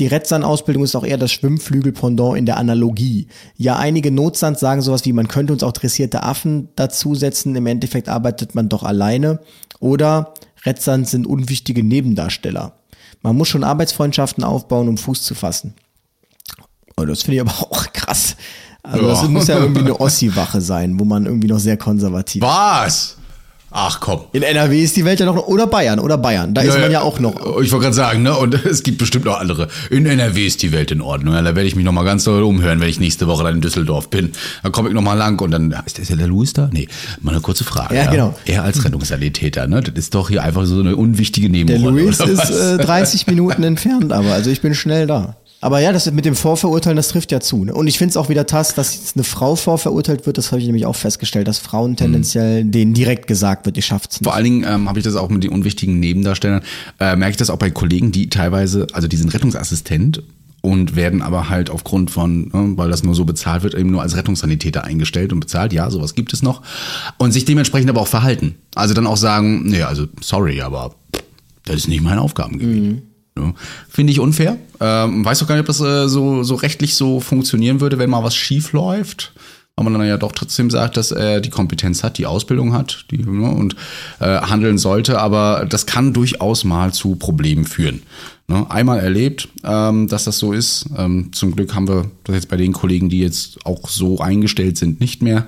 Die 0.00 0.06
Rettsan-Ausbildung 0.06 0.82
ist 0.82 0.96
auch 0.96 1.04
eher 1.04 1.18
das 1.18 1.30
Schwimmflügel-Pendant 1.30 2.36
in 2.38 2.46
der 2.46 2.56
Analogie. 2.56 3.28
Ja, 3.56 3.76
einige 3.76 4.10
Notsand 4.10 4.58
sagen 4.58 4.80
sowas 4.80 5.04
wie, 5.04 5.12
man 5.12 5.28
könnte 5.28 5.52
uns 5.52 5.62
auch 5.62 5.72
dressierte 5.72 6.22
Affen 6.22 6.70
dazusetzen, 6.74 7.54
im 7.54 7.66
Endeffekt 7.66 8.08
arbeitet 8.08 8.54
man 8.54 8.68
doch 8.70 8.82
alleine. 8.82 9.40
Oder 9.78 10.32
Rettsand 10.64 11.06
sind 11.08 11.26
unwichtige 11.26 11.84
Nebendarsteller. 11.84 12.72
Man 13.22 13.36
muss 13.36 13.48
schon 13.48 13.62
Arbeitsfreundschaften 13.62 14.42
aufbauen, 14.42 14.88
um 14.88 14.96
Fuß 14.96 15.22
zu 15.22 15.34
fassen. 15.34 15.74
Oh, 16.96 17.04
das 17.04 17.22
finde 17.22 17.36
ich 17.36 17.40
aber 17.42 17.52
auch 17.70 17.92
krass. 17.92 18.36
Also 18.82 19.06
das 19.06 19.22
Ja. 19.22 19.28
muss 19.28 19.46
ja 19.48 19.58
irgendwie 19.58 19.82
eine 19.82 20.00
Ossi-Wache 20.00 20.62
sein, 20.62 20.98
wo 20.98 21.04
man 21.04 21.26
irgendwie 21.26 21.48
noch 21.48 21.58
sehr 21.60 21.76
konservativ 21.76 22.40
Was? 22.42 23.18
Ach 23.72 24.00
komm. 24.00 24.22
In 24.32 24.42
NRW 24.42 24.82
ist 24.82 24.96
die 24.96 25.04
Welt 25.04 25.20
ja 25.20 25.26
noch, 25.26 25.36
oder 25.46 25.66
Bayern, 25.68 26.00
oder 26.00 26.18
Bayern, 26.18 26.54
da 26.54 26.62
ist 26.62 26.78
man 26.78 26.90
ja 26.90 27.02
auch 27.02 27.20
noch. 27.20 27.34
Ich 27.62 27.70
wollte 27.70 27.84
gerade 27.84 27.94
sagen, 27.94 28.22
ne? 28.22 28.36
Und 28.36 28.54
es 28.64 28.82
gibt 28.82 28.98
bestimmt 28.98 29.26
noch 29.26 29.38
andere. 29.38 29.68
In 29.90 30.06
NRW 30.06 30.44
ist 30.44 30.62
die 30.62 30.72
Welt 30.72 30.90
in 30.90 31.00
Ordnung. 31.00 31.34
Ja, 31.34 31.42
da 31.42 31.54
werde 31.54 31.68
ich 31.68 31.76
mich 31.76 31.84
noch 31.84 31.92
mal 31.92 32.04
ganz 32.04 32.24
doll 32.24 32.42
umhören, 32.42 32.80
wenn 32.80 32.88
ich 32.88 32.98
nächste 32.98 33.28
Woche 33.28 33.44
dann 33.44 33.56
in 33.56 33.60
Düsseldorf 33.60 34.10
bin. 34.10 34.32
Dann 34.62 34.72
komme 34.72 34.88
ich 34.88 34.94
noch 34.94 35.02
mal 35.02 35.14
lang 35.14 35.40
und 35.40 35.52
dann 35.52 35.70
ist 35.86 35.98
der, 35.98 36.02
ist 36.02 36.10
der 36.10 36.26
Louis 36.26 36.52
da? 36.52 36.68
Nee, 36.72 36.88
mal 37.20 37.30
eine 37.30 37.40
kurze 37.40 37.62
Frage. 37.64 37.94
Ja, 37.94 38.10
genau. 38.10 38.34
Er 38.44 38.64
als 38.64 38.84
Rettungssanitäter, 38.84 39.68
ne? 39.68 39.80
Das 39.82 39.94
ist 39.94 40.14
doch 40.14 40.28
hier 40.30 40.42
einfach 40.42 40.64
so 40.64 40.80
eine 40.80 40.96
unwichtige 40.96 41.48
Der 41.48 41.64
Nebenrolle. 41.64 42.02
Luis 42.02 42.20
oder 42.20 42.32
ist 42.32 42.50
äh, 42.50 42.78
30 42.78 43.26
Minuten 43.28 43.62
entfernt, 43.62 44.12
aber 44.12 44.32
also 44.32 44.50
ich 44.50 44.60
bin 44.60 44.74
schnell 44.74 45.06
da. 45.06 45.36
Aber 45.62 45.80
ja, 45.80 45.92
das 45.92 46.10
mit 46.10 46.24
dem 46.24 46.34
Vorverurteilen, 46.34 46.96
das 46.96 47.08
trifft 47.08 47.32
ja 47.32 47.40
zu. 47.40 47.64
Ne? 47.64 47.74
Und 47.74 47.86
ich 47.86 47.98
finde 47.98 48.10
es 48.10 48.16
auch 48.16 48.30
wieder 48.30 48.46
tass, 48.46 48.74
dass 48.74 48.94
jetzt 48.94 49.16
eine 49.16 49.24
Frau 49.24 49.56
vorverurteilt 49.56 50.24
wird. 50.24 50.38
Das 50.38 50.52
habe 50.52 50.60
ich 50.60 50.66
nämlich 50.66 50.86
auch 50.86 50.96
festgestellt, 50.96 51.48
dass 51.48 51.58
Frauen 51.58 51.96
tendenziell 51.96 52.64
denen 52.64 52.94
direkt 52.94 53.26
gesagt 53.26 53.66
wird, 53.66 53.76
ihr 53.76 53.82
schafft's 53.82 54.20
nicht. 54.20 54.24
Vor 54.24 54.34
allen 54.34 54.44
Dingen 54.44 54.64
ähm, 54.66 54.88
habe 54.88 54.98
ich 54.98 55.04
das 55.04 55.16
auch 55.16 55.28
mit 55.28 55.44
den 55.44 55.50
unwichtigen 55.50 56.00
Nebendarstellern, 56.00 56.62
äh, 56.98 57.14
merke 57.14 57.32
ich 57.32 57.36
das 57.36 57.50
auch 57.50 57.58
bei 57.58 57.70
Kollegen, 57.70 58.10
die 58.10 58.30
teilweise, 58.30 58.86
also 58.92 59.06
die 59.06 59.16
sind 59.16 59.34
Rettungsassistent 59.34 60.22
und 60.62 60.96
werden 60.96 61.20
aber 61.20 61.50
halt 61.50 61.68
aufgrund 61.68 62.10
von, 62.10 62.48
ne, 62.48 62.72
weil 62.76 62.90
das 62.90 63.02
nur 63.02 63.14
so 63.14 63.26
bezahlt 63.26 63.62
wird, 63.62 63.74
eben 63.74 63.90
nur 63.90 64.00
als 64.00 64.16
Rettungssanitäter 64.16 64.84
eingestellt 64.84 65.32
und 65.32 65.40
bezahlt. 65.40 65.74
Ja, 65.74 65.90
sowas 65.90 66.14
gibt 66.14 66.32
es 66.32 66.42
noch. 66.42 66.62
Und 67.18 67.32
sich 67.32 67.44
dementsprechend 67.44 67.90
aber 67.90 68.00
auch 68.00 68.08
verhalten. 68.08 68.56
Also 68.74 68.94
dann 68.94 69.06
auch 69.06 69.16
sagen, 69.18 69.64
nee, 69.64 69.82
also 69.82 70.06
sorry, 70.22 70.62
aber 70.62 70.94
das 71.64 71.76
ist 71.76 71.88
nicht 71.88 72.02
mein 72.02 72.18
Aufgabengebiet. 72.18 73.02
Ja, 73.40 73.54
Finde 73.88 74.12
ich 74.12 74.20
unfair. 74.20 74.56
Ähm, 74.80 75.24
weiß 75.24 75.42
auch 75.42 75.46
gar 75.46 75.54
nicht, 75.54 75.62
ob 75.62 75.66
das 75.66 75.80
äh, 75.80 76.08
so, 76.08 76.42
so 76.42 76.54
rechtlich 76.54 76.94
so 76.94 77.20
funktionieren 77.20 77.80
würde, 77.80 77.98
wenn 77.98 78.10
mal 78.10 78.24
was 78.24 78.34
schief 78.34 78.72
läuft. 78.72 79.32
Aber 79.76 79.88
man 79.88 80.00
dann 80.00 80.08
ja 80.08 80.18
doch 80.18 80.32
trotzdem 80.32 80.68
sagt, 80.68 80.96
dass 80.98 81.10
er 81.10 81.40
die 81.40 81.48
Kompetenz 81.48 82.02
hat, 82.02 82.18
die 82.18 82.26
Ausbildung 82.26 82.74
hat 82.74 83.06
die, 83.10 83.18
ne, 83.18 83.50
und 83.50 83.76
äh, 84.18 84.26
handeln 84.26 84.76
sollte. 84.76 85.18
Aber 85.18 85.64
das 85.66 85.86
kann 85.86 86.12
durchaus 86.12 86.64
mal 86.64 86.92
zu 86.92 87.14
Problemen 87.16 87.64
führen. 87.64 88.02
Ne? 88.46 88.66
Einmal 88.68 88.98
erlebt, 88.98 89.48
ähm, 89.64 90.06
dass 90.08 90.24
das 90.24 90.38
so 90.38 90.52
ist. 90.52 90.86
Ähm, 90.98 91.32
zum 91.32 91.56
Glück 91.56 91.74
haben 91.74 91.88
wir 91.88 92.10
das 92.24 92.34
jetzt 92.34 92.48
bei 92.48 92.56
den 92.56 92.72
Kollegen, 92.72 93.08
die 93.08 93.20
jetzt 93.20 93.64
auch 93.64 93.88
so 93.88 94.18
eingestellt 94.18 94.76
sind, 94.76 95.00
nicht 95.00 95.22
mehr. 95.22 95.46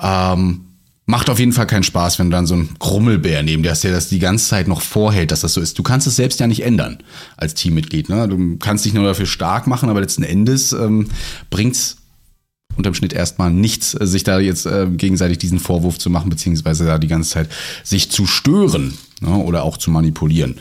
Ähm, 0.00 0.65
Macht 1.08 1.30
auf 1.30 1.38
jeden 1.38 1.52
Fall 1.52 1.68
keinen 1.68 1.84
Spaß, 1.84 2.18
wenn 2.18 2.30
du 2.30 2.36
dann 2.36 2.48
so 2.48 2.56
ein 2.56 2.70
Grummelbär 2.80 3.44
neben 3.44 3.62
dir 3.62 3.70
hast, 3.70 3.84
der 3.84 3.92
das 3.92 4.08
die 4.08 4.18
ganze 4.18 4.48
Zeit 4.48 4.66
noch 4.66 4.80
vorhält, 4.80 5.30
dass 5.30 5.40
das 5.40 5.54
so 5.54 5.60
ist. 5.60 5.78
Du 5.78 5.84
kannst 5.84 6.08
es 6.08 6.16
selbst 6.16 6.40
ja 6.40 6.48
nicht 6.48 6.64
ändern 6.64 6.98
als 7.36 7.54
Teammitglied. 7.54 8.08
Ne? 8.08 8.26
Du 8.26 8.56
kannst 8.56 8.84
dich 8.84 8.92
nur 8.92 9.04
dafür 9.04 9.26
stark 9.26 9.68
machen, 9.68 9.88
aber 9.88 10.00
letzten 10.00 10.24
Endes 10.24 10.72
ähm, 10.72 11.08
bringt's 11.48 11.98
unterm 12.76 12.94
Schnitt 12.94 13.12
erstmal 13.12 13.50
nichts, 13.52 13.94
äh, 13.94 14.06
sich 14.06 14.24
da 14.24 14.38
jetzt 14.38 14.66
äh, 14.66 14.86
gegenseitig 14.90 15.38
diesen 15.38 15.60
Vorwurf 15.60 15.98
zu 15.98 16.10
machen, 16.10 16.28
beziehungsweise 16.28 16.84
da 16.84 16.98
die 16.98 17.08
ganze 17.08 17.30
Zeit 17.30 17.48
sich 17.84 18.10
zu 18.10 18.26
stören 18.26 18.98
ne? 19.20 19.36
oder 19.36 19.62
auch 19.62 19.76
zu 19.76 19.90
manipulieren. 19.90 20.56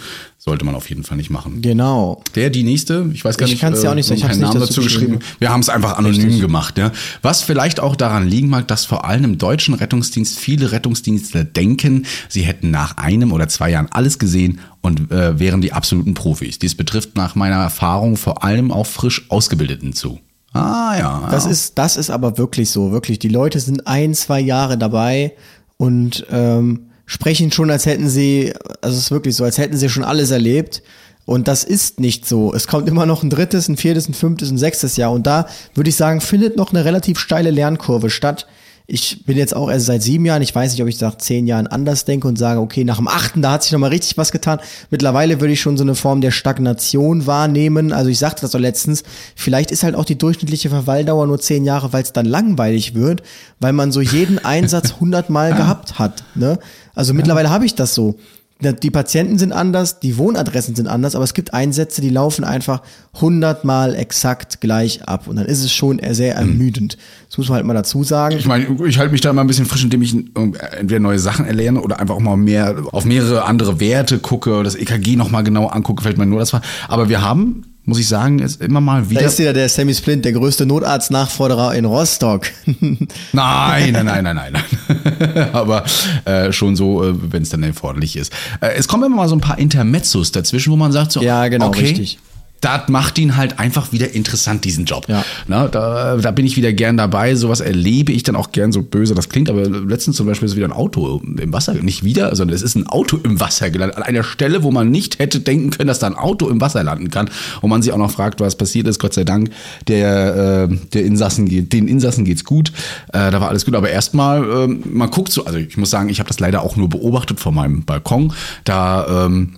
Sollte 0.48 0.64
man 0.64 0.76
auf 0.76 0.88
jeden 0.90 1.04
Fall 1.04 1.18
nicht 1.18 1.32
machen. 1.32 1.64
Genau. 1.64 2.22
Der, 2.36 2.52
die 2.52 2.62
nächste, 2.62 3.10
ich 3.12 3.26
weiß 3.26 3.36
gar 3.36 3.48
Ich 3.48 3.54
nicht, 3.54 3.62
kann's 3.62 3.82
dir 3.82 3.90
auch 3.90 3.96
nicht 3.96 4.06
sagen, 4.06 4.20
ich 4.20 4.28
nicht 4.28 4.40
Namen 4.42 4.60
dazu 4.60 4.80
geschrieben. 4.80 5.14
geschrieben. 5.14 5.40
Wir 5.40 5.50
haben 5.50 5.62
es 5.62 5.70
einfach 5.70 5.98
anonym 5.98 6.40
gemacht. 6.40 6.78
Ja. 6.78 6.92
Was 7.24 7.42
vielleicht 7.42 7.80
auch 7.80 7.96
daran 7.96 8.28
liegen 8.28 8.48
mag, 8.50 8.68
dass 8.68 8.86
vor 8.86 9.06
allem 9.06 9.24
im 9.24 9.38
deutschen 9.40 9.74
Rettungsdienst 9.74 10.38
viele 10.38 10.72
Rettungsdienstler 10.72 11.46
denken, 11.46 12.06
sie 12.30 12.44
hätten 12.44 12.70
nach 12.70 12.98
einem 12.98 13.32
oder 13.32 13.48
zwei 13.48 13.72
Jahren 13.72 13.88
alles 13.90 14.20
gesehen 14.20 14.60
und 14.82 15.10
äh, 15.12 15.40
wären 15.40 15.62
die 15.62 15.74
absoluten 15.74 16.14
Profis. 16.14 16.60
Dies 16.60 16.76
betrifft 16.76 17.18
nach 17.18 17.34
meiner 17.34 17.56
Erfahrung 17.56 18.16
vor 18.16 18.44
allem 18.44 18.72
auch 18.72 18.86
frisch 18.86 19.26
Ausgebildeten 19.30 19.94
zu. 19.94 20.20
Ah 20.54 20.96
ja. 20.96 21.28
Das 21.32 21.46
ja. 21.46 21.50
ist, 21.50 21.80
das 21.80 21.98
ist 21.98 22.12
aber 22.12 22.38
wirklich 22.38 22.70
so, 22.70 22.92
wirklich. 22.92 23.18
Die 23.18 23.30
Leute 23.30 23.60
sind 23.60 23.88
ein, 23.88 24.14
zwei 24.14 24.42
Jahre 24.42 24.78
dabei 24.78 25.34
und 25.78 26.24
ähm, 26.30 26.92
sprechen 27.06 27.52
schon, 27.52 27.70
als 27.70 27.86
hätten 27.86 28.10
sie, 28.10 28.54
also 28.82 28.98
es 28.98 29.06
ist 29.06 29.12
wirklich 29.12 29.36
so, 29.36 29.44
als 29.44 29.58
hätten 29.58 29.78
sie 29.78 29.90
schon 29.90 30.04
alles 30.04 30.32
erlebt. 30.32 30.82
Und 31.26 31.48
das 31.48 31.64
ist 31.64 32.00
nicht 32.00 32.28
so. 32.28 32.54
Es 32.54 32.68
kommt 32.68 32.88
immer 32.88 33.08
noch 33.08 33.24
ein 33.24 33.32
drittes, 33.32 33.68
ein 33.68 33.78
viertes, 33.78 34.08
ein 34.08 34.14
fünftes, 34.14 34.52
ein 34.52 34.60
sechstes 34.60 34.96
Jahr. 34.96 35.12
Und 35.12 35.26
da 35.26 35.48
würde 35.74 35.90
ich 35.90 35.96
sagen, 35.96 36.22
findet 36.22 36.56
noch 36.56 36.72
eine 36.72 36.86
relativ 36.86 37.18
steile 37.18 37.50
Lernkurve 37.50 38.12
statt. 38.12 38.46
Ich 38.88 39.26
bin 39.26 39.38
jetzt 39.38 39.56
auch 39.56 39.70
erst 39.70 39.88
seit 39.88 40.04
sieben 40.04 40.26
Jahren. 40.26 40.42
Ich 40.42 40.54
weiß 40.54 40.72
nicht, 40.72 40.82
ob 40.82 40.88
ich 40.88 41.00
nach 41.02 41.18
zehn 41.18 41.48
Jahren 41.48 41.66
anders 41.66 42.06
denke 42.06 42.28
und 42.28 42.38
sage, 42.38 42.60
okay, 42.60 42.84
nach 42.84 42.98
dem 42.98 43.08
achten, 43.08 43.42
da 43.42 43.54
hat 43.54 43.64
sich 43.64 43.72
nochmal 43.72 43.90
richtig 43.90 44.18
was 44.18 44.32
getan. 44.32 44.60
Mittlerweile 44.92 45.42
würde 45.42 45.54
ich 45.54 45.62
schon 45.62 45.78
so 45.78 45.84
eine 45.84 45.96
Form 45.96 46.22
der 46.22 46.32
Stagnation 46.32 47.26
wahrnehmen. 47.26 47.92
Also 47.92 48.10
ich 48.10 48.20
sagte 48.20 48.42
das 48.42 48.52
doch 48.52 48.60
letztens. 48.60 49.04
Vielleicht 49.36 49.72
ist 49.72 49.84
halt 49.84 49.96
auch 49.96 50.06
die 50.06 50.18
durchschnittliche 50.18 50.70
Verweildauer 50.70 51.26
nur 51.26 51.40
zehn 51.40 51.66
Jahre, 51.66 51.94
weil 51.94 52.04
es 52.04 52.14
dann 52.14 52.26
langweilig 52.26 52.94
wird, 52.94 53.24
weil 53.60 53.74
man 53.74 53.92
so 53.92 54.02
jeden 54.02 54.44
Einsatz 54.44 54.96
hundertmal 55.00 55.56
gehabt 55.56 55.98
hat. 55.98 56.24
Ne? 56.36 56.60
Also 56.94 57.14
mittlerweile 57.14 57.50
habe 57.50 57.66
ich 57.66 57.74
das 57.74 57.96
so 57.96 58.16
die 58.62 58.90
Patienten 58.90 59.38
sind 59.38 59.52
anders, 59.52 60.00
die 60.00 60.18
Wohnadressen 60.18 60.76
sind 60.76 60.88
anders, 60.88 61.14
aber 61.16 61.26
es 61.26 61.34
gibt 61.34 61.54
Einsätze, 61.54 62.02
die 62.02 62.10
laufen 62.10 62.46
einfach 62.46 62.82
hundertmal 63.20 63.96
exakt 63.96 64.62
gleich 64.62 65.04
ab. 65.08 65.28
Und 65.28 65.36
dann 65.36 65.46
ist 65.46 65.62
es 65.62 65.74
schon 65.74 66.00
sehr 66.12 66.36
ermüdend. 66.36 66.98
Das 67.28 67.38
muss 67.38 67.50
man 67.50 67.58
halt 67.58 67.66
mal 67.66 67.74
dazu 67.74 68.04
sagen. 68.04 68.38
Ich 68.38 68.46
meine, 68.46 68.66
ich 68.88 68.98
halte 68.98 69.12
mich 69.12 69.22
da 69.22 69.32
immer 69.32 69.42
ein 69.42 69.48
bisschen 69.48 69.66
frisch, 69.66 69.84
indem 69.84 70.02
ich 70.02 70.16
entweder 70.16 71.00
neue 71.02 71.20
Sachen 71.20 71.46
erlerne 71.46 71.82
oder 71.82 72.00
einfach 72.00 72.16
auch 72.16 72.22
mal 72.22 72.38
mehr 72.38 72.76
auf 72.92 73.04
mehrere 73.04 73.44
andere 73.44 73.82
Werte 73.82 74.20
gucke, 74.20 74.64
das 74.64 74.76
EKG 74.76 75.18
nochmal 75.18 75.44
genau 75.44 75.68
angucke, 75.68 76.04
fällt 76.04 76.18
mir 76.18 76.26
nur 76.26 76.40
das 76.40 76.54
war. 76.54 76.62
Aber 76.88 77.10
wir 77.10 77.22
haben 77.22 77.75
muss 77.86 78.00
ich 78.00 78.08
sagen, 78.08 78.40
ist 78.40 78.62
immer 78.62 78.82
mal 78.82 79.10
wieder. 79.10 79.22
Da 79.22 79.28
ist 79.28 79.40
ja 79.40 79.54
der 79.54 79.70
Sammy 79.70 79.94
Splint, 79.94 80.26
der 80.26 80.34
größte 80.34 80.66
Notarzt-Nachforderer 80.66 81.76
in 81.76 81.86
Rostock. 81.86 82.48
nein, 82.66 83.08
nein, 83.32 84.06
nein, 84.06 84.24
nein, 84.24 84.36
nein. 84.36 85.50
Aber 85.54 85.84
äh, 86.26 86.52
schon 86.52 86.76
so, 86.76 87.04
äh, 87.04 87.14
wenn 87.32 87.44
es 87.44 87.50
dann 87.50 87.62
erforderlich 87.64 88.16
ist. 88.18 88.34
Äh, 88.60 88.74
es 88.76 88.88
kommen 88.88 89.04
immer 89.04 89.18
mal 89.18 89.28
so 89.28 89.36
ein 89.36 89.42
paar 89.42 89.60
Intermezzos 89.60 90.32
dazwischen, 90.32 90.72
wo 90.72 90.76
man 90.76 90.92
sagt 90.92 91.12
so, 91.12 91.22
ja, 91.22 91.48
genau, 91.48 91.68
okay, 91.68 91.82
richtig 91.82 92.20
das 92.66 92.90
macht 92.90 93.20
ihn 93.20 93.38
halt 93.38 93.60
einfach 93.60 93.92
wieder 93.92 94.16
interessant, 94.16 94.66
diesen 94.66 94.86
Job. 94.86 95.06
Ja. 95.08 95.24
Na, 95.48 95.68
da, 95.68 96.18
da 96.18 96.32
bin 96.32 96.48
ich 96.48 96.58
wieder 96.58 96.74
gern 96.74 96.98
dabei. 96.98 97.36
Sowas 97.36 97.60
erlebe 97.60 98.12
ich 98.12 98.24
dann 98.24 98.36
auch 98.36 98.52
gern, 98.52 98.72
so 98.72 98.82
böse 98.82 99.14
das 99.14 99.30
klingt. 99.30 99.52
Aber 99.52 99.70
letztens 99.70 100.16
zum 100.16 100.26
Beispiel 100.26 100.48
ist 100.48 100.56
wieder 100.56 100.66
ein 100.66 100.74
Auto 100.74 101.22
im 101.24 101.54
Wasser, 101.54 101.76
nicht 101.76 102.04
wieder, 102.04 102.36
sondern 102.36 102.56
es 102.56 102.64
ist 102.64 102.76
ein 102.76 102.88
Auto 102.88 103.18
im 103.18 103.40
Wasser 103.40 103.70
gelandet. 103.70 103.98
An 103.98 104.04
einer 104.04 104.24
Stelle, 104.24 104.64
wo 104.64 104.72
man 104.72 104.90
nicht 104.90 105.20
hätte 105.20 105.42
denken 105.42 105.70
können, 105.70 105.88
dass 105.88 106.00
da 106.00 106.08
ein 106.08 106.16
Auto 106.16 106.50
im 106.50 106.60
Wasser 106.60 106.84
landen 106.84 107.12
kann. 107.12 107.30
Und 107.62 107.70
man 107.70 107.84
sich 107.84 107.94
auch 107.94 108.00
noch 108.00 108.10
fragt, 108.10 108.40
was 108.40 108.56
passiert 108.56 108.88
ist. 108.88 108.98
Gott 108.98 109.14
sei 109.14 109.26
Dank, 109.26 109.52
der, 109.88 110.68
äh, 110.72 110.76
der 110.94 111.06
Insassen 111.06 111.48
geht, 111.48 111.72
den 111.72 111.88
Insassen 111.88 112.26
geht's 112.26 112.46
gut. 112.46 112.72
Äh, 113.14 113.30
da 113.30 113.42
war 113.42 113.50
alles 113.50 113.66
gut. 113.66 113.76
Aber 113.76 113.92
erstmal, 113.92 114.44
äh, 114.44 114.68
man 114.68 115.12
guckt 115.12 115.32
so, 115.32 115.46
also 115.46 115.60
ich 115.60 115.78
muss 115.78 115.92
sagen, 115.92 116.10
ich 116.10 116.18
habe 116.18 116.30
das 116.30 116.40
leider 116.40 116.64
auch 116.64 116.76
nur 116.76 116.90
beobachtet 116.90 117.40
von 117.40 117.54
meinem 117.54 117.84
Balkon. 117.84 118.34
Da 118.64 119.26
ähm, 119.28 119.52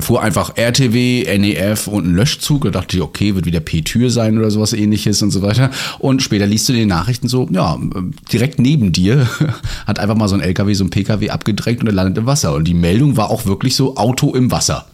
fuhr 0.00 0.22
einfach 0.22 0.56
RTW, 0.56 1.24
NEF 1.38 1.86
und 1.86 2.06
ein 2.06 2.14
Löschzug. 2.14 2.64
Da 2.64 2.70
dachte 2.70 2.96
ich, 2.96 3.02
okay, 3.02 3.34
wird 3.34 3.46
wieder 3.46 3.60
P-Tür 3.60 4.10
sein 4.10 4.38
oder 4.38 4.50
sowas 4.50 4.72
ähnliches 4.72 5.22
und 5.22 5.30
so 5.30 5.42
weiter. 5.42 5.70
Und 5.98 6.22
später 6.22 6.46
liest 6.46 6.68
du 6.68 6.72
die 6.72 6.86
Nachrichten 6.86 7.28
so, 7.28 7.48
ja, 7.50 7.78
direkt 8.32 8.58
neben 8.58 8.92
dir 8.92 9.28
hat 9.86 9.98
einfach 9.98 10.16
mal 10.16 10.28
so 10.28 10.34
ein 10.34 10.40
LKW, 10.40 10.74
so 10.74 10.84
ein 10.84 10.90
PKW 10.90 11.30
abgedrängt 11.30 11.80
und 11.80 11.86
er 11.86 11.92
landet 11.92 12.18
im 12.18 12.26
Wasser. 12.26 12.54
Und 12.54 12.64
die 12.64 12.74
Meldung 12.74 13.16
war 13.16 13.30
auch 13.30 13.46
wirklich 13.46 13.76
so 13.76 13.96
Auto 13.96 14.34
im 14.34 14.50
Wasser. 14.50 14.86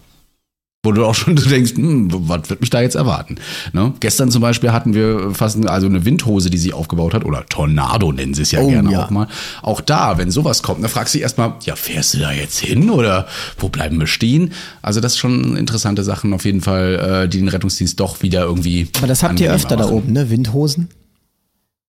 Wo 0.83 0.93
du 0.93 1.05
auch 1.05 1.15
schon 1.15 1.37
denkst, 1.51 1.75
hm, 1.75 2.09
was 2.11 2.49
wird 2.49 2.63
mich 2.63 2.71
da 2.71 2.81
jetzt 2.81 2.95
erwarten? 2.95 3.37
Ne? 3.75 3.93
Gestern 4.01 4.31
zum 4.31 4.41
Beispiel 4.41 4.73
hatten 4.73 4.95
wir 4.95 5.35
fast 5.35 5.67
also 5.67 5.87
eine 5.87 6.07
Windhose, 6.07 6.49
die 6.49 6.57
sie 6.57 6.73
aufgebaut 6.73 7.13
hat, 7.13 7.27
oder 7.27 7.45
Tornado 7.47 8.13
nennen 8.13 8.33
sie 8.33 8.43
es 8.43 8.51
ja 8.51 8.61
oh, 8.61 8.69
gerne 8.69 8.91
ja. 8.91 9.05
auch 9.05 9.11
mal. 9.11 9.29
Auch 9.61 9.83
da, 9.83 10.17
wenn 10.17 10.31
sowas 10.31 10.63
kommt, 10.63 10.83
dann 10.83 10.91
fragst 10.91 11.13
du 11.13 11.19
dich 11.19 11.23
erstmal, 11.23 11.55
ja, 11.65 11.77
fährst 11.77 12.15
du 12.15 12.19
da 12.19 12.33
jetzt 12.33 12.61
hin 12.61 12.89
oder 12.89 13.27
wo 13.59 13.69
bleiben 13.69 14.01
wir 14.01 14.07
stehen? 14.07 14.53
Also 14.81 15.01
das 15.01 15.13
ist 15.13 15.19
schon 15.19 15.55
interessante 15.55 16.03
Sachen 16.03 16.33
auf 16.33 16.47
jeden 16.47 16.63
Fall, 16.63 17.25
äh, 17.25 17.29
die 17.29 17.39
den 17.39 17.49
Rettungsdienst 17.49 18.01
doch 18.01 18.23
wieder 18.23 18.45
irgendwie. 18.45 18.89
Aber 18.97 19.07
das 19.07 19.23
habt 19.23 19.39
ihr 19.39 19.53
öfter 19.53 19.77
machen. 19.77 19.89
da 19.89 19.95
oben, 19.95 20.13
ne? 20.15 20.31
Windhosen? 20.31 20.89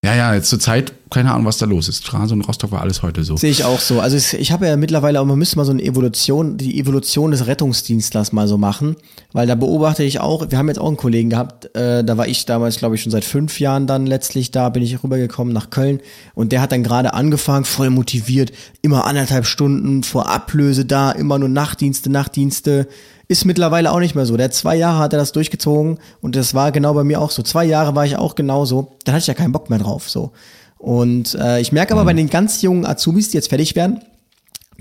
Ja, 0.03 0.15
ja, 0.15 0.33
jetzt 0.33 0.49
zur 0.49 0.59
Zeit, 0.59 0.93
keine 1.11 1.31
Ahnung, 1.31 1.45
was 1.45 1.59
da 1.59 1.67
los 1.67 1.87
ist. 1.87 2.03
Straße 2.03 2.33
und 2.33 2.41
Rostock 2.41 2.71
war 2.71 2.81
alles 2.81 3.03
heute 3.03 3.23
so. 3.23 3.37
Sehe 3.37 3.51
ich 3.51 3.63
auch 3.65 3.79
so. 3.79 3.99
Also 3.99 4.17
ich 4.35 4.51
habe 4.51 4.65
ja 4.65 4.75
mittlerweile 4.75 5.21
auch, 5.21 5.25
man 5.25 5.37
müsste 5.37 5.57
mal 5.57 5.65
so 5.65 5.71
eine 5.71 5.83
Evolution, 5.83 6.57
die 6.57 6.79
Evolution 6.79 7.29
des 7.29 7.45
Rettungsdienstlers 7.45 8.31
mal 8.31 8.47
so 8.47 8.57
machen, 8.57 8.95
weil 9.31 9.45
da 9.45 9.53
beobachte 9.53 10.03
ich 10.03 10.19
auch, 10.19 10.49
wir 10.49 10.57
haben 10.57 10.69
jetzt 10.69 10.79
auch 10.79 10.87
einen 10.87 10.97
Kollegen 10.97 11.29
gehabt, 11.29 11.75
äh, 11.75 12.03
da 12.03 12.17
war 12.17 12.27
ich 12.27 12.47
damals, 12.47 12.77
glaube 12.77 12.95
ich, 12.95 13.03
schon 13.03 13.11
seit 13.11 13.23
fünf 13.23 13.59
Jahren 13.59 13.85
dann 13.85 14.07
letztlich 14.07 14.49
da, 14.49 14.69
bin 14.69 14.81
ich 14.81 15.03
rübergekommen 15.03 15.53
nach 15.53 15.69
Köln 15.69 15.99
und 16.33 16.51
der 16.51 16.61
hat 16.61 16.71
dann 16.71 16.81
gerade 16.81 17.13
angefangen, 17.13 17.65
voll 17.65 17.91
motiviert, 17.91 18.51
immer 18.81 19.05
anderthalb 19.05 19.45
Stunden 19.45 20.01
vor 20.01 20.29
Ablöse 20.29 20.83
da, 20.83 21.11
immer 21.11 21.37
nur 21.37 21.49
Nachtdienste, 21.49 22.09
Nachtdienste, 22.09 22.87
ist 23.31 23.45
mittlerweile 23.45 23.91
auch 23.91 23.99
nicht 23.99 24.13
mehr 24.13 24.25
so. 24.25 24.35
Der 24.35 24.51
zwei 24.51 24.75
Jahre 24.75 24.99
hat 24.99 25.13
er 25.13 25.19
das 25.19 25.31
durchgezogen 25.31 25.99
und 26.19 26.35
das 26.35 26.53
war 26.53 26.73
genau 26.73 26.93
bei 26.93 27.05
mir 27.05 27.21
auch 27.21 27.31
so. 27.31 27.41
Zwei 27.43 27.63
Jahre 27.63 27.95
war 27.95 28.05
ich 28.05 28.17
auch 28.17 28.35
genauso. 28.35 28.91
Dann 29.05 29.15
hatte 29.15 29.21
ich 29.21 29.27
ja 29.27 29.33
keinen 29.33 29.53
Bock 29.53 29.69
mehr 29.69 29.79
drauf. 29.79 30.09
So. 30.09 30.33
Und 30.77 31.35
äh, 31.35 31.61
ich 31.61 31.71
merke 31.71 31.93
aber 31.93 32.01
mhm. 32.01 32.07
bei 32.07 32.13
den 32.13 32.29
ganz 32.29 32.61
jungen 32.61 32.85
Azubis, 32.85 33.29
die 33.29 33.37
jetzt 33.37 33.47
fertig 33.47 33.77
werden, 33.77 34.01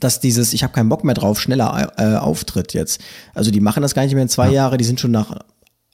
dass 0.01 0.19
dieses 0.19 0.53
Ich 0.53 0.65
habe 0.65 0.73
keinen 0.73 0.89
Bock 0.89 1.05
mehr 1.05 1.15
drauf 1.15 1.41
schneller 1.41 1.93
äh, 1.97 2.17
auftritt 2.17 2.75
jetzt. 2.75 3.01
Also 3.35 3.53
die 3.53 3.61
machen 3.61 3.83
das 3.83 3.95
gar 3.95 4.03
nicht 4.03 4.15
mehr 4.15 4.23
in 4.25 4.29
zwei 4.29 4.47
ja. 4.47 4.55
Jahre, 4.55 4.79
die 4.79 4.85
sind 4.85 4.99
schon 4.99 5.13
nach 5.13 5.33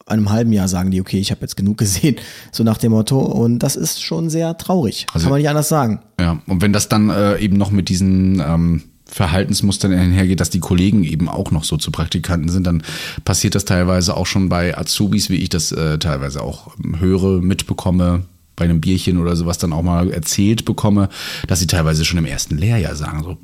einem 0.06 0.30
halben 0.30 0.52
Jahr 0.52 0.68
sagen 0.68 0.90
die, 0.90 1.00
okay, 1.02 1.18
ich 1.18 1.32
habe 1.32 1.42
jetzt 1.42 1.56
genug 1.56 1.76
gesehen, 1.78 2.16
so 2.52 2.64
nach 2.64 2.78
dem 2.78 2.92
Motto. 2.92 3.20
Und 3.20 3.58
das 3.58 3.76
ist 3.76 4.02
schon 4.02 4.30
sehr 4.30 4.56
traurig. 4.56 5.04
Also, 5.12 5.24
Kann 5.24 5.32
man 5.32 5.40
nicht 5.40 5.50
anders 5.50 5.68
sagen. 5.68 6.00
Ja, 6.18 6.40
und 6.46 6.62
wenn 6.62 6.72
das 6.72 6.88
dann 6.88 7.10
äh, 7.10 7.38
eben 7.38 7.58
noch 7.58 7.70
mit 7.70 7.90
diesen 7.90 8.40
ähm, 8.40 8.82
Verhaltensmustern 9.06 9.92
einhergeht, 9.92 10.40
dass 10.40 10.50
die 10.50 10.60
Kollegen 10.60 11.04
eben 11.04 11.28
auch 11.28 11.50
noch 11.50 11.64
so 11.64 11.76
zu 11.76 11.90
Praktikanten 11.90 12.48
sind, 12.48 12.66
dann 12.66 12.82
passiert 13.24 13.54
das 13.54 13.64
teilweise 13.64 14.16
auch 14.16 14.26
schon 14.26 14.48
bei 14.48 14.76
Azubis, 14.76 15.30
wie 15.30 15.36
ich 15.36 15.48
das 15.48 15.72
äh, 15.72 15.98
teilweise 15.98 16.42
auch 16.42 16.74
höre, 16.98 17.40
mitbekomme, 17.40 18.24
bei 18.56 18.64
einem 18.64 18.80
Bierchen 18.80 19.18
oder 19.18 19.36
sowas 19.36 19.58
dann 19.58 19.72
auch 19.72 19.82
mal 19.82 20.10
erzählt 20.10 20.64
bekomme, 20.64 21.10
dass 21.46 21.60
sie 21.60 21.66
teilweise 21.66 22.04
schon 22.04 22.18
im 22.18 22.24
ersten 22.24 22.56
Lehrjahr 22.56 22.96
sagen, 22.96 23.22
so, 23.22 23.36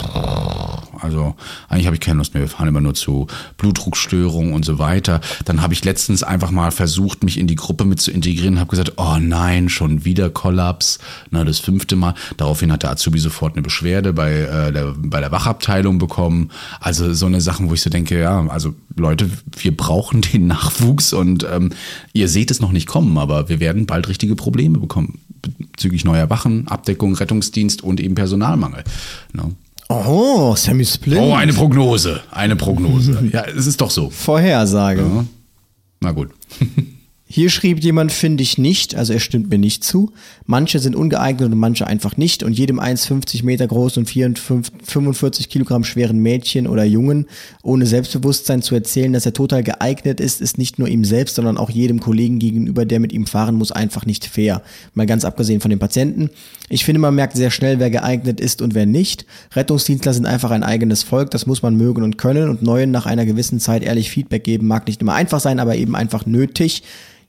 also 0.99 1.37
eigentlich 1.69 1.87
habe 1.87 1.97
ich 1.97 2.01
keine 2.01 2.19
Lust 2.19 2.33
mehr, 2.33 2.43
wir 2.43 2.49
fahren 2.49 2.69
immer 2.69 2.81
nur 2.81 2.95
zu 2.95 3.27
Blutdruckstörungen 3.59 4.55
und 4.55 4.65
so 4.65 4.79
weiter. 4.79 5.21
Dann 5.45 5.61
habe 5.61 5.75
ich 5.75 5.85
letztens 5.85 6.23
einfach 6.23 6.51
mal 6.51 6.71
versucht, 6.71 7.25
mich 7.25 7.39
in 7.39 7.47
die 7.47 7.57
Gruppe 7.57 7.85
mit 7.85 8.01
zu 8.01 8.11
integrieren, 8.11 8.59
habe 8.59 8.71
gesagt, 8.71 8.95
oh 8.97 9.19
nein, 9.21 9.69
schon 9.69 10.07
wieder 10.07 10.31
Kollaps, 10.31 10.99
na 11.31 11.45
das 11.45 11.59
fünfte 11.59 11.95
Mal. 11.95 12.15
Daraufhin 12.39 12.73
hat 12.73 12.83
der 12.83 12.91
Azubi 12.91 13.19
sofort 13.19 13.55
eine 13.55 13.63
Beschwerde 13.63 14.15
bei, 14.15 14.33
äh, 14.33 14.73
der, 14.73 14.95
bei 14.97 15.21
der 15.21 15.31
Wachabteilung 15.31 15.99
bekommen. 15.99 16.51
Also 16.81 17.13
so 17.13 17.27
eine 17.27 17.43
Sachen, 17.43 17.69
wo 17.69 17.75
ich 17.75 17.83
so 17.83 17.91
denke, 17.91 18.19
ja, 18.19 18.47
also 18.49 18.75
Leute, 18.97 19.29
wir 19.59 19.77
brauchen 19.77 20.23
den 20.23 20.47
Nachwuchs 20.47 21.13
und 21.13 21.47
ähm, 21.51 21.71
ihr 22.15 22.29
seht 22.29 22.51
es 22.51 22.61
noch 22.61 22.73
nicht 22.73 22.87
kommen, 22.87 23.19
aber 23.19 23.49
wir 23.51 23.61
werden 23.61 23.87
bald 23.87 24.09
richtige 24.09 24.37
Probleme 24.37 24.79
bekommen 24.79 25.02
bezüglich 25.43 26.05
neuer 26.05 26.31
Wachen, 26.31 26.69
Abdeckung, 26.69 27.15
Rettungsdienst 27.15 27.83
und 27.83 28.01
eben 28.01 28.15
Personalmangel. 28.15 28.85
No. 29.33 29.53
Oh, 29.89 30.55
Sammy 30.57 30.85
Splint. 30.85 31.21
Oh, 31.21 31.35
eine 31.35 31.53
Prognose. 31.53 32.23
Eine 32.31 32.57
Prognose. 32.57 33.29
ja, 33.33 33.45
es 33.45 33.67
ist 33.67 33.81
doch 33.81 33.91
so. 33.91 34.11
Vorhersage. 34.11 35.03
Ja. 35.03 35.25
Na 36.01 36.13
gut. 36.13 36.31
Hier 37.35 37.49
schrieb 37.49 37.83
jemand, 37.83 38.13
finde 38.13 38.43
ich 38.43 38.59
nicht, 38.59 38.95
also 38.95 39.15
er 39.15 39.19
stimmt 39.19 39.49
mir 39.49 39.57
nicht 39.57 39.83
zu. 39.83 40.13
Manche 40.45 40.81
sind 40.81 40.95
ungeeignet 40.95 41.51
und 41.51 41.59
manche 41.59 41.87
einfach 41.87 42.19
nicht. 42.19 42.43
Und 42.43 42.53
jedem 42.59 42.79
1,50 42.79 43.43
Meter 43.43 43.67
großen 43.67 44.05
und 44.05 44.39
45 44.39 45.49
Kilogramm 45.49 45.83
schweren 45.83 46.19
Mädchen 46.19 46.67
oder 46.67 46.85
Jungen 46.85 47.25
ohne 47.63 47.87
Selbstbewusstsein 47.87 48.61
zu 48.61 48.75
erzählen, 48.75 49.15
dass 49.15 49.25
er 49.25 49.33
total 49.33 49.63
geeignet 49.63 50.21
ist, 50.21 50.43
ist 50.43 50.59
nicht 50.59 50.79
nur 50.79 50.89
ihm 50.89 51.07
selbst, 51.07 51.37
sondern 51.37 51.57
auch 51.57 51.71
jedem 51.71 52.01
Kollegen 52.01 52.39
gegenüber, 52.39 52.85
der 52.85 53.01
mit 53.01 53.15
ihm 53.15 53.27
fahren 53.27 53.55
muss, 53.55 53.73
einfach 53.73 54.05
nicht 54.05 54.27
fair. 54.27 54.61
Mal 54.93 55.07
ganz 55.07 55.25
abgesehen 55.25 55.63
von 55.63 55.71
den 55.71 55.79
Patienten. 55.79 56.29
Ich 56.69 56.85
finde, 56.85 57.01
man 57.01 57.15
merkt 57.15 57.35
sehr 57.35 57.51
schnell, 57.51 57.79
wer 57.79 57.89
geeignet 57.89 58.43
ist 58.43 58.61
und 58.61 58.75
wer 58.75 58.85
nicht. 58.85 59.25
Rettungsdienstler 59.53 60.13
sind 60.13 60.27
einfach 60.27 60.51
ein 60.51 60.65
eigenes 60.65 61.03
Volk, 61.03 61.31
das 61.31 61.47
muss 61.47 61.63
man 61.63 61.79
mögen 61.79 62.03
und 62.03 62.19
können 62.19 62.51
und 62.51 62.61
neuen 62.61 62.91
nach 62.91 63.07
einer 63.07 63.25
gewissen 63.25 63.59
Zeit 63.59 63.83
ehrlich 63.83 64.11
Feedback 64.11 64.45
geben, 64.45 64.67
mag 64.67 64.87
nicht 64.87 65.01
immer 65.01 65.15
einfach 65.15 65.41
sein, 65.41 65.61
aber 65.61 65.77
eben 65.77 65.97
einfach 65.97 66.27
nötig. 66.27 66.83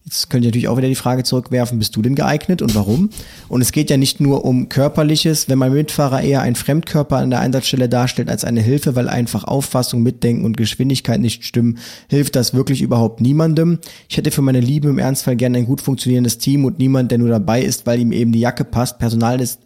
Jetzt 0.06 0.30
könnt 0.30 0.44
ihr 0.44 0.50
natürlich 0.50 0.68
auch 0.68 0.76
wieder 0.76 0.90
die 0.90 0.96
Frage 0.96 1.24
zurückwerfen, 1.24 1.80
bist 1.80 1.96
du 1.96 2.02
denn 2.02 2.16
geeignet 2.16 2.62
und 2.62 2.76
warum? 2.76 3.10
Und 3.48 3.62
es 3.62 3.72
geht 3.72 3.90
ja 3.90 3.96
nicht 3.96 4.20
nur 4.20 4.44
um 4.44 4.68
körperliches, 4.68 5.48
wenn 5.48 5.58
mein 5.58 5.72
Mitfahrer 5.72 6.22
eher 6.22 6.42
ein 6.42 6.56
Fremdkörper 6.56 7.18
an 7.18 7.30
der 7.30 7.40
Einsatzstelle 7.40 7.88
darstellt 7.88 8.30
als 8.30 8.44
eine 8.44 8.60
Hilfe, 8.60 8.98
weil 8.98 9.08
einfach 9.08 9.46
Auffassung, 9.46 10.04
Mitdenken 10.04 10.44
und 10.44 10.58
Geschwindigkeit 10.58 11.22
nicht 11.22 11.46
stimmen, 11.46 11.78
hilft 12.10 12.36
das 12.36 12.54
wirklich 12.54 12.82
überhaupt 12.82 13.22
niemandem. 13.22 13.80
Ich 14.10 14.18
hätte 14.18 14.32
für 14.32 14.42
meine 14.42 14.60
Lieben 14.60 14.90
im 14.90 15.00
Ernstfall 15.00 15.38
gerne 15.38 15.60
ein 15.60 15.66
gut 15.66 15.80
funktionierendes 15.80 16.38
Team 16.38 16.66
und 16.66 16.80
niemand, 16.80 17.10
der 17.10 17.18
nur 17.18 17.30
dabei 17.30 17.62
ist, 17.62 17.86
weil 17.86 18.02
ihm 18.02 18.12
eben 18.12 18.34
die 18.34 18.42
Jacke 18.42 18.66
passt. 18.66 19.00
Personal 19.00 19.40
ist, 19.40 19.62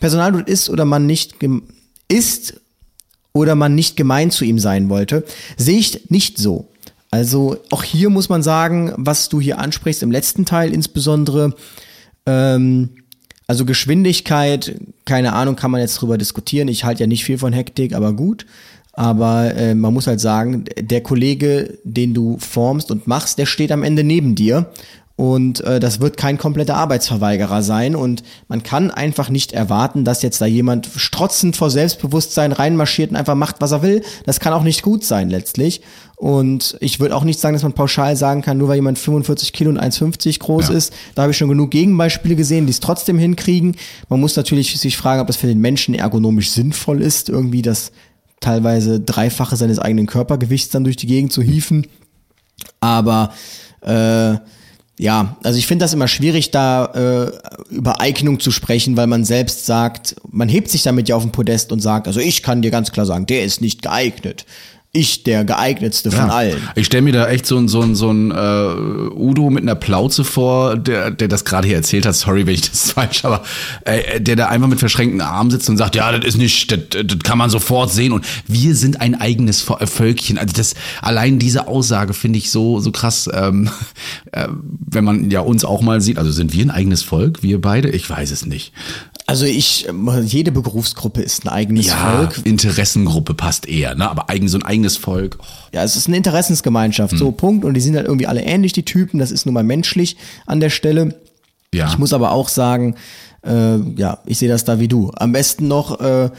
Personal 0.00 0.42
ist 0.46 0.68
oder 0.68 0.84
man 0.84 1.06
nicht 1.06 1.36
ist 2.08 2.60
oder 3.32 3.54
man 3.54 3.76
nicht 3.76 3.96
gemein 3.96 4.32
zu 4.32 4.44
ihm 4.44 4.58
sein 4.58 4.88
wollte, 4.88 5.24
sehe 5.56 5.78
ich 5.78 6.10
nicht 6.10 6.38
so. 6.38 6.68
Also 7.16 7.56
auch 7.70 7.82
hier 7.82 8.10
muss 8.10 8.28
man 8.28 8.42
sagen, 8.42 8.92
was 8.98 9.30
du 9.30 9.40
hier 9.40 9.58
ansprichst, 9.58 10.02
im 10.02 10.10
letzten 10.10 10.44
Teil 10.44 10.70
insbesondere, 10.70 11.54
ähm, 12.26 12.90
also 13.46 13.64
Geschwindigkeit, 13.64 14.78
keine 15.06 15.32
Ahnung, 15.32 15.56
kann 15.56 15.70
man 15.70 15.80
jetzt 15.80 15.94
drüber 15.94 16.18
diskutieren. 16.18 16.68
Ich 16.68 16.84
halte 16.84 17.04
ja 17.04 17.06
nicht 17.06 17.24
viel 17.24 17.38
von 17.38 17.54
Hektik, 17.54 17.94
aber 17.94 18.12
gut. 18.12 18.44
Aber 18.92 19.54
äh, 19.54 19.74
man 19.74 19.94
muss 19.94 20.06
halt 20.06 20.20
sagen, 20.20 20.66
der 20.78 21.02
Kollege, 21.02 21.78
den 21.84 22.12
du 22.12 22.36
formst 22.38 22.90
und 22.90 23.06
machst, 23.06 23.38
der 23.38 23.46
steht 23.46 23.72
am 23.72 23.82
Ende 23.82 24.04
neben 24.04 24.34
dir. 24.34 24.70
Und 25.16 25.62
äh, 25.62 25.80
das 25.80 26.00
wird 26.00 26.18
kein 26.18 26.36
kompletter 26.36 26.76
Arbeitsverweigerer 26.76 27.62
sein. 27.62 27.96
Und 27.96 28.22
man 28.48 28.62
kann 28.62 28.90
einfach 28.90 29.30
nicht 29.30 29.52
erwarten, 29.52 30.04
dass 30.04 30.20
jetzt 30.20 30.42
da 30.42 30.46
jemand 30.46 30.90
strotzend 30.94 31.56
vor 31.56 31.70
Selbstbewusstsein 31.70 32.52
reinmarschiert 32.52 33.10
und 33.10 33.16
einfach 33.16 33.34
macht, 33.34 33.56
was 33.60 33.72
er 33.72 33.80
will. 33.80 34.02
Das 34.26 34.38
kann 34.40 34.52
auch 34.52 34.62
nicht 34.62 34.82
gut 34.82 35.04
sein 35.04 35.30
letztlich. 35.30 35.80
Und 36.16 36.78
ich 36.80 36.98
würde 36.98 37.14
auch 37.14 37.24
nicht 37.24 37.38
sagen, 37.38 37.54
dass 37.54 37.62
man 37.62 37.74
pauschal 37.74 38.16
sagen 38.16 38.40
kann, 38.40 38.56
nur 38.56 38.68
weil 38.68 38.76
jemand 38.76 38.98
45 38.98 39.52
Kilo 39.52 39.68
und 39.70 39.78
1,50 39.78 40.38
groß 40.38 40.70
Ja. 40.70 40.74
ist. 40.74 40.92
Da 41.14 41.22
habe 41.22 41.32
ich 41.32 41.36
schon 41.38 41.50
genug 41.50 41.70
Gegenbeispiele 41.70 42.36
gesehen, 42.36 42.66
die 42.66 42.70
es 42.70 42.80
trotzdem 42.80 43.18
hinkriegen. 43.18 43.76
Man 44.08 44.20
muss 44.20 44.34
natürlich 44.34 44.78
sich 44.80 44.96
fragen, 44.96 45.20
ob 45.20 45.26
das 45.26 45.36
für 45.36 45.46
den 45.46 45.60
Menschen 45.60 45.94
ergonomisch 45.94 46.50
sinnvoll 46.50 47.02
ist, 47.02 47.28
irgendwie 47.28 47.60
das 47.60 47.92
teilweise 48.40 48.98
Dreifache 49.00 49.56
seines 49.56 49.78
eigenen 49.78 50.06
Körpergewichts 50.06 50.70
dann 50.70 50.84
durch 50.84 50.96
die 50.96 51.06
Gegend 51.06 51.32
zu 51.32 51.42
hieven. 51.42 51.86
Aber 52.80 53.32
äh, 53.82 54.36
ja, 54.98 55.36
also 55.42 55.58
ich 55.58 55.66
finde 55.66 55.84
das 55.84 55.92
immer 55.92 56.08
schwierig, 56.08 56.50
da 56.50 56.86
äh, 56.86 57.30
über 57.74 58.00
Eignung 58.00 58.40
zu 58.40 58.50
sprechen, 58.50 58.96
weil 58.96 59.06
man 59.06 59.24
selbst 59.26 59.66
sagt, 59.66 60.16
man 60.30 60.48
hebt 60.48 60.70
sich 60.70 60.82
damit 60.82 61.08
ja 61.10 61.16
auf 61.16 61.22
den 61.22 61.32
Podest 61.32 61.72
und 61.72 61.80
sagt, 61.80 62.06
also 62.06 62.20
ich 62.20 62.42
kann 62.42 62.62
dir 62.62 62.70
ganz 62.70 62.92
klar 62.92 63.04
sagen, 63.04 63.26
der 63.26 63.44
ist 63.44 63.60
nicht 63.60 63.82
geeignet. 63.82 64.46
Ich 64.96 65.24
der 65.24 65.44
geeignetste 65.44 66.10
von 66.10 66.30
allen. 66.30 66.56
Ich 66.74 66.86
stelle 66.86 67.02
mir 67.02 67.12
da 67.12 67.28
echt 67.28 67.44
so 67.44 67.58
ein 67.58 67.68
so 67.68 67.94
so 67.94 68.10
ein 68.10 68.30
äh, 68.30 68.34
Udo 69.14 69.50
mit 69.50 69.62
einer 69.62 69.74
Plauze 69.74 70.24
vor, 70.24 70.76
der 70.76 71.10
der 71.10 71.28
das 71.28 71.44
gerade 71.44 71.66
hier 71.68 71.76
erzählt 71.76 72.06
hat. 72.06 72.14
Sorry, 72.14 72.46
wenn 72.46 72.54
ich 72.54 72.70
das 72.70 72.92
falsch, 72.92 73.24
aber 73.24 73.42
äh, 73.84 74.20
der 74.20 74.36
da 74.36 74.48
einfach 74.48 74.68
mit 74.68 74.78
verschränkten 74.78 75.20
Armen 75.20 75.50
sitzt 75.50 75.68
und 75.68 75.76
sagt, 75.76 75.96
ja, 75.96 76.10
das 76.10 76.24
ist 76.24 76.38
nicht, 76.38 76.72
das, 76.72 77.04
das 77.04 77.18
kann 77.22 77.36
man 77.36 77.50
sofort 77.50 77.92
sehen 77.92 78.12
und 78.12 78.24
wir 78.46 78.74
sind 78.74 79.02
ein 79.02 79.20
eigenes 79.20 79.68
äh, 79.68 79.86
Völkchen. 79.86 80.38
Also 80.38 80.54
das 80.56 80.74
allein 81.02 81.38
diese 81.38 81.68
Aussage 81.68 82.14
finde 82.14 82.38
ich 82.38 82.50
so 82.50 82.80
so 82.80 82.90
krass. 82.90 83.28
Ähm, 83.32 83.68
äh, 84.32 84.48
wenn 84.50 85.04
man 85.04 85.30
ja 85.30 85.40
uns 85.40 85.64
auch 85.66 85.82
mal 85.82 86.00
sieht, 86.00 86.16
also 86.16 86.32
sind 86.32 86.54
wir 86.54 86.64
ein 86.64 86.70
eigenes 86.70 87.02
Volk, 87.02 87.42
wir 87.42 87.60
beide? 87.60 87.90
Ich 87.90 88.08
weiß 88.08 88.30
es 88.30 88.46
nicht. 88.46 88.72
Also 89.28 89.44
ich, 89.44 89.88
jede 90.22 90.52
Berufsgruppe 90.52 91.20
ist 91.20 91.44
ein 91.44 91.48
eigenes 91.48 91.86
Ja, 91.86 91.96
Volk. 91.96 92.40
Interessengruppe 92.44 93.34
passt 93.34 93.66
eher, 93.66 93.96
ne? 93.96 94.08
Aber 94.08 94.30
eigen 94.30 94.46
so 94.46 94.56
ein 94.56 94.62
eigenes 94.62 94.96
Volk. 94.96 95.38
Oh. 95.40 95.44
Ja, 95.72 95.82
es 95.82 95.96
ist 95.96 96.06
eine 96.06 96.16
Interessensgemeinschaft, 96.16 97.18
so 97.18 97.32
Punkt. 97.32 97.64
Und 97.64 97.74
die 97.74 97.80
sind 97.80 97.96
halt 97.96 98.06
irgendwie 98.06 98.28
alle 98.28 98.42
ähnlich, 98.42 98.72
die 98.72 98.84
Typen. 98.84 99.18
Das 99.18 99.32
ist 99.32 99.44
nun 99.44 99.54
mal 99.54 99.64
menschlich 99.64 100.16
an 100.46 100.60
der 100.60 100.70
Stelle. 100.70 101.16
Ja. 101.74 101.88
Ich 101.88 101.98
muss 101.98 102.12
aber 102.12 102.30
auch 102.30 102.48
sagen, 102.48 102.94
äh, 103.44 103.78
ja, 103.96 104.18
ich 104.26 104.38
sehe 104.38 104.48
das 104.48 104.64
da 104.64 104.78
wie 104.78 104.88
du. 104.88 105.10
Am 105.16 105.32
besten 105.32 105.66
noch 105.66 106.00
äh, 106.00 106.30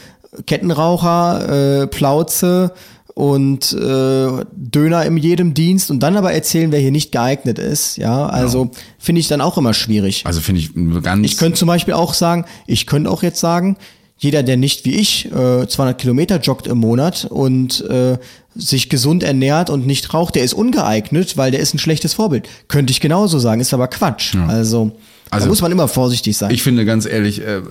Kettenraucher, 0.45 1.81
äh, 1.81 1.88
Plauze 1.88 2.71
und 3.18 3.74
äh, 3.74 4.45
Döner 4.55 5.03
in 5.05 5.18
jedem 5.18 5.55
Dienst 5.55 5.89
und 5.89 6.01
dann 6.01 6.15
aber 6.18 6.34
erzählen, 6.34 6.72
wer 6.72 6.80
hier 6.80 6.91
nicht 6.91 7.11
geeignet 7.11 7.57
ist. 7.57 7.97
Ja, 7.97 8.28
also 8.28 8.70
finde 8.99 9.22
ich 9.22 9.28
dann 9.28 9.41
auch 9.41 9.57
immer 9.57 9.74
schwierig. 9.74 10.22
Also 10.24 10.39
finde 10.39 10.61
ich 10.61 10.70
ganz. 11.01 11.26
Ich 11.26 11.38
könnte 11.38 11.57
zum 11.57 11.68
Beispiel 11.68 11.95
auch 11.95 12.13
sagen, 12.13 12.45
ich 12.68 12.86
könnte 12.86 13.09
auch 13.09 13.24
jetzt 13.24 13.39
sagen, 13.39 13.76
jeder, 14.20 14.43
der 14.43 14.55
nicht 14.55 14.86
wie 14.86 14.93
ich 14.93 15.26
äh, 15.32 15.68
200 15.68 15.97
Kilometer 15.97 16.39
joggt 16.39 16.68
im 16.68 16.78
Monat 16.78 17.26
und 17.26 17.82
äh, 17.89 18.20
sich 18.53 18.88
gesund 18.88 19.24
ernährt 19.24 19.72
und 19.72 19.88
nicht 19.88 20.13
raucht, 20.13 20.36
der 20.36 20.43
ist 20.43 20.53
ungeeignet, 20.53 21.38
weil 21.38 21.49
der 21.49 21.59
ist 21.59 21.74
ein 21.74 21.80
schlechtes 21.80 22.13
Vorbild. 22.13 22.47
Könnte 22.68 22.91
ich 22.91 23.01
genauso 23.01 23.39
sagen, 23.39 23.61
ist 23.61 23.74
aber 23.74 23.88
Quatsch. 23.88 24.36
Also, 24.47 24.91
Also- 25.32 25.45
da 25.45 25.49
muss 25.49 25.61
man 25.61 25.72
immer 25.72 25.88
vorsichtig 25.88 26.38
sein. 26.38 26.51
Ich 26.51 26.61
finde 26.61 26.86
ganz 26.86 27.07
ehrlich, 27.07 27.41
äh, 27.41 27.61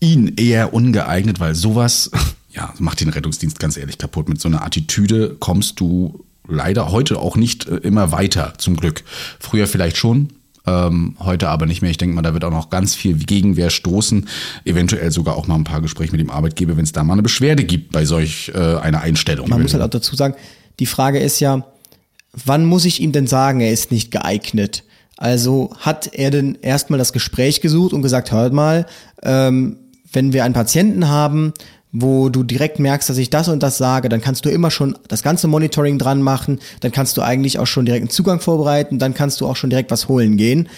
ihn 0.00 0.34
eher 0.36 0.74
ungeeignet, 0.74 1.40
weil 1.40 1.54
sowas, 1.54 2.10
ja, 2.54 2.72
macht 2.78 3.00
den 3.00 3.08
Rettungsdienst 3.08 3.58
ganz 3.58 3.76
ehrlich 3.76 3.98
kaputt. 3.98 4.28
Mit 4.28 4.40
so 4.40 4.48
einer 4.48 4.62
Attitüde 4.62 5.36
kommst 5.38 5.80
du 5.80 6.24
leider 6.46 6.92
heute 6.92 7.18
auch 7.18 7.36
nicht 7.36 7.68
äh, 7.68 7.76
immer 7.76 8.12
weiter, 8.12 8.54
zum 8.58 8.76
Glück. 8.76 9.04
Früher 9.40 9.66
vielleicht 9.66 9.96
schon. 9.96 10.28
Ähm, 10.66 11.16
heute 11.18 11.50
aber 11.50 11.66
nicht 11.66 11.82
mehr. 11.82 11.90
Ich 11.90 11.98
denke 11.98 12.14
mal, 12.14 12.22
da 12.22 12.32
wird 12.32 12.44
auch 12.44 12.50
noch 12.50 12.70
ganz 12.70 12.94
viel 12.94 13.16
Gegenwehr 13.16 13.68
stoßen. 13.68 14.28
Eventuell 14.64 15.10
sogar 15.10 15.36
auch 15.36 15.46
mal 15.46 15.56
ein 15.56 15.64
paar 15.64 15.82
Gespräche 15.82 16.12
mit 16.12 16.20
dem 16.20 16.30
Arbeitgeber, 16.30 16.76
wenn 16.76 16.84
es 16.84 16.92
da 16.92 17.04
mal 17.04 17.14
eine 17.14 17.22
Beschwerde 17.22 17.64
gibt 17.64 17.92
bei 17.92 18.06
solch 18.06 18.50
äh, 18.54 18.76
einer 18.76 19.02
Einstellung. 19.02 19.48
Man 19.48 19.60
muss 19.60 19.74
halt 19.74 19.82
auch 19.82 19.90
dazu 19.90 20.16
sagen, 20.16 20.34
die 20.80 20.86
Frage 20.86 21.18
ist 21.18 21.40
ja, 21.40 21.66
wann 22.32 22.64
muss 22.64 22.86
ich 22.86 23.00
ihm 23.00 23.12
denn 23.12 23.26
sagen, 23.26 23.60
er 23.60 23.72
ist 23.72 23.90
nicht 23.90 24.10
geeignet? 24.10 24.84
Also 25.16 25.70
hat 25.78 26.10
er 26.14 26.30
denn 26.30 26.56
erstmal 26.60 26.98
das 26.98 27.12
Gespräch 27.12 27.60
gesucht 27.60 27.92
und 27.92 28.02
gesagt, 28.02 28.32
hört 28.32 28.52
mal, 28.52 28.86
ähm, 29.22 29.76
wenn 30.12 30.32
wir 30.32 30.44
einen 30.44 30.54
Patienten 30.54 31.08
haben, 31.08 31.52
wo 31.94 32.28
du 32.28 32.42
direkt 32.42 32.80
merkst, 32.80 33.08
dass 33.08 33.18
ich 33.18 33.30
das 33.30 33.48
und 33.48 33.62
das 33.62 33.78
sage, 33.78 34.08
dann 34.08 34.20
kannst 34.20 34.44
du 34.44 34.50
immer 34.50 34.72
schon 34.72 34.98
das 35.06 35.22
ganze 35.22 35.46
Monitoring 35.46 35.96
dran 35.96 36.20
machen, 36.20 36.58
dann 36.80 36.90
kannst 36.90 37.16
du 37.16 37.22
eigentlich 37.22 37.60
auch 37.60 37.68
schon 37.68 37.86
direkt 37.86 38.02
einen 38.02 38.10
Zugang 38.10 38.40
vorbereiten, 38.40 38.98
dann 38.98 39.14
kannst 39.14 39.40
du 39.40 39.46
auch 39.46 39.54
schon 39.54 39.70
direkt 39.70 39.92
was 39.92 40.08
holen 40.08 40.36
gehen. 40.36 40.68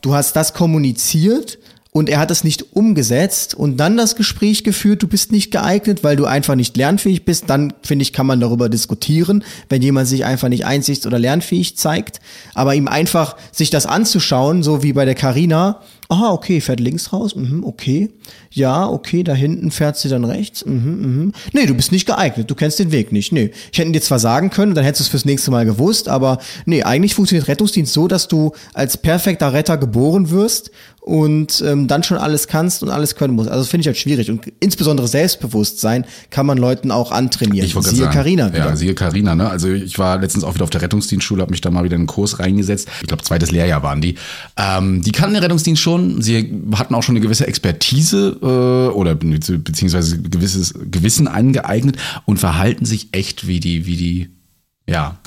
Du 0.00 0.14
hast 0.14 0.34
das 0.34 0.54
kommuniziert 0.54 1.58
und 1.94 2.08
er 2.08 2.18
hat 2.18 2.30
es 2.30 2.42
nicht 2.42 2.74
umgesetzt 2.74 3.54
und 3.54 3.76
dann 3.76 3.98
das 3.98 4.16
Gespräch 4.16 4.64
geführt, 4.64 5.02
du 5.02 5.08
bist 5.08 5.30
nicht 5.30 5.50
geeignet, 5.50 6.02
weil 6.02 6.16
du 6.16 6.24
einfach 6.24 6.54
nicht 6.54 6.74
lernfähig 6.74 7.26
bist, 7.26 7.50
dann 7.50 7.74
finde 7.82 8.02
ich, 8.04 8.14
kann 8.14 8.26
man 8.26 8.40
darüber 8.40 8.70
diskutieren, 8.70 9.44
wenn 9.68 9.82
jemand 9.82 10.08
sich 10.08 10.24
einfach 10.24 10.48
nicht 10.48 10.64
einsichts- 10.64 11.06
oder 11.06 11.18
lernfähig 11.18 11.76
zeigt, 11.76 12.20
aber 12.54 12.74
ihm 12.74 12.88
einfach 12.88 13.36
sich 13.52 13.68
das 13.68 13.84
anzuschauen, 13.84 14.62
so 14.62 14.82
wie 14.82 14.94
bei 14.94 15.04
der 15.04 15.14
Carina, 15.14 15.82
aha, 16.08 16.30
okay, 16.30 16.62
fährt 16.62 16.80
links 16.80 17.12
raus, 17.12 17.36
mhm, 17.36 17.62
okay, 17.62 18.08
ja, 18.54 18.88
okay, 18.88 19.22
da 19.22 19.34
hinten 19.34 19.70
fährt 19.70 19.96
sie 19.96 20.08
dann 20.08 20.24
rechts, 20.24 20.64
mhm, 20.64 20.74
mhm. 20.74 21.32
Nee, 21.52 21.66
du 21.66 21.74
bist 21.74 21.92
nicht 21.92 22.06
geeignet, 22.06 22.50
du 22.50 22.54
kennst 22.54 22.78
den 22.78 22.92
Weg 22.92 23.12
nicht, 23.12 23.32
nee. 23.32 23.50
Ich 23.72 23.78
hätte 23.78 23.90
dir 23.90 24.02
zwar 24.02 24.18
sagen 24.18 24.50
können, 24.50 24.74
dann 24.74 24.84
hättest 24.84 25.00
du 25.00 25.04
es 25.04 25.08
fürs 25.08 25.24
nächste 25.24 25.50
Mal 25.50 25.64
gewusst, 25.64 26.08
aber 26.08 26.38
nee, 26.66 26.82
eigentlich 26.82 27.14
funktioniert 27.14 27.48
Rettungsdienst 27.48 27.92
so, 27.92 28.08
dass 28.08 28.28
du 28.28 28.52
als 28.74 28.96
perfekter 28.96 29.52
Retter 29.52 29.76
geboren 29.76 30.30
wirst 30.30 30.70
und 31.02 31.64
ähm, 31.66 31.88
dann 31.88 32.04
schon 32.04 32.16
alles 32.16 32.46
kannst 32.46 32.84
und 32.84 32.88
alles 32.88 33.16
können 33.16 33.34
musst. 33.34 33.50
Also 33.50 33.64
finde 33.64 33.80
ich 33.80 33.86
halt 33.88 33.96
schwierig 33.96 34.30
und 34.30 34.44
insbesondere 34.60 35.08
Selbstbewusstsein 35.08 36.04
kann 36.30 36.46
man 36.46 36.58
Leuten 36.58 36.92
auch 36.92 37.10
antrainieren. 37.10 37.66
Ich 37.66 37.74
Siehe 37.96 38.08
wieder. 38.52 38.66
Ja, 38.66 38.76
siehe 38.76 38.94
Carina, 38.94 39.34
ne? 39.34 39.50
Also 39.50 39.68
ich 39.68 39.98
war 39.98 40.20
letztens 40.20 40.44
auch 40.44 40.54
wieder 40.54 40.62
auf 40.62 40.70
der 40.70 40.80
Rettungsdienstschule, 40.80 41.42
habe 41.42 41.50
mich 41.50 41.60
da 41.60 41.72
mal 41.72 41.82
wieder 41.82 41.96
in 41.96 42.02
einen 42.02 42.06
Kurs 42.06 42.38
reingesetzt. 42.38 42.88
Ich 43.00 43.08
glaube, 43.08 43.24
zweites 43.24 43.50
Lehrjahr 43.50 43.82
waren 43.82 44.00
die. 44.00 44.14
Ähm, 44.56 45.02
die 45.02 45.10
kannten 45.10 45.34
den 45.34 45.42
Rettungsdienst 45.42 45.82
schon. 45.82 46.22
Sie 46.22 46.62
hatten 46.76 46.94
auch 46.94 47.02
schon 47.02 47.16
eine 47.16 47.20
gewisse 47.20 47.48
Expertise 47.48 48.36
äh, 48.42 48.88
oder 48.88 49.14
be- 49.14 49.38
beziehungsweise 49.58 50.20
gewisses 50.20 50.74
Gewissen 50.90 51.28
angeeignet 51.28 51.96
und 52.26 52.38
verhalten 52.38 52.84
sich 52.84 53.08
echt 53.12 53.46
wie 53.46 53.60
die, 53.60 53.86
wie 53.86 53.96
die, 53.96 54.30
ja, 54.88 55.18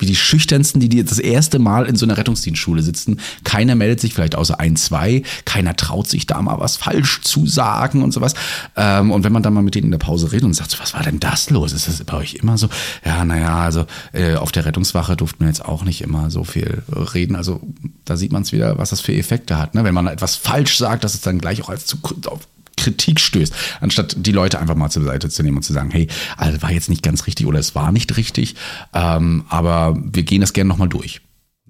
wie 0.00 0.06
die 0.06 0.14
schüchternsten, 0.14 0.80
die, 0.80 1.02
das 1.02 1.18
erste 1.18 1.58
Mal 1.58 1.86
in 1.86 1.96
so 1.96 2.06
einer 2.06 2.16
Rettungsdienstschule 2.16 2.82
sitzen. 2.82 3.18
Keiner 3.42 3.74
meldet 3.74 3.98
sich, 3.98 4.14
vielleicht 4.14 4.36
außer 4.36 4.60
ein, 4.60 4.76
zwei. 4.76 5.24
Keiner 5.44 5.74
traut 5.74 6.08
sich 6.08 6.24
da 6.24 6.40
mal 6.40 6.60
was 6.60 6.76
falsch 6.76 7.22
zu 7.22 7.48
sagen 7.48 8.04
und 8.04 8.12
sowas. 8.12 8.34
Ähm, 8.76 9.10
und 9.10 9.24
wenn 9.24 9.32
man 9.32 9.42
dann 9.42 9.54
mal 9.54 9.62
mit 9.64 9.74
denen 9.74 9.86
in 9.86 9.90
der 9.90 9.98
Pause 9.98 10.30
redet 10.30 10.44
und 10.44 10.54
sagt, 10.54 10.78
was 10.80 10.94
war 10.94 11.02
denn 11.02 11.18
das 11.18 11.50
los? 11.50 11.72
Ist 11.72 11.88
das 11.88 12.04
bei 12.04 12.16
euch 12.16 12.34
immer 12.34 12.56
so? 12.58 12.68
Ja, 13.04 13.24
naja, 13.24 13.58
also 13.58 13.86
äh, 14.12 14.36
auf 14.36 14.52
der 14.52 14.66
Rettungswache 14.66 15.16
durften 15.16 15.40
wir 15.40 15.48
jetzt 15.48 15.64
auch 15.64 15.82
nicht 15.82 16.00
immer 16.00 16.30
so 16.30 16.44
viel 16.44 16.84
reden. 17.12 17.34
Also 17.34 17.60
da 18.04 18.16
sieht 18.16 18.30
man 18.30 18.42
es 18.42 18.52
wieder, 18.52 18.78
was 18.78 18.90
das 18.90 19.00
für 19.00 19.14
Effekte 19.14 19.58
hat. 19.58 19.74
Ne? 19.74 19.82
Wenn 19.82 19.94
man 19.94 20.06
etwas 20.06 20.36
falsch 20.36 20.78
sagt, 20.78 21.02
dass 21.02 21.14
es 21.14 21.22
dann 21.22 21.40
gleich 21.40 21.60
auch 21.60 21.70
als 21.70 21.86
zu 21.86 21.96
auf 22.26 22.46
Kritik 22.88 23.20
stößt, 23.20 23.52
anstatt 23.80 24.16
die 24.18 24.32
Leute 24.32 24.58
einfach 24.58 24.74
mal 24.74 24.88
zur 24.88 25.04
Seite 25.04 25.28
zu 25.28 25.42
nehmen 25.42 25.58
und 25.58 25.62
zu 25.62 25.74
sagen, 25.74 25.90
hey, 25.90 26.08
also 26.36 26.62
war 26.62 26.72
jetzt 26.72 26.88
nicht 26.88 27.02
ganz 27.02 27.26
richtig 27.26 27.46
oder 27.46 27.58
es 27.58 27.74
war 27.74 27.92
nicht 27.92 28.16
richtig, 28.16 28.54
ähm, 28.94 29.44
aber 29.48 29.96
wir 30.02 30.22
gehen 30.22 30.40
das 30.40 30.54
gerne 30.54 30.68
nochmal 30.68 30.88
durch. 30.88 31.20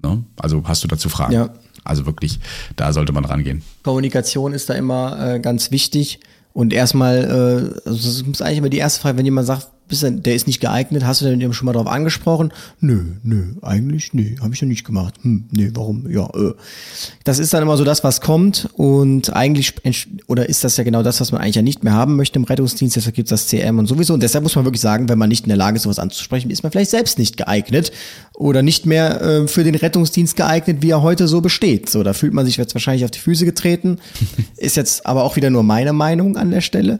Ne? 0.01 0.23
Also 0.37 0.63
hast 0.65 0.83
du 0.83 0.87
dazu 0.87 1.09
Fragen? 1.09 1.33
Ja. 1.33 1.49
Also 1.83 2.05
wirklich, 2.05 2.39
da 2.75 2.93
sollte 2.93 3.11
man 3.11 3.25
rangehen. 3.25 3.63
Kommunikation 3.83 4.53
ist 4.53 4.69
da 4.69 4.75
immer 4.75 5.35
äh, 5.35 5.39
ganz 5.39 5.71
wichtig. 5.71 6.19
Und 6.53 6.73
erstmal, 6.73 7.23
äh, 7.85 7.89
also 7.89 8.21
das 8.21 8.21
ist 8.21 8.41
eigentlich 8.41 8.57
immer 8.59 8.69
die 8.69 8.77
erste 8.77 9.01
Frage, 9.01 9.17
wenn 9.17 9.25
jemand 9.25 9.47
sagt, 9.47 9.67
bist 9.89 10.03
du, 10.03 10.11
der 10.11 10.35
ist 10.35 10.47
nicht 10.47 10.61
geeignet, 10.61 11.03
hast 11.05 11.21
du 11.21 11.25
denn 11.25 11.37
mit 11.37 11.43
ihm 11.43 11.53
schon 11.53 11.65
mal 11.65 11.73
darauf 11.73 11.87
angesprochen? 11.87 12.53
Nö, 12.79 13.03
nö, 13.23 13.55
eigentlich, 13.61 14.13
nö, 14.13 14.35
habe 14.41 14.53
ich 14.53 14.61
noch 14.61 14.69
nicht 14.69 14.85
gemacht. 14.85 15.15
Hm, 15.23 15.45
nee, 15.51 15.71
warum? 15.73 16.09
Ja, 16.09 16.27
äh. 16.27 16.53
Das 17.23 17.39
ist 17.39 17.53
dann 17.53 17.63
immer 17.63 17.75
so 17.75 17.83
das, 17.83 18.03
was 18.03 18.21
kommt 18.21 18.69
und 18.73 19.35
eigentlich, 19.35 19.73
oder 20.27 20.47
ist 20.47 20.63
das 20.63 20.77
ja 20.77 20.83
genau 20.83 21.03
das, 21.03 21.19
was 21.19 21.31
man 21.31 21.41
eigentlich 21.41 21.55
ja 21.55 21.61
nicht 21.61 21.83
mehr 21.83 21.93
haben 21.93 22.15
möchte 22.15 22.39
im 22.39 22.45
Rettungsdienst, 22.45 22.95
deshalb 22.95 23.15
gibt 23.15 23.27
es 23.27 23.41
das 23.41 23.47
CM 23.47 23.79
und 23.79 23.87
sowieso. 23.87 24.13
Und 24.13 24.23
deshalb 24.23 24.43
muss 24.43 24.55
man 24.55 24.63
wirklich 24.63 24.81
sagen, 24.81 25.09
wenn 25.09 25.17
man 25.17 25.29
nicht 25.29 25.43
in 25.45 25.49
der 25.49 25.57
Lage 25.57 25.77
ist, 25.77 25.83
sowas 25.83 25.99
anzusprechen, 25.99 26.51
ist 26.51 26.63
man 26.63 26.71
vielleicht 26.71 26.91
selbst 26.91 27.19
nicht 27.19 27.35
geeignet 27.35 27.91
oder 28.35 28.61
nicht 28.61 28.85
mehr 28.85 29.21
äh, 29.21 29.47
für 29.47 29.63
den 29.63 29.75
Rettungsdienst 29.75 30.35
geeignet, 30.35 30.77
wie 30.81 30.91
er 30.91 31.01
heute 31.01 31.27
so 31.27 31.41
besteht. 31.41 31.89
So, 31.89 32.03
da 32.03 32.13
fühlt 32.13 32.33
man 32.33 32.45
sich 32.45 32.57
jetzt 32.57 32.75
wahrscheinlich 32.75 33.05
auf 33.05 33.11
die 33.11 33.19
Füße 33.19 33.45
getreten. 33.45 33.97
ist 34.57 34.77
jetzt 34.77 35.05
aber 35.05 35.23
auch 35.23 35.35
wieder 35.35 35.49
nur 35.49 35.63
meine 35.63 35.93
Meinung 35.93 36.37
an 36.37 36.51
der 36.51 36.61
Stelle. 36.61 36.99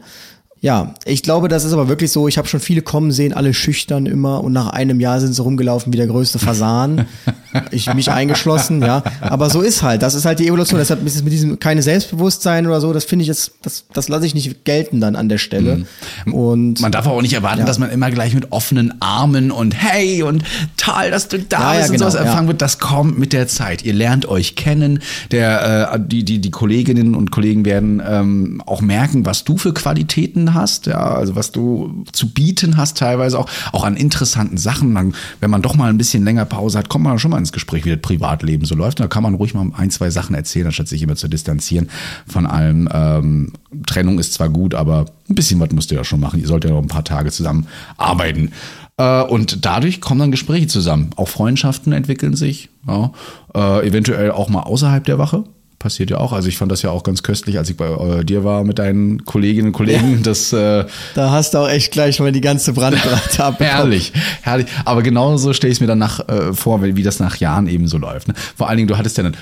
Ja, 0.61 0.93
ich 1.05 1.23
glaube, 1.23 1.47
das 1.47 1.63
ist 1.63 1.71
aber 1.71 1.87
wirklich 1.87 2.11
so. 2.11 2.27
Ich 2.27 2.37
habe 2.37 2.47
schon 2.47 2.59
viele 2.59 2.81
kommen 2.81 3.11
sehen, 3.11 3.33
alle 3.33 3.53
schüchtern 3.53 4.05
immer 4.05 4.43
und 4.43 4.51
nach 4.51 4.67
einem 4.67 4.99
Jahr 4.99 5.21
sind 5.21 5.33
sie 5.33 5.41
rumgelaufen 5.41 5.93
wie 5.93 5.97
der 5.97 6.07
größte 6.07 6.37
Fasan. 6.37 7.05
ich 7.71 7.93
mich 7.93 8.11
eingeschlossen, 8.11 8.81
ja. 8.81 9.03
Aber 9.21 9.49
so 9.49 9.61
ist 9.61 9.83
halt. 9.83 10.01
Das 10.01 10.15
ist 10.15 10.25
halt 10.25 10.39
die 10.39 10.47
Evolution. 10.47 10.77
Deshalb 10.77 11.05
ist 11.05 11.15
es 11.15 11.23
mit 11.23 11.31
diesem 11.31 11.59
keine 11.59 11.81
Selbstbewusstsein 11.81 12.67
oder 12.67 12.81
so. 12.81 12.91
Das 12.91 13.05
finde 13.05 13.23
ich 13.23 13.27
jetzt, 13.27 13.53
das, 13.61 13.85
das 13.93 14.09
lasse 14.09 14.25
ich 14.25 14.35
nicht 14.35 14.65
gelten 14.65 14.99
dann 14.99 15.15
an 15.15 15.29
der 15.29 15.37
Stelle. 15.37 15.85
Mhm. 16.25 16.33
Und 16.33 16.81
man 16.81 16.91
darf 16.91 17.07
auch 17.07 17.21
nicht 17.21 17.33
erwarten, 17.33 17.61
ja. 17.61 17.65
dass 17.65 17.79
man 17.79 17.89
immer 17.89 18.11
gleich 18.11 18.33
mit 18.33 18.51
offenen 18.51 19.01
Armen 19.01 19.51
und 19.51 19.73
hey 19.81 20.23
und 20.23 20.43
toll, 20.75 21.09
dass 21.09 21.29
du 21.29 21.39
da 21.39 21.75
ja, 21.75 21.79
bist 21.79 21.91
ja, 21.91 21.93
genau, 21.93 22.05
und 22.05 22.11
sowas 22.11 22.15
empfangen 22.15 22.47
wird. 22.49 22.61
Das 22.61 22.79
kommt 22.79 23.17
mit 23.17 23.31
der 23.31 23.47
Zeit. 23.47 23.85
Ihr 23.85 23.93
lernt 23.93 24.27
euch 24.27 24.57
kennen. 24.57 24.99
Der, 25.31 25.93
äh, 25.93 25.99
die, 26.05 26.25
die, 26.25 26.39
die 26.39 26.51
Kolleginnen 26.51 27.15
und 27.15 27.31
Kollegen 27.31 27.63
werden 27.63 28.01
ähm, 28.05 28.61
auch 28.65 28.81
merken, 28.81 29.25
was 29.25 29.45
du 29.45 29.57
für 29.57 29.73
Qualitäten 29.73 30.48
hast, 30.53 30.87
ja, 30.87 30.99
also 30.99 31.35
was 31.35 31.51
du 31.51 32.03
zu 32.11 32.29
bieten 32.29 32.77
hast, 32.77 32.97
teilweise 32.97 33.37
auch, 33.37 33.49
auch 33.71 33.83
an 33.83 33.95
interessanten 33.95 34.57
Sachen. 34.57 34.93
Dann, 34.95 35.13
wenn 35.39 35.49
man 35.49 35.61
doch 35.61 35.75
mal 35.75 35.89
ein 35.89 35.97
bisschen 35.97 36.23
länger 36.23 36.45
Pause 36.45 36.77
hat, 36.77 36.89
kommt 36.89 37.03
man 37.03 37.19
schon 37.19 37.31
mal 37.31 37.37
ins 37.37 37.51
Gespräch, 37.51 37.85
wie 37.85 37.91
das 37.91 38.01
Privatleben 38.01 38.65
so 38.65 38.75
läuft. 38.75 38.99
da 38.99 39.07
kann 39.07 39.23
man 39.23 39.35
ruhig 39.35 39.53
mal 39.53 39.71
ein, 39.77 39.91
zwei 39.91 40.09
Sachen 40.09 40.35
erzählen, 40.35 40.67
anstatt 40.67 40.87
sich 40.87 41.01
immer 41.01 41.15
zu 41.15 41.27
distanzieren 41.27 41.89
von 42.27 42.45
allem. 42.45 42.89
Ähm, 42.91 43.53
Trennung 43.85 44.19
ist 44.19 44.33
zwar 44.33 44.49
gut, 44.49 44.73
aber 44.75 45.05
ein 45.29 45.35
bisschen 45.35 45.59
was 45.59 45.71
musst 45.71 45.91
du 45.91 45.95
ja 45.95 46.03
schon 46.03 46.19
machen. 46.19 46.39
Ihr 46.39 46.47
sollt 46.47 46.63
ja 46.63 46.71
noch 46.71 46.81
ein 46.81 46.87
paar 46.87 47.03
Tage 47.03 47.31
zusammen 47.31 47.67
arbeiten. 47.97 48.51
Äh, 48.97 49.23
und 49.23 49.65
dadurch 49.65 50.01
kommen 50.01 50.19
dann 50.19 50.31
Gespräche 50.31 50.67
zusammen. 50.67 51.11
Auch 51.15 51.29
Freundschaften 51.29 51.93
entwickeln 51.93 52.35
sich. 52.35 52.69
Ja. 52.87 53.11
Äh, 53.55 53.87
eventuell 53.87 54.31
auch 54.31 54.49
mal 54.49 54.63
außerhalb 54.63 55.03
der 55.05 55.17
Wache 55.17 55.43
passiert 55.79 56.09
ja 56.11 56.17
auch. 56.17 56.33
Also 56.33 56.47
ich 56.49 56.57
fand 56.57 56.71
das 56.71 56.81
ja 56.81 56.91
auch 56.91 57.03
ganz 57.03 57.23
köstlich, 57.23 57.57
als 57.57 57.69
ich 57.69 57.77
bei 57.77 57.87
äh, 57.87 58.25
dir 58.25 58.43
war 58.43 58.63
mit 58.63 58.77
deinen 58.79 59.25
Kolleginnen 59.25 59.67
und 59.67 59.73
Kollegen. 59.73 60.17
Ja. 60.17 60.23
Das, 60.23 60.53
äh, 60.53 60.85
da 61.15 61.31
hast 61.31 61.53
du 61.53 61.59
auch 61.59 61.69
echt 61.69 61.91
gleich 61.91 62.19
mal 62.19 62.31
die 62.31 62.41
ganze 62.41 62.73
Brandbreite 62.73 63.43
abbekommen. 63.43 63.75
herrlich, 63.75 64.13
herrlich. 64.41 64.67
Aber 64.85 65.01
genauso 65.01 65.53
stelle 65.53 65.71
ich 65.71 65.77
es 65.77 65.81
mir 65.81 65.87
dann 65.87 65.99
nach, 65.99 66.27
äh, 66.27 66.53
vor, 66.53 66.83
wie, 66.83 66.95
wie 66.95 67.03
das 67.03 67.19
nach 67.19 67.37
Jahren 67.37 67.67
eben 67.67 67.87
so 67.87 67.97
läuft. 67.97 68.27
Ne? 68.27 68.33
Vor 68.55 68.67
allen 68.67 68.77
Dingen, 68.77 68.87
du 68.89 68.97
hattest 68.97 69.17
ja 69.17 69.23
dann 69.23 69.35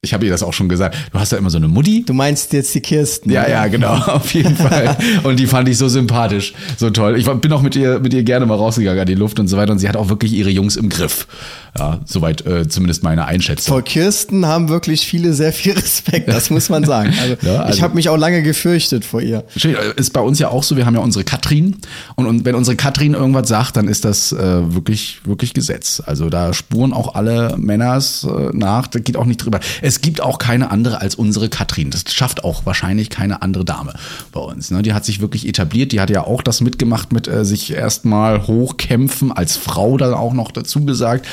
ich 0.00 0.14
habe 0.14 0.24
ihr 0.26 0.30
das 0.30 0.44
auch 0.44 0.52
schon 0.52 0.68
gesagt, 0.68 0.96
du 1.12 1.18
hast 1.18 1.32
ja 1.32 1.38
immer 1.38 1.50
so 1.50 1.58
eine 1.58 1.66
Mutti. 1.66 2.04
Du 2.06 2.14
meinst 2.14 2.52
jetzt 2.52 2.72
die 2.72 2.80
Kirsten. 2.80 3.32
Ja, 3.32 3.48
ja, 3.48 3.66
genau, 3.66 3.94
auf 4.06 4.32
jeden 4.32 4.54
Fall. 4.54 4.96
Und 5.24 5.40
die 5.40 5.48
fand 5.48 5.68
ich 5.68 5.76
so 5.76 5.88
sympathisch, 5.88 6.54
so 6.76 6.90
toll. 6.90 7.18
Ich 7.18 7.26
bin 7.26 7.52
auch 7.52 7.62
mit 7.62 7.74
ihr, 7.74 7.98
mit 7.98 8.14
ihr 8.14 8.22
gerne 8.22 8.46
mal 8.46 8.54
rausgegangen 8.54 9.00
an 9.00 9.06
die 9.08 9.16
Luft 9.16 9.40
und 9.40 9.48
so 9.48 9.56
weiter. 9.56 9.72
Und 9.72 9.80
sie 9.80 9.88
hat 9.88 9.96
auch 9.96 10.08
wirklich 10.08 10.34
ihre 10.34 10.50
Jungs 10.50 10.76
im 10.76 10.88
Griff. 10.88 11.26
Ja, 11.76 11.98
soweit 12.04 12.46
äh, 12.46 12.68
zumindest 12.68 13.02
meine 13.02 13.26
Einschätzung. 13.26 13.74
Vor 13.74 13.82
Kirsten 13.82 14.46
haben 14.46 14.68
wirklich 14.68 15.04
viele 15.04 15.32
sehr 15.32 15.52
viel 15.52 15.72
Respekt, 15.72 16.28
das 16.28 16.48
muss 16.50 16.68
man 16.68 16.84
sagen. 16.84 17.12
Also, 17.20 17.36
ja, 17.42 17.62
also 17.62 17.76
ich 17.76 17.82
habe 17.82 17.96
mich 17.96 18.08
auch 18.08 18.16
lange 18.16 18.44
gefürchtet 18.44 19.04
vor 19.04 19.20
ihr. 19.20 19.44
Äh, 19.64 19.74
ist 19.96 20.12
bei 20.12 20.20
uns 20.20 20.38
ja 20.38 20.48
auch 20.48 20.62
so, 20.62 20.76
wir 20.76 20.86
haben 20.86 20.94
ja 20.94 21.00
unsere 21.00 21.24
Katrin. 21.24 21.76
Und, 22.14 22.26
und 22.26 22.44
wenn 22.44 22.54
unsere 22.54 22.76
Katrin 22.76 23.14
irgendwas 23.14 23.48
sagt, 23.48 23.76
dann 23.76 23.88
ist 23.88 24.04
das 24.04 24.30
äh, 24.30 24.74
wirklich, 24.74 25.20
wirklich 25.24 25.54
Gesetz. 25.54 26.00
Also 26.06 26.30
da 26.30 26.54
spuren 26.54 26.92
auch 26.92 27.16
alle 27.16 27.56
Männers 27.58 28.24
äh, 28.24 28.56
nach, 28.56 28.86
da 28.86 29.00
geht 29.00 29.16
auch 29.16 29.26
nicht 29.26 29.38
drüber 29.38 29.58
es 29.87 29.87
gibt 30.00 30.20
auch 30.20 30.38
keine 30.38 30.70
andere 30.70 31.00
als 31.00 31.14
unsere 31.14 31.48
Katrin. 31.48 31.90
Das 31.90 32.04
schafft 32.12 32.44
auch 32.44 32.66
wahrscheinlich 32.66 33.10
keine 33.10 33.42
andere 33.42 33.64
Dame 33.64 33.94
bei 34.32 34.40
uns. 34.40 34.70
Ne? 34.70 34.82
Die 34.82 34.92
hat 34.92 35.04
sich 35.04 35.20
wirklich 35.20 35.46
etabliert. 35.46 35.92
Die 35.92 36.00
hat 36.00 36.10
ja 36.10 36.24
auch 36.24 36.42
das 36.42 36.60
mitgemacht 36.60 37.12
mit 37.12 37.28
äh, 37.28 37.44
sich 37.44 37.72
erstmal 37.72 38.46
hochkämpfen, 38.46 39.32
als 39.32 39.56
Frau 39.56 39.96
dann 39.96 40.14
auch 40.14 40.32
noch 40.32 40.50
dazu 40.50 40.84
gesagt. 40.84 41.26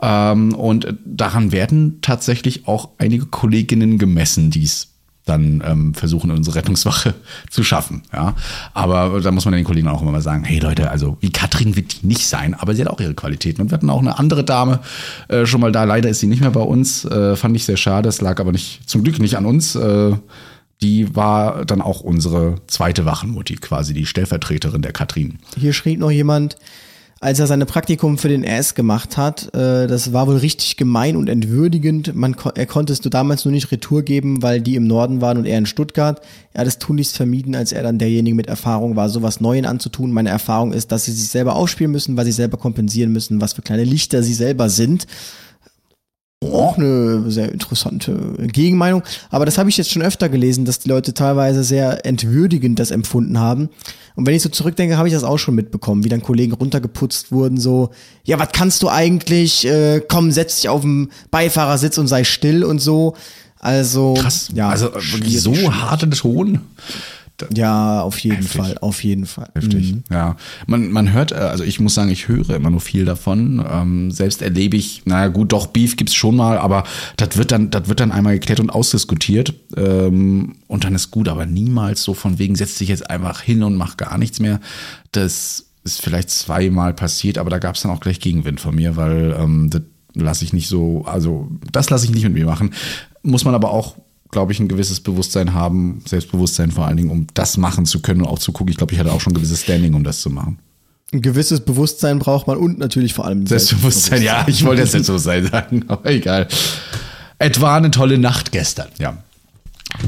Ähm, 0.00 0.54
und 0.54 0.94
daran 1.04 1.52
werden 1.52 1.98
tatsächlich 2.02 2.66
auch 2.66 2.90
einige 2.98 3.26
Kolleginnen 3.26 3.98
gemessen, 3.98 4.50
die 4.50 4.64
es 4.64 4.88
dann 5.26 5.62
ähm, 5.66 5.92
versuchen, 5.92 6.30
unsere 6.30 6.56
Rettungswache 6.56 7.14
zu 7.50 7.62
schaffen. 7.62 8.02
Ja, 8.12 8.34
aber 8.72 9.20
da 9.20 9.30
muss 9.30 9.44
man 9.44 9.52
den 9.52 9.64
Kollegen 9.64 9.88
auch 9.88 10.00
immer 10.00 10.12
mal 10.12 10.22
sagen: 10.22 10.44
Hey 10.44 10.58
Leute, 10.60 10.90
also 10.90 11.18
wie 11.20 11.30
Katrin 11.30 11.76
wird 11.76 12.00
die 12.00 12.06
nicht 12.06 12.26
sein, 12.26 12.54
aber 12.54 12.74
sie 12.74 12.82
hat 12.82 12.88
auch 12.88 13.00
ihre 13.00 13.14
Qualitäten. 13.14 13.60
Und 13.60 13.70
wir 13.70 13.74
hatten 13.74 13.90
auch 13.90 14.00
eine 14.00 14.18
andere 14.18 14.44
Dame 14.44 14.80
äh, 15.28 15.44
schon 15.44 15.60
mal 15.60 15.72
da. 15.72 15.84
Leider 15.84 16.08
ist 16.08 16.20
sie 16.20 16.28
nicht 16.28 16.40
mehr 16.40 16.50
bei 16.50 16.60
uns. 16.60 17.04
Äh, 17.04 17.36
fand 17.36 17.54
ich 17.56 17.64
sehr 17.64 17.76
schade. 17.76 18.08
Es 18.08 18.20
lag 18.20 18.40
aber 18.40 18.52
nicht, 18.52 18.88
zum 18.88 19.02
Glück 19.02 19.18
nicht 19.18 19.36
an 19.36 19.44
uns. 19.44 19.74
Äh, 19.74 20.14
die 20.82 21.14
war 21.16 21.64
dann 21.64 21.80
auch 21.80 22.00
unsere 22.00 22.56
zweite 22.66 23.04
Wachenmutti, 23.06 23.56
quasi 23.56 23.94
die 23.94 24.06
Stellvertreterin 24.06 24.82
der 24.82 24.92
Katrin. 24.92 25.38
Hier 25.56 25.72
schrieb 25.72 25.98
noch 26.00 26.10
jemand, 26.10 26.56
als 27.18 27.38
er 27.38 27.46
seine 27.46 27.64
Praktikum 27.64 28.18
für 28.18 28.28
den 28.28 28.44
RS 28.44 28.74
gemacht 28.74 29.16
hat. 29.16 29.54
Äh, 29.54 29.86
das 29.86 30.12
war 30.12 30.26
wohl 30.26 30.36
richtig 30.36 30.76
gemein 30.76 31.16
und 31.16 31.28
entwürdigend. 31.28 32.14
Man, 32.14 32.36
er 32.54 32.66
konnte 32.66 32.92
es 32.92 33.02
nur 33.02 33.10
damals 33.10 33.44
nur 33.44 33.52
nicht 33.52 33.72
Retour 33.72 34.02
geben, 34.02 34.42
weil 34.42 34.60
die 34.60 34.76
im 34.76 34.86
Norden 34.86 35.20
waren 35.22 35.38
und 35.38 35.46
er 35.46 35.56
in 35.56 35.66
Stuttgart. 35.66 36.20
Er 36.52 36.60
hat 36.60 36.68
es 36.68 36.78
tunlichst 36.78 37.16
vermieden, 37.16 37.54
als 37.54 37.72
er 37.72 37.82
dann 37.82 37.98
derjenige 37.98 38.36
mit 38.36 38.48
Erfahrung 38.48 38.96
war, 38.96 39.08
sowas 39.08 39.40
Neuen 39.40 39.64
anzutun. 39.64 40.12
Meine 40.12 40.28
Erfahrung 40.28 40.72
ist, 40.72 40.92
dass 40.92 41.06
sie 41.06 41.12
sich 41.12 41.28
selber 41.28 41.56
aufspielen 41.56 41.92
müssen, 41.92 42.16
weil 42.16 42.26
sie 42.26 42.32
selber 42.32 42.58
kompensieren 42.58 43.12
müssen, 43.12 43.40
was 43.40 43.54
für 43.54 43.62
kleine 43.62 43.84
Lichter 43.84 44.22
sie 44.22 44.34
selber 44.34 44.68
sind. 44.68 45.06
Auch 46.52 46.76
eine 46.76 47.30
sehr 47.30 47.52
interessante 47.52 48.16
Gegenmeinung. 48.38 49.02
Aber 49.30 49.46
das 49.46 49.58
habe 49.58 49.68
ich 49.68 49.76
jetzt 49.76 49.90
schon 49.90 50.02
öfter 50.02 50.28
gelesen, 50.28 50.64
dass 50.64 50.78
die 50.78 50.88
Leute 50.88 51.14
teilweise 51.14 51.64
sehr 51.64 52.04
entwürdigend 52.04 52.78
das 52.78 52.90
empfunden 52.90 53.38
haben. 53.38 53.68
Und 54.14 54.26
wenn 54.26 54.34
ich 54.34 54.42
so 54.42 54.48
zurückdenke, 54.48 54.96
habe 54.96 55.08
ich 55.08 55.14
das 55.14 55.24
auch 55.24 55.38
schon 55.38 55.54
mitbekommen, 55.54 56.04
wie 56.04 56.08
dann 56.08 56.22
Kollegen 56.22 56.52
runtergeputzt 56.52 57.32
wurden, 57.32 57.58
so, 57.58 57.90
ja, 58.24 58.38
was 58.38 58.48
kannst 58.52 58.82
du 58.82 58.88
eigentlich? 58.88 59.66
Äh, 59.66 60.00
komm, 60.08 60.30
setz 60.30 60.56
dich 60.56 60.68
auf 60.68 60.80
den 60.80 61.10
Beifahrersitz 61.30 61.98
und 61.98 62.08
sei 62.08 62.24
still 62.24 62.64
und 62.64 62.78
so. 62.80 63.14
Also, 63.58 64.14
Krass, 64.14 64.48
ja, 64.54 64.68
also 64.68 64.90
so 65.26 65.74
harte 65.74 66.08
Ton. 66.10 66.60
Ja, 67.54 68.02
auf 68.02 68.18
jeden 68.18 68.36
Heftig. 68.36 68.60
Fall, 68.60 68.78
auf 68.78 69.04
jeden 69.04 69.26
Fall. 69.26 69.50
Heftig, 69.54 69.92
mhm. 69.92 70.04
ja. 70.10 70.36
Man, 70.66 70.90
man 70.90 71.12
hört, 71.12 71.32
äh, 71.32 71.36
also 71.36 71.64
ich 71.64 71.80
muss 71.80 71.94
sagen, 71.94 72.10
ich 72.10 72.28
höre 72.28 72.50
immer 72.50 72.70
nur 72.70 72.80
viel 72.80 73.04
davon. 73.04 73.64
Ähm, 73.68 74.10
selbst 74.10 74.42
erlebe 74.42 74.76
ich, 74.76 75.02
naja 75.04 75.28
gut, 75.28 75.52
doch, 75.52 75.66
Beef 75.66 75.96
gibt's 75.96 76.14
schon 76.14 76.36
mal, 76.36 76.58
aber 76.58 76.84
das 77.16 77.36
wird 77.36 77.52
dann, 77.52 77.70
das 77.70 77.88
wird 77.88 78.00
dann 78.00 78.12
einmal 78.12 78.34
geklärt 78.34 78.60
und 78.60 78.70
ausdiskutiert 78.70 79.54
ähm, 79.76 80.56
und 80.66 80.84
dann 80.84 80.94
ist 80.94 81.10
gut, 81.10 81.28
aber 81.28 81.46
niemals 81.46 82.02
so 82.02 82.14
von 82.14 82.38
wegen, 82.38 82.56
setz 82.56 82.78
dich 82.78 82.88
jetzt 82.88 83.10
einfach 83.10 83.40
hin 83.40 83.62
und 83.62 83.76
mach 83.76 83.96
gar 83.96 84.18
nichts 84.18 84.40
mehr. 84.40 84.60
Das 85.12 85.66
ist 85.84 86.02
vielleicht 86.02 86.30
zweimal 86.30 86.94
passiert, 86.94 87.38
aber 87.38 87.50
da 87.50 87.58
gab's 87.58 87.82
dann 87.82 87.92
auch 87.92 88.00
gleich 88.00 88.20
Gegenwind 88.20 88.60
von 88.60 88.74
mir, 88.74 88.96
weil 88.96 89.36
ähm, 89.38 89.70
das 89.70 89.82
lasse 90.14 90.44
ich 90.44 90.52
nicht 90.52 90.68
so, 90.68 91.04
also 91.04 91.48
das 91.72 91.90
lasse 91.90 92.06
ich 92.06 92.10
nicht 92.10 92.24
mit 92.24 92.32
mir 92.32 92.46
machen. 92.46 92.72
Muss 93.22 93.44
man 93.44 93.54
aber 93.54 93.70
auch 93.70 93.96
glaube 94.30 94.52
ich, 94.52 94.60
ein 94.60 94.68
gewisses 94.68 95.00
Bewusstsein 95.00 95.54
haben, 95.54 96.02
Selbstbewusstsein 96.06 96.70
vor 96.70 96.86
allen 96.86 96.96
Dingen, 96.96 97.10
um 97.10 97.26
das 97.34 97.56
machen 97.56 97.86
zu 97.86 98.00
können 98.00 98.22
und 98.22 98.28
auch 98.28 98.38
zu 98.38 98.52
gucken. 98.52 98.70
Ich 98.70 98.76
glaube, 98.76 98.92
ich 98.92 98.98
hatte 98.98 99.12
auch 99.12 99.20
schon 99.20 99.32
ein 99.32 99.36
gewisses 99.36 99.62
Standing, 99.62 99.94
um 99.94 100.04
das 100.04 100.20
zu 100.20 100.30
machen. 100.30 100.58
Ein 101.12 101.22
gewisses 101.22 101.60
Bewusstsein 101.60 102.18
braucht 102.18 102.46
man 102.46 102.58
und 102.58 102.78
natürlich 102.78 103.14
vor 103.14 103.26
allem 103.26 103.46
Selbstbewusstsein. 103.46 104.18
Selbstbewusstsein. 104.18 104.22
Ja, 104.22 104.44
ich 104.48 104.64
wollte 104.64 104.82
jetzt 104.82 104.92
Selbstbewusstsein 104.92 105.46
sagen, 105.46 105.84
aber 105.88 106.10
egal. 106.10 106.48
Etwa 107.38 107.76
eine 107.76 107.90
tolle 107.90 108.18
Nacht 108.18 108.50
gestern, 108.50 108.88
ja. 108.98 109.18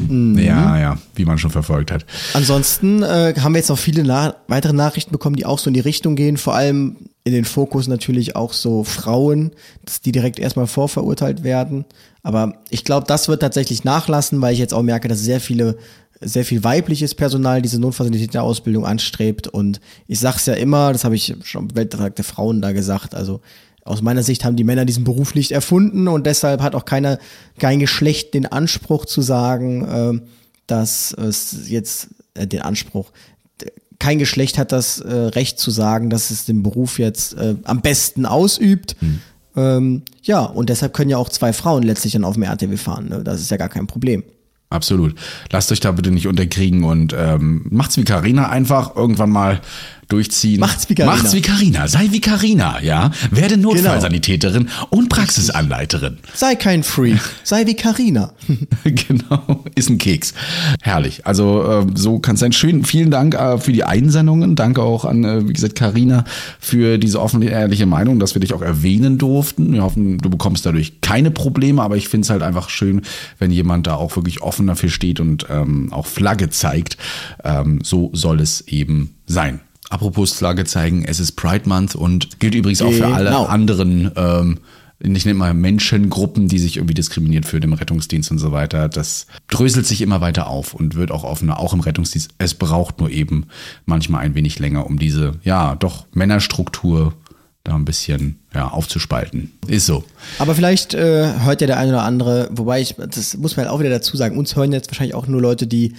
Mhm. 0.08 0.38
Ja, 0.38 0.78
ja, 0.78 0.98
wie 1.14 1.24
man 1.24 1.38
schon 1.38 1.50
verfolgt 1.50 1.90
hat. 1.90 2.04
Ansonsten 2.34 3.02
äh, 3.02 3.34
haben 3.38 3.54
wir 3.54 3.58
jetzt 3.58 3.68
noch 3.68 3.78
viele 3.78 4.04
na 4.04 4.34
weitere 4.48 4.72
Nachrichten 4.72 5.12
bekommen, 5.12 5.36
die 5.36 5.46
auch 5.46 5.58
so 5.58 5.68
in 5.68 5.74
die 5.74 5.80
Richtung 5.80 6.16
gehen. 6.16 6.36
Vor 6.36 6.54
allem 6.54 6.96
in 7.24 7.32
den 7.32 7.44
Fokus 7.44 7.88
natürlich 7.88 8.36
auch 8.36 8.52
so 8.52 8.84
Frauen, 8.84 9.52
dass 9.84 10.00
die 10.00 10.12
direkt 10.12 10.38
erstmal 10.38 10.66
vorverurteilt 10.66 11.44
werden. 11.44 11.84
Aber 12.22 12.54
ich 12.70 12.84
glaube, 12.84 13.06
das 13.06 13.28
wird 13.28 13.40
tatsächlich 13.40 13.84
nachlassen, 13.84 14.40
weil 14.40 14.52
ich 14.52 14.58
jetzt 14.58 14.74
auch 14.74 14.82
merke, 14.82 15.08
dass 15.08 15.20
sehr 15.20 15.40
viele, 15.40 15.76
sehr 16.20 16.44
viel 16.44 16.64
weibliches 16.64 17.14
Personal 17.14 17.62
diese 17.62 17.80
Notfallsanitäterausbildung 17.80 18.84
anstrebt. 18.84 19.46
Und 19.46 19.80
ich 20.06 20.18
sag's 20.20 20.46
ja 20.46 20.54
immer, 20.54 20.92
das 20.92 21.04
habe 21.04 21.16
ich 21.16 21.34
schon 21.44 21.74
Welttag 21.76 22.16
der 22.16 22.24
Frauen 22.24 22.60
da 22.60 22.72
gesagt, 22.72 23.14
also 23.14 23.40
aus 23.84 24.02
meiner 24.02 24.22
Sicht 24.22 24.44
haben 24.44 24.56
die 24.56 24.64
Männer 24.64 24.84
diesen 24.84 25.04
Beruf 25.04 25.34
nicht 25.34 25.50
erfunden 25.50 26.08
und 26.08 26.26
deshalb 26.26 26.60
hat 26.60 26.74
auch 26.74 26.84
keiner, 26.84 27.18
kein 27.58 27.80
Geschlecht 27.80 28.34
den 28.34 28.46
Anspruch 28.46 29.06
zu 29.06 29.22
sagen, 29.22 29.84
äh, 29.84 30.20
dass 30.66 31.12
es 31.12 31.68
jetzt 31.68 32.08
äh, 32.34 32.46
den 32.46 32.62
Anspruch, 32.62 33.10
kein 33.98 34.18
Geschlecht 34.18 34.58
hat 34.58 34.72
das 34.72 35.00
äh, 35.00 35.12
Recht 35.12 35.58
zu 35.58 35.70
sagen, 35.70 36.10
dass 36.10 36.30
es 36.30 36.44
den 36.44 36.62
Beruf 36.62 36.98
jetzt 36.98 37.34
äh, 37.34 37.56
am 37.64 37.80
besten 37.80 38.26
ausübt. 38.26 38.96
Hm. 39.00 39.20
Ähm, 39.56 40.02
ja, 40.22 40.44
und 40.44 40.68
deshalb 40.68 40.94
können 40.94 41.10
ja 41.10 41.16
auch 41.16 41.28
zwei 41.28 41.52
Frauen 41.52 41.82
letztlich 41.82 42.12
dann 42.12 42.24
auf 42.24 42.34
dem 42.34 42.44
RTW 42.44 42.76
fahren. 42.76 43.08
Ne? 43.08 43.24
Das 43.24 43.40
ist 43.40 43.50
ja 43.50 43.56
gar 43.56 43.68
kein 43.68 43.88
Problem. 43.88 44.22
Absolut. 44.70 45.14
Lasst 45.50 45.72
euch 45.72 45.80
da 45.80 45.92
bitte 45.92 46.10
nicht 46.10 46.28
unterkriegen 46.28 46.84
und 46.84 47.14
ähm, 47.16 47.66
macht's 47.70 47.96
wie 47.96 48.04
Karina 48.04 48.50
einfach 48.50 48.94
irgendwann 48.94 49.30
mal 49.30 49.60
durchziehen. 50.08 50.60
Macht's 50.60 50.88
wie 50.88 50.94
Carina. 50.94 51.16
Macht's 51.16 51.34
wie 51.34 51.42
Carina. 51.42 51.86
Sei 51.86 52.08
wie 52.10 52.20
Carina, 52.20 52.80
ja. 52.80 53.10
Werde 53.30 53.56
Notfallsanitäterin 53.58 54.68
und 54.90 55.08
Praxisanleiterin. 55.08 56.18
Sei 56.34 56.54
kein 56.54 56.82
Freak, 56.82 57.20
sei 57.44 57.66
wie 57.66 57.74
Karina. 57.74 58.32
genau, 58.84 59.64
ist 59.74 59.90
ein 59.90 59.98
Keks. 59.98 60.34
Herrlich. 60.80 61.26
Also 61.26 61.62
äh, 61.62 61.86
so 61.94 62.18
kann 62.18 62.34
es 62.34 62.40
sein. 62.40 62.52
Schön, 62.52 62.84
vielen 62.84 63.10
Dank 63.10 63.34
äh, 63.34 63.58
für 63.58 63.72
die 63.72 63.84
Einsendungen. 63.84 64.56
Danke 64.56 64.82
auch 64.82 65.04
an, 65.04 65.24
äh, 65.24 65.48
wie 65.48 65.52
gesagt, 65.52 65.74
Carina 65.74 66.24
für 66.58 66.98
diese 66.98 67.20
offene, 67.20 67.50
ehrliche 67.50 67.86
Meinung, 67.86 68.18
dass 68.18 68.34
wir 68.34 68.40
dich 68.40 68.54
auch 68.54 68.62
erwähnen 68.62 69.18
durften. 69.18 69.72
Wir 69.72 69.82
hoffen, 69.82 70.18
du 70.18 70.30
bekommst 70.30 70.64
dadurch 70.64 71.00
keine 71.02 71.30
Probleme, 71.30 71.82
aber 71.82 71.96
ich 71.96 72.08
finde 72.08 72.24
es 72.24 72.30
halt 72.30 72.42
einfach 72.42 72.70
schön, 72.70 73.02
wenn 73.38 73.50
jemand 73.50 73.86
da 73.86 73.94
auch 73.94 74.16
wirklich 74.16 74.42
offen 74.42 74.66
dafür 74.66 74.88
steht 74.88 75.20
und 75.20 75.46
ähm, 75.50 75.92
auch 75.92 76.06
Flagge 76.06 76.48
zeigt. 76.48 76.96
Ähm, 77.44 77.80
so 77.82 78.10
soll 78.14 78.40
es 78.40 78.62
eben 78.62 79.14
sein. 79.26 79.60
Apropos 79.90 80.32
Flagge 80.32 80.64
zeigen, 80.64 81.04
es 81.04 81.20
ist 81.20 81.32
Pride 81.32 81.68
Month 81.68 81.94
und 81.94 82.40
gilt 82.40 82.54
übrigens 82.54 82.82
auch 82.82 82.92
für 82.92 83.06
alle 83.06 83.30
Genau. 83.30 83.44
anderen, 83.46 84.10
ähm, 84.16 84.58
ich 85.00 85.24
nenne 85.24 85.38
mal 85.38 85.54
Menschengruppen, 85.54 86.48
die 86.48 86.58
sich 86.58 86.76
irgendwie 86.76 86.94
diskriminiert 86.94 87.46
fühlen 87.46 87.62
im 87.62 87.72
Rettungsdienst 87.72 88.30
und 88.32 88.38
so 88.38 88.50
weiter. 88.52 88.88
Das 88.88 89.26
dröselt 89.46 89.86
sich 89.86 90.00
immer 90.00 90.20
weiter 90.20 90.48
auf 90.48 90.74
und 90.74 90.96
wird 90.96 91.12
auch 91.12 91.22
offener, 91.24 91.60
auch 91.60 91.72
im 91.72 91.80
Rettungsdienst. 91.80 92.30
Es 92.38 92.54
braucht 92.54 92.98
nur 92.98 93.08
eben 93.10 93.46
manchmal 93.86 94.22
ein 94.24 94.34
wenig 94.34 94.58
länger, 94.58 94.86
um 94.86 94.98
diese, 94.98 95.34
ja, 95.44 95.76
doch 95.76 96.06
Männerstruktur 96.12 97.14
da 97.64 97.74
ein 97.76 97.84
bisschen 97.84 98.40
ja, 98.54 98.68
aufzuspalten. 98.68 99.52
Ist 99.68 99.86
so. 99.86 100.04
Aber 100.38 100.54
vielleicht 100.54 100.94
äh, 100.94 101.32
hört 101.44 101.60
ja 101.60 101.66
der 101.66 101.78
eine 101.78 101.92
oder 101.92 102.02
andere, 102.02 102.48
wobei 102.50 102.80
ich, 102.80 102.96
das 102.96 103.36
muss 103.36 103.56
man 103.56 103.66
halt 103.66 103.74
auch 103.74 103.80
wieder 103.80 103.90
dazu 103.90 104.16
sagen, 104.16 104.36
uns 104.36 104.56
hören 104.56 104.72
jetzt 104.72 104.90
wahrscheinlich 104.90 105.14
auch 105.14 105.26
nur 105.28 105.40
Leute, 105.40 105.66
die 105.66 105.94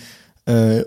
äh, 0.45 0.83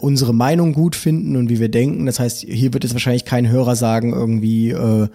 unsere 0.00 0.34
Meinung 0.34 0.72
gut 0.72 0.96
finden 0.96 1.36
und 1.36 1.48
wie 1.48 1.60
wir 1.60 1.68
denken. 1.68 2.06
Das 2.06 2.20
heißt, 2.20 2.40
hier 2.40 2.72
wird 2.72 2.84
jetzt 2.84 2.92
wahrscheinlich 2.92 3.24
kein 3.24 3.48
Hörer 3.48 3.76
sagen, 3.76 4.12
irgendwie, 4.12 4.70
äh, 4.70 5.08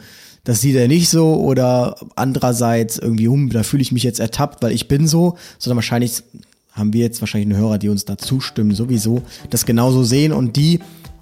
das 0.43 0.61
sieht 0.61 0.75
er 0.75 0.87
nicht 0.87 1.09
so 1.09 1.35
oder 1.35 1.95
andererseits 2.15 2.97
irgendwie, 2.97 3.27
hum, 3.27 3.49
da 3.49 3.63
fühle 3.63 3.81
ich 3.81 3.91
mich 3.91 4.03
jetzt 4.03 4.19
ertappt, 4.19 4.63
weil 4.63 4.71
ich 4.71 4.87
bin 4.87 5.07
so, 5.07 5.37
sondern 5.57 5.77
wahrscheinlich 5.77 6.23
haben 6.71 6.93
wir 6.93 7.01
jetzt 7.01 7.21
wahrscheinlich 7.21 7.49
einen 7.51 7.61
Hörer, 7.61 7.77
die 7.77 7.89
uns 7.89 8.05
da 8.05 8.17
zustimmen, 8.17 8.75
sowieso, 8.75 9.23
das 9.49 9.65
genauso 9.65 10.03
sehen 10.03 10.33
und 10.33 10.55
die, 10.55 10.79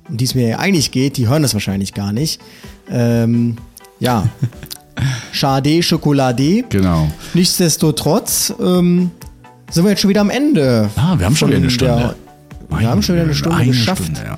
um 0.09 0.17
die 0.17 0.25
es 0.25 0.35
mir 0.35 0.47
ja 0.47 0.59
eigentlich 0.59 0.91
geht, 0.91 1.17
die 1.17 1.27
hören 1.27 1.43
das 1.43 1.53
wahrscheinlich 1.53 1.93
gar 1.93 2.11
nicht. 2.11 2.41
Ähm, 2.89 3.57
ja. 3.99 4.27
Schade, 5.31 5.81
Schokolade. 5.81 6.63
Genau. 6.69 7.09
Nichtsdestotrotz 7.33 8.53
ähm, 8.59 9.11
sind 9.69 9.83
wir 9.83 9.91
jetzt 9.91 10.01
schon 10.01 10.09
wieder 10.09 10.21
am 10.21 10.29
Ende. 10.29 10.89
Ah, 10.95 11.17
wir 11.17 11.25
haben 11.25 11.35
schon 11.35 11.49
wieder 11.49 11.57
eine 11.57 11.69
Stunde. 11.69 12.15
Wir 12.79 12.89
haben 12.89 13.01
schon 13.01 13.15
wieder 13.15 13.25
eine 13.25 13.35
Stunde 13.35 13.57
Eine 13.57 13.71
geschafft. 13.71 14.03
Stunde, 14.03 14.21
ja. 14.25 14.37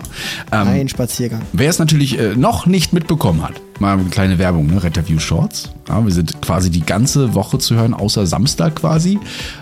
Ähm, 0.61 0.67
Ein 0.67 0.89
Spaziergang. 0.89 1.41
Wer 1.53 1.69
es 1.69 1.79
natürlich 1.79 2.19
äh, 2.19 2.36
noch 2.36 2.65
nicht 2.65 2.93
mitbekommen 2.93 3.41
hat, 3.43 3.61
mal 3.80 3.93
eine 3.97 4.03
kleine 4.09 4.38
Werbung, 4.39 4.67
ne? 4.67 4.82
Retterview 4.84 5.19
Shorts. 5.19 5.69
Ja, 5.88 6.03
wir 6.03 6.11
sind 6.11 6.41
quasi 6.41 6.71
die 6.71 6.82
ganze 6.82 7.36
Woche 7.36 7.59
zu 7.59 7.76
hören, 7.76 7.93
außer 7.93 8.26
Samstag 8.26 8.76
quasi. 8.76 9.19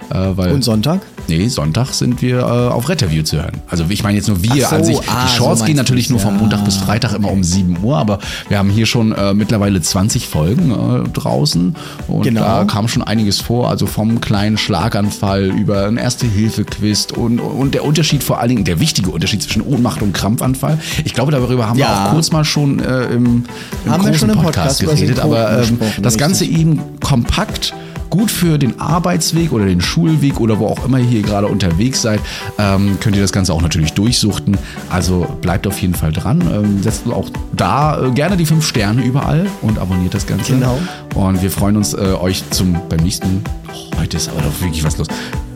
Äh, 0.09 0.16
weil, 0.36 0.53
Und 0.53 0.64
Sonntag? 0.64 1.01
Nee, 1.28 1.47
Sonntag 1.47 1.88
sind 1.93 2.22
wir 2.22 2.39
äh, 2.39 2.41
auf 2.43 2.88
Retterview 2.89 3.24
zu 3.24 3.38
hören. 3.38 3.61
Also 3.70 3.86
ich 3.89 4.03
meine 4.03 4.18
jetzt 4.18 4.28
nur 4.28 4.41
wir 4.43 4.66
so, 4.68 4.76
an 4.76 4.84
sich. 4.86 4.97
ah, 5.09 5.24
die 5.26 5.30
so 5.32 5.36
Shorts 5.38 5.59
meinst 5.61 5.66
gehen 5.66 5.76
natürlich 5.78 6.09
nur 6.09 6.20
vom 6.20 6.36
ja. 6.36 6.39
Montag 6.41 6.64
bis 6.66 6.76
Freitag 6.78 7.14
immer 7.14 7.32
um 7.32 7.43
7 7.43 7.78
Uhr, 7.84 7.97
aber 7.97 8.20
wir 8.49 8.57
haben 8.57 8.70
hier 8.70 8.86
schon 8.86 9.11
äh, 9.14 9.34
mittlerweile 9.34 9.82
20 9.82 10.28
Folgen 10.28 10.72
äh, 10.72 11.09
draußen 11.09 11.76
und 12.07 12.24
Genau. 12.24 12.41
da 12.41 12.64
kam 12.66 12.88
schon 12.88 13.03
einiges 13.03 13.39
vor, 13.41 13.70
also 13.70 13.86
vom 13.86 14.22
kleinen 14.22 14.57
Schlaganfall 14.57 15.45
über 15.45 15.88
ein 15.88 15.97
Erste-Hilfe-Quiz 15.97 17.07
und, 17.16 17.39
und 17.39 17.74
der 17.74 17.84
Unterschied 17.86 18.24
vor 18.24 18.39
allen 18.39 18.49
Dingen, 18.49 18.64
der 18.66 18.80
wichtige 18.80 19.09
Unterschied 19.09 19.41
zwischen 19.43 19.61
Ohnmacht 19.61 20.01
und 20.01 20.14
Krampfanfall. 20.14 20.80
Ich 21.05 21.14
glaube, 21.14 21.32
darüber 21.32 21.68
haben 21.68 21.78
wir 21.78 21.86
Ja. 21.86 22.07
auch 22.07 22.11
kurz 22.11 22.32
mal 22.32 22.45
schon 22.45 22.80
äh, 22.80 23.05
im, 23.05 23.45
im 23.86 23.91
Haben 23.91 24.03
wir 24.03 24.03
großen 24.12 24.30
schon 24.30 24.30
im 24.30 24.43
Podcast, 24.43 24.80
Podcast 24.80 24.99
geredet, 24.99 25.20
aber 25.20 25.64
ähm, 25.64 25.78
das 25.80 26.14
richtig. 26.14 26.18
Ganze 26.18 26.45
eben 26.45 26.99
kompakt 26.99 27.74
gut 28.14 28.30
für 28.30 28.60
den 28.60 28.80
Arbeitsweg 28.80 29.51
oder 29.51 29.66
den 29.66 29.82
Schulweg 29.82 30.39
oder 30.39 30.60
wo 30.60 30.68
auch 30.68 30.86
immer 30.86 30.99
ihr 30.99 31.06
hier 31.06 31.22
gerade 31.24 31.47
unterwegs 31.47 32.04
seid, 32.04 32.20
ähm, 32.60 32.99
könnt 32.99 33.16
ihr 33.16 33.24
das 33.24 33.32
Ganze 33.32 33.51
auch 33.54 33.62
natürlich 33.64 33.93
durchsuchten. 33.93 34.56
Also 34.91 35.26
bleibt 35.41 35.66
auf 35.66 35.82
jeden 35.82 35.95
Fall 35.95 36.12
dran. 36.12 36.39
Ähm, 36.54 36.84
setzt 36.84 37.08
auch 37.08 37.28
da 37.54 38.06
äh, 38.06 38.12
gerne 38.12 38.38
die 38.38 38.45
fünf 38.45 38.68
Sterne 38.68 39.04
überall 39.04 39.47
und 39.64 39.80
abonniert 39.80 40.14
das 40.14 40.28
Ganze. 40.28 40.54
Genau. 40.54 40.78
Und 41.16 41.41
wir 41.41 41.49
freuen 41.49 41.76
uns, 41.76 41.95
äh, 41.95 42.14
euch 42.22 42.43
zum 42.51 42.78
beim 42.88 42.99
nächsten. 42.99 43.43
Oh, 43.70 43.99
heute 43.99 44.18
ist 44.18 44.30
aber 44.30 44.43
doch 44.43 44.62
wirklich 44.62 44.84
was 44.84 44.95
los. 44.99 45.08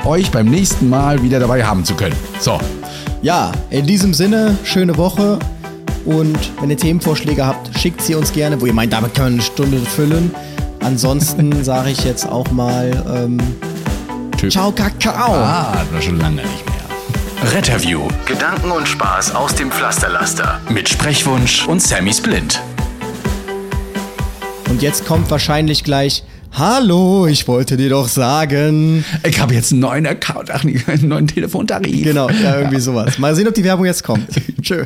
Euch 0.03 0.31
beim 0.31 0.47
nächsten 0.47 0.89
Mal 0.89 1.21
wieder 1.21 1.39
dabei 1.39 1.63
haben 1.63 1.85
zu 1.85 1.93
können. 1.93 2.15
So. 2.39 2.59
Ja, 3.21 3.51
in 3.69 3.85
diesem 3.85 4.15
Sinne, 4.15 4.57
schöne 4.63 4.97
Woche. 4.97 5.37
Und 6.07 6.39
wenn 6.61 6.69
ihr 6.69 6.77
Themenvorschläge 6.77 7.45
habt, 7.45 7.77
schickt 7.77 8.01
sie 8.01 8.15
uns 8.15 8.31
gerne, 8.31 8.59
wo 8.61 8.65
ihr 8.65 8.73
meint, 8.73 8.93
damit 8.93 9.13
können 9.13 9.27
wir 9.27 9.33
eine 9.33 9.41
Stunde 9.41 9.77
füllen. 9.77 10.33
Ansonsten 10.79 11.63
sage 11.65 11.89
ich 11.91 12.05
jetzt 12.05 12.25
auch 12.25 12.49
mal 12.51 13.03
ähm, 13.13 13.37
Tschüss. 14.37 14.53
Ciao, 14.53 14.71
Kakao. 14.71 15.33
Ah, 15.33 15.73
das 15.83 15.93
war 15.93 16.01
schon 16.01 16.17
lange 16.19 16.43
nicht 16.43 16.65
mehr. 16.65 17.51
Retterview. 17.53 18.07
Gedanken 18.25 18.71
und 18.71 18.87
Spaß 18.87 19.35
aus 19.35 19.53
dem 19.55 19.69
Pflasterlaster. 19.69 20.61
Mit 20.69 20.87
Sprechwunsch 20.87 21.67
und 21.67 21.81
Sammy 21.81 22.13
Splint. 22.13 22.61
Und 24.69 24.81
jetzt 24.81 25.05
kommt 25.05 25.29
wahrscheinlich 25.29 25.83
gleich, 25.83 26.23
hallo, 26.53 27.27
ich 27.27 27.49
wollte 27.49 27.75
dir 27.75 27.89
doch 27.89 28.07
sagen. 28.07 29.03
Ich 29.27 29.41
habe 29.41 29.53
jetzt 29.53 29.73
einen 29.73 29.81
neuen 29.81 30.07
Account, 30.07 30.51
ach 30.51 30.63
nee, 30.63 30.81
einen 30.87 31.09
neuen 31.09 31.27
Telefontarif. 31.27 32.05
Genau, 32.05 32.29
ja, 32.29 32.59
irgendwie 32.59 32.79
sowas. 32.79 33.17
Mal 33.17 33.35
sehen, 33.35 33.47
ob 33.49 33.53
die 33.53 33.65
Werbung 33.65 33.85
jetzt 33.85 34.05
kommt. 34.05 34.29
Tschö. 34.61 34.85